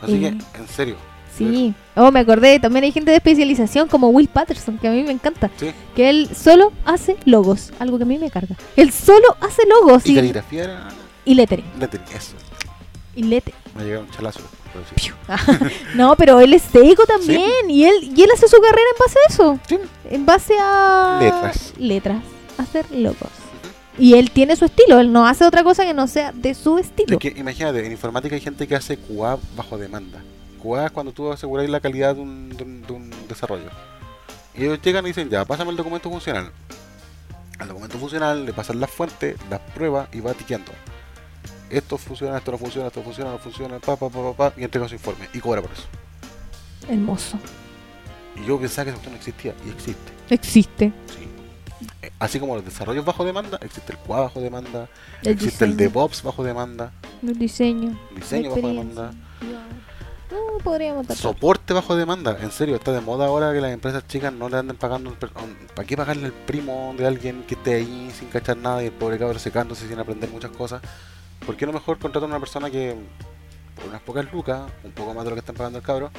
Así 0.00 0.18
que, 0.18 0.26
en 0.28 0.68
serio. 0.74 0.96
Sí. 1.36 1.74
Oh, 1.96 2.10
me 2.10 2.20
acordé, 2.20 2.58
también 2.60 2.84
hay 2.84 2.92
gente 2.92 3.10
de 3.10 3.16
especialización 3.16 3.88
como 3.88 4.08
Will 4.08 4.28
Patterson, 4.28 4.78
que 4.78 4.88
a 4.88 4.90
mí 4.90 5.02
me 5.02 5.12
encanta. 5.12 5.50
Sí. 5.56 5.70
Que 5.96 6.10
él 6.10 6.28
solo 6.34 6.72
hace 6.84 7.16
logos, 7.24 7.72
algo 7.78 7.96
que 7.98 8.04
a 8.04 8.06
mí 8.06 8.18
me 8.18 8.30
carga. 8.30 8.56
Él 8.76 8.92
solo 8.92 9.36
hace 9.40 9.62
logos 9.66 10.04
Y 10.06 10.12
y, 10.12 10.14
caligrafía 10.16 10.64
era 10.64 10.88
y 11.24 11.34
lettering. 11.34 11.64
lettering, 11.78 12.04
eso. 12.14 12.34
Y 13.14 13.24
lete. 13.24 13.52
Me 13.76 13.84
llega 13.84 14.00
un 14.00 14.10
chalazo. 14.10 14.40
pero 14.72 14.84
sí. 14.96 15.10
no, 15.94 16.16
pero 16.16 16.40
él 16.40 16.54
es 16.54 16.62
seco 16.62 17.04
también. 17.06 17.68
Y 17.68 17.84
él 17.84 18.12
y 18.16 18.22
él 18.22 18.30
hace 18.34 18.48
su 18.48 18.56
carrera 18.60 18.86
en 18.94 18.98
base 18.98 19.18
a 19.18 19.32
eso. 19.32 19.58
Sí. 19.68 19.78
En 20.10 20.26
base 20.26 20.54
a... 20.60 21.18
Letras. 21.20 21.72
Letras. 21.78 22.22
A 22.58 22.64
ser 22.66 22.90
locos. 22.90 23.28
Y 23.98 24.14
él 24.14 24.30
tiene 24.30 24.56
su 24.56 24.64
estilo. 24.64 24.98
Él 25.00 25.12
no 25.12 25.26
hace 25.26 25.44
otra 25.44 25.62
cosa 25.62 25.84
que 25.84 25.92
no 25.94 26.06
sea 26.06 26.32
de 26.32 26.54
su 26.54 26.78
estilo. 26.78 27.14
Es 27.14 27.18
que 27.18 27.38
imagínate, 27.38 27.84
en 27.84 27.92
informática 27.92 28.34
hay 28.34 28.40
gente 28.40 28.66
que 28.66 28.74
hace 28.74 28.96
QA 28.96 29.38
bajo 29.56 29.76
demanda. 29.76 30.22
QA 30.62 30.86
es 30.86 30.92
cuando 30.92 31.12
tú 31.12 31.30
aseguráis 31.30 31.68
la 31.68 31.80
calidad 31.80 32.14
de 32.14 32.22
un, 32.22 32.48
de 32.50 32.64
un- 32.64 32.82
de 32.82 32.92
un 32.92 33.10
desarrollo. 33.28 33.68
Y 34.54 34.64
ellos 34.64 34.80
llegan 34.82 35.04
y 35.04 35.08
dicen, 35.08 35.28
ya, 35.28 35.44
pásame 35.44 35.70
el 35.70 35.76
documento 35.76 36.08
funcional. 36.10 36.50
Al 37.58 37.68
documento 37.68 37.98
funcional 37.98 38.44
le 38.46 38.52
pasan 38.52 38.80
las 38.80 38.90
fuentes, 38.90 39.36
las 39.50 39.60
pruebas 39.60 40.08
y 40.12 40.20
va 40.20 40.32
tiqueando. 40.34 40.72
Esto 41.72 41.96
funciona, 41.98 42.38
esto 42.38 42.52
no 42.52 42.58
funciona, 42.58 42.86
esto 42.88 43.02
funciona, 43.02 43.30
no 43.32 43.38
funciona, 43.38 43.78
pa, 43.78 43.96
pa, 43.96 44.08
pa, 44.10 44.22
pa, 44.22 44.50
pa, 44.50 44.60
y 44.60 44.64
entrega 44.64 44.86
su 44.88 44.94
informe. 44.94 45.28
Y 45.32 45.40
cobra 45.40 45.62
por 45.62 45.72
eso. 45.72 45.84
Hermoso. 46.88 47.38
Y 48.36 48.46
yo 48.46 48.58
pensaba 48.60 48.84
que 48.86 48.90
eso 48.98 49.10
no 49.10 49.16
existía, 49.16 49.54
y 49.66 49.70
existe. 49.70 50.12
Existe. 50.30 50.92
Sí. 51.16 51.28
Eh, 52.02 52.10
Así 52.18 52.38
como 52.38 52.54
los 52.56 52.64
desarrollos 52.64 53.04
bajo 53.04 53.24
demanda, 53.24 53.58
existe 53.62 53.92
el 53.92 53.98
QA 53.98 54.20
bajo 54.20 54.40
demanda, 54.40 54.88
El 55.22 55.32
existe 55.32 55.64
el. 55.64 55.76
DevOps 55.76 56.22
bajo 56.22 56.44
demanda, 56.44 56.92
El 57.22 57.38
diseño. 57.38 57.98
diseño 58.14 58.50
bajo 58.50 58.68
demanda. 58.68 59.12
No, 60.30 60.58
podríamos 60.64 61.06
tratar. 61.06 61.22
Soporte 61.22 61.74
bajo 61.74 61.94
demanda, 61.94 62.38
en 62.40 62.50
serio, 62.52 62.76
está 62.76 62.92
de 62.92 63.00
moda 63.00 63.26
ahora 63.26 63.52
que 63.52 63.60
las 63.60 63.72
empresas 63.72 64.06
chicas 64.06 64.32
no 64.32 64.48
le 64.48 64.56
anden 64.56 64.76
pagando. 64.76 65.14
¿Para 65.14 65.86
qué 65.86 65.96
pagarle 65.96 66.26
al 66.26 66.32
primo 66.32 66.94
de 66.96 67.06
alguien 67.06 67.42
que 67.46 67.54
esté 67.54 67.74
ahí 67.74 68.10
sin 68.18 68.28
cachar 68.28 68.56
nada 68.56 68.82
y 68.82 68.86
el 68.86 68.92
pobre 68.92 69.18
cabrón 69.18 69.38
secándose 69.38 69.86
sin 69.88 69.98
aprender 69.98 70.30
muchas 70.30 70.50
cosas? 70.52 70.80
¿Por 71.46 71.56
qué 71.56 71.66
no 71.66 71.72
mejor 71.72 71.98
contratar 71.98 72.28
a 72.28 72.32
una 72.32 72.40
persona 72.40 72.70
que, 72.70 72.96
por 73.76 73.86
unas 73.88 74.00
pocas 74.02 74.32
lucas, 74.32 74.62
un 74.84 74.92
poco 74.92 75.12
más 75.14 75.24
de 75.24 75.30
lo 75.30 75.36
que 75.36 75.40
están 75.40 75.56
pagando 75.56 75.78
el 75.78 75.84
cabro, 75.84 76.10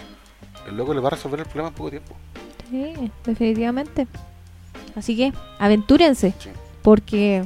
el 0.68 0.76
loco 0.78 0.94
le 0.94 1.00
va 1.00 1.08
a 1.08 1.12
resolver 1.12 1.40
el 1.40 1.46
problema 1.46 1.70
en 1.70 1.76
poco 1.76 1.90
tiempo? 1.90 2.16
Sí, 2.70 2.94
definitivamente. 3.26 4.08
Así 4.96 5.16
que, 5.16 5.34
aventúrense. 5.60 6.34
Sí. 6.40 6.50
Porque 6.82 7.46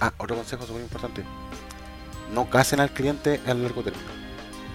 Ah, 0.00 0.12
otro 0.18 0.36
consejo 0.36 0.66
súper 0.66 0.82
importante: 0.82 1.22
no 2.34 2.50
casen 2.50 2.80
al 2.80 2.90
cliente 2.90 3.40
a 3.46 3.54
largo 3.54 3.82
término. 3.82 4.04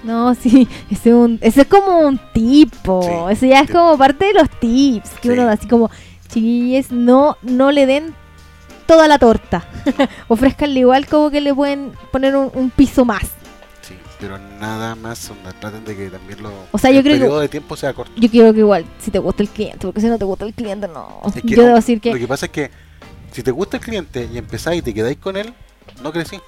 No, 0.03 0.33
sí, 0.33 0.67
ese 0.89 1.09
es, 1.09 1.15
un, 1.15 1.37
ese 1.41 1.61
es 1.61 1.67
como 1.67 1.99
un 1.99 2.19
tipo. 2.33 3.01
Sí, 3.03 3.33
ese 3.33 3.49
ya 3.49 3.61
es 3.61 3.69
como 3.71 3.97
parte 3.97 4.25
de 4.25 4.33
los 4.33 4.49
tips 4.59 5.09
que 5.21 5.27
Sí. 5.27 5.29
uno 5.29 5.45
da 5.45 5.51
así 5.53 5.67
como, 5.67 5.89
chiquillos, 6.29 6.91
no, 6.91 7.37
no 7.41 7.71
le 7.71 7.85
den 7.85 8.15
toda 8.89 9.07
la 9.07 9.19
torta. 9.19 9.63
Ofrezcanle 10.27 10.79
igual 10.79 11.05
como 11.05 11.29
que 11.29 11.41
le 11.41 11.53
pueden 11.53 11.91
poner 12.11 12.35
un, 12.35 12.49
un 12.55 12.71
piso 12.71 13.05
más. 13.05 13.21
Sí, 13.81 13.93
pero 14.19 14.37
nada 14.59 14.95
más, 14.95 15.29
onda, 15.29 15.51
traten 15.53 15.85
de 15.85 15.95
que 15.95 16.09
también 16.09 16.41
lo, 16.41 16.51
O 16.71 16.77
sea, 16.79 16.89
yo 16.89 16.97
el 16.97 17.03
creo 17.03 17.15
que- 17.15 17.19
periodo 17.21 17.39
de 17.39 17.49
tiempo 17.49 17.75
sea 17.77 17.93
corto. 17.93 18.11
Yo 18.17 18.29
quiero 18.29 18.51
que 18.51 18.59
igual, 18.61 18.85
si 18.99 19.11
te 19.11 19.19
gusta 19.19 19.43
el 19.43 19.49
cliente, 19.49 19.85
porque 19.85 20.01
si 20.01 20.07
no 20.07 20.17
te 20.17 20.25
gusta 20.25 20.45
el 20.45 20.53
cliente, 20.55 20.87
no. 20.87 21.21
Es 21.27 21.33
que 21.41 21.41
yo 21.49 21.57
no, 21.57 21.63
debo 21.65 21.75
decir 21.75 22.01
que 22.01 22.11
Lo 22.13 22.17
que 22.19 22.27
pasa 22.27 22.47
es 22.47 22.51
que 22.51 22.71
si 23.31 23.43
te 23.43 23.51
gusta 23.51 23.77
el 23.77 23.83
cliente 23.83 24.27
y 24.33 24.37
empezáis 24.39 24.79
y 24.79 24.81
te 24.81 24.91
quedáis 24.93 25.17
con 25.17 25.37
él, 25.37 25.53
no 26.01 26.11
crecí. 26.11 26.39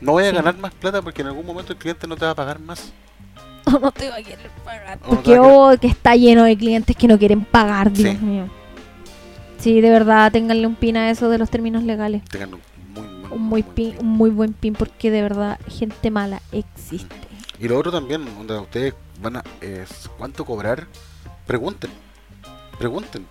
No 0.00 0.12
voy 0.12 0.24
a 0.24 0.30
Sí. 0.30 0.36
ganar 0.36 0.56
más 0.58 0.74
plata 0.74 1.00
porque 1.02 1.22
en 1.22 1.28
algún 1.28 1.46
momento 1.46 1.72
el 1.72 1.78
cliente 1.78 2.06
no 2.08 2.16
te 2.16 2.24
va 2.24 2.32
a 2.32 2.34
pagar 2.34 2.58
más. 2.58 2.92
no, 3.70 3.78
no 3.78 3.92
te 3.92 4.10
va 4.10 4.16
a 4.16 4.22
querer 4.22 4.50
pagar. 4.64 4.98
O 5.06 5.10
Porque 5.10 5.36
a 5.36 5.42
oh, 5.42 5.78
que 5.80 5.86
está 5.86 6.16
lleno 6.16 6.42
de 6.42 6.56
clientes 6.58 6.96
que 6.96 7.06
no 7.06 7.16
quieren 7.16 7.44
pagar, 7.44 7.92
Dios 7.92 8.10
Sí. 8.10 8.24
mío. 8.24 8.48
Sí, 9.64 9.80
de 9.80 9.88
verdad, 9.88 10.30
ténganle 10.30 10.66
un 10.66 10.74
pin 10.74 10.98
a 10.98 11.08
eso 11.10 11.30
de 11.30 11.38
los 11.38 11.48
términos 11.48 11.84
legales. 11.84 12.20
Un 12.34 12.50
muy, 12.92 13.08
muy, 13.08 13.32
un 13.32 13.42
muy, 13.42 13.62
pin, 13.62 13.92
pin. 13.92 13.96
un 13.98 14.08
muy 14.08 14.28
buen 14.28 14.52
pin 14.52 14.74
porque 14.74 15.10
de 15.10 15.22
verdad 15.22 15.58
gente 15.66 16.10
mala 16.10 16.42
existe. 16.52 17.16
Y 17.58 17.66
lo 17.66 17.78
otro 17.78 17.90
también, 17.90 18.22
donde 18.36 18.58
ustedes 18.58 18.92
van 19.22 19.36
a. 19.36 19.44
Es, 19.62 20.10
¿Cuánto 20.18 20.44
cobrar? 20.44 20.86
Pregunten. 21.46 21.90
Pregunten. 22.78 23.26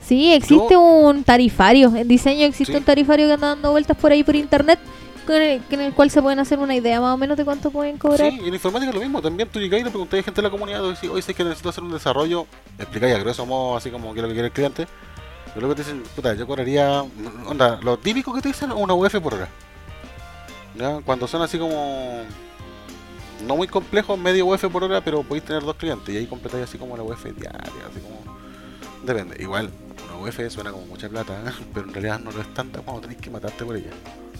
Sí, 0.00 0.32
existe 0.32 0.76
un 0.76 1.24
tarifario. 1.24 1.92
En 1.96 2.06
diseño 2.06 2.46
existe 2.46 2.74
Sí. 2.74 2.78
un 2.78 2.84
tarifario 2.84 3.26
que 3.26 3.32
anda 3.32 3.48
dando 3.48 3.72
vueltas 3.72 3.96
por 3.96 4.12
ahí 4.12 4.22
por 4.22 4.36
internet 4.36 4.78
con 5.26 5.34
el, 5.42 5.60
en 5.68 5.80
el 5.80 5.92
cual 5.94 6.12
se 6.12 6.22
pueden 6.22 6.38
hacer 6.38 6.60
una 6.60 6.76
idea 6.76 7.00
más 7.00 7.12
o 7.14 7.16
menos 7.16 7.36
de 7.36 7.44
cuánto 7.44 7.72
pueden 7.72 7.98
cobrar. 7.98 8.30
Sí, 8.30 8.40
y 8.44 8.46
en 8.46 8.54
informática 8.54 8.90
es 8.90 8.94
lo 8.94 9.00
mismo. 9.00 9.20
También 9.20 9.48
tú 9.48 9.58
llegáis 9.58 9.80
y 9.80 9.84
le 9.86 9.90
preguntáis 9.90 10.22
a 10.22 10.24
gente 10.26 10.42
de 10.42 10.46
la 10.46 10.50
comunidad, 10.50 10.84
oye, 10.84 11.22
sé 11.22 11.34
que 11.34 11.42
necesito 11.42 11.70
hacer 11.70 11.82
un 11.82 11.90
desarrollo. 11.90 12.46
Explicáis 12.78 13.16
a 13.16 13.18
grueso 13.18 13.44
modo, 13.46 13.76
así 13.76 13.90
como 13.90 14.14
que 14.14 14.22
lo 14.22 14.28
que 14.28 14.34
quiere 14.34 14.46
el 14.46 14.52
cliente. 14.52 14.86
Y 15.54 15.58
luego 15.58 15.74
te 15.74 15.82
dicen, 15.82 16.02
puta, 16.14 16.34
yo 16.34 16.46
cobraría. 16.46 17.04
Onda, 17.46 17.78
lo 17.82 17.98
típico 17.98 18.32
que 18.32 18.40
te 18.40 18.48
dicen, 18.48 18.72
una 18.72 18.94
UF 18.94 19.20
por 19.20 19.34
hora. 19.34 19.48
Cuando 21.04 21.26
son 21.26 21.42
así 21.42 21.58
como. 21.58 22.22
No 23.46 23.56
muy 23.56 23.66
complejos, 23.66 24.18
medio 24.18 24.46
UF 24.46 24.64
por 24.66 24.84
hora, 24.84 25.00
pero 25.02 25.22
podéis 25.22 25.44
tener 25.44 25.62
dos 25.62 25.76
clientes. 25.76 26.14
Y 26.14 26.18
ahí 26.18 26.26
completáis 26.26 26.64
así 26.64 26.78
como 26.78 26.96
la 26.96 27.02
UF 27.02 27.24
diaria, 27.24 27.60
así 27.90 28.00
como. 28.00 28.36
Depende. 29.04 29.42
Igual, 29.42 29.70
UF 30.22 30.38
suena 30.50 30.70
como 30.72 30.86
mucha 30.86 31.08
plata, 31.08 31.34
¿eh? 31.46 31.50
pero 31.74 31.86
en 31.86 31.92
realidad 31.92 32.20
no 32.20 32.30
lo 32.32 32.40
es 32.40 32.52
tanta 32.54 32.80
cuando 32.80 33.02
tenéis 33.02 33.20
que 33.20 33.30
matarte 33.30 33.64
por 33.64 33.76
ella. 33.76 33.90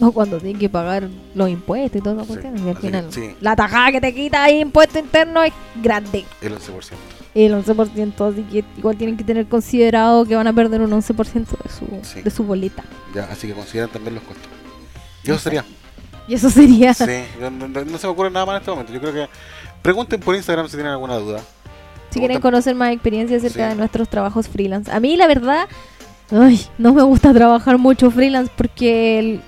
O 0.01 0.11
cuando 0.11 0.39
tienen 0.39 0.59
que 0.59 0.69
pagar 0.69 1.09
los 1.35 1.49
impuestos 1.51 2.01
y 2.01 2.03
todo 2.03 2.15
eso. 2.15 2.23
Sí, 2.23 2.29
cuestiones, 2.29 2.63
y 2.63 2.69
al 2.69 2.75
que, 2.77 2.81
final, 2.81 3.07
sí. 3.11 3.37
la 3.41 3.55
tajada 3.55 3.93
que 3.93 4.01
te 4.01 4.15
quita 4.15 4.43
ahí 4.43 4.61
impuesto 4.61 4.99
interno 4.99 5.43
es 5.45 5.53
grande. 5.83 6.25
El 6.41 6.55
11%. 6.57 6.93
El 7.35 7.55
11%, 7.55 8.31
así 8.33 8.43
que 8.45 8.65
igual 8.79 8.97
tienen 8.97 9.17
que 9.17 9.25
tener 9.25 9.47
considerado 9.47 10.25
que 10.25 10.35
van 10.35 10.47
a 10.47 10.53
perder 10.53 10.81
un 10.81 10.91
11% 10.91 11.35
de 11.63 11.69
su, 11.71 11.87
Sí. 12.03 12.23
de 12.23 12.31
su 12.31 12.43
boleta. 12.45 12.83
Ya, 13.15 13.25
así 13.25 13.47
que 13.49 13.55
consideran 13.55 13.91
también 13.91 14.15
los 14.17 14.25
costos. 14.25 14.49
Y 15.25 15.31
eso 15.31 15.39
sería. 15.41 15.65
Y 16.27 16.35
eso 16.35 16.51
sería. 16.51 16.95
Sí, 16.95 17.05
no, 17.41 17.51
no- 17.51 17.69
no 17.69 17.99
se 17.99 18.07
me 18.07 18.13
ocurre 18.13 18.31
nada 18.31 18.47
más 18.47 18.55
en 18.57 18.61
este 18.61 18.71
momento. 18.71 18.93
Yo 18.93 19.01
creo 19.01 19.13
que 19.13 19.29
pregunten 19.83 20.21
por 20.21 20.35
Instagram 20.35 20.67
si 20.69 20.77
tienen 20.77 20.93
alguna 20.93 21.17
duda. 21.17 21.41
Si 22.13 22.19
quieren 22.21 22.41
conocer 22.41 22.75
más 22.75 22.93
experiencias 22.93 23.43
acerca 23.45 23.65
Sí. 23.65 23.71
de 23.71 23.75
nuestros 23.77 24.09
trabajos 24.09 24.49
freelance. 24.49 24.91
A 24.93 25.01
mí, 25.01 25.17
la 25.17 25.27
verdad, 25.27 25.67
ay, 26.31 26.61
no 26.79 26.93
me 26.93 27.03
gusta 27.03 27.33
trabajar 27.35 27.79
mucho 27.79 28.11
freelance 28.11 28.53
porque 28.57 29.41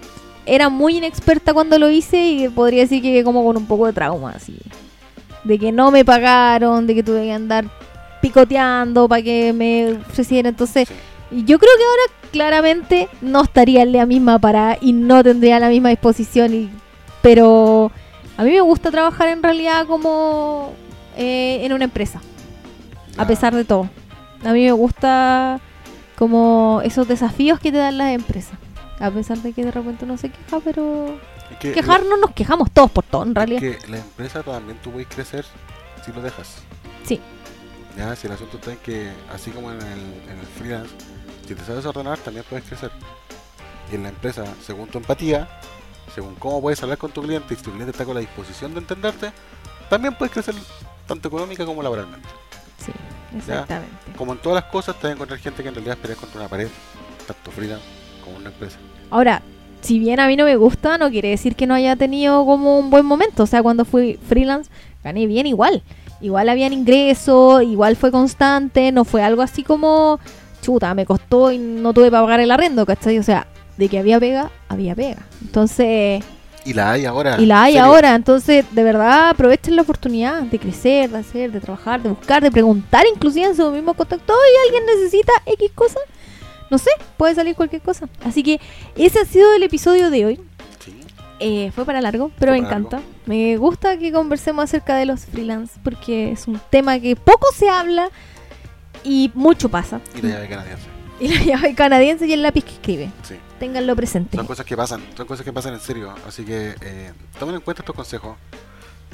era 0.47 0.69
muy 0.69 0.97
inexperta 0.99 1.53
cuando 1.55 1.79
lo 1.79 1.91
hice 1.91 2.27
y 2.27 2.49
podría 2.49 2.83
decir 2.83 3.03
que 3.03 3.23
como 3.25 3.45
con 3.45 3.57
un 3.57 3.67
poco 3.67 3.87
de 3.87 3.93
trauma, 3.93 4.33
así. 4.37 4.57
De 5.45 5.59
que 5.59 5.73
no 5.73 5.91
me 5.91 6.05
pagaron, 6.05 6.87
de 6.87 6.95
que 6.95 7.03
tuve 7.03 7.23
que 7.25 7.33
andar 7.33 7.67
picoteando 8.23 9.09
para 9.09 9.23
que 9.23 9.53
me 9.53 9.93
ofrecieran. 10.09 10.51
Entonces, 10.51 10.89
Sí. 10.89 11.45
yo 11.45 11.59
creo 11.59 11.71
que 11.77 11.85
ahora 11.85 12.31
claramente 12.33 13.09
no 13.21 13.43
estaría 13.43 13.83
en 13.83 13.93
la 13.93 14.07
misma 14.07 14.39
parada 14.39 14.79
y 14.81 14.93
no 14.93 15.23
tendría 15.23 15.61
la 15.61 15.69
misma 15.69 15.91
disposición. 15.91 16.55
Y, 16.55 16.71
pero 17.23 17.91
a 18.39 18.43
mí 18.45 18.51
me 18.53 18.61
gusta 18.63 18.91
trabajar 18.91 19.29
en 19.29 19.43
realidad 19.43 19.87
como 19.87 20.73
eh, 21.17 21.61
en 21.63 21.73
una 21.73 21.85
empresa 21.85 22.21
a 23.17 23.27
pesar 23.27 23.55
de 23.55 23.65
todo. 23.65 23.89
A 24.45 24.53
mí 24.53 24.65
me 24.65 24.73
gusta 24.73 25.61
como 26.17 26.81
esos 26.85 27.09
desafíos 27.09 27.59
que 27.61 27.73
te 27.73 27.79
dan 27.79 27.99
las 27.99 28.13
empresas. 28.13 28.59
A 29.01 29.11
pesar 29.11 29.39
de 29.39 29.53
que 29.53 29.65
de 29.65 29.71
repente 29.71 30.05
uno 30.05 30.17
se 30.17 30.31
queja, 30.31 30.61
pero 30.61 31.19
Es 31.51 31.59
que 31.59 31.73
quejarnos 31.73 32.19
nos 32.21 32.31
quejamos 32.33 32.71
todos 32.71 32.91
por 32.91 33.05
todo, 33.05 33.25
en 33.25 33.35
realidad. 33.35 33.61
que 33.61 33.79
la 33.89 33.99
empresa 33.99 34.43
también 34.43 34.79
tú 34.83 34.91
puedes 34.93 35.09
crecer 35.09 35.45
si 36.05 36.13
lo 36.13 36.23
dejas. 36.23 36.59
Sí. 37.05 37.21
Ya, 37.97 38.15
si 38.17 38.27
el 38.27 38.33
asunto 38.33 38.57
está 38.59 38.73
en 38.73 38.79
que, 38.79 39.13
así 39.33 39.51
como 39.51 39.71
en 39.71 39.79
el, 39.79 39.99
en 40.31 40.39
el 40.39 40.47
freelance, 40.59 40.95
si 41.47 41.55
te 41.55 41.65
sabes 41.65 41.85
ordenar, 41.87 42.19
también 42.19 42.45
puedes 42.49 42.65
crecer. 42.65 42.91
Y 43.91 43.97
en 43.97 44.05
la 44.05 44.09
empresa, 44.11 44.45
según 44.65 44.89
tu 44.89 44.99
empatía, 44.99 45.49
según 46.15 46.35
cómo 46.37 46.61
puedes 46.61 46.83
hablar 46.83 46.99
con 46.99 47.11
tu 47.11 47.23
cliente 47.23 47.55
y 47.55 47.57
si 47.57 47.63
tu 47.63 47.71
cliente 47.71 47.91
está 47.91 48.05
con 48.05 48.15
la 48.15 48.21
disposición 48.21 48.73
de 48.75 48.81
entenderte, 48.81 49.33
también 49.91 50.15
puedes 50.15 50.33
crecer 50.33 50.55
tanto 51.07 51.29
económica 51.29 51.65
como 51.67 51.83
laboralmente. 51.83 52.29
Sí, 52.79 52.93
exactamente. 53.37 53.95
Como 54.17 54.33
en 54.33 54.39
todas 54.39 54.63
las 54.63 54.71
cosas, 54.71 54.97
te 54.97 55.07
vas 55.07 55.13
a 55.13 55.15
encontrar 55.15 55.39
gente 55.41 55.63
que 55.63 55.69
en 55.69 55.75
realidad 55.75 55.99
pelea 55.99 56.17
contra 56.17 56.41
una 56.41 56.49
pared, 56.49 56.69
tanto 57.27 57.51
freelance 57.51 57.85
como 58.25 58.37
una 58.37 58.51
empresa. 58.51 58.79
Ahora, 59.11 59.43
si 59.81 59.99
bien 59.99 60.19
a 60.19 60.27
mí 60.27 60.37
no 60.37 60.45
me 60.45 60.57
gusta, 60.57 60.97
no 60.99 61.11
quiere 61.11 61.29
decir 61.29 61.57
que 61.57 61.67
no 61.67 61.75
haya 61.75 61.95
tenido 61.97 62.45
como 62.47 62.79
un 62.79 62.91
buen 62.91 63.05
momento. 63.05 63.43
O 63.43 63.47
sea, 63.47 63.63
cuando 63.63 63.85
fui 63.85 64.19
freelance, 64.29 64.71
gané 65.03 65.27
bien 65.27 65.47
igual. 65.47 65.83
Igual 66.21 66.49
habían 66.49 66.73
ingresos, 66.73 67.63
igual 67.63 67.97
fue 67.97 68.11
constante, 68.11 68.93
no 68.93 69.05
fue 69.05 69.23
algo 69.23 69.43
así 69.43 69.63
como, 69.63 70.19
chuta, 70.63 70.95
me 70.95 71.05
costó 71.05 71.53
y 71.53 71.59
no 71.59 71.93
tuve 71.93 72.11
para 72.11 72.23
pagar 72.23 72.41
el 72.41 72.51
arrendo, 72.51 72.87
¿cachai? 72.87 73.19
O 73.19 73.23
sea, 73.23 73.47
de 73.77 73.89
que 73.89 73.99
había 73.99 74.19
pega, 74.19 74.51
había 74.69 74.95
pega. 74.95 75.27
Entonces, 75.43 76.25
Y 76.65 76.73
la 76.73 76.93
hay 76.93 77.05
ahora. 77.05 77.37
y 77.39 77.47
la 77.47 77.65
hay 77.65 77.77
en 77.77 77.83
ahora, 77.83 78.15
entonces 78.15 78.65
de 78.71 78.83
verdad 78.83 79.31
aprovechen 79.31 79.77
la 79.77 79.83
oportunidad 79.83 80.43
de 80.43 80.59
crecer, 80.59 81.11
de 81.11 81.19
hacer, 81.19 81.53
de 81.53 81.61
trabajar, 81.61 82.03
de 82.03 82.09
buscar, 82.09 82.43
de 82.43 82.51
preguntar 82.51 83.05
inclusive 83.13 83.47
en 83.47 83.57
su 83.57 83.71
mismo 83.71 83.95
contacto, 83.95 84.33
y 84.33 84.67
alguien 84.67 84.87
necesita 84.87 85.33
X 85.47 85.71
cosa, 85.75 85.99
no 86.71 86.79
sé, 86.79 86.91
puede 87.17 87.35
salir 87.35 87.55
cualquier 87.55 87.83
cosa. 87.83 88.09
Así 88.25 88.43
que 88.43 88.61
ese 88.97 89.21
ha 89.21 89.25
sido 89.25 89.53
el 89.55 89.63
episodio 89.63 90.11
de 90.11 90.25
hoy. 90.25 90.41
Sí. 90.85 90.95
Eh, 91.41 91.71
fue 91.75 91.85
para 91.85 92.01
largo, 92.01 92.31
pero 92.39 92.53
me 92.53 92.59
encanta. 92.59 93.03
Me 93.27 93.57
gusta 93.59 93.99
que 93.99 94.13
conversemos 94.13 94.65
acerca 94.65 94.97
de 94.97 95.07
los 95.07 95.27
freelance 95.27 95.79
porque 95.83 96.33
es 96.33 96.49
un 96.49 96.61
tema 96.71 96.99
que 96.99 97.17
poco 97.17 97.47
se 97.55 97.69
habla 97.69 98.09
y 99.05 99.31
mucho 99.35 99.69
pasa. 99.69 100.01
Y 100.17 100.23
la 100.23 100.31
llave 100.31 100.49
canadiense. 100.49 100.94
Y 101.21 101.29
la 101.29 101.41
llave 101.45 101.75
canadiense 101.75 102.27
y 102.27 102.33
el 102.33 102.43
lápiz 102.43 102.65
que 102.65 102.73
escribe. 102.73 103.11
Sí. 103.23 103.37
Ténganlo 103.59 103.95
presente. 103.97 104.37
Son 104.37 104.47
cosas 104.47 104.67
que 104.67 104.77
pasan, 104.77 105.03
son 105.17 105.27
cosas 105.27 105.45
que 105.45 105.53
pasan 105.53 105.75
en 105.75 105.81
serio. 105.81 106.15
Así 106.27 106.45
que 106.45 106.75
eh, 106.81 107.13
tomen 107.39 107.55
en 107.57 107.61
cuenta 107.61 107.83
estos 107.83 107.95
consejos. 107.95 108.37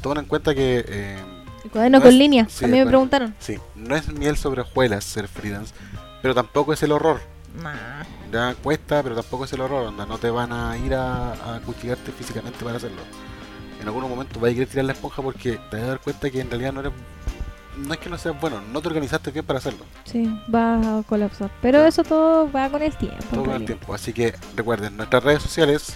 tomen 0.02 0.18
en 0.18 0.24
cuenta 0.24 0.54
que 0.54 0.84
eh, 0.88 1.18
El 1.64 1.70
cuaderno 1.70 1.98
No 1.98 2.02
con 2.04 2.12
es- 2.12 2.18
línea, 2.18 2.46
sí, 2.48 2.62
también 2.62 2.84
me 2.84 2.88
preguntaron. 2.90 3.34
sí, 3.38 3.58
no 3.76 3.94
es 3.96 4.08
miel 4.08 4.36
sobre 4.36 4.62
hojuelas 4.62 5.04
ser 5.04 5.28
freelance, 5.28 5.74
pero 6.22 6.34
tampoco 6.34 6.72
es 6.72 6.82
el 6.82 6.92
horror. 6.92 7.20
Ya 8.32 8.54
cuesta, 8.62 9.02
pero 9.02 9.14
tampoco 9.16 9.44
es 9.44 9.52
el 9.52 9.60
horror, 9.60 9.88
onda, 9.88 10.06
no 10.06 10.18
te 10.18 10.30
van 10.30 10.52
a 10.52 10.78
ir 10.78 10.94
a, 10.94 11.32
a 11.32 11.56
acuchillarte 11.56 12.12
físicamente 12.12 12.64
para 12.64 12.76
hacerlo. 12.76 13.02
En 13.80 13.86
algún 13.88 14.08
momento 14.08 14.38
vas 14.38 14.50
a 14.52 14.54
querer 14.54 14.68
tirar 14.68 14.84
la 14.84 14.92
esponja 14.92 15.20
porque 15.20 15.58
te 15.70 15.76
vas 15.76 15.84
a 15.84 15.88
dar 15.88 16.00
cuenta 16.00 16.30
que 16.30 16.40
en 16.40 16.48
realidad 16.48 16.72
no 16.72 16.80
eres. 16.80 16.92
No 17.86 17.94
es 17.94 18.00
que 18.00 18.08
no 18.10 18.18
seas 18.18 18.38
bueno, 18.40 18.60
no 18.72 18.80
te 18.82 18.88
organizaste 18.88 19.30
bien 19.30 19.44
para 19.44 19.58
hacerlo. 19.58 19.84
Sí, 20.04 20.28
va 20.54 20.98
a 20.98 21.02
colapsar. 21.02 21.50
Pero 21.62 21.84
eso 21.84 22.02
todo 22.04 22.50
va 22.52 22.68
con 22.68 22.82
el 22.82 22.94
tiempo. 22.96 23.24
Todo 23.30 23.40
el 23.40 23.46
realidad. 23.46 23.66
tiempo. 23.66 23.94
Así 23.94 24.12
que 24.12 24.34
recuerden, 24.56 24.96
nuestras 24.96 25.22
redes 25.24 25.42
sociales, 25.42 25.94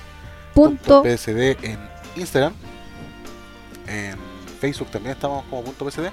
Punto. 0.54 1.02
PSD 1.02 1.56
en 1.64 1.78
Instagram, 2.16 2.52
en 3.86 4.16
Facebook 4.60 4.88
también 4.90 5.14
estamos 5.14 5.44
como 5.50 5.62
punto 5.62 5.90
PSD. 5.90 6.10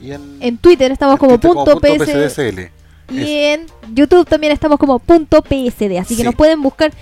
Y 0.00 0.12
en, 0.12 0.38
En 0.40 0.58
Twitter 0.58 0.90
estamos 0.92 1.14
en 1.14 1.18
como 1.18 1.38
Twitter 1.38 1.54
punto 1.54 1.78
punto 1.80 2.04
PSD. 2.04 2.28
PSDCL. 2.28 2.82
Y 3.14 3.36
en 3.44 3.66
YouTube 3.92 4.26
también 4.26 4.52
estamos 4.52 4.78
como 4.78 4.98
punto 4.98 5.42
PSD. 5.42 5.98
Así 6.00 6.16
que 6.16 6.24
nos 6.24 6.34
pueden 6.34 6.62
buscar 6.62 6.92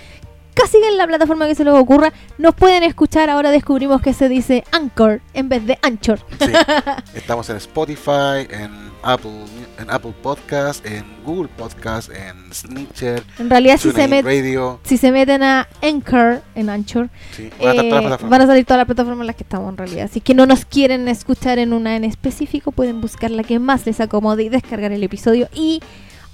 casi 0.53 0.77
en 0.77 0.97
la 0.97 1.07
plataforma 1.07 1.47
que 1.47 1.55
se 1.55 1.63
les 1.63 1.73
ocurra. 1.73 2.11
Nos 2.37 2.55
pueden 2.55 2.83
escuchar. 2.83 3.29
Ahora 3.29 3.51
descubrimos 3.51 4.01
que 4.01 4.13
se 4.13 4.29
dice 4.29 4.63
Anchor 4.71 5.21
en 5.33 5.49
vez 5.49 5.65
de 5.65 5.77
Anchor. 5.81 6.19
Sí. 6.39 6.51
Estamos 7.15 7.49
en 7.49 7.57
Spotify, 7.57 8.47
en 8.49 8.91
Apple, 9.03 9.31
en 9.79 9.89
Apple 9.89 10.13
Podcast, 10.21 10.85
en 10.85 11.03
Google 11.25 11.49
Podcast, 11.57 12.09
en 12.11 12.53
Snitcher, 12.53 13.23
En 13.39 13.49
realidad, 13.49 13.77
si 13.77 13.91
se, 13.91 14.07
met- 14.07 14.23
Radio. 14.23 14.79
si 14.83 14.97
se 14.97 15.11
meten 15.11 15.41
a 15.41 15.67
Anchor 15.81 16.41
en 16.55 16.69
Anchor, 16.69 17.09
Sí, 17.35 17.49
van 17.59 17.79
a 17.79 17.81
eh, 17.83 18.17
van 18.29 18.41
a 18.41 18.45
salir 18.45 18.63
todas 18.65 18.77
las 18.79 18.85
plataformas 18.85 19.21
en 19.21 19.27
las 19.27 19.35
que 19.35 19.43
estamos 19.43 19.69
en 19.69 19.77
realidad. 19.77 20.05
Así 20.05 20.21
que 20.21 20.33
no 20.35 20.45
nos 20.45 20.65
quieren 20.65 21.07
escuchar 21.07 21.57
en 21.59 21.73
una 21.73 21.95
en 21.95 22.03
específico, 22.03 22.71
pueden 22.71 23.01
buscar 23.01 23.31
la 23.31 23.43
que 23.43 23.57
más 23.59 23.85
les 23.87 23.99
acomode 23.99 24.43
y 24.43 24.49
descargar 24.49 24.91
el 24.91 25.03
episodio. 25.03 25.49
Y 25.53 25.81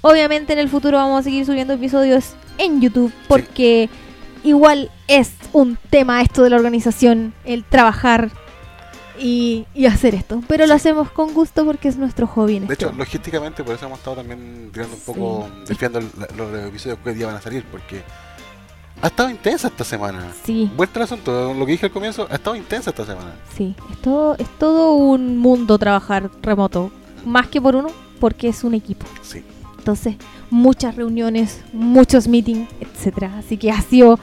obviamente 0.02 0.52
en 0.52 0.58
el 0.58 0.68
futuro 0.68 0.98
vamos 0.98 1.20
a 1.20 1.22
seguir 1.22 1.46
subiendo 1.46 1.72
episodios 1.74 2.34
en 2.58 2.80
YouTube 2.82 3.12
porque 3.28 3.88
igual 4.44 4.90
es 5.08 5.32
un 5.52 5.78
tema 5.90 6.20
esto 6.22 6.42
de 6.42 6.50
la 6.50 6.56
organización, 6.56 7.32
el 7.44 7.64
trabajar 7.64 8.30
y, 9.18 9.66
y 9.74 9.86
hacer 9.86 10.14
esto. 10.14 10.42
Pero 10.48 10.66
lo 10.66 10.74
hacemos 10.74 11.10
con 11.10 11.34
gusto 11.34 11.64
porque 11.64 11.88
es 11.88 11.96
nuestro 11.96 12.26
hobby 12.26 12.56
en 12.56 12.66
De 12.68 12.74
hecho, 12.74 12.86
esto. 12.86 12.98
logísticamente, 12.98 13.64
por 13.64 13.74
eso 13.74 13.86
hemos 13.86 13.98
estado 13.98 14.16
también 14.16 14.70
tirando 14.72 14.94
un 14.94 15.00
poco, 15.02 15.48
Sí. 15.64 15.74
los 16.36 16.66
episodios 16.68 16.98
que 17.02 17.10
hoy 17.10 17.14
día 17.16 17.26
van 17.26 17.36
a 17.36 17.40
salir, 17.40 17.64
porque 17.70 18.02
ha 19.02 19.06
estado 19.08 19.30
intensa 19.30 19.68
esta 19.68 19.84
semana. 19.84 20.32
Sí, 20.44 20.70
Vuelta 20.76 21.00
al 21.00 21.04
asunto, 21.04 21.52
lo 21.54 21.66
que 21.66 21.72
dije 21.72 21.86
al 21.86 21.92
comienzo, 21.92 22.26
ha 22.30 22.34
estado 22.34 22.56
intensa 22.56 22.90
esta 22.90 23.04
semana. 23.06 23.32
sí, 23.56 23.74
es 23.90 23.98
todo, 24.02 24.34
es 24.38 24.48
todo 24.58 24.92
un 24.94 25.36
mundo 25.38 25.78
trabajar 25.78 26.30
remoto. 26.42 26.90
Más 27.24 27.48
que 27.48 27.60
por 27.60 27.74
uno, 27.74 27.88
porque 28.20 28.48
es 28.48 28.62
un 28.64 28.74
equipo. 28.74 29.04
Sí. 29.22 29.44
Entonces, 29.78 30.16
muchas 30.50 30.96
reuniones, 30.96 31.60
muchos 31.72 32.28
meetings, 32.28 32.68
etcétera. 32.80 33.32
Así 33.38 33.56
que 33.56 33.70
ha 33.70 33.80
sido 33.80 34.18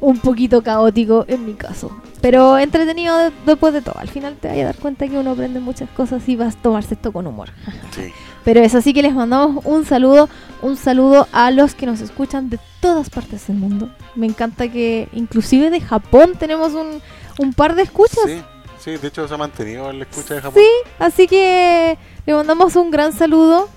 un 0.00 0.18
poquito 0.18 0.62
caótico 0.62 1.24
en 1.28 1.46
mi 1.46 1.54
caso. 1.54 1.90
Pero 2.20 2.58
entretenido 2.58 3.16
de- 3.16 3.32
después 3.46 3.72
de 3.72 3.80
todo. 3.82 3.96
Al 3.98 4.08
final 4.08 4.36
te 4.40 4.48
vas 4.48 4.58
a 4.58 4.64
dar 4.64 4.76
cuenta 4.76 5.06
que 5.08 5.16
uno 5.18 5.30
aprende 5.30 5.60
muchas 5.60 5.88
cosas 5.90 6.28
y 6.28 6.36
vas 6.36 6.54
a 6.56 6.58
tomarse 6.62 6.94
esto 6.94 7.12
con 7.12 7.26
humor. 7.26 7.50
Sí. 7.94 8.12
Pero 8.44 8.60
eso 8.60 8.80
sí 8.80 8.92
que 8.94 9.02
les 9.02 9.12
mandamos 9.14 9.64
un 9.64 9.84
saludo, 9.86 10.28
un 10.62 10.76
saludo 10.76 11.26
a 11.32 11.50
los 11.50 11.74
que 11.74 11.84
nos 11.86 12.00
escuchan 12.00 12.48
de 12.50 12.60
todas 12.80 13.10
partes 13.10 13.46
del 13.48 13.56
mundo. 13.56 13.88
Me 14.14 14.26
encanta 14.26 14.68
que 14.68 15.08
inclusive 15.14 15.68
de 15.70 15.80
Japón 15.80 16.32
tenemos 16.38 16.72
un, 16.74 17.00
un 17.38 17.52
par 17.54 17.74
de 17.74 17.82
escuchas. 17.82 18.20
Sí, 18.26 18.40
sí, 18.78 18.96
de 18.98 19.08
hecho 19.08 19.26
se 19.26 19.34
ha 19.34 19.36
mantenido 19.36 19.90
la 19.92 20.04
escucha 20.04 20.34
de 20.34 20.42
Japón. 20.42 20.62
Sí, 20.62 20.68
así 21.00 21.26
que 21.26 21.98
le 22.24 22.34
mandamos 22.34 22.76
un 22.76 22.90
gran 22.92 23.12
saludo. 23.12 23.68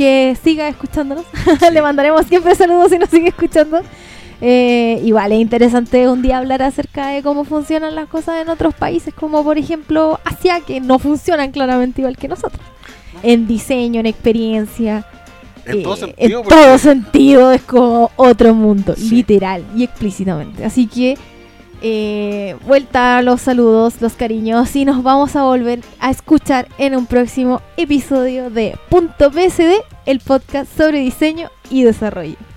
Que 0.00 0.34
siga 0.42 0.66
escuchándonos. 0.66 1.26
Sí. 1.60 1.66
le 1.70 1.82
mandaremos 1.82 2.24
siempre 2.24 2.54
saludos 2.54 2.90
si 2.90 2.98
nos 2.98 3.10
sigue 3.10 3.28
escuchando. 3.28 3.82
Eh, 4.40 4.98
igual 5.04 5.32
es 5.32 5.40
interesante 5.40 6.08
un 6.08 6.22
día 6.22 6.38
hablar 6.38 6.62
acerca 6.62 7.08
de 7.08 7.22
cómo 7.22 7.44
funcionan 7.44 7.94
las 7.94 8.08
cosas 8.08 8.40
en 8.40 8.48
otros 8.48 8.72
países, 8.74 9.12
como 9.12 9.44
por 9.44 9.58
ejemplo 9.58 10.18
Asia, 10.24 10.60
que 10.66 10.80
no 10.80 10.98
funcionan 10.98 11.50
claramente 11.52 12.00
igual 12.00 12.16
que 12.16 12.28
nosotros. 12.28 12.62
No. 13.12 13.20
En 13.22 13.46
diseño, 13.46 14.00
en 14.00 14.06
experiencia, 14.06 15.04
En 15.66 15.82
todo 15.82 15.92
eh, 15.92 15.98
sentido, 15.98 16.40
en 16.40 16.48
todo 16.48 16.78
sentido 16.78 17.52
es 17.52 17.60
como 17.60 18.10
otro 18.16 18.54
mundo, 18.54 18.94
Sí. 18.96 19.10
literal 19.16 19.62
y 19.76 19.84
explícitamente. 19.84 20.64
Así 20.64 20.86
que 20.86 21.18
eh, 21.82 22.56
vuelta 22.66 23.18
a 23.18 23.22
los 23.22 23.40
saludos, 23.40 24.00
los 24.00 24.14
cariños 24.14 24.74
y 24.76 24.84
nos 24.84 25.02
vamos 25.02 25.36
a 25.36 25.44
volver 25.44 25.80
a 25.98 26.10
escuchar 26.10 26.68
en 26.78 26.96
un 26.96 27.06
próximo 27.06 27.62
episodio 27.76 28.50
de 28.50 28.78
Punto 28.88 29.30
PSD, 29.30 29.82
el 30.06 30.20
podcast 30.20 30.76
sobre 30.76 31.00
diseño 31.00 31.50
y 31.70 31.84
desarrollo. 31.84 32.49